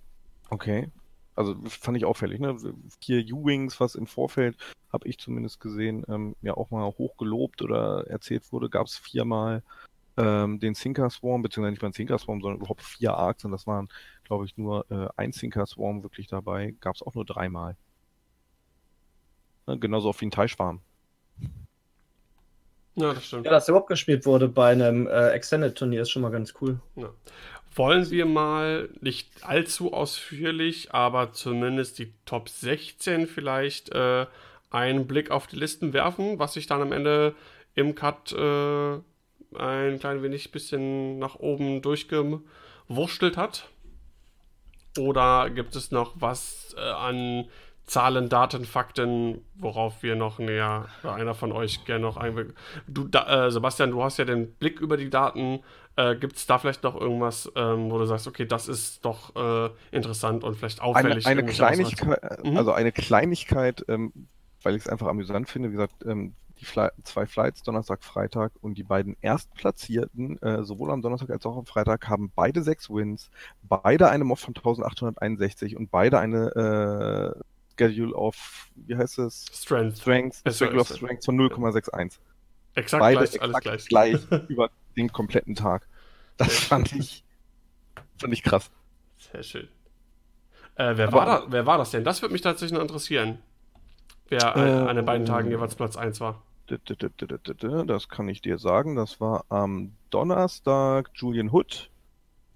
okay. 0.51 0.91
Also 1.37 1.57
fand 1.67 1.97
ich 1.97 2.05
auffällig, 2.05 2.39
ne? 2.39 2.55
Hier 2.99 3.25
U-Wings, 3.35 3.81
was 3.81 3.95
im 3.95 4.07
Vorfeld, 4.07 4.59
habe 4.93 5.09
ich 5.09 5.17
zumindest 5.17 5.59
gesehen, 5.59 6.05
ähm, 6.07 6.37
ja 6.43 6.53
auch 6.53 6.71
mal 6.71 6.85
hochgelobt 6.85 7.63
oder 7.63 8.07
erzählt 8.09 8.53
wurde, 8.53 8.69
gab 8.69 8.89
es 8.89 8.99
viermal 8.99 9.63
ähm, 10.19 10.61
den 10.61 10.75
Sinker 10.75 11.09
Swarm, 11.09 11.41
beziehungsweise 11.41 11.71
nicht 11.71 11.81
mal 11.81 11.87
einen 11.87 11.95
Sinker 11.95 12.19
Swarm, 12.19 12.43
sondern 12.43 12.61
überhaupt 12.61 12.83
vier 12.83 13.15
Arcs 13.15 13.43
und 13.47 13.53
das 13.53 13.67
waren, 13.67 13.89
glaube 14.25 14.45
ich, 14.45 14.59
nur 14.59 14.85
äh, 14.91 15.09
ein 15.17 15.33
Sinker 15.33 15.65
Swarm 15.65 16.03
wirklich 16.03 16.27
dabei. 16.27 16.75
Gab 16.81 16.97
es 16.97 17.03
auch 17.03 17.15
nur 17.15 17.25
dreimal. 17.25 17.79
Ne? 19.67 19.79
Genauso 19.79 20.11
auch 20.11 20.21
wie 20.21 20.27
ein 20.27 20.31
Teichschwarm. 20.31 20.81
Ja, 22.97 23.13
das 23.13 23.27
stimmt. 23.27 23.45
Ja, 23.45 23.51
dass 23.51 23.69
überhaupt 23.69 23.89
gespielt 23.89 24.25
wurde 24.25 24.49
bei 24.49 24.71
einem 24.71 25.07
äh, 25.07 25.31
Extended-Turnier 25.31 26.03
ist 26.03 26.11
schon 26.11 26.23
mal 26.23 26.31
ganz 26.31 26.55
cool. 26.61 26.79
Wollen 27.75 28.11
wir 28.11 28.25
mal 28.25 28.89
nicht 29.01 29.29
allzu 29.43 29.93
ausführlich, 29.93 30.95
aber 30.95 31.33
zumindest 31.33 31.99
die 31.99 32.13
Top 32.25 32.49
16 32.49 33.27
vielleicht 33.27 33.93
äh, 33.93 34.27
einen 34.71 35.09
Blick 35.09 35.33
auf 35.33 35.49
die 35.49 35.57
Listen 35.57 35.93
werfen, 35.93 36.39
was 36.39 36.55
sich 36.55 36.69
dann 36.69 36.83
am 36.83 36.93
Ende 36.93 37.35
im 37.75 37.97
Cut 37.97 38.33
äh, 38.33 38.99
ein 39.57 39.99
klein 39.99 40.23
wenig 40.23 40.53
bisschen 40.53 41.19
nach 41.19 41.37
oben 41.37 41.83
durchgewurschtelt 41.83 43.37
hat? 43.37 43.69
Oder 44.99 45.51
gibt 45.51 45.75
es 45.75 45.91
noch 45.91 46.13
was 46.15 46.77
äh, 46.79 46.81
an 46.81 47.49
Zahlen, 47.87 48.29
Daten, 48.31 48.65
Fakten, 48.65 49.43
worauf 49.57 50.03
wir 50.03 50.17
noch 50.17 50.39
näher, 50.39 50.87
einer 51.03 51.35
von 51.35 51.53
euch 51.53 51.85
gerne 51.85 52.03
noch 52.03 52.17
einwirken? 52.17 52.55
Du, 52.87 53.07
da, 53.09 53.47
äh, 53.47 53.51
Sebastian, 53.51 53.91
du 53.91 54.03
hast 54.03 54.19
ja 54.19 54.25
den 54.25 54.53
Blick 54.55 54.81
über 54.81 54.97
die 54.97 55.11
Daten. 55.11 55.61
Äh, 55.97 56.17
gibt 56.17 56.37
es 56.37 56.47
da 56.47 56.59
vielleicht 56.59 56.83
noch 56.83 56.99
irgendwas, 57.01 57.51
ähm, 57.57 57.91
wo 57.91 57.99
du 57.99 58.07
sagst, 58.07 58.27
okay, 58.27 58.47
das 58.47 58.69
ist 58.69 59.05
doch 59.05 59.37
äh, 59.37 59.71
interessant 59.93 60.43
und 60.45 60.57
vielleicht 60.57 60.81
Eine, 60.93 61.13
auffällig? 61.13 61.27
eine 61.27 61.43
Ausreißer? 61.43 61.53
Kleinigkeit, 61.53 62.45
Mhm. 62.45 62.57
also 62.57 62.73
eine 62.73 62.91
Kleinigkeit, 62.93 63.85
ähm, 63.89 64.13
weil 64.63 64.75
ich 64.77 64.83
es 64.83 64.89
einfach 64.89 65.07
amüsant 65.09 65.49
finde, 65.51 65.69
wie 65.69 65.73
gesagt, 65.75 66.05
ähm, 66.07 66.35
die 66.61 66.65
Fly 66.65 66.89
zwei 67.03 67.27
Flights, 67.27 67.63
Donnerstag, 67.63 68.03
Freitag 68.05 68.53
und 68.61 68.79
die 68.79 68.83
beiden 68.85 69.17
Erstplatzierten, 69.21 70.41
äh, 70.43 70.63
sowohl 70.65 70.91
am 70.91 71.03
Donnerstag 71.03 71.31
als 71.31 71.45
auch 71.47 71.57
am 71.59 71.67
Freitag, 71.67 72.09
haben 72.09 72.33
beide 72.35 72.63
sechs 72.63 72.89
Wins, 72.91 73.31
beide 73.63 74.09
eine 74.11 74.25
Mob 74.25 74.39
von 74.39 74.55
1861 74.55 75.77
und 75.77 75.91
beide 75.91 76.19
eine 76.19 77.35
äh, 77.37 77.41
Schedule 77.77 78.15
of, 78.15 78.69
wie 78.75 78.97
heißt 78.97 79.19
es? 79.19 79.47
Strength. 79.53 79.99
Strength, 79.99 80.35
soll- 80.45 80.53
Schedule 80.53 80.81
of 80.81 80.89
Strength 80.89 81.25
von 81.25 81.37
0,61. 81.37 82.19
Exakt 82.77 83.01
Beide 83.01 83.19
gleich, 83.21 83.43
alles 83.43 83.55
exakt 83.57 83.89
gleich. 83.89 83.89
gleich 84.29 84.41
über 84.49 84.71
den 84.97 85.13
kompletten 85.13 85.55
Tag. 85.55 85.87
Das 86.37 86.57
fand 86.59 86.93
ich, 86.93 87.25
fand 88.19 88.33
ich 88.33 88.43
krass. 88.43 88.71
Sehr 89.33 89.43
schön. 89.43 89.69
Äh, 90.77 90.97
wer, 90.97 91.09
Aber- 91.09 91.17
war 91.17 91.27
da, 91.27 91.45
wer 91.49 91.67
war 91.67 91.79
das 91.79 91.91
denn? 91.93 92.03
Das 92.05 92.21
würde 92.23 92.33
mich 92.33 92.43
tatsächlich 92.43 92.73
noch 92.75 92.83
interessieren. 92.83 93.39
Wer 94.29 94.57
an, 94.57 94.89
an 94.89 94.97
den 94.97 95.05
beiden 95.05 95.25
Äh, 95.27 95.29
Tagen 95.31 95.51
jeweils 95.51 95.75
Platz 95.77 95.97
1 95.97 96.21
war. 96.21 96.43
Das 96.67 98.09
kann 98.09 98.29
ich 98.29 98.41
dir 98.41 98.59
sagen. 98.59 98.97
Das 98.97 99.21
war 99.21 99.45
am 99.51 99.93
Donnerstag 100.11 101.11
Julian 101.15 101.51
Hood 101.51 101.91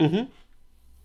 Mhm. 0.01 0.09
Mit 0.09 0.29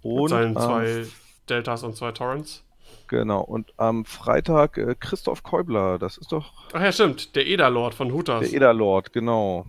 und 0.03 0.29
seinen 0.29 0.55
am, 0.57 0.63
zwei 0.63 1.05
Deltas 1.49 1.83
und 1.83 1.95
zwei 1.97 2.11
Torrents. 2.13 2.63
Genau 3.07 3.41
und 3.41 3.73
am 3.77 4.05
Freitag 4.05 4.77
äh, 4.77 4.95
Christoph 4.99 5.43
Keubler. 5.43 5.99
Das 5.99 6.17
ist 6.17 6.31
doch 6.31 6.51
Ach 6.73 6.81
ja, 6.81 6.91
stimmt. 6.91 7.35
Der 7.35 7.47
Eda-Lord 7.47 7.93
von 7.93 8.11
Hutas. 8.11 8.41
der 8.41 8.53
Ederlord, 8.53 9.13
genau. 9.13 9.65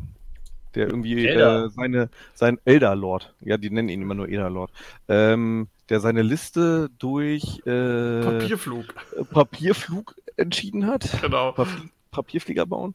Der 0.75 0.89
irgendwie 0.89 1.27
äh, 1.27 1.69
seine 1.69 2.11
sein 2.35 2.59
Elderlord, 2.65 3.33
ja, 3.41 3.57
die 3.57 3.71
nennen 3.71 3.89
ihn 3.89 4.03
immer 4.03 4.15
nur 4.15 4.29
Ederlord, 4.29 4.73
ähm, 5.09 5.69
der 5.89 6.01
seine 6.01 6.23
Liste 6.23 6.91
durch 6.99 7.61
äh, 7.65 8.23
Papierflug. 8.23 8.87
Papierflug 9.31 10.17
entschieden 10.37 10.87
hat. 10.87 11.21
Genau. 11.21 11.53
Papier, 11.53 11.91
Papierflieger 12.11 12.67
bauen. 12.67 12.95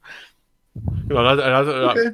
Genau 1.08 1.24
da, 1.24 1.36
da, 1.36 1.90
Okay. 1.92 2.12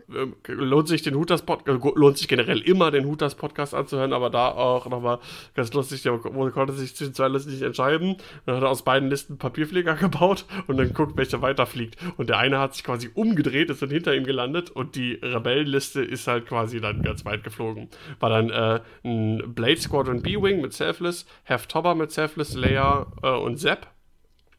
äh, 0.48 0.52
lohnt 0.54 0.88
sich 0.88 1.02
den 1.02 1.16
Hutas 1.16 1.42
Podcast, 1.42 1.84
lohnt 1.96 2.18
sich 2.18 2.28
generell 2.28 2.62
immer 2.62 2.92
den 2.92 3.06
Hutas 3.06 3.36
Podcast 3.36 3.74
anzuhören, 3.74 4.14
aber 4.14 4.30
da 4.30 4.50
auch 4.50 4.88
nochmal 4.88 5.20
ganz 5.54 5.74
lustig, 5.74 6.02
der 6.04 6.18
konnte 6.18 6.74
sich 6.74 6.96
zwischen 6.96 7.14
zwei 7.14 7.28
Listen 7.28 7.52
nicht 7.52 7.62
entscheiden. 7.62 8.18
Dann 8.46 8.56
hat 8.56 8.64
er 8.64 8.70
aus 8.70 8.84
beiden 8.84 9.10
Listen 9.10 9.38
Papierflieger 9.38 9.96
gebaut 10.00 10.46
und 10.68 10.78
dann 10.78 10.94
guckt, 10.94 11.18
welcher 11.18 11.42
weiterfliegt. 11.42 11.98
Und 12.18 12.30
der 12.30 12.38
eine 12.38 12.60
hat 12.60 12.74
sich 12.74 12.84
quasi 12.84 13.10
umgedreht, 13.14 13.70
ist 13.70 13.82
dann 13.82 13.90
hinter 13.90 14.16
ihm 14.16 14.24
gelandet 14.26 14.70
und 14.70 14.96
die 14.96 15.14
Rebellenliste 15.22 16.02
ist 16.02 16.28
halt 16.28 16.46
quasi 16.48 16.80
dann 16.80 17.02
ganz 17.02 17.26
weit 17.26 17.44
geflogen. 17.44 17.90
War 18.20 18.30
dann 18.30 18.50
äh, 18.50 18.80
ein 19.04 19.54
Blade 19.54 19.78
Squadron 19.78 20.22
B-Wing 20.22 20.62
mit 20.62 20.74
Selfless, 20.74 21.26
Half 21.48 21.68
Tobber 21.68 21.96
mit 21.96 22.12
Selfless, 22.12 22.54
Leia 22.56 23.08
äh, 23.22 23.30
und 23.32 23.58
Zap 23.58 23.88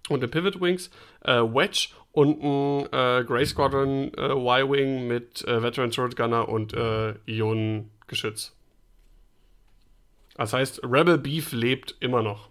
und 0.09 0.23
den 0.23 0.31
Pivot 0.31 0.61
Wings, 0.61 0.91
äh, 1.25 1.41
Wedge 1.41 1.89
und 2.17 2.43
ein 2.43 2.87
äh, 2.95 3.25
Grey 3.25 3.45
Squadron 3.45 4.11
äh, 4.15 4.33
Y-Wing 4.33 5.07
mit 5.07 5.47
äh, 5.47 5.63
Veteran 5.63 5.91
Gunner 5.91 6.49
und 6.49 6.73
äh, 6.73 7.13
Ionengeschütz. 7.27 8.55
Das 10.35 10.55
heißt, 10.55 10.81
Rebel 10.83 11.19
Beef 11.19 11.53
lebt 11.53 11.95
immer 12.01 12.23
noch. 12.23 12.49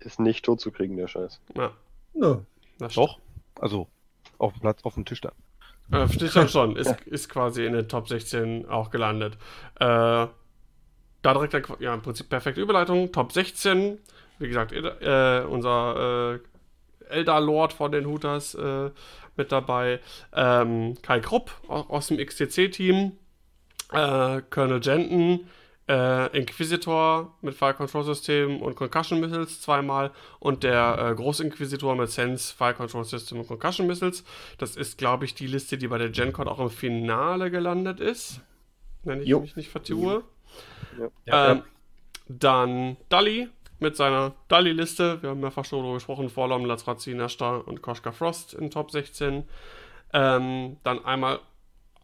Ist 0.00 0.18
nicht 0.18 0.46
tot 0.46 0.62
zu 0.62 0.70
kriegen, 0.70 0.96
der 0.96 1.08
Scheiß. 1.08 1.40
Ja, 1.54 1.72
das 2.78 2.94
Doch. 2.94 3.18
Also 3.60 3.86
auf 4.38 4.54
dem 4.54 4.60
Platz, 4.60 4.80
auf 4.84 4.94
dem 4.94 5.04
Tisch 5.04 5.20
da. 5.20 5.32
Äh, 5.90 6.08
steht 6.08 6.34
dann 6.34 6.48
schon, 6.48 6.76
ist, 6.76 7.00
ist 7.04 7.28
quasi 7.28 7.66
in 7.66 7.74
den 7.74 7.86
Top 7.86 8.08
16 8.08 8.66
auch 8.66 8.90
gelandet. 8.90 9.34
Äh, 9.74 9.84
da 9.84 10.30
direkt, 11.22 11.68
ja, 11.80 11.92
im 11.92 12.00
Prinzip 12.00 12.30
perfekte 12.30 12.62
Überleitung. 12.62 13.12
Top 13.12 13.30
16, 13.30 13.98
wie 14.38 14.48
gesagt, 14.48 14.72
äh, 14.72 15.44
unser 15.46 16.40
Eldar 17.12 17.40
Lord 17.40 17.72
von 17.72 17.92
den 17.92 18.06
Hooters 18.06 18.54
äh, 18.54 18.90
mit 19.36 19.52
dabei. 19.52 20.00
Ähm, 20.34 20.94
Kai 21.02 21.20
Krupp 21.20 21.50
au- 21.68 21.86
aus 21.88 22.08
dem 22.08 22.18
XTC-Team. 22.18 23.12
Äh, 23.92 24.42
Colonel 24.50 24.80
Jenton. 24.82 25.46
Äh, 25.88 26.38
Inquisitor 26.38 27.36
mit 27.42 27.56
Fire 27.56 27.74
Control 27.74 28.04
System 28.04 28.62
und 28.62 28.76
Concussion 28.76 29.18
Missiles 29.18 29.60
zweimal 29.60 30.12
und 30.38 30.62
der 30.62 30.96
äh, 31.10 31.14
Großinquisitor 31.16 31.96
mit 31.96 32.08
Sense, 32.08 32.54
Fire 32.54 32.72
Control 32.72 33.04
System 33.04 33.40
und 33.40 33.48
Concussion 33.48 33.88
Missiles. 33.88 34.22
Das 34.58 34.76
ist, 34.76 34.96
glaube 34.96 35.24
ich, 35.24 35.34
die 35.34 35.48
Liste, 35.48 35.76
die 35.78 35.88
bei 35.88 35.98
der 35.98 36.10
GenCon 36.10 36.46
auch 36.46 36.60
im 36.60 36.70
Finale 36.70 37.50
gelandet 37.50 37.98
ist. 37.98 38.40
Wenn 39.02 39.22
ich 39.22 39.28
Jo. 39.28 39.40
mich 39.40 39.56
nicht 39.56 39.70
vertue. 39.70 40.22
Ja, 41.26 41.50
ähm, 41.50 41.62
Dann 42.28 42.96
Dali 43.08 43.48
mit 43.82 43.96
seiner 43.96 44.32
Dali-Liste. 44.48 45.20
Wir 45.22 45.30
haben 45.30 45.40
mehrfach 45.40 45.64
schon 45.64 45.80
darüber 45.80 45.94
gesprochen. 45.94 46.30
Vorlom, 46.30 46.64
Lazrazi, 46.64 47.14
Nashta 47.14 47.56
und 47.56 47.82
Koschka 47.82 48.12
Frost 48.12 48.54
in 48.54 48.70
Top 48.70 48.90
16. 48.90 49.44
Ähm, 50.14 50.76
dann 50.82 51.04
einmal 51.04 51.40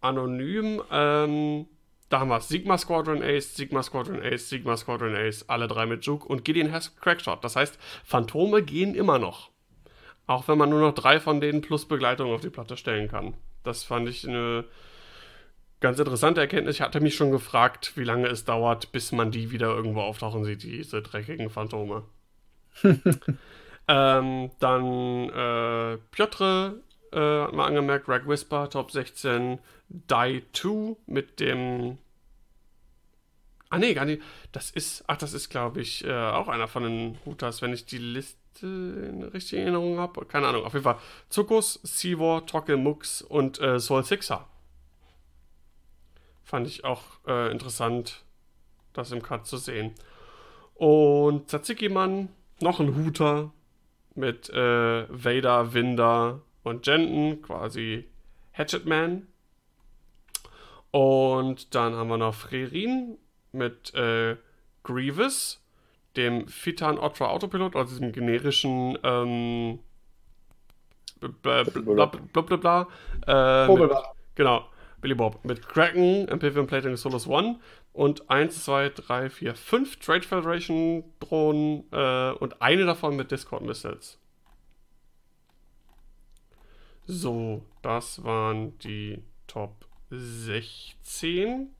anonym. 0.00 0.82
Ähm, 0.90 1.66
da 2.08 2.20
haben 2.20 2.28
wir 2.28 2.40
Sigma 2.40 2.78
Squadron 2.78 3.22
Ace, 3.22 3.54
Sigma 3.54 3.82
Squadron 3.82 4.22
Ace, 4.22 4.48
Sigma 4.48 4.76
Squadron 4.76 5.14
Ace, 5.14 5.44
alle 5.48 5.68
drei 5.68 5.86
mit 5.86 6.04
Juke 6.04 6.26
und 6.26 6.44
Gideon 6.44 6.72
has 6.72 6.96
Crackshot. 6.96 7.44
Das 7.44 7.56
heißt, 7.56 7.78
Phantome 8.04 8.62
gehen 8.62 8.94
immer 8.94 9.18
noch. 9.18 9.50
Auch 10.26 10.48
wenn 10.48 10.58
man 10.58 10.70
nur 10.70 10.80
noch 10.80 10.94
drei 10.94 11.20
von 11.20 11.40
denen 11.40 11.60
plus 11.60 11.86
Begleitung 11.86 12.32
auf 12.32 12.40
die 12.40 12.50
Platte 12.50 12.76
stellen 12.76 13.08
kann. 13.08 13.34
Das 13.62 13.84
fand 13.84 14.08
ich 14.08 14.26
eine 14.26 14.64
ganz 15.80 15.98
interessante 15.98 16.40
Erkenntnis. 16.40 16.76
Ich 16.76 16.80
hatte 16.82 17.00
mich 17.00 17.14
schon 17.14 17.30
gefragt, 17.30 17.92
wie 17.96 18.04
lange 18.04 18.28
es 18.28 18.44
dauert, 18.44 18.92
bis 18.92 19.12
man 19.12 19.30
die 19.30 19.50
wieder 19.50 19.68
irgendwo 19.68 20.00
auftauchen 20.00 20.44
sieht, 20.44 20.62
diese 20.62 21.02
dreckigen 21.02 21.50
Phantome. 21.50 22.04
ähm, 23.88 24.50
dann 24.58 25.28
äh, 25.30 25.98
Piotr 26.10 26.74
äh, 27.12 27.18
hat 27.18 27.52
mal 27.52 27.66
angemerkt, 27.66 28.08
Rag 28.08 28.26
Whisper, 28.26 28.68
Top 28.70 28.90
16, 28.90 29.58
Die 29.88 30.42
2 30.52 30.96
mit 31.06 31.40
dem. 31.40 31.98
Ah, 33.70 33.78
nee, 33.78 33.92
gar 33.92 34.06
nicht. 34.06 34.22
Das 34.52 34.70
ist, 34.70 35.04
ach, 35.08 35.18
das 35.18 35.34
ist, 35.34 35.50
glaube 35.50 35.80
ich, 35.80 36.04
äh, 36.04 36.12
auch 36.12 36.48
einer 36.48 36.68
von 36.68 36.84
den 36.84 37.18
Hutas, 37.26 37.60
wenn 37.60 37.72
ich 37.72 37.84
die 37.84 37.98
Liste 37.98 38.38
in 38.66 39.22
richtiger 39.22 39.62
Erinnerung 39.62 39.98
habe. 39.98 40.24
Keine 40.24 40.48
Ahnung. 40.48 40.64
Auf 40.64 40.72
jeden 40.72 40.84
Fall 40.84 40.98
Zuckus, 41.28 41.78
Seawar, 41.82 42.46
Tockel, 42.46 42.78
Mux 42.78 43.22
und 43.22 43.60
äh, 43.60 43.78
Soul 43.78 44.04
Sixer. 44.04 44.46
Fand 46.48 46.66
ich 46.66 46.82
auch 46.82 47.02
äh, 47.26 47.52
interessant, 47.52 48.24
das 48.94 49.12
im 49.12 49.22
Cut 49.22 49.46
zu 49.46 49.58
sehen. 49.58 49.92
Und 50.76 51.48
Tzatziki-Mann, 51.50 52.30
noch 52.60 52.80
ein 52.80 52.96
Huter 52.96 53.52
mit 54.14 54.48
äh, 54.48 55.06
Vader, 55.10 55.74
Winder 55.74 56.40
und 56.62 56.86
Jenten, 56.86 57.42
quasi 57.42 58.08
Hatchetman. 58.52 59.26
Und 60.90 61.74
dann 61.74 61.94
haben 61.94 62.08
wir 62.08 62.16
noch 62.16 62.34
Frerin 62.34 63.18
mit 63.52 63.92
äh, 63.92 64.38
Grievous, 64.84 65.62
dem 66.16 66.48
Fitan 66.48 66.98
Otra 66.98 67.26
Autopilot, 67.26 67.76
also 67.76 67.90
diesem 67.90 68.10
generischen 68.10 68.96
ähm, 69.02 69.80
bla 71.20 71.64
bla 71.64 72.06
bla 72.06 72.40
bla 72.40 72.56
bla. 72.56 72.88
Äh, 73.66 73.68
mit, 73.76 73.92
genau, 74.34 74.64
Billy 75.00 75.14
Bob. 75.14 75.44
Mit 75.44 75.68
Kraken, 75.68 76.28
Amphibian 76.28 76.66
Plating 76.66 76.96
Solus 76.96 77.26
One 77.26 77.58
und 77.92 78.30
1, 78.30 78.64
2, 78.64 78.90
3, 78.90 79.30
4, 79.30 79.54
5 79.54 79.96
Trade 79.96 80.22
Federation 80.22 81.04
Drohnen 81.20 81.84
äh, 81.92 82.32
und 82.32 82.60
eine 82.62 82.84
davon 82.84 83.16
mit 83.16 83.30
Discord 83.30 83.62
Missiles. 83.62 84.18
So, 87.06 87.64
das 87.82 88.22
waren 88.22 88.78
die 88.80 89.22
Top 89.46 89.86
16. 90.10 91.70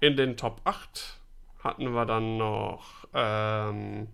In 0.00 0.16
den 0.16 0.36
Top 0.36 0.62
8 0.64 1.20
hatten 1.62 1.92
wir 1.92 2.06
dann 2.06 2.38
noch 2.38 3.06
ähm, 3.12 4.08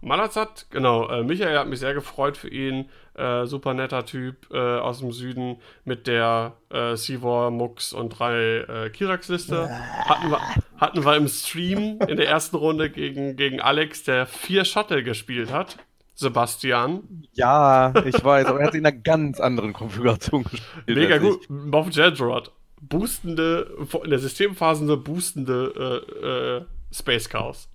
Malazat, 0.00 0.66
genau. 0.70 1.08
Äh, 1.08 1.22
Michael 1.24 1.58
hat 1.58 1.68
mich 1.68 1.80
sehr 1.80 1.94
gefreut 1.94 2.36
für 2.36 2.48
ihn. 2.48 2.88
Äh, 3.14 3.46
super 3.46 3.72
netter 3.72 4.04
Typ 4.04 4.46
äh, 4.52 4.58
aus 4.58 5.00
dem 5.00 5.10
Süden 5.10 5.56
mit 5.84 6.06
der 6.06 6.52
äh, 6.70 6.96
Sivor, 6.96 7.50
Mux 7.50 7.92
und 7.92 8.10
drei 8.10 8.58
äh, 8.58 8.90
Kirax-Liste. 8.90 9.70
Hatten 9.70 10.30
wir, 10.30 10.40
hatten 10.76 11.04
wir 11.04 11.16
im 11.16 11.28
Stream 11.28 11.98
in 12.06 12.18
der 12.18 12.28
ersten 12.28 12.56
Runde 12.56 12.90
gegen, 12.90 13.36
gegen 13.36 13.60
Alex, 13.60 14.04
der 14.04 14.26
vier 14.26 14.64
Shuttle 14.64 15.02
gespielt 15.02 15.50
hat. 15.50 15.78
Sebastian. 16.14 17.26
Ja, 17.32 17.92
ich 18.04 18.22
weiß, 18.24 18.46
aber 18.46 18.60
er 18.60 18.68
hat 18.68 18.74
in 18.74 18.86
einer 18.86 18.96
ganz 18.96 19.38
anderen 19.38 19.72
Konfiguration 19.72 20.44
gespielt. 20.44 20.86
Mega 20.86 21.18
gut. 21.18 21.48
Moff 21.48 21.90
Jedrod. 21.90 22.52
Boostende, 22.80 23.70
in 24.02 24.10
der 24.10 24.18
Systemphase 24.18 24.84
eine 24.84 24.96
boostende 24.96 26.04
äh, 26.22 26.26
äh, 26.58 26.64
Space 26.92 27.28
Chaos. 27.28 27.68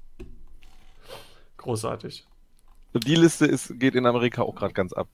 Großartig. 1.61 2.25
Und 2.93 3.07
die 3.07 3.15
Liste 3.15 3.45
ist, 3.45 3.79
geht 3.79 3.95
in 3.95 4.05
Amerika 4.05 4.41
auch 4.41 4.55
gerade 4.55 4.73
ganz 4.73 4.93
ab. 4.93 5.07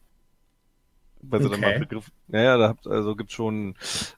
Weil 1.21 1.41
sie 1.41 1.47
Okay. 1.47 1.61
dann 1.61 1.71
mal 1.71 1.79
Begriff. 1.79 2.11
Naja, 2.27 2.57
da 2.57 2.69
habt, 2.69 2.87
also 2.87 3.15
gibt 3.15 3.31
schon 3.31 3.75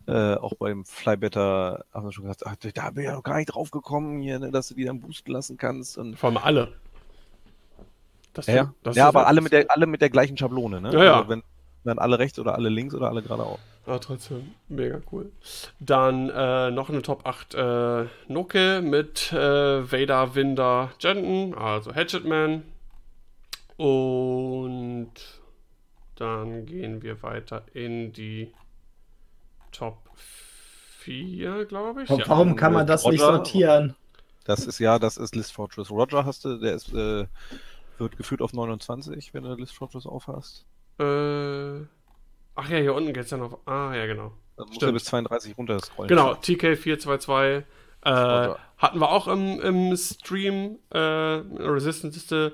äh, 0.07 0.35
auch 0.35 0.53
beim 0.55 0.85
Flybetter 0.85 1.85
haben 1.93 2.05
wir 2.05 2.11
schon 2.11 2.25
gesagt, 2.25 2.45
ach, 2.45 2.55
da 2.73 2.91
bin 2.91 3.03
ich 3.03 3.09
ja 3.09 3.15
noch 3.15 3.23
gar 3.23 3.37
nicht 3.37 3.47
drauf 3.47 3.71
gekommen, 3.71 4.19
hier, 4.21 4.37
ne, 4.39 4.51
dass 4.51 4.67
du 4.67 4.75
die 4.75 4.85
dann 4.85 4.99
boosten 4.99 5.31
lassen 5.31 5.57
kannst. 5.57 5.97
Und 5.97 6.17
Vor 6.17 6.29
allem 6.29 6.37
alle. 6.37 6.73
Das 8.33 8.47
ja, 8.47 8.73
das 8.83 8.95
ja 8.95 9.07
aber 9.07 9.27
alle 9.27 9.41
mit 9.41 9.51
der 9.51 9.65
alle 9.69 9.87
mit 9.87 10.01
der 10.01 10.09
gleichen 10.09 10.37
Schablone, 10.37 10.79
ne? 10.81 10.93
Ja, 10.93 11.03
ja. 11.03 11.17
Also 11.17 11.29
wenn 11.29 11.43
dann 11.83 11.97
alle 11.97 12.19
rechts 12.19 12.37
oder 12.37 12.55
alle 12.55 12.69
links 12.69 12.93
oder 12.93 13.09
alle 13.09 13.23
geradeaus. 13.23 13.59
Ja, 13.89 13.97
trotzdem, 13.97 14.53
mega 14.67 15.01
cool. 15.11 15.31
Dann 15.79 16.29
äh, 16.29 16.69
noch 16.69 16.89
eine 16.89 17.01
Top 17.01 17.25
8 17.25 17.55
äh, 17.55 18.05
Noke 18.27 18.81
mit 18.83 19.33
äh, 19.33 19.91
Vader, 19.91 20.35
Winder, 20.35 20.91
Jenten, 20.99 21.55
also 21.55 21.95
Hatchetman. 21.95 22.65
Und 23.77 25.11
dann 26.17 26.67
gehen 26.67 27.01
wir 27.01 27.23
weiter 27.23 27.63
in 27.73 28.13
die 28.13 28.53
Top 29.71 29.97
4, 30.99 31.65
glaube 31.65 32.03
ich. 32.03 32.09
Warum 32.09 32.55
kann 32.55 32.73
man 32.73 32.85
das 32.85 33.03
nicht 33.05 33.19
Roger. 33.19 33.37
sortieren? 33.37 33.95
Das 34.43 34.67
ist 34.67 34.77
ja, 34.77 34.99
das 34.99 35.17
ist 35.17 35.35
List 35.35 35.51
Fortress. 35.53 35.89
Roger 35.89 36.25
hast 36.25 36.45
du, 36.45 36.59
der 36.59 36.75
ist, 36.75 36.93
äh, 36.93 37.25
wird 37.97 38.17
geführt 38.17 38.43
auf 38.43 38.53
29, 38.53 39.33
wenn 39.33 39.45
du 39.45 39.55
List 39.55 39.73
Fortress 39.73 40.05
aufhast. 40.05 40.67
Äh, 40.99 41.85
ach 42.59 42.69
ja, 42.69 42.77
hier 42.77 42.93
unten 42.93 43.13
geht 43.13 43.25
es 43.25 43.31
ja 43.31 43.37
noch. 43.37 43.65
Ah, 43.65 43.93
ja, 43.95 44.05
genau. 44.05 44.33
Dann 44.57 44.67
musst 44.67 44.75
Stimmt. 44.75 44.89
du 44.89 44.93
bis 44.93 45.05
32 45.05 45.57
runter 45.57 45.79
scrollen. 45.79 46.09
Genau, 46.09 46.33
TK422 46.33 47.63
äh, 48.05 48.49
hatten 48.77 48.99
wir 48.99 49.09
auch 49.09 49.27
im, 49.27 49.59
im 49.59 49.95
Stream 49.95 50.79
äh, 50.91 50.97
Resistance-Liste. 50.97 52.53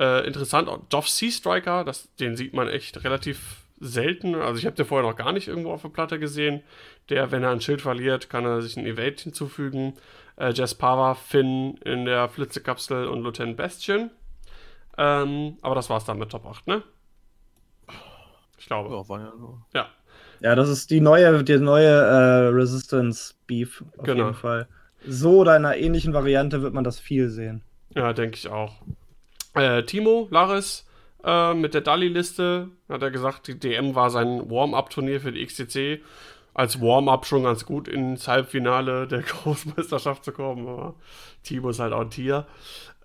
Äh, 0.00 0.26
interessant, 0.26 0.68
auch 0.68 0.80
Joff 0.92 1.08
Sea 1.08 1.30
Striker, 1.30 1.84
das, 1.84 2.14
den 2.16 2.36
sieht 2.36 2.54
man 2.54 2.68
echt 2.68 3.02
relativ 3.02 3.64
selten. 3.80 4.34
Also 4.34 4.58
ich 4.58 4.66
habe 4.66 4.76
den 4.76 4.86
vorher 4.86 5.08
noch 5.08 5.16
gar 5.16 5.32
nicht 5.32 5.48
irgendwo 5.48 5.72
auf 5.72 5.82
der 5.82 5.88
Platte 5.88 6.18
gesehen. 6.18 6.62
Der, 7.08 7.30
wenn 7.30 7.42
er 7.42 7.50
ein 7.50 7.60
Schild 7.60 7.80
verliert, 7.82 8.30
kann 8.30 8.44
er 8.44 8.62
sich 8.62 8.76
ein 8.76 8.86
Evade 8.86 9.22
hinzufügen. 9.22 9.94
Äh, 10.36 10.52
Jess 10.52 10.74
Pava, 10.74 11.14
Finn 11.14 11.78
in 11.84 12.04
der 12.04 12.28
Flitzekapsel 12.28 13.08
und 13.08 13.22
Lieutenant 13.22 13.56
Bastion. 13.56 14.10
Ähm, 14.96 15.58
aber 15.62 15.74
das 15.74 15.90
war's 15.90 16.04
dann 16.04 16.18
mit 16.18 16.30
Top 16.30 16.46
8, 16.46 16.66
ne? 16.66 16.82
Ich 18.58 18.66
glaube. 18.66 18.94
Ja, 18.94 19.08
war 19.08 19.20
ja 19.20 19.32
so. 19.38 19.58
Ja. 19.74 19.86
Ja, 20.40 20.54
das 20.54 20.68
ist 20.68 20.90
die 20.90 21.00
neue, 21.00 21.42
die 21.42 21.58
neue 21.58 21.86
äh, 21.88 22.48
Resistance 22.48 23.34
Beef 23.46 23.82
auf 23.96 24.04
Genau. 24.04 24.24
jeden 24.26 24.34
Fall. 24.36 24.68
So 25.06 25.38
oder 25.38 25.56
in 25.56 25.64
einer 25.64 25.76
ähnlichen 25.76 26.12
Variante 26.12 26.62
wird 26.62 26.74
man 26.74 26.84
das 26.84 27.00
viel 27.00 27.28
sehen. 27.28 27.62
Ja, 27.94 28.12
denke 28.12 28.36
ich 28.36 28.48
auch. 28.48 28.74
Äh, 29.54 29.82
Timo, 29.84 30.28
Laris, 30.30 30.86
äh, 31.24 31.54
mit 31.54 31.74
der 31.74 31.80
Dali-Liste 31.80 32.68
hat 32.88 33.02
er 33.02 33.10
gesagt, 33.10 33.48
die 33.48 33.58
DM 33.58 33.94
war 33.94 34.10
sein 34.10 34.48
Warm-Up-Turnier 34.50 35.20
für 35.20 35.32
die 35.32 35.44
XTC. 35.44 36.00
Als 36.54 36.80
Warm-Up 36.80 37.26
schon 37.26 37.44
ganz 37.44 37.64
gut 37.64 37.88
ins 37.88 38.26
Halbfinale 38.28 39.06
der 39.08 39.22
Großmeisterschaft 39.22 40.24
zu 40.24 40.32
kommen, 40.32 40.66
aber 40.68 40.94
Timo 41.42 41.70
ist 41.70 41.80
halt 41.80 41.92
auch 41.92 42.00
ein 42.02 42.10
Tier. 42.10 42.46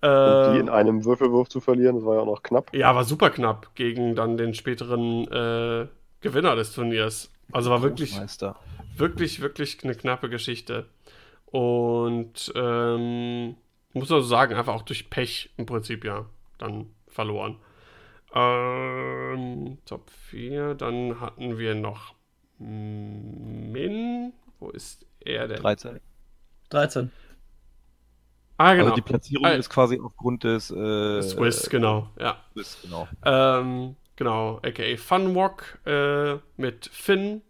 Und 0.04 0.54
die 0.54 0.60
in 0.60 0.68
Äh, 0.68 0.72
einem 0.72 1.04
Würfelwurf 1.04 1.48
zu 1.48 1.60
verlieren, 1.60 1.96
das 1.96 2.04
war 2.04 2.14
ja 2.16 2.20
auch 2.20 2.26
noch 2.26 2.42
knapp. 2.42 2.74
ja, 2.74 2.94
war 2.94 3.04
super 3.04 3.30
knapp 3.30 3.74
gegen 3.74 4.14
dann 4.14 4.36
den 4.36 4.54
späteren 4.54 5.26
äh, 5.28 5.86
Gewinner 6.20 6.56
des 6.56 6.72
Turniers. 6.72 7.30
Also 7.52 7.70
war 7.70 7.82
wirklich, 7.82 8.18
wirklich, 8.96 9.40
wirklich 9.40 9.82
eine 9.84 9.94
knappe 9.94 10.28
Geschichte. 10.28 10.86
Und 11.46 12.52
ähm, 12.54 13.56
muss 13.92 14.08
man 14.08 14.20
so 14.20 14.26
sagen, 14.26 14.54
einfach 14.54 14.74
auch 14.74 14.82
durch 14.82 15.08
Pech 15.08 15.50
im 15.56 15.66
Prinzip 15.66 16.04
ja 16.04 16.26
dann 16.58 16.86
verloren. 17.08 17.56
Ähm, 18.34 19.78
Top 19.86 20.10
4, 20.30 20.74
dann 20.74 21.20
hatten 21.20 21.58
wir 21.58 21.74
noch 21.74 22.14
Min. 22.58 24.32
Wo 24.58 24.70
ist 24.70 25.06
er 25.20 25.46
denn? 25.48 25.60
13. 25.60 26.00
13. 26.70 27.12
Ah, 28.56 28.74
genau. 28.74 28.84
Also 28.84 28.94
die 28.96 29.02
Platzierung 29.02 29.46
Ah, 29.46 29.52
ist 29.52 29.68
quasi 29.68 30.00
aufgrund 30.00 30.44
des 30.44 30.70
äh, 30.70 31.22
Swiss, 31.22 31.68
genau. 31.68 32.10
Ja. 32.20 32.36
Swiss, 32.52 32.78
genau. 32.82 33.08
Ähm, 33.24 33.96
genau, 34.16 34.60
aka 34.62 34.96
Funwalk 34.96 35.80
äh, 35.86 36.36
mit 36.56 36.88
Finn, 36.92 37.42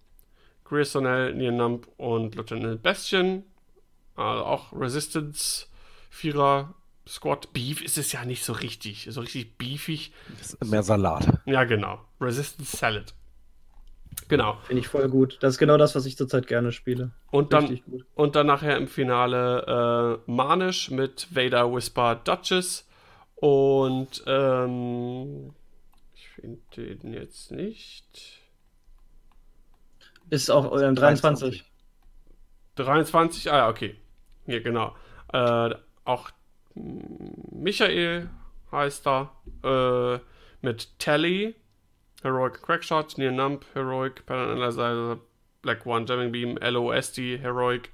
Grayson 0.65 1.05
Nienamp 1.37 1.89
und 1.99 2.35
Lieutenant 2.35 2.83
Bastion. 2.83 3.45
Also 4.17 4.45
auch 4.45 4.73
Resistance, 4.73 5.67
Vierer, 6.09 6.75
Squad. 7.07 7.53
Beef 7.53 7.83
ist 7.83 7.99
es 7.99 8.13
ja 8.13 8.25
nicht 8.25 8.45
so 8.45 8.53
richtig. 8.55 9.09
So 9.11 9.21
richtig 9.21 9.59
beefig. 9.59 10.13
Das 10.39 10.55
ist 10.55 10.65
mehr 10.71 10.83
Salat. 10.83 11.27
Ja, 11.45 11.65
genau. 11.65 12.01
Resistance 12.21 12.77
Salad. 12.77 13.15
Genau. 14.29 14.57
Finde 14.65 14.81
ich 14.81 14.89
voll 14.89 15.09
gut. 15.09 15.39
Das 15.41 15.55
ist 15.55 15.59
genau 15.59 15.77
das, 15.77 15.95
was 15.95 16.07
ich 16.07 16.17
zurzeit 16.17 16.47
gerne 16.47 16.73
spiele. 16.73 17.13
Und 17.31 17.53
dann, 17.53 17.81
und 18.15 18.37
dann 18.37 18.47
nachher 18.47 18.77
im 18.77 18.89
Finale 18.89 20.21
äh, 20.27 20.31
Manish 20.31 20.91
mit 20.91 21.29
Vader, 21.35 21.73
Whisper, 21.73 22.17
Duchess. 22.17 22.89
Und 23.37 24.23
ähm, 24.27 25.55
ich 26.15 26.29
finde 26.29 26.61
den 26.77 27.13
jetzt 27.13 27.53
nicht. 27.53 28.41
Ist 30.31 30.51
auch 30.51 30.77
äh, 30.81 30.93
23. 30.93 31.65
23, 32.77 33.53
ah 33.53 33.57
ja, 33.57 33.69
okay. 33.69 33.97
Hier, 34.47 34.63
genau. 34.63 34.95
Äh, 35.33 35.75
auch 36.05 36.31
Michael 36.75 38.31
heißt 38.73 39.07
er. 39.07 39.33
Äh, 39.63 40.21
mit 40.65 40.99
Tally, 40.99 41.55
Heroic 42.25 42.63
Crackshot, 42.63 43.19
Near 43.19 43.31
Nump, 43.31 43.65
Heroic 43.75 44.25
Pattern 44.25 44.51
Analyzer, 44.53 45.19
Black 45.61 45.85
One, 45.85 46.07
Jamming 46.07 46.33
Beam, 46.33 46.57
LOSD, 46.57 47.39
Heroic, 47.39 47.91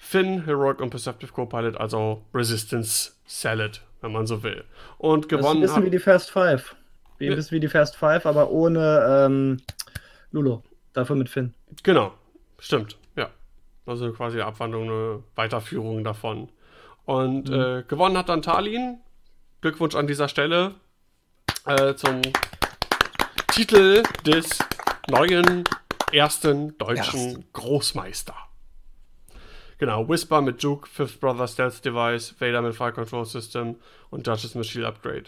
Finn, 0.00 0.44
Heroic 0.46 0.80
und 0.80 0.88
Perceptive 0.88 1.32
Copilot, 1.32 1.76
also 1.76 2.22
Resistance 2.32 3.12
Salad, 3.26 3.82
wenn 4.00 4.12
man 4.12 4.26
so 4.26 4.42
will. 4.42 4.64
Und 4.96 5.28
gewonnen 5.28 5.60
das 5.60 5.70
ist 5.70 5.76
ein 5.76 5.82
bisschen 5.82 5.84
wie 5.84 5.90
die 5.90 6.02
Fast 6.02 6.30
Five. 6.30 6.74
Wie 7.18 7.28
ein 7.28 7.36
bisschen 7.36 7.56
wie 7.56 7.60
die 7.60 7.68
Fast 7.68 7.94
Five, 7.94 8.24
aber 8.24 8.50
ohne 8.50 9.26
ähm, 9.26 9.58
Lulo. 10.32 10.62
Dafür 10.94 11.16
mit 11.16 11.28
Finn. 11.28 11.52
Genau, 11.82 12.14
stimmt, 12.58 12.96
ja. 13.16 13.28
Also 13.84 14.10
quasi 14.12 14.38
eine 14.38 14.46
Abwandlung, 14.46 14.84
eine 14.84 15.22
Weiterführung 15.34 16.02
davon. 16.04 16.48
Und 17.04 17.50
mhm. 17.50 17.54
äh, 17.54 17.82
gewonnen 17.82 18.16
hat 18.16 18.30
dann 18.30 18.40
Talin. 18.40 18.98
Glückwunsch 19.60 19.94
an 19.94 20.06
dieser 20.06 20.28
Stelle 20.28 20.74
äh, 21.66 21.94
zum 21.94 22.22
Titel 23.58 24.04
des 24.24 24.56
neuen 25.10 25.64
ersten 26.12 26.78
deutschen 26.78 27.18
Erste. 27.18 27.44
Großmeister. 27.54 28.36
Genau, 29.78 30.08
Whisper 30.08 30.40
mit 30.42 30.62
Juke, 30.62 30.88
Fifth 30.88 31.18
Brother 31.18 31.48
Stealth 31.48 31.84
Device, 31.84 32.40
Vader 32.40 32.62
mit 32.62 32.76
Fire 32.76 32.92
Control 32.92 33.24
System 33.24 33.74
und 34.10 34.24
Judges 34.24 34.54
mit 34.54 34.64
Shield 34.64 34.86
Upgrade. 34.86 35.24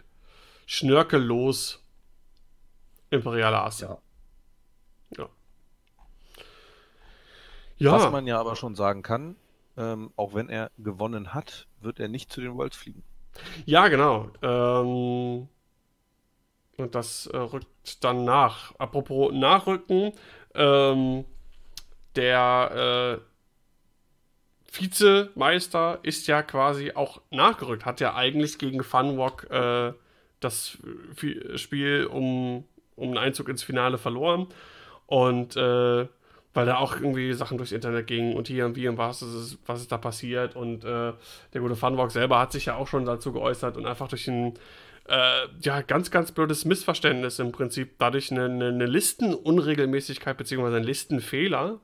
Schnörkellos 0.67 1.85
imperiale 3.11 3.63
Asse. 3.63 3.99
Ja. 5.17 5.25
ja. 5.25 5.29
Ja. 7.79 7.93
Was 7.95 8.13
man 8.13 8.29
ja 8.29 8.39
aber 8.39 8.55
schon 8.55 8.77
sagen 8.77 9.03
kann, 9.03 9.35
ähm, 9.77 10.13
auch 10.15 10.35
wenn 10.35 10.49
er 10.49 10.71
gewonnen 10.79 11.35
hat, 11.35 11.67
wird 11.81 11.99
er 11.99 12.07
nicht 12.07 12.33
zu 12.33 12.41
den 12.41 12.55
Worlds 12.55 12.77
fliegen. 12.77 13.03
Ja, 13.67 13.89
genau. 13.89 14.31
Ähm, 14.41 15.49
und 16.81 16.95
das 16.95 17.27
äh, 17.27 17.37
rückt 17.37 18.05
dann 18.05 18.25
nach. 18.25 18.75
Apropos 18.79 19.33
Nachrücken, 19.33 20.13
ähm, 20.55 21.25
der 22.17 23.21
äh, 23.21 24.77
Vizemeister 24.79 25.99
ist 26.03 26.27
ja 26.27 26.43
quasi 26.43 26.93
auch 26.93 27.21
nachgerückt, 27.31 27.85
hat 27.85 28.01
ja 28.01 28.15
eigentlich 28.15 28.59
gegen 28.59 28.83
Funwalk 28.83 29.49
äh, 29.51 29.93
das 30.41 30.79
Spiel 31.57 32.07
um, 32.07 32.65
um 32.97 33.09
einen 33.09 33.19
Einzug 33.19 33.49
ins 33.49 33.63
Finale 33.63 33.99
verloren. 33.99 34.47
Und 35.07 35.57
äh, 35.57 36.07
weil 36.53 36.67
da 36.67 36.79
auch 36.79 36.97
irgendwie 36.97 37.33
Sachen 37.33 37.59
durchs 37.59 37.73
Internet 37.73 38.07
gingen 38.07 38.35
und 38.35 38.49
hier 38.49 38.67
und 38.67 38.75
wie 38.75 38.89
und 38.89 38.99
was 38.99 39.23
ist, 39.23 39.59
was 39.67 39.81
ist 39.81 39.93
da 39.93 39.99
passiert. 39.99 40.57
Und 40.57 40.85
äh, 40.85 41.13
der 41.53 41.61
gute 41.61 41.77
Funwalk 41.77 42.11
selber 42.11 42.39
hat 42.39 42.53
sich 42.53 42.67
ja 42.67 42.77
auch 42.77 42.89
schon 42.89 43.05
dazu 43.05 43.33
geäußert 43.33 43.77
und 43.77 43.87
einfach 43.87 44.09
durch 44.09 44.27
ein 44.29 44.55
äh, 45.11 45.49
ja, 45.63 45.83
ganz, 45.83 46.11
ganz 46.11 46.31
blödes 46.31 46.65
Missverständnis 46.65 47.41
im 47.41 47.51
Prinzip 47.51 47.99
dadurch 47.99 48.31
eine, 48.31 48.45
eine, 48.45 48.69
eine 48.69 48.87
Listenunregelmäßigkeit 48.87 50.37
bzw. 50.37 50.67
einen 50.67 50.85
Listenfehler 50.85 51.81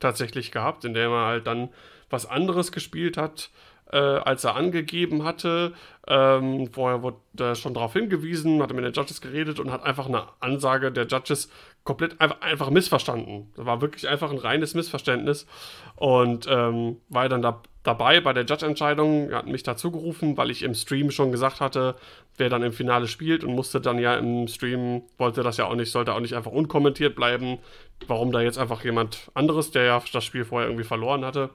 tatsächlich 0.00 0.52
gehabt, 0.52 0.84
in 0.84 0.94
dem 0.94 1.10
er 1.10 1.26
halt 1.26 1.46
dann 1.46 1.68
was 2.08 2.24
anderes 2.24 2.72
gespielt 2.72 3.16
hat, 3.18 3.50
äh, 3.92 3.98
als 3.98 4.44
er 4.44 4.56
angegeben 4.56 5.24
hatte. 5.24 5.74
Ähm, 6.06 6.72
vorher 6.72 7.02
wurde 7.02 7.18
er 7.38 7.54
schon 7.56 7.74
darauf 7.74 7.92
hingewiesen, 7.92 8.62
hat 8.62 8.72
mit 8.72 8.84
den 8.84 8.92
Judges 8.92 9.20
geredet 9.20 9.60
und 9.60 9.70
hat 9.70 9.82
einfach 9.82 10.06
eine 10.06 10.26
Ansage 10.40 10.90
der 10.90 11.06
Judges 11.06 11.50
komplett 11.84 12.20
einfach, 12.20 12.40
einfach 12.40 12.70
missverstanden. 12.70 13.52
Das 13.56 13.66
war 13.66 13.80
wirklich 13.80 14.08
einfach 14.08 14.30
ein 14.30 14.38
reines 14.38 14.74
Missverständnis. 14.74 15.46
Und 15.94 16.46
ähm, 16.48 16.96
war 17.08 17.28
dann 17.28 17.42
da, 17.42 17.62
dabei 17.86 18.20
bei 18.20 18.32
der 18.32 18.44
Judge-Entscheidung, 18.44 19.30
er 19.30 19.38
hat 19.38 19.46
mich 19.46 19.62
dazu 19.62 19.90
gerufen, 19.90 20.36
weil 20.36 20.50
ich 20.50 20.62
im 20.62 20.74
Stream 20.74 21.10
schon 21.10 21.30
gesagt 21.30 21.60
hatte, 21.60 21.94
wer 22.36 22.48
dann 22.48 22.62
im 22.62 22.72
Finale 22.72 23.06
spielt 23.06 23.44
und 23.44 23.54
musste 23.54 23.80
dann 23.80 23.98
ja 23.98 24.16
im 24.16 24.48
Stream, 24.48 25.02
wollte 25.18 25.42
das 25.42 25.56
ja 25.56 25.66
auch 25.66 25.74
nicht, 25.74 25.90
sollte 25.90 26.12
auch 26.12 26.20
nicht 26.20 26.34
einfach 26.34 26.50
unkommentiert 26.50 27.14
bleiben, 27.14 27.58
warum 28.06 28.32
da 28.32 28.40
jetzt 28.40 28.58
einfach 28.58 28.84
jemand 28.84 29.30
anderes, 29.34 29.70
der 29.70 29.84
ja 29.84 30.02
das 30.12 30.24
Spiel 30.24 30.44
vorher 30.44 30.68
irgendwie 30.68 30.84
verloren 30.84 31.24
hatte, 31.24 31.50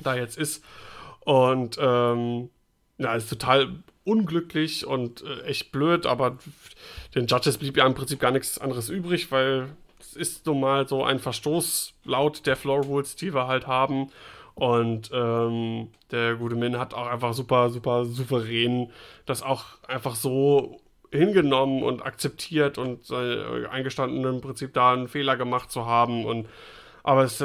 da 0.00 0.14
jetzt 0.14 0.36
ist. 0.36 0.64
Und 1.20 1.78
ähm, 1.80 2.50
ja, 2.98 3.14
ist 3.14 3.30
total 3.30 3.70
unglücklich 4.04 4.86
und 4.86 5.22
äh, 5.22 5.42
echt 5.44 5.72
blöd, 5.72 6.04
aber 6.04 6.38
den 7.14 7.26
Judges 7.26 7.58
blieb 7.58 7.76
ja 7.76 7.86
im 7.86 7.94
Prinzip 7.94 8.20
gar 8.20 8.30
nichts 8.30 8.58
anderes 8.58 8.90
übrig, 8.90 9.32
weil 9.32 9.68
es 9.98 10.14
ist 10.14 10.46
nun 10.46 10.60
mal 10.60 10.86
so 10.86 11.02
ein 11.04 11.18
Verstoß 11.18 11.94
laut 12.04 12.46
der 12.46 12.56
Floor 12.56 12.84
Rules, 12.84 13.16
die 13.16 13.34
wir 13.34 13.46
halt 13.46 13.66
haben. 13.66 14.10
Und 14.54 15.10
ähm, 15.12 15.88
der 16.10 16.36
gute 16.36 16.54
Min 16.54 16.78
hat 16.78 16.94
auch 16.94 17.06
einfach 17.06 17.34
super, 17.34 17.70
super 17.70 18.04
souverän 18.04 18.90
das 19.26 19.42
auch 19.42 19.64
einfach 19.88 20.14
so 20.14 20.80
hingenommen 21.10 21.82
und 21.82 22.02
akzeptiert 22.02 22.78
und 22.78 23.10
äh, 23.10 23.66
eingestanden 23.66 24.24
im 24.24 24.40
Prinzip 24.40 24.74
da 24.74 24.92
einen 24.92 25.08
Fehler 25.08 25.36
gemacht 25.36 25.70
zu 25.70 25.86
haben 25.86 26.24
und 26.24 26.46
aber 27.04 27.24
es, 27.24 27.44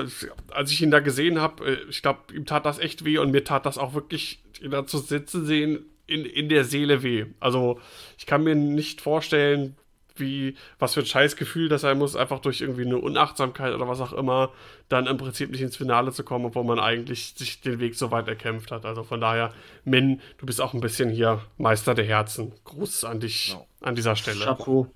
als 0.51 0.71
ich 0.71 0.81
ihn 0.81 0.89
da 0.89 1.01
gesehen 1.01 1.39
habe, 1.41 1.65
äh, 1.65 1.77
ich 1.89 2.01
glaube, 2.01 2.33
ihm 2.33 2.45
tat 2.45 2.65
das 2.65 2.79
echt 2.79 3.03
weh 3.03 3.17
und 3.17 3.31
mir 3.31 3.43
tat 3.43 3.65
das 3.65 3.77
auch 3.77 3.93
wirklich, 3.93 4.41
ihn 4.61 4.71
da 4.71 4.85
zu 4.85 4.99
sitzen 4.99 5.45
sehen, 5.45 5.85
in, 6.07 6.25
in 6.25 6.49
der 6.49 6.63
Seele 6.63 7.03
weh. 7.03 7.25
Also 7.39 7.79
ich 8.17 8.25
kann 8.25 8.43
mir 8.43 8.55
nicht 8.55 9.01
vorstellen, 9.01 9.75
wie, 10.19 10.55
was 10.77 10.93
für 10.93 11.01
ein 11.01 11.05
Scheißgefühl 11.05 11.69
das 11.69 11.81
sein 11.81 11.97
muss, 11.97 12.15
einfach 12.15 12.39
durch 12.39 12.61
irgendwie 12.61 12.85
eine 12.85 12.97
Unachtsamkeit 12.97 13.73
oder 13.73 13.87
was 13.87 14.01
auch 14.01 14.13
immer, 14.13 14.51
dann 14.87 15.07
im 15.07 15.17
Prinzip 15.17 15.51
nicht 15.51 15.61
ins 15.61 15.77
Finale 15.77 16.11
zu 16.11 16.23
kommen, 16.23 16.45
obwohl 16.45 16.63
man 16.63 16.79
eigentlich 16.79 17.33
sich 17.35 17.61
den 17.61 17.79
Weg 17.79 17.95
so 17.95 18.11
weit 18.11 18.27
erkämpft 18.27 18.71
hat. 18.71 18.85
Also 18.85 19.03
von 19.03 19.21
daher, 19.21 19.53
Min, 19.85 20.21
du 20.37 20.45
bist 20.45 20.61
auch 20.61 20.73
ein 20.73 20.81
bisschen 20.81 21.09
hier 21.09 21.41
Meister 21.57 21.95
der 21.95 22.05
Herzen. 22.05 22.53
Gruß 22.63 23.03
an 23.03 23.19
dich 23.19 23.53
no. 23.53 23.67
an 23.81 23.95
dieser 23.95 24.15
Stelle. 24.15 24.45
Chapeau. 24.45 24.91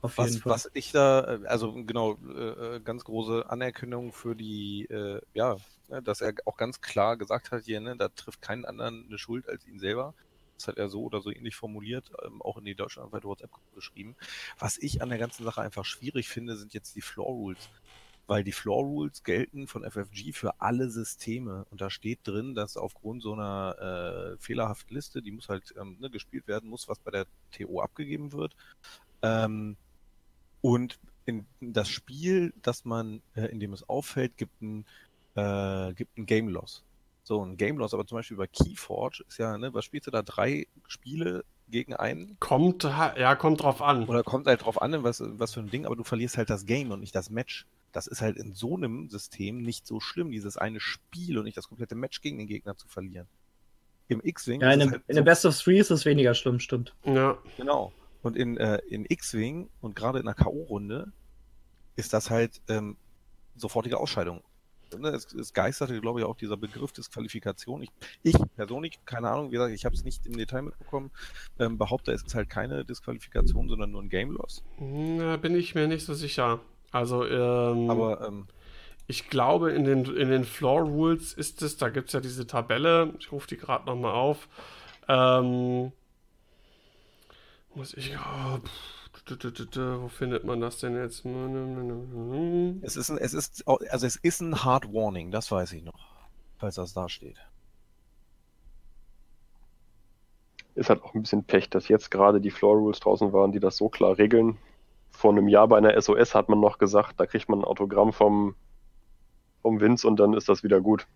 Auf 0.00 0.16
was, 0.16 0.30
jeden 0.30 0.42
Fall. 0.42 0.52
was 0.52 0.70
ich 0.74 0.92
da, 0.92 1.34
äh, 1.34 1.46
also 1.46 1.72
genau, 1.72 2.18
äh, 2.28 2.76
äh, 2.76 2.80
ganz 2.80 3.04
große 3.04 3.50
Anerkennung 3.50 4.12
für 4.12 4.36
die, 4.36 4.86
äh, 4.90 5.20
ja, 5.34 5.56
dass 6.04 6.20
er 6.20 6.34
auch 6.44 6.56
ganz 6.56 6.80
klar 6.80 7.16
gesagt 7.16 7.50
hat 7.50 7.64
hier, 7.64 7.80
ne, 7.80 7.96
da 7.96 8.08
trifft 8.08 8.42
keinen 8.42 8.64
anderen 8.64 9.06
eine 9.08 9.18
Schuld 9.18 9.48
als 9.48 9.66
ihn 9.66 9.80
selber. 9.80 10.14
Das 10.58 10.68
hat 10.68 10.76
er 10.76 10.88
so 10.88 11.02
oder 11.02 11.20
so 11.20 11.30
ähnlich 11.30 11.56
formuliert, 11.56 12.10
ähm, 12.24 12.42
auch 12.42 12.58
in 12.58 12.64
die 12.64 12.74
deutschlandweite 12.74 13.26
WhatsApp 13.26 13.50
geschrieben. 13.74 14.16
Was 14.58 14.76
ich 14.78 15.02
an 15.02 15.08
der 15.08 15.18
ganzen 15.18 15.44
Sache 15.44 15.62
einfach 15.62 15.84
schwierig 15.84 16.28
finde, 16.28 16.56
sind 16.56 16.74
jetzt 16.74 16.96
die 16.96 17.00
Floor 17.00 17.28
Rules. 17.32 17.70
Weil 18.26 18.44
die 18.44 18.52
Floor 18.52 18.82
Rules 18.84 19.22
gelten 19.22 19.66
von 19.66 19.90
FFG 19.90 20.32
für 20.32 20.60
alle 20.60 20.90
Systeme. 20.90 21.64
Und 21.70 21.80
da 21.80 21.88
steht 21.88 22.18
drin, 22.24 22.54
dass 22.54 22.76
aufgrund 22.76 23.22
so 23.22 23.32
einer 23.32 24.34
äh, 24.34 24.38
fehlerhaften 24.38 24.94
Liste, 24.94 25.22
die 25.22 25.30
muss 25.30 25.48
halt 25.48 25.74
ähm, 25.80 25.96
ne, 25.98 26.10
gespielt 26.10 26.46
werden, 26.46 26.68
muss, 26.68 26.88
was 26.88 26.98
bei 26.98 27.10
der 27.10 27.26
TO 27.52 27.80
abgegeben 27.80 28.32
wird. 28.32 28.54
Ähm, 29.22 29.76
und 30.60 30.98
in 31.24 31.46
das 31.60 31.88
Spiel, 31.88 32.52
das 32.62 32.84
man, 32.84 33.22
äh, 33.34 33.46
in 33.46 33.60
dem 33.60 33.72
es 33.72 33.88
auffällt, 33.88 34.36
gibt 34.36 34.60
ein, 34.60 34.84
äh, 35.34 35.94
Game 36.16 36.48
Loss. 36.48 36.82
So, 37.28 37.44
ein 37.44 37.58
Game 37.58 37.76
Loss, 37.76 37.92
aber 37.92 38.06
zum 38.06 38.16
Beispiel 38.16 38.38
bei 38.38 38.46
Keyforge 38.46 39.22
ist 39.28 39.36
ja, 39.36 39.58
ne, 39.58 39.74
was 39.74 39.84
spielst 39.84 40.06
du 40.06 40.10
da? 40.10 40.22
Drei 40.22 40.66
Spiele 40.86 41.44
gegen 41.68 41.92
einen? 41.92 42.38
Kommt, 42.40 42.84
ja, 42.84 43.36
kommt 43.36 43.62
drauf 43.62 43.82
an. 43.82 44.08
Oder 44.08 44.22
kommt 44.22 44.46
halt 44.46 44.64
drauf 44.64 44.80
an, 44.80 45.02
was, 45.02 45.22
was 45.22 45.52
für 45.52 45.60
ein 45.60 45.68
Ding, 45.68 45.84
aber 45.84 45.94
du 45.94 46.04
verlierst 46.04 46.38
halt 46.38 46.48
das 46.48 46.64
Game 46.64 46.90
und 46.90 47.00
nicht 47.00 47.14
das 47.14 47.28
Match. 47.28 47.66
Das 47.92 48.06
ist 48.06 48.22
halt 48.22 48.38
in 48.38 48.54
so 48.54 48.76
einem 48.76 49.10
System 49.10 49.58
nicht 49.58 49.86
so 49.86 50.00
schlimm, 50.00 50.30
dieses 50.30 50.56
eine 50.56 50.80
Spiel 50.80 51.36
und 51.36 51.44
nicht 51.44 51.58
das 51.58 51.68
komplette 51.68 51.96
Match 51.96 52.22
gegen 52.22 52.38
den 52.38 52.46
Gegner 52.46 52.78
zu 52.78 52.88
verlieren. 52.88 53.26
Im 54.08 54.22
X-Wing. 54.24 54.62
Ja, 54.62 54.72
in, 54.72 54.80
dem, 54.80 54.92
halt 54.92 55.02
in 55.06 55.16
so, 55.16 55.22
Best 55.22 55.44
of 55.44 55.58
Three 55.60 55.78
ist 55.78 55.90
es 55.90 56.06
weniger 56.06 56.32
schlimm, 56.32 56.58
stimmt. 56.60 56.94
Ja. 57.04 57.36
Genau. 57.58 57.92
Und 58.22 58.38
in, 58.38 58.56
äh, 58.56 58.78
in 58.88 59.04
X-Wing 59.06 59.68
und 59.82 59.94
gerade 59.94 60.18
in 60.18 60.26
einer 60.26 60.34
K.O.-Runde 60.34 61.12
ist 61.96 62.14
das 62.14 62.30
halt 62.30 62.62
ähm, 62.68 62.96
sofortige 63.54 63.98
Ausscheidung. 63.98 64.42
Ne, 64.96 65.08
es, 65.08 65.32
es 65.34 65.52
geisterte, 65.52 66.00
glaube 66.00 66.20
ich, 66.20 66.26
auch 66.26 66.36
dieser 66.36 66.56
Begriff 66.56 66.92
Disqualifikation. 66.92 67.82
Ich, 67.82 67.90
ich 68.22 68.36
persönlich, 68.56 68.98
keine 69.04 69.30
Ahnung, 69.30 69.48
wie 69.48 69.52
gesagt, 69.52 69.74
ich 69.74 69.84
habe 69.84 69.94
es 69.94 70.04
nicht 70.04 70.26
im 70.26 70.36
Detail 70.36 70.62
mitbekommen, 70.62 71.10
ähm, 71.58 71.78
behaupte, 71.78 72.12
es 72.12 72.22
ist 72.22 72.34
halt 72.34 72.48
keine 72.48 72.84
Disqualifikation, 72.84 73.68
sondern 73.68 73.90
nur 73.90 74.02
ein 74.02 74.08
Game 74.08 74.30
Loss. 74.32 74.64
Da 74.78 75.36
bin 75.36 75.56
ich 75.56 75.74
mir 75.74 75.88
nicht 75.88 76.04
so 76.04 76.14
sicher. 76.14 76.60
Also, 76.90 77.26
ähm, 77.26 77.90
aber 77.90 78.26
ähm, 78.26 78.46
ich 79.06 79.28
glaube, 79.28 79.72
in 79.72 79.84
den, 79.84 80.04
in 80.04 80.30
den 80.30 80.44
Floor 80.44 80.82
Rules 80.82 81.32
ist 81.32 81.62
es, 81.62 81.76
da 81.76 81.88
gibt 81.88 82.08
es 82.08 82.12
ja 82.12 82.20
diese 82.20 82.46
Tabelle, 82.46 83.14
ich 83.18 83.32
rufe 83.32 83.48
die 83.48 83.56
gerade 83.56 83.86
nochmal 83.86 84.12
auf. 84.12 84.48
Ähm, 85.08 85.92
muss 87.74 87.94
ich. 87.94 88.16
Oh, 88.16 88.58
wo 89.30 90.08
findet 90.08 90.44
man 90.44 90.60
das 90.60 90.78
denn 90.78 90.96
jetzt? 90.96 91.24
Es 92.82 92.96
ist, 92.96 93.10
ein, 93.10 93.18
es 93.18 93.34
ist, 93.34 93.66
also 93.66 94.06
es 94.06 94.16
ist 94.16 94.40
ein 94.40 94.64
Hard 94.64 94.92
Warning, 94.92 95.30
das 95.30 95.50
weiß 95.50 95.72
ich 95.72 95.82
noch, 95.82 95.98
falls 96.56 96.76
das 96.76 96.94
da 96.94 97.08
steht. 97.08 97.38
Ist 100.74 100.90
halt 100.90 101.02
auch 101.02 101.14
ein 101.14 101.22
bisschen 101.22 101.44
Pech, 101.44 101.70
dass 101.70 101.88
jetzt 101.88 102.10
gerade 102.10 102.40
die 102.40 102.50
Floor 102.50 102.76
Rules 102.76 103.00
draußen 103.00 103.32
waren, 103.32 103.52
die 103.52 103.60
das 103.60 103.76
so 103.76 103.88
klar 103.88 104.16
regeln. 104.16 104.58
Vor 105.10 105.32
einem 105.32 105.48
Jahr 105.48 105.66
bei 105.66 105.76
einer 105.76 106.00
SOS 106.00 106.34
hat 106.34 106.48
man 106.48 106.60
noch 106.60 106.78
gesagt, 106.78 107.18
da 107.18 107.26
kriegt 107.26 107.48
man 107.48 107.60
ein 107.60 107.64
Autogramm 107.64 108.12
vom 108.12 108.54
um 109.62 109.80
Vince 109.80 110.06
und 110.06 110.20
dann 110.20 110.34
ist 110.34 110.48
das 110.48 110.62
wieder 110.62 110.80
gut. 110.80 111.06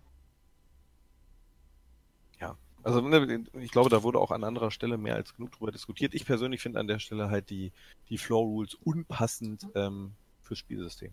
Also 2.82 3.00
ne, 3.00 3.44
ich 3.60 3.70
glaube, 3.70 3.90
da 3.90 4.02
wurde 4.02 4.18
auch 4.18 4.30
an 4.30 4.44
anderer 4.44 4.70
Stelle 4.70 4.98
mehr 4.98 5.14
als 5.14 5.34
genug 5.34 5.52
drüber 5.52 5.70
diskutiert. 5.70 6.14
Ich 6.14 6.26
persönlich 6.26 6.60
finde 6.60 6.80
an 6.80 6.88
der 6.88 6.98
Stelle 6.98 7.30
halt 7.30 7.50
die, 7.50 7.72
die 8.08 8.18
Floor 8.18 8.44
Rules 8.44 8.74
unpassend 8.74 9.66
ähm, 9.74 10.12
fürs 10.42 10.58
Spielsystem. 10.58 11.12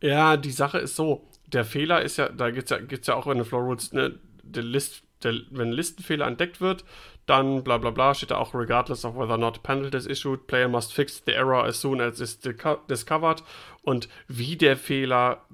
Ja, 0.00 0.36
die 0.36 0.50
Sache 0.50 0.78
ist 0.78 0.96
so, 0.96 1.28
der 1.46 1.64
Fehler 1.64 2.02
ist 2.02 2.16
ja, 2.16 2.28
da 2.28 2.50
gibt 2.50 2.64
es 2.64 2.70
ja, 2.70 2.78
gibt's 2.78 3.06
ja 3.06 3.14
auch 3.14 3.26
in 3.26 3.38
den 3.38 3.44
Floor 3.44 3.62
Rules, 3.62 3.92
ne, 3.92 4.18
der 4.42 4.62
List, 4.62 5.02
der, 5.22 5.34
wenn 5.50 5.68
ein 5.68 5.72
Listenfehler 5.72 6.26
entdeckt 6.26 6.60
wird, 6.60 6.84
dann 7.26 7.64
bla 7.64 7.78
bla 7.78 7.90
bla, 7.90 8.14
steht 8.14 8.30
da 8.30 8.36
auch 8.36 8.54
regardless 8.54 9.04
of 9.04 9.16
whether 9.16 9.32
or 9.32 9.38
not 9.38 9.62
penalty 9.62 9.96
is 9.96 10.06
issued, 10.06 10.46
player 10.46 10.68
must 10.68 10.92
fix 10.92 11.22
the 11.24 11.32
error 11.32 11.64
as 11.64 11.80
soon 11.80 12.00
as 12.00 12.20
it's 12.20 12.38
discovered. 12.88 13.42
Und 13.82 14.08
wie 14.28 14.56
der 14.56 14.76
Fehler 14.76 15.44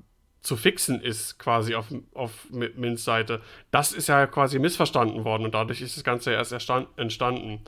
zu 0.42 0.56
fixen 0.56 1.00
ist, 1.00 1.38
quasi 1.38 1.74
auf, 1.74 1.86
auf 2.14 2.48
Mins 2.50 3.04
Seite. 3.04 3.42
Das 3.70 3.92
ist 3.92 4.08
ja 4.08 4.26
quasi 4.26 4.58
missverstanden 4.58 5.24
worden 5.24 5.44
und 5.44 5.54
dadurch 5.54 5.82
ist 5.82 5.96
das 5.96 6.04
Ganze 6.04 6.32
erst 6.32 6.52
entstanden. 6.52 7.62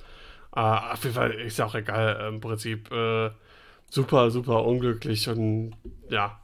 Äh, 0.54 0.60
auf 0.60 1.02
jeden 1.04 1.14
Fall 1.14 1.32
ist 1.32 1.58
ja 1.58 1.66
auch 1.66 1.74
egal, 1.74 2.16
äh, 2.20 2.28
im 2.28 2.40
Prinzip 2.40 2.90
äh, 2.90 3.30
super, 3.90 4.30
super 4.30 4.64
unglücklich 4.64 5.28
und 5.28 5.76
ja, 6.08 6.40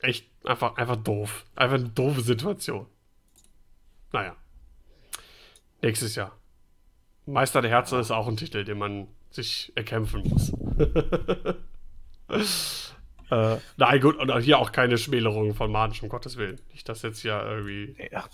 echt 0.00 0.28
einfach, 0.44 0.76
einfach 0.76 0.96
doof. 0.96 1.44
Einfach 1.54 1.76
eine 1.76 1.88
doofe 1.88 2.20
Situation. 2.20 2.86
Naja. 4.12 4.36
Nächstes 5.82 6.14
Jahr. 6.14 6.36
Meister 7.26 7.60
der 7.60 7.70
Herzen 7.70 8.00
ist 8.00 8.10
auch 8.10 8.28
ein 8.28 8.36
Titel, 8.36 8.64
den 8.64 8.78
man 8.78 9.08
sich 9.30 9.72
erkämpfen 9.74 10.22
muss. 10.28 10.52
Äh, 13.30 13.56
nein, 13.76 14.00
gut, 14.00 14.16
und 14.16 14.36
hier 14.40 14.58
auch 14.58 14.70
keine 14.70 14.98
Schmälerung 14.98 15.54
von 15.54 15.70
Manisch, 15.72 16.02
um 16.02 16.08
Gottes 16.08 16.36
Willen. 16.36 16.60
Nicht, 16.70 16.88
dass 16.88 17.02
jetzt 17.02 17.20
hier 17.20 17.42
irgendwie. 17.42 17.96
Ja, 18.12 18.24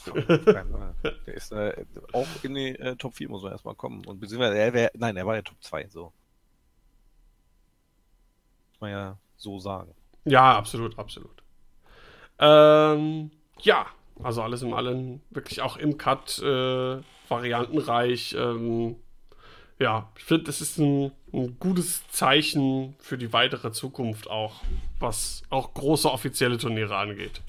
der 1.27 1.35
ist 1.35 1.53
äh, 1.53 1.85
auch 2.13 2.27
in 2.43 2.55
die 2.55 2.79
äh, 2.79 2.97
Top 2.97 3.15
4 3.15 3.29
muss 3.31 3.43
man 3.43 3.53
erstmal 3.53 3.75
kommen. 3.75 4.05
Und 4.05 4.21
beziehungsweise 4.21 4.59
er 4.59 4.73
wär, 4.75 4.91
nein, 4.95 5.17
er 5.17 5.27
war 5.27 5.37
ja 5.37 5.43
Top 5.43 5.63
2, 5.63 5.89
so. 5.89 6.13
Muss 8.71 8.81
man 8.81 8.91
ja 8.91 9.19
so 9.37 9.59
sagen. 9.59 9.95
Ja, 10.25 10.57
absolut, 10.57 10.99
absolut. 10.99 11.43
Ähm, 12.39 13.31
ja, 13.61 13.87
also 14.23 14.43
alles 14.43 14.63
im 14.63 14.75
Allen 14.75 15.23
wirklich 15.31 15.63
auch 15.63 15.77
im 15.77 15.97
Cut 15.97 16.39
äh, 16.39 17.01
variantenreich. 17.29 18.35
Ähm, 18.39 18.97
ja, 19.83 20.09
ich 20.17 20.25
finde, 20.25 20.45
das 20.45 20.61
ist 20.61 20.79
ein, 20.79 21.11
ein, 21.33 21.59
gutes 21.59 22.09
Zeichen 22.09 22.95
für 23.01 23.19
die 23.19 23.33
weitere 23.33 23.73
Zukunft 23.73 24.31
auch, 24.31 24.63
was 25.01 25.43
auch 25.51 25.75
große 25.75 26.11
offizielle 26.11 26.57
Turniere 26.57 26.97
angeht. 26.97 27.43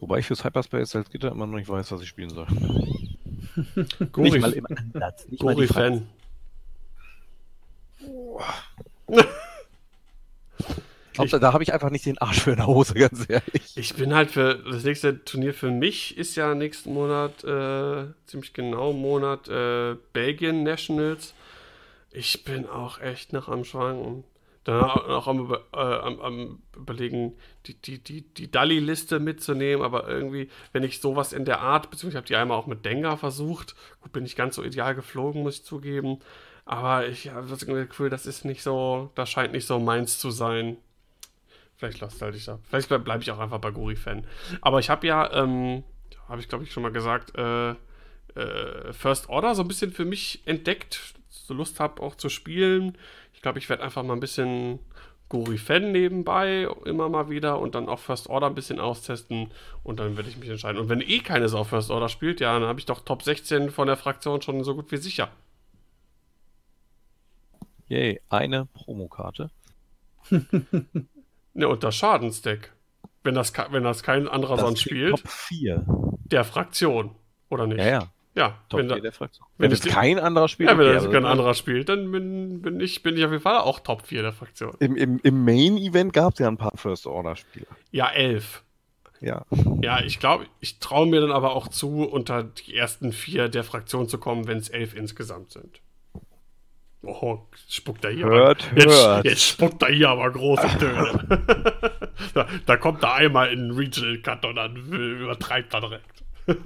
Wobei 0.00 0.18
ich 0.18 0.26
fürs 0.26 0.44
Hyperspace 0.44 0.96
als 0.96 1.10
Gitter 1.10 1.30
immer 1.30 1.46
noch 1.46 1.58
nicht 1.58 1.68
weiß, 1.68 1.92
was 1.92 2.00
ich 2.00 2.08
spielen 2.08 2.30
soll. 2.30 2.46
Gori, 4.12 4.30
nicht 4.30 4.40
mal 4.40 4.52
im 4.52 4.66
Ansatz. 4.66 5.26
Gori-Fan. 5.38 6.08
Ich 11.20 11.30
da 11.30 11.52
habe 11.52 11.62
ich 11.62 11.72
einfach 11.72 11.90
nicht 11.90 12.06
den 12.06 12.18
Arsch 12.18 12.40
für 12.40 12.52
eine 12.52 12.66
Hose, 12.66 12.94
ganz 12.98 13.28
ehrlich. 13.28 13.76
Ich 13.76 13.94
bin 13.94 14.14
halt 14.14 14.30
für 14.30 14.54
das 14.54 14.84
nächste 14.84 15.24
Turnier 15.24 15.54
für 15.54 15.70
mich 15.70 16.16
ist 16.16 16.36
ja 16.36 16.54
nächsten 16.54 16.92
Monat, 16.92 17.44
äh, 17.44 18.06
ziemlich 18.26 18.52
genau 18.52 18.92
Monat, 18.92 19.48
äh, 19.48 19.96
Belgien 20.12 20.62
Nationals. 20.62 21.34
Ich 22.10 22.44
bin 22.44 22.66
auch 22.66 23.00
echt 23.00 23.32
noch 23.32 23.48
am 23.48 23.64
Schwanken. 23.64 24.24
Dann 24.64 24.80
auch 24.84 25.26
am, 25.26 25.52
äh, 25.52 25.76
am, 25.76 26.20
am 26.20 26.62
überlegen, 26.76 27.34
die, 27.66 27.74
die, 27.74 27.98
die, 27.98 28.22
die 28.22 28.50
Dalli-Liste 28.50 29.18
mitzunehmen, 29.18 29.84
aber 29.84 30.08
irgendwie, 30.08 30.50
wenn 30.72 30.84
ich 30.84 31.00
sowas 31.00 31.32
in 31.32 31.44
der 31.44 31.60
Art, 31.60 31.90
beziehungsweise 31.90 32.10
ich 32.10 32.16
habe 32.16 32.26
die 32.28 32.36
einmal 32.36 32.58
auch 32.58 32.68
mit 32.68 32.84
Dengar 32.84 33.16
versucht, 33.16 33.74
gut, 34.00 34.12
bin 34.12 34.24
ich 34.24 34.36
ganz 34.36 34.54
so 34.54 34.62
ideal 34.62 34.94
geflogen, 34.94 35.42
muss 35.42 35.56
ich 35.56 35.64
zugeben, 35.64 36.20
aber 36.64 37.08
ich 37.08 37.30
habe 37.30 37.48
das 37.48 37.66
Gefühl, 37.66 38.08
das 38.08 38.24
ist 38.26 38.44
nicht 38.44 38.62
so, 38.62 39.10
das 39.16 39.30
scheint 39.30 39.52
nicht 39.52 39.66
so 39.66 39.80
meins 39.80 40.18
zu 40.18 40.30
sein. 40.30 40.76
Vielleicht 41.82 42.00
lasst 42.00 42.22
halt 42.22 42.36
ich 42.36 42.44
da. 42.44 42.60
Vielleicht 42.68 42.86
bleibe 42.86 43.02
bleib 43.02 43.22
ich 43.22 43.30
auch 43.32 43.40
einfach 43.40 43.58
bei 43.58 43.72
Gori-Fan. 43.72 44.24
Aber 44.60 44.78
ich 44.78 44.88
habe 44.88 45.04
ja, 45.04 45.32
ähm, 45.32 45.82
habe 46.28 46.40
ich 46.40 46.48
glaube 46.48 46.62
ich 46.62 46.70
schon 46.70 46.84
mal 46.84 46.92
gesagt, 46.92 47.36
äh, 47.36 47.70
äh, 47.70 48.92
First 48.92 49.28
Order 49.28 49.56
so 49.56 49.62
ein 49.62 49.68
bisschen 49.68 49.90
für 49.90 50.04
mich 50.04 50.42
entdeckt. 50.46 51.14
So 51.28 51.54
Lust 51.54 51.80
habe 51.80 52.00
auch 52.00 52.14
zu 52.14 52.28
spielen. 52.28 52.96
Ich 53.34 53.42
glaube, 53.42 53.58
ich 53.58 53.68
werde 53.68 53.82
einfach 53.82 54.04
mal 54.04 54.12
ein 54.12 54.20
bisschen 54.20 54.78
Gori-Fan 55.28 55.90
nebenbei 55.90 56.68
immer 56.84 57.08
mal 57.08 57.30
wieder 57.30 57.58
und 57.58 57.74
dann 57.74 57.88
auch 57.88 57.98
First 57.98 58.28
Order 58.28 58.46
ein 58.46 58.54
bisschen 58.54 58.78
austesten 58.78 59.50
und 59.82 59.98
dann 59.98 60.16
werde 60.16 60.28
ich 60.28 60.36
mich 60.36 60.50
entscheiden. 60.50 60.80
Und 60.80 60.88
wenn 60.88 61.00
eh 61.00 61.18
keines 61.18 61.52
auf 61.52 61.70
First 61.70 61.90
Order 61.90 62.08
spielt, 62.08 62.38
ja, 62.38 62.56
dann 62.56 62.68
habe 62.68 62.78
ich 62.78 62.86
doch 62.86 63.00
Top 63.00 63.24
16 63.24 63.70
von 63.70 63.88
der 63.88 63.96
Fraktion 63.96 64.40
schon 64.40 64.62
so 64.62 64.76
gut 64.76 64.92
wie 64.92 64.98
sicher. 64.98 65.32
Yay, 67.88 68.20
eine 68.28 68.66
Promokarte. 68.66 69.50
Ne, 71.54 71.68
und 71.68 71.84
das 71.84 71.94
Schadensdeck. 71.96 72.72
Wenn 73.24 73.34
das, 73.34 73.52
wenn 73.70 73.84
das 73.84 74.02
kein 74.02 74.26
anderer 74.26 74.56
das 74.56 74.64
sonst 74.64 74.80
spielt. 74.80 75.10
Top 75.10 75.28
4. 75.28 75.84
Der 76.24 76.44
Fraktion. 76.44 77.14
Oder 77.50 77.66
nicht? 77.66 77.78
Ja, 77.78 77.86
ja. 77.86 78.12
Ja, 78.34 78.58
Top 78.70 78.80
wenn, 78.80 78.88
da, 78.88 78.98
der 78.98 79.12
Fraktion. 79.12 79.46
wenn, 79.58 79.70
wenn 79.70 79.76
es 79.76 79.84
kein 79.84 80.18
anderer 80.18 80.48
spielt. 80.48 80.70
Ja, 80.70 80.78
wenn 80.78 80.86
okay, 80.86 80.94
das 80.94 81.10
kein 81.10 81.26
anderer 81.26 81.52
spielt, 81.52 81.90
dann 81.90 82.10
bin, 82.10 82.62
bin, 82.62 82.80
ich, 82.80 83.02
bin 83.02 83.14
ich 83.16 83.24
auf 83.26 83.30
jeden 83.30 83.42
Fall 83.42 83.58
auch 83.58 83.80
Top 83.80 84.06
4 84.06 84.22
der 84.22 84.32
Fraktion. 84.32 84.74
Im, 84.80 84.96
im, 84.96 85.20
im 85.22 85.44
Main-Event 85.44 86.14
gab 86.14 86.32
es 86.32 86.38
ja 86.38 86.48
ein 86.48 86.56
paar 86.56 86.72
First-Order-Spieler. 86.74 87.66
Ja, 87.90 88.08
elf. 88.08 88.62
Ja. 89.20 89.44
Ja, 89.82 90.00
ich 90.00 90.18
glaube, 90.18 90.46
ich 90.60 90.78
traue 90.78 91.06
mir 91.06 91.20
dann 91.20 91.30
aber 91.30 91.54
auch 91.54 91.68
zu, 91.68 92.04
unter 92.04 92.42
die 92.42 92.74
ersten 92.74 93.12
vier 93.12 93.50
der 93.50 93.64
Fraktion 93.64 94.08
zu 94.08 94.16
kommen, 94.16 94.46
wenn 94.46 94.58
es 94.58 94.70
elf 94.70 94.94
insgesamt 94.94 95.52
sind. 95.52 95.81
Oh, 97.04 97.40
spuckt 97.68 98.04
er 98.04 98.12
hier. 98.12 98.26
Hört, 98.26 98.70
aber, 98.70 98.84
hört. 98.84 99.24
Jetzt, 99.24 99.42
spuckt 99.42 99.82
er 99.82 99.88
hier 99.88 100.10
aber 100.10 100.30
große 100.30 100.68
Töne. 100.78 101.48
da, 102.34 102.46
da, 102.64 102.76
kommt 102.76 103.02
er 103.02 103.14
einmal 103.14 103.52
in 103.52 103.68
den 103.68 103.70
Regional 103.72 104.18
Cut 104.18 104.44
und 104.44 104.54
dann 104.54 104.76
übertreibt 104.76 105.74
er 105.74 105.80
direkt. 105.80 106.24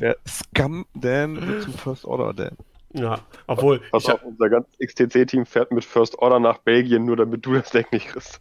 Der 0.00 0.16
Scum 0.26 0.86
Dan 0.94 1.62
zu 1.62 1.72
First 1.72 2.04
Order 2.04 2.32
Dan. 2.32 2.56
Ja, 2.92 3.18
obwohl. 3.46 3.80
Pass 3.90 4.06
auf, 4.06 4.22
unser 4.22 4.48
ganzes 4.48 4.78
XTC-Team 4.78 5.46
fährt 5.46 5.72
mit 5.72 5.84
First 5.84 6.18
Order 6.18 6.38
nach 6.38 6.58
Belgien, 6.58 7.04
nur 7.04 7.16
damit 7.16 7.44
du 7.44 7.54
das 7.54 7.70
Deck 7.70 7.90
nicht 7.92 8.08
kriegst. 8.08 8.40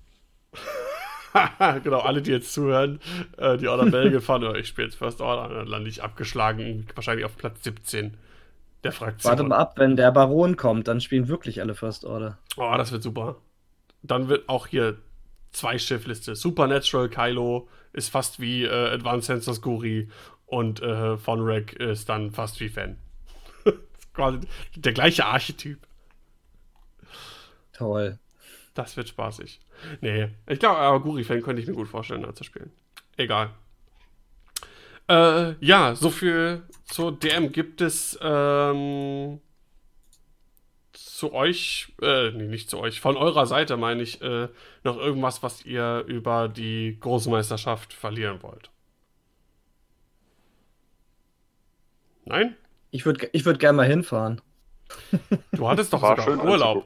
genau, 1.84 2.00
alle, 2.00 2.22
die 2.22 2.32
jetzt 2.32 2.54
zuhören, 2.54 3.00
äh, 3.38 3.58
die 3.58 3.68
Order 3.68 3.88
Belgien 3.88 4.22
fahren, 4.22 4.44
oh, 4.44 4.54
ich 4.54 4.68
spiele 4.68 4.88
jetzt 4.88 4.98
First 4.98 5.22
Order, 5.22 5.54
dann 5.54 5.68
lande 5.68 5.90
ich 5.90 6.04
abgeschlagen, 6.04 6.88
wahrscheinlich 6.94 7.26
auf 7.26 7.36
Platz 7.36 7.64
17 7.64 8.16
der 8.86 8.92
Fraktion. 8.92 9.30
Warte 9.30 9.44
mal 9.44 9.58
ab, 9.58 9.74
wenn 9.78 9.96
der 9.96 10.12
Baron 10.12 10.56
kommt, 10.56 10.88
dann 10.88 11.02
spielen 11.02 11.28
wirklich 11.28 11.60
alle 11.60 11.76
First 11.76 12.06
Order. 12.06 12.38
Oh, 12.56 12.74
das 12.78 12.92
wird 12.92 13.04
super. 13.04 13.38
Dann 14.02 14.30
wird 14.30 14.48
auch 14.48 14.68
hier 14.68 14.98
zwei 15.52 15.78
Schiffliste. 15.78 16.36
Supernatural 16.36 17.10
Kylo 17.10 17.68
ist 17.94 18.10
fast 18.10 18.40
wie 18.40 18.64
äh, 18.64 18.90
Advanced 18.94 19.26
Sensors 19.26 19.62
Guri 19.62 20.10
und 20.46 20.82
äh, 20.82 21.18
Von 21.18 21.42
Rack 21.42 21.74
ist 21.74 22.08
dann 22.10 22.32
fast 22.32 22.60
wie 22.60 22.70
Fan. 22.70 22.98
quasi 24.14 24.40
der 24.76 24.94
gleiche 24.94 25.26
Archetyp. 25.26 25.80
Toll. 27.74 28.20
Das 28.74 28.98
wird 28.98 29.10
spaßig. 29.10 29.60
Nee, 30.02 30.30
ich 30.48 30.60
glaube, 30.60 30.78
aber 30.78 31.02
Guri-Fan 31.02 31.42
könnte 31.42 31.62
ich 31.62 31.68
mir 31.68 31.74
gut 31.74 31.88
vorstellen, 31.88 32.24
da 32.24 32.34
zu 32.34 32.44
spielen. 32.44 32.72
Egal. 33.18 33.50
Äh, 35.08 35.54
ja, 35.64 35.96
so 35.96 36.10
viel 36.10 36.64
zur 36.86 37.18
DM 37.18 37.52
gibt 37.52 37.82
es 37.82 38.18
ähm, 38.22 39.40
zu 40.94 41.34
euch, 41.34 41.94
äh, 42.02 42.32
nee, 42.32 42.48
nicht 42.48 42.70
zu 42.70 42.80
euch, 42.80 43.00
von 43.02 43.16
eurer 43.16 43.46
Seite 43.46 43.78
meine 43.78 44.02
ich, 44.02 44.22
äh, 44.22 44.50
noch 44.84 44.98
irgendwas, 44.98 45.44
was 45.44 45.66
ihr 45.66 46.04
über 46.08 46.48
die 46.48 46.98
Großmeisterschaft 47.00 47.94
verlieren 47.94 48.42
wollt. 48.42 48.72
Nein? 52.26 52.56
Ich 52.92 53.06
würde 53.06 53.30
ich 53.34 53.46
würd 53.46 53.60
gerne 53.60 53.78
mal 53.78 53.88
hinfahren. 53.88 54.42
Du 55.52 55.68
hattest 55.68 55.94
doch 55.94 56.02
War 56.02 56.20
sogar 56.20 56.44
Urlaub. 56.44 56.86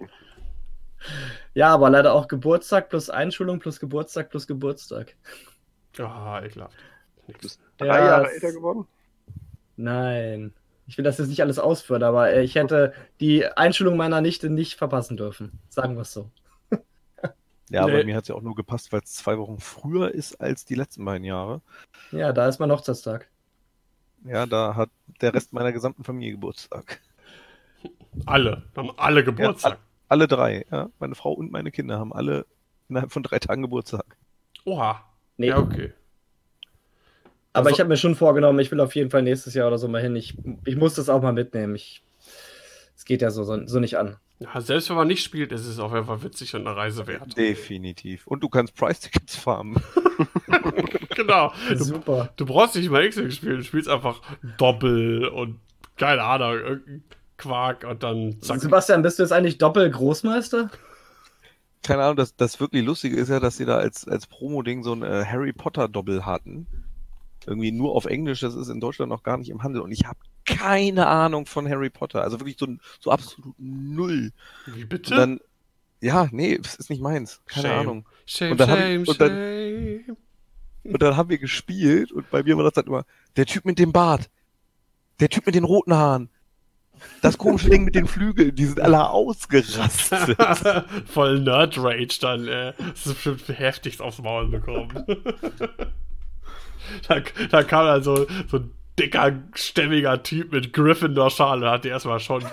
Ja, 1.53 1.73
aber 1.73 1.89
leider 1.89 2.13
auch 2.13 2.27
Geburtstag 2.27 2.89
plus 2.89 3.09
Einschulung 3.09 3.59
plus 3.59 3.79
Geburtstag 3.79 4.29
plus 4.29 4.47
Geburtstag. 4.47 5.15
Ah, 5.97 6.41
ekelhaft. 6.43 6.75
Du 7.33 7.39
bist 7.39 7.59
drei 7.77 7.87
ja, 7.87 8.05
Jahre 8.05 8.31
älter 8.31 8.51
geworden? 8.51 8.87
Nein. 9.77 10.53
Ich 10.87 10.97
will 10.97 11.05
das 11.05 11.19
jetzt 11.19 11.27
nicht 11.27 11.41
alles 11.41 11.59
ausführen, 11.59 12.03
aber 12.03 12.35
ich 12.37 12.55
hätte 12.55 12.93
die 13.19 13.45
Einschulung 13.45 13.95
meiner 13.95 14.21
Nichte 14.21 14.49
nicht 14.49 14.75
verpassen 14.75 15.17
dürfen. 15.17 15.59
Sagen 15.69 15.95
wir 15.95 16.01
es 16.01 16.13
so. 16.13 16.31
Ja, 17.71 17.83
aber 17.83 17.97
nee. 17.97 18.05
mir 18.05 18.15
hat 18.15 18.23
es 18.23 18.29
ja 18.29 18.33
auch 18.35 18.41
nur 18.41 18.55
gepasst, 18.55 18.91
weil 18.91 19.01
es 19.01 19.13
zwei 19.13 19.37
Wochen 19.37 19.59
früher 19.59 20.11
ist 20.11 20.41
als 20.41 20.65
die 20.65 20.73
letzten 20.73 21.05
beiden 21.05 21.23
Jahre. 21.23 21.61
Ja, 22.11 22.33
da 22.33 22.47
ist 22.47 22.57
mein 22.57 22.71
Hochzeitstag. 22.71 23.29
Ja, 24.25 24.47
da 24.47 24.75
hat 24.75 24.89
der 25.21 25.35
Rest 25.35 25.53
meiner 25.53 25.71
gesamten 25.71 26.03
Familie 26.03 26.31
Geburtstag. 26.31 26.99
Alle, 28.25 28.63
haben 28.75 28.91
alle 28.97 29.23
Geburtstag. 29.23 29.73
Ja, 29.73 29.79
alle 30.07 30.27
drei, 30.27 30.65
ja. 30.71 30.89
Meine 30.99 31.13
Frau 31.13 31.33
und 31.33 31.51
meine 31.51 31.71
Kinder 31.71 31.99
haben 31.99 32.11
alle 32.11 32.47
innerhalb 32.89 33.11
von 33.11 33.21
drei 33.21 33.37
Tagen 33.37 33.61
Geburtstag. 33.61 34.17
Oha. 34.65 35.05
Nee, 35.37 35.47
Ja, 35.49 35.59
okay. 35.59 35.93
Aber 37.59 37.67
Also- 37.67 37.75
ich 37.75 37.79
habe 37.79 37.89
mir 37.89 37.97
schon 37.97 38.15
vorgenommen, 38.15 38.59
ich 38.59 38.71
will 38.71 38.79
auf 38.79 38.95
jeden 38.95 39.09
Fall 39.11 39.21
nächstes 39.23 39.53
Jahr 39.53 39.67
oder 39.67 39.77
so 39.77 39.87
mal 39.87 40.01
hin. 40.01 40.15
Ich, 40.15 40.35
ich 40.65 40.75
muss 40.75 40.95
das 40.95 41.09
auch 41.09 41.21
mal 41.21 41.33
mitnehmen. 41.33 41.75
Ich, 41.75 42.01
es 42.95 43.05
geht 43.05 43.21
ja 43.21 43.31
so, 43.31 43.43
so, 43.43 43.65
so 43.67 43.79
nicht 43.79 43.97
an. 43.97 44.17
Ja, 44.39 44.61
selbst 44.61 44.89
wenn 44.89 44.95
man 44.95 45.07
nicht 45.09 45.21
spielt, 45.23 45.51
ist 45.51 45.65
es 45.65 45.79
auf 45.79 45.93
jeden 45.93 46.05
Fall 46.05 46.23
witzig 46.23 46.55
und 46.55 46.65
eine 46.65 46.75
Reise 46.75 47.05
wert. 47.07 47.35
Definitiv. 47.37 48.25
Und 48.25 48.41
du 48.41 48.47
kannst 48.47 48.73
Price-Tickets 48.75 49.35
farmen. 49.35 49.81
genau. 51.15 51.51
Du, 51.69 51.83
Super. 51.83 52.29
du 52.37 52.45
brauchst 52.45 52.75
nicht 52.75 52.89
mal 52.89 53.03
X-Wing 53.03 53.31
spielen, 53.31 53.57
du 53.57 53.63
spielst 53.63 53.89
einfach 53.89 54.21
Doppel 54.57 55.27
und 55.27 55.59
keine 55.97 56.23
Ahnung, 56.23 56.53
irgendein 56.53 57.03
Quark 57.37 57.83
und 57.83 58.03
dann 58.03 58.41
zack. 58.41 58.61
Sebastian, 58.61 59.01
bist 59.01 59.19
du 59.19 59.23
jetzt 59.23 59.31
eigentlich 59.33 59.57
Doppel-Großmeister? 59.57 60.69
Keine 61.83 62.03
Ahnung, 62.03 62.15
das, 62.17 62.35
das 62.35 62.59
wirklich 62.59 62.85
Lustige 62.85 63.17
ist 63.17 63.29
ja, 63.29 63.39
dass 63.41 63.57
sie 63.57 63.65
da 63.65 63.77
als, 63.77 64.07
als 64.07 64.27
Promo-Ding 64.27 64.83
so 64.83 64.93
ein 64.93 65.03
äh, 65.03 65.25
Harry 65.25 65.51
Potter-Doppel 65.53 66.25
hatten. 66.25 66.67
Irgendwie 67.47 67.71
nur 67.71 67.93
auf 67.95 68.05
Englisch, 68.05 68.41
das 68.41 68.55
ist 68.55 68.67
in 68.69 68.79
Deutschland 68.79 69.09
noch 69.09 69.23
gar 69.23 69.37
nicht 69.37 69.49
im 69.49 69.63
Handel. 69.63 69.81
Und 69.81 69.91
ich 69.91 70.05
habe 70.05 70.19
keine 70.45 71.07
Ahnung 71.07 71.45
von 71.45 71.67
Harry 71.69 71.89
Potter. 71.89 72.21
Also 72.21 72.39
wirklich 72.39 72.57
so, 72.59 72.67
so 72.99 73.11
absolut 73.11 73.55
null. 73.57 74.31
Wie 74.67 74.85
bitte? 74.85 75.15
dann, 75.15 75.39
ja, 76.01 76.27
nee, 76.31 76.57
das 76.57 76.75
ist 76.75 76.89
nicht 76.89 77.01
meins. 77.01 77.41
Keine 77.47 77.67
Shame. 77.69 77.79
Ahnung. 77.79 78.05
Shame, 78.25 78.51
Und 78.51 78.59
dann 78.59 78.69
hab 78.69 78.77
ich- 78.77 78.83
shame, 78.83 79.03
und 79.07 79.21
dann- 79.21 79.29
shame. 80.05 80.17
Und 80.85 81.01
dann 81.01 81.17
haben 81.17 81.29
wir 81.29 81.37
gespielt 81.37 82.11
und 82.11 82.29
bei 82.31 82.41
mir 82.41 82.55
war 82.57 82.63
das 82.63 82.73
dann 82.73 82.85
immer, 82.87 83.05
der 83.35 83.45
Typ 83.45 83.65
mit 83.65 83.77
dem 83.79 83.91
Bart, 83.91 84.29
der 85.19 85.29
Typ 85.29 85.45
mit 85.45 85.53
den 85.53 85.65
roten 85.65 85.93
Haaren, 85.93 86.29
das 87.21 87.37
komische 87.37 87.69
Ding 87.69 87.83
mit 87.83 87.95
den 87.95 88.07
Flügeln, 88.07 88.55
die 88.55 88.65
sind 88.65 88.79
alle 88.79 89.09
ausgerastet. 89.09 90.37
Voll 91.07 91.41
Nerd-Rage 91.41 92.19
dann, 92.21 92.47
äh. 92.47 92.73
Das 92.77 93.05
ist 93.05 93.13
bestimmt 93.23 93.59
heftigst 93.59 94.01
aufs 94.01 94.19
Maul 94.21 94.47
bekommen. 94.47 95.05
da, 97.07 97.21
da 97.49 97.63
kam 97.63 97.85
dann 97.85 98.03
so, 98.03 98.27
so 98.47 98.57
ein 98.57 98.71
dicker, 98.99 99.31
stämmiger 99.55 100.21
Typ 100.23 100.51
mit 100.51 100.73
Gryffindor-Schale 100.73 101.65
und 101.65 101.71
hat 101.71 101.85
dir 101.85 101.91
erstmal 101.91 102.19
schon 102.19 102.43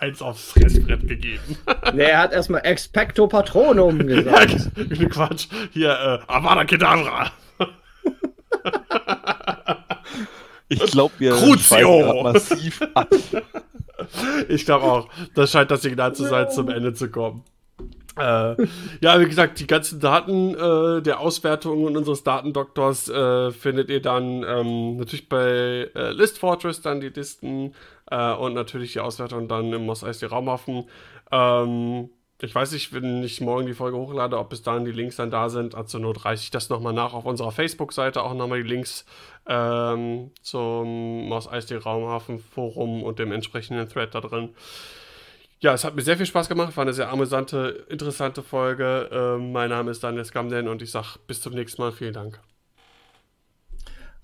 eins 0.00 0.22
aufs 0.22 0.52
Fressbrett 0.52 1.06
gegeben. 1.08 1.58
nee, 1.94 2.04
er 2.04 2.20
hat 2.20 2.32
erstmal 2.32 2.60
Expecto 2.64 3.26
Patronum 3.26 4.00
Ja, 4.08 4.16
gesagt. 4.16 4.70
Quatsch. 5.10 5.48
Hier, 5.72 6.22
äh, 6.28 6.32
Avada 6.32 6.64
Kedavra. 6.64 7.30
Ich 10.68 10.80
glaube, 10.80 11.14
wir 11.18 11.32
Crucio! 11.32 12.22
massiv 12.22 12.82
ab. 12.94 13.08
Ich 14.48 14.64
glaube 14.64 14.84
auch, 14.84 15.08
das 15.34 15.50
scheint 15.50 15.70
das 15.70 15.82
Signal 15.82 16.14
zu 16.14 16.24
sein, 16.24 16.50
zum 16.50 16.68
Ende 16.68 16.92
zu 16.94 17.08
kommen. 17.08 17.44
Äh, 18.16 18.56
ja, 19.02 19.20
wie 19.20 19.26
gesagt, 19.26 19.60
die 19.60 19.66
ganzen 19.66 20.00
Daten 20.00 20.54
äh, 20.54 21.02
der 21.02 21.20
Auswertungen 21.20 21.96
unseres 21.96 22.24
Datendoktors 22.24 23.08
äh, 23.08 23.50
findet 23.52 23.90
ihr 23.90 24.00
dann 24.00 24.42
ähm, 24.42 24.96
natürlich 24.96 25.28
bei 25.28 25.90
äh, 25.94 26.12
List 26.12 26.38
Fortress, 26.38 26.80
dann 26.80 27.00
die 27.00 27.10
Listen 27.10 27.74
äh, 28.10 28.32
und 28.32 28.54
natürlich 28.54 28.94
die 28.94 29.00
Auswertung 29.00 29.48
dann 29.48 29.72
im 29.72 29.84
Moss 29.84 30.02
Eisley 30.02 30.28
Raumhafen. 30.28 30.88
Ähm, 31.30 32.10
ich 32.40 32.54
weiß 32.54 32.72
nicht, 32.72 32.92
wenn 32.92 33.22
ich 33.22 33.40
morgen 33.40 33.66
die 33.66 33.74
Folge 33.74 33.96
hochlade, 33.96 34.38
ob 34.38 34.50
bis 34.50 34.62
dahin 34.62 34.84
die 34.84 34.92
Links 34.92 35.16
dann 35.16 35.30
da 35.30 35.48
sind. 35.48 35.74
Also 35.74 35.98
nur 35.98 36.16
reiche 36.24 36.44
ich 36.44 36.50
das 36.50 36.68
nochmal 36.68 36.92
nach 36.92 37.14
auf 37.14 37.24
unserer 37.24 37.50
Facebook-Seite, 37.50 38.22
auch 38.22 38.34
nochmal 38.34 38.62
die 38.62 38.68
Links 38.68 39.06
ähm, 39.46 40.30
zum 40.42 41.28
Moss 41.28 41.48
Eisley 41.48 41.78
Raumhafen 41.78 42.38
Forum 42.38 43.02
und 43.02 43.18
dem 43.18 43.32
entsprechenden 43.32 43.88
Thread 43.88 44.14
da 44.14 44.20
drin. 44.20 44.50
Ja, 45.60 45.72
es 45.72 45.84
hat 45.84 45.94
mir 45.96 46.02
sehr 46.02 46.16
viel 46.16 46.26
Spaß 46.26 46.48
gemacht, 46.48 46.76
war 46.76 46.82
eine 46.82 46.92
sehr 46.92 47.08
amüsante, 47.08 47.86
interessante 47.88 48.42
Folge. 48.42 49.08
Ähm, 49.10 49.52
mein 49.52 49.70
Name 49.70 49.90
ist 49.90 50.04
Daniel 50.04 50.24
Skamden 50.24 50.68
und 50.68 50.82
ich 50.82 50.90
sage 50.90 51.18
bis 51.26 51.40
zum 51.40 51.54
nächsten 51.54 51.80
Mal. 51.80 51.92
Vielen 51.92 52.12
Dank. 52.12 52.40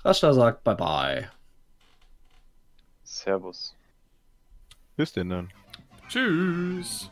Rasta 0.05 0.33
sagt 0.33 0.65
Bye-bye. 0.65 1.31
Servus. 3.05 3.75
Bis 4.97 5.13
denn 5.13 5.31
dann. 5.31 5.53
Tschüss. 6.09 7.12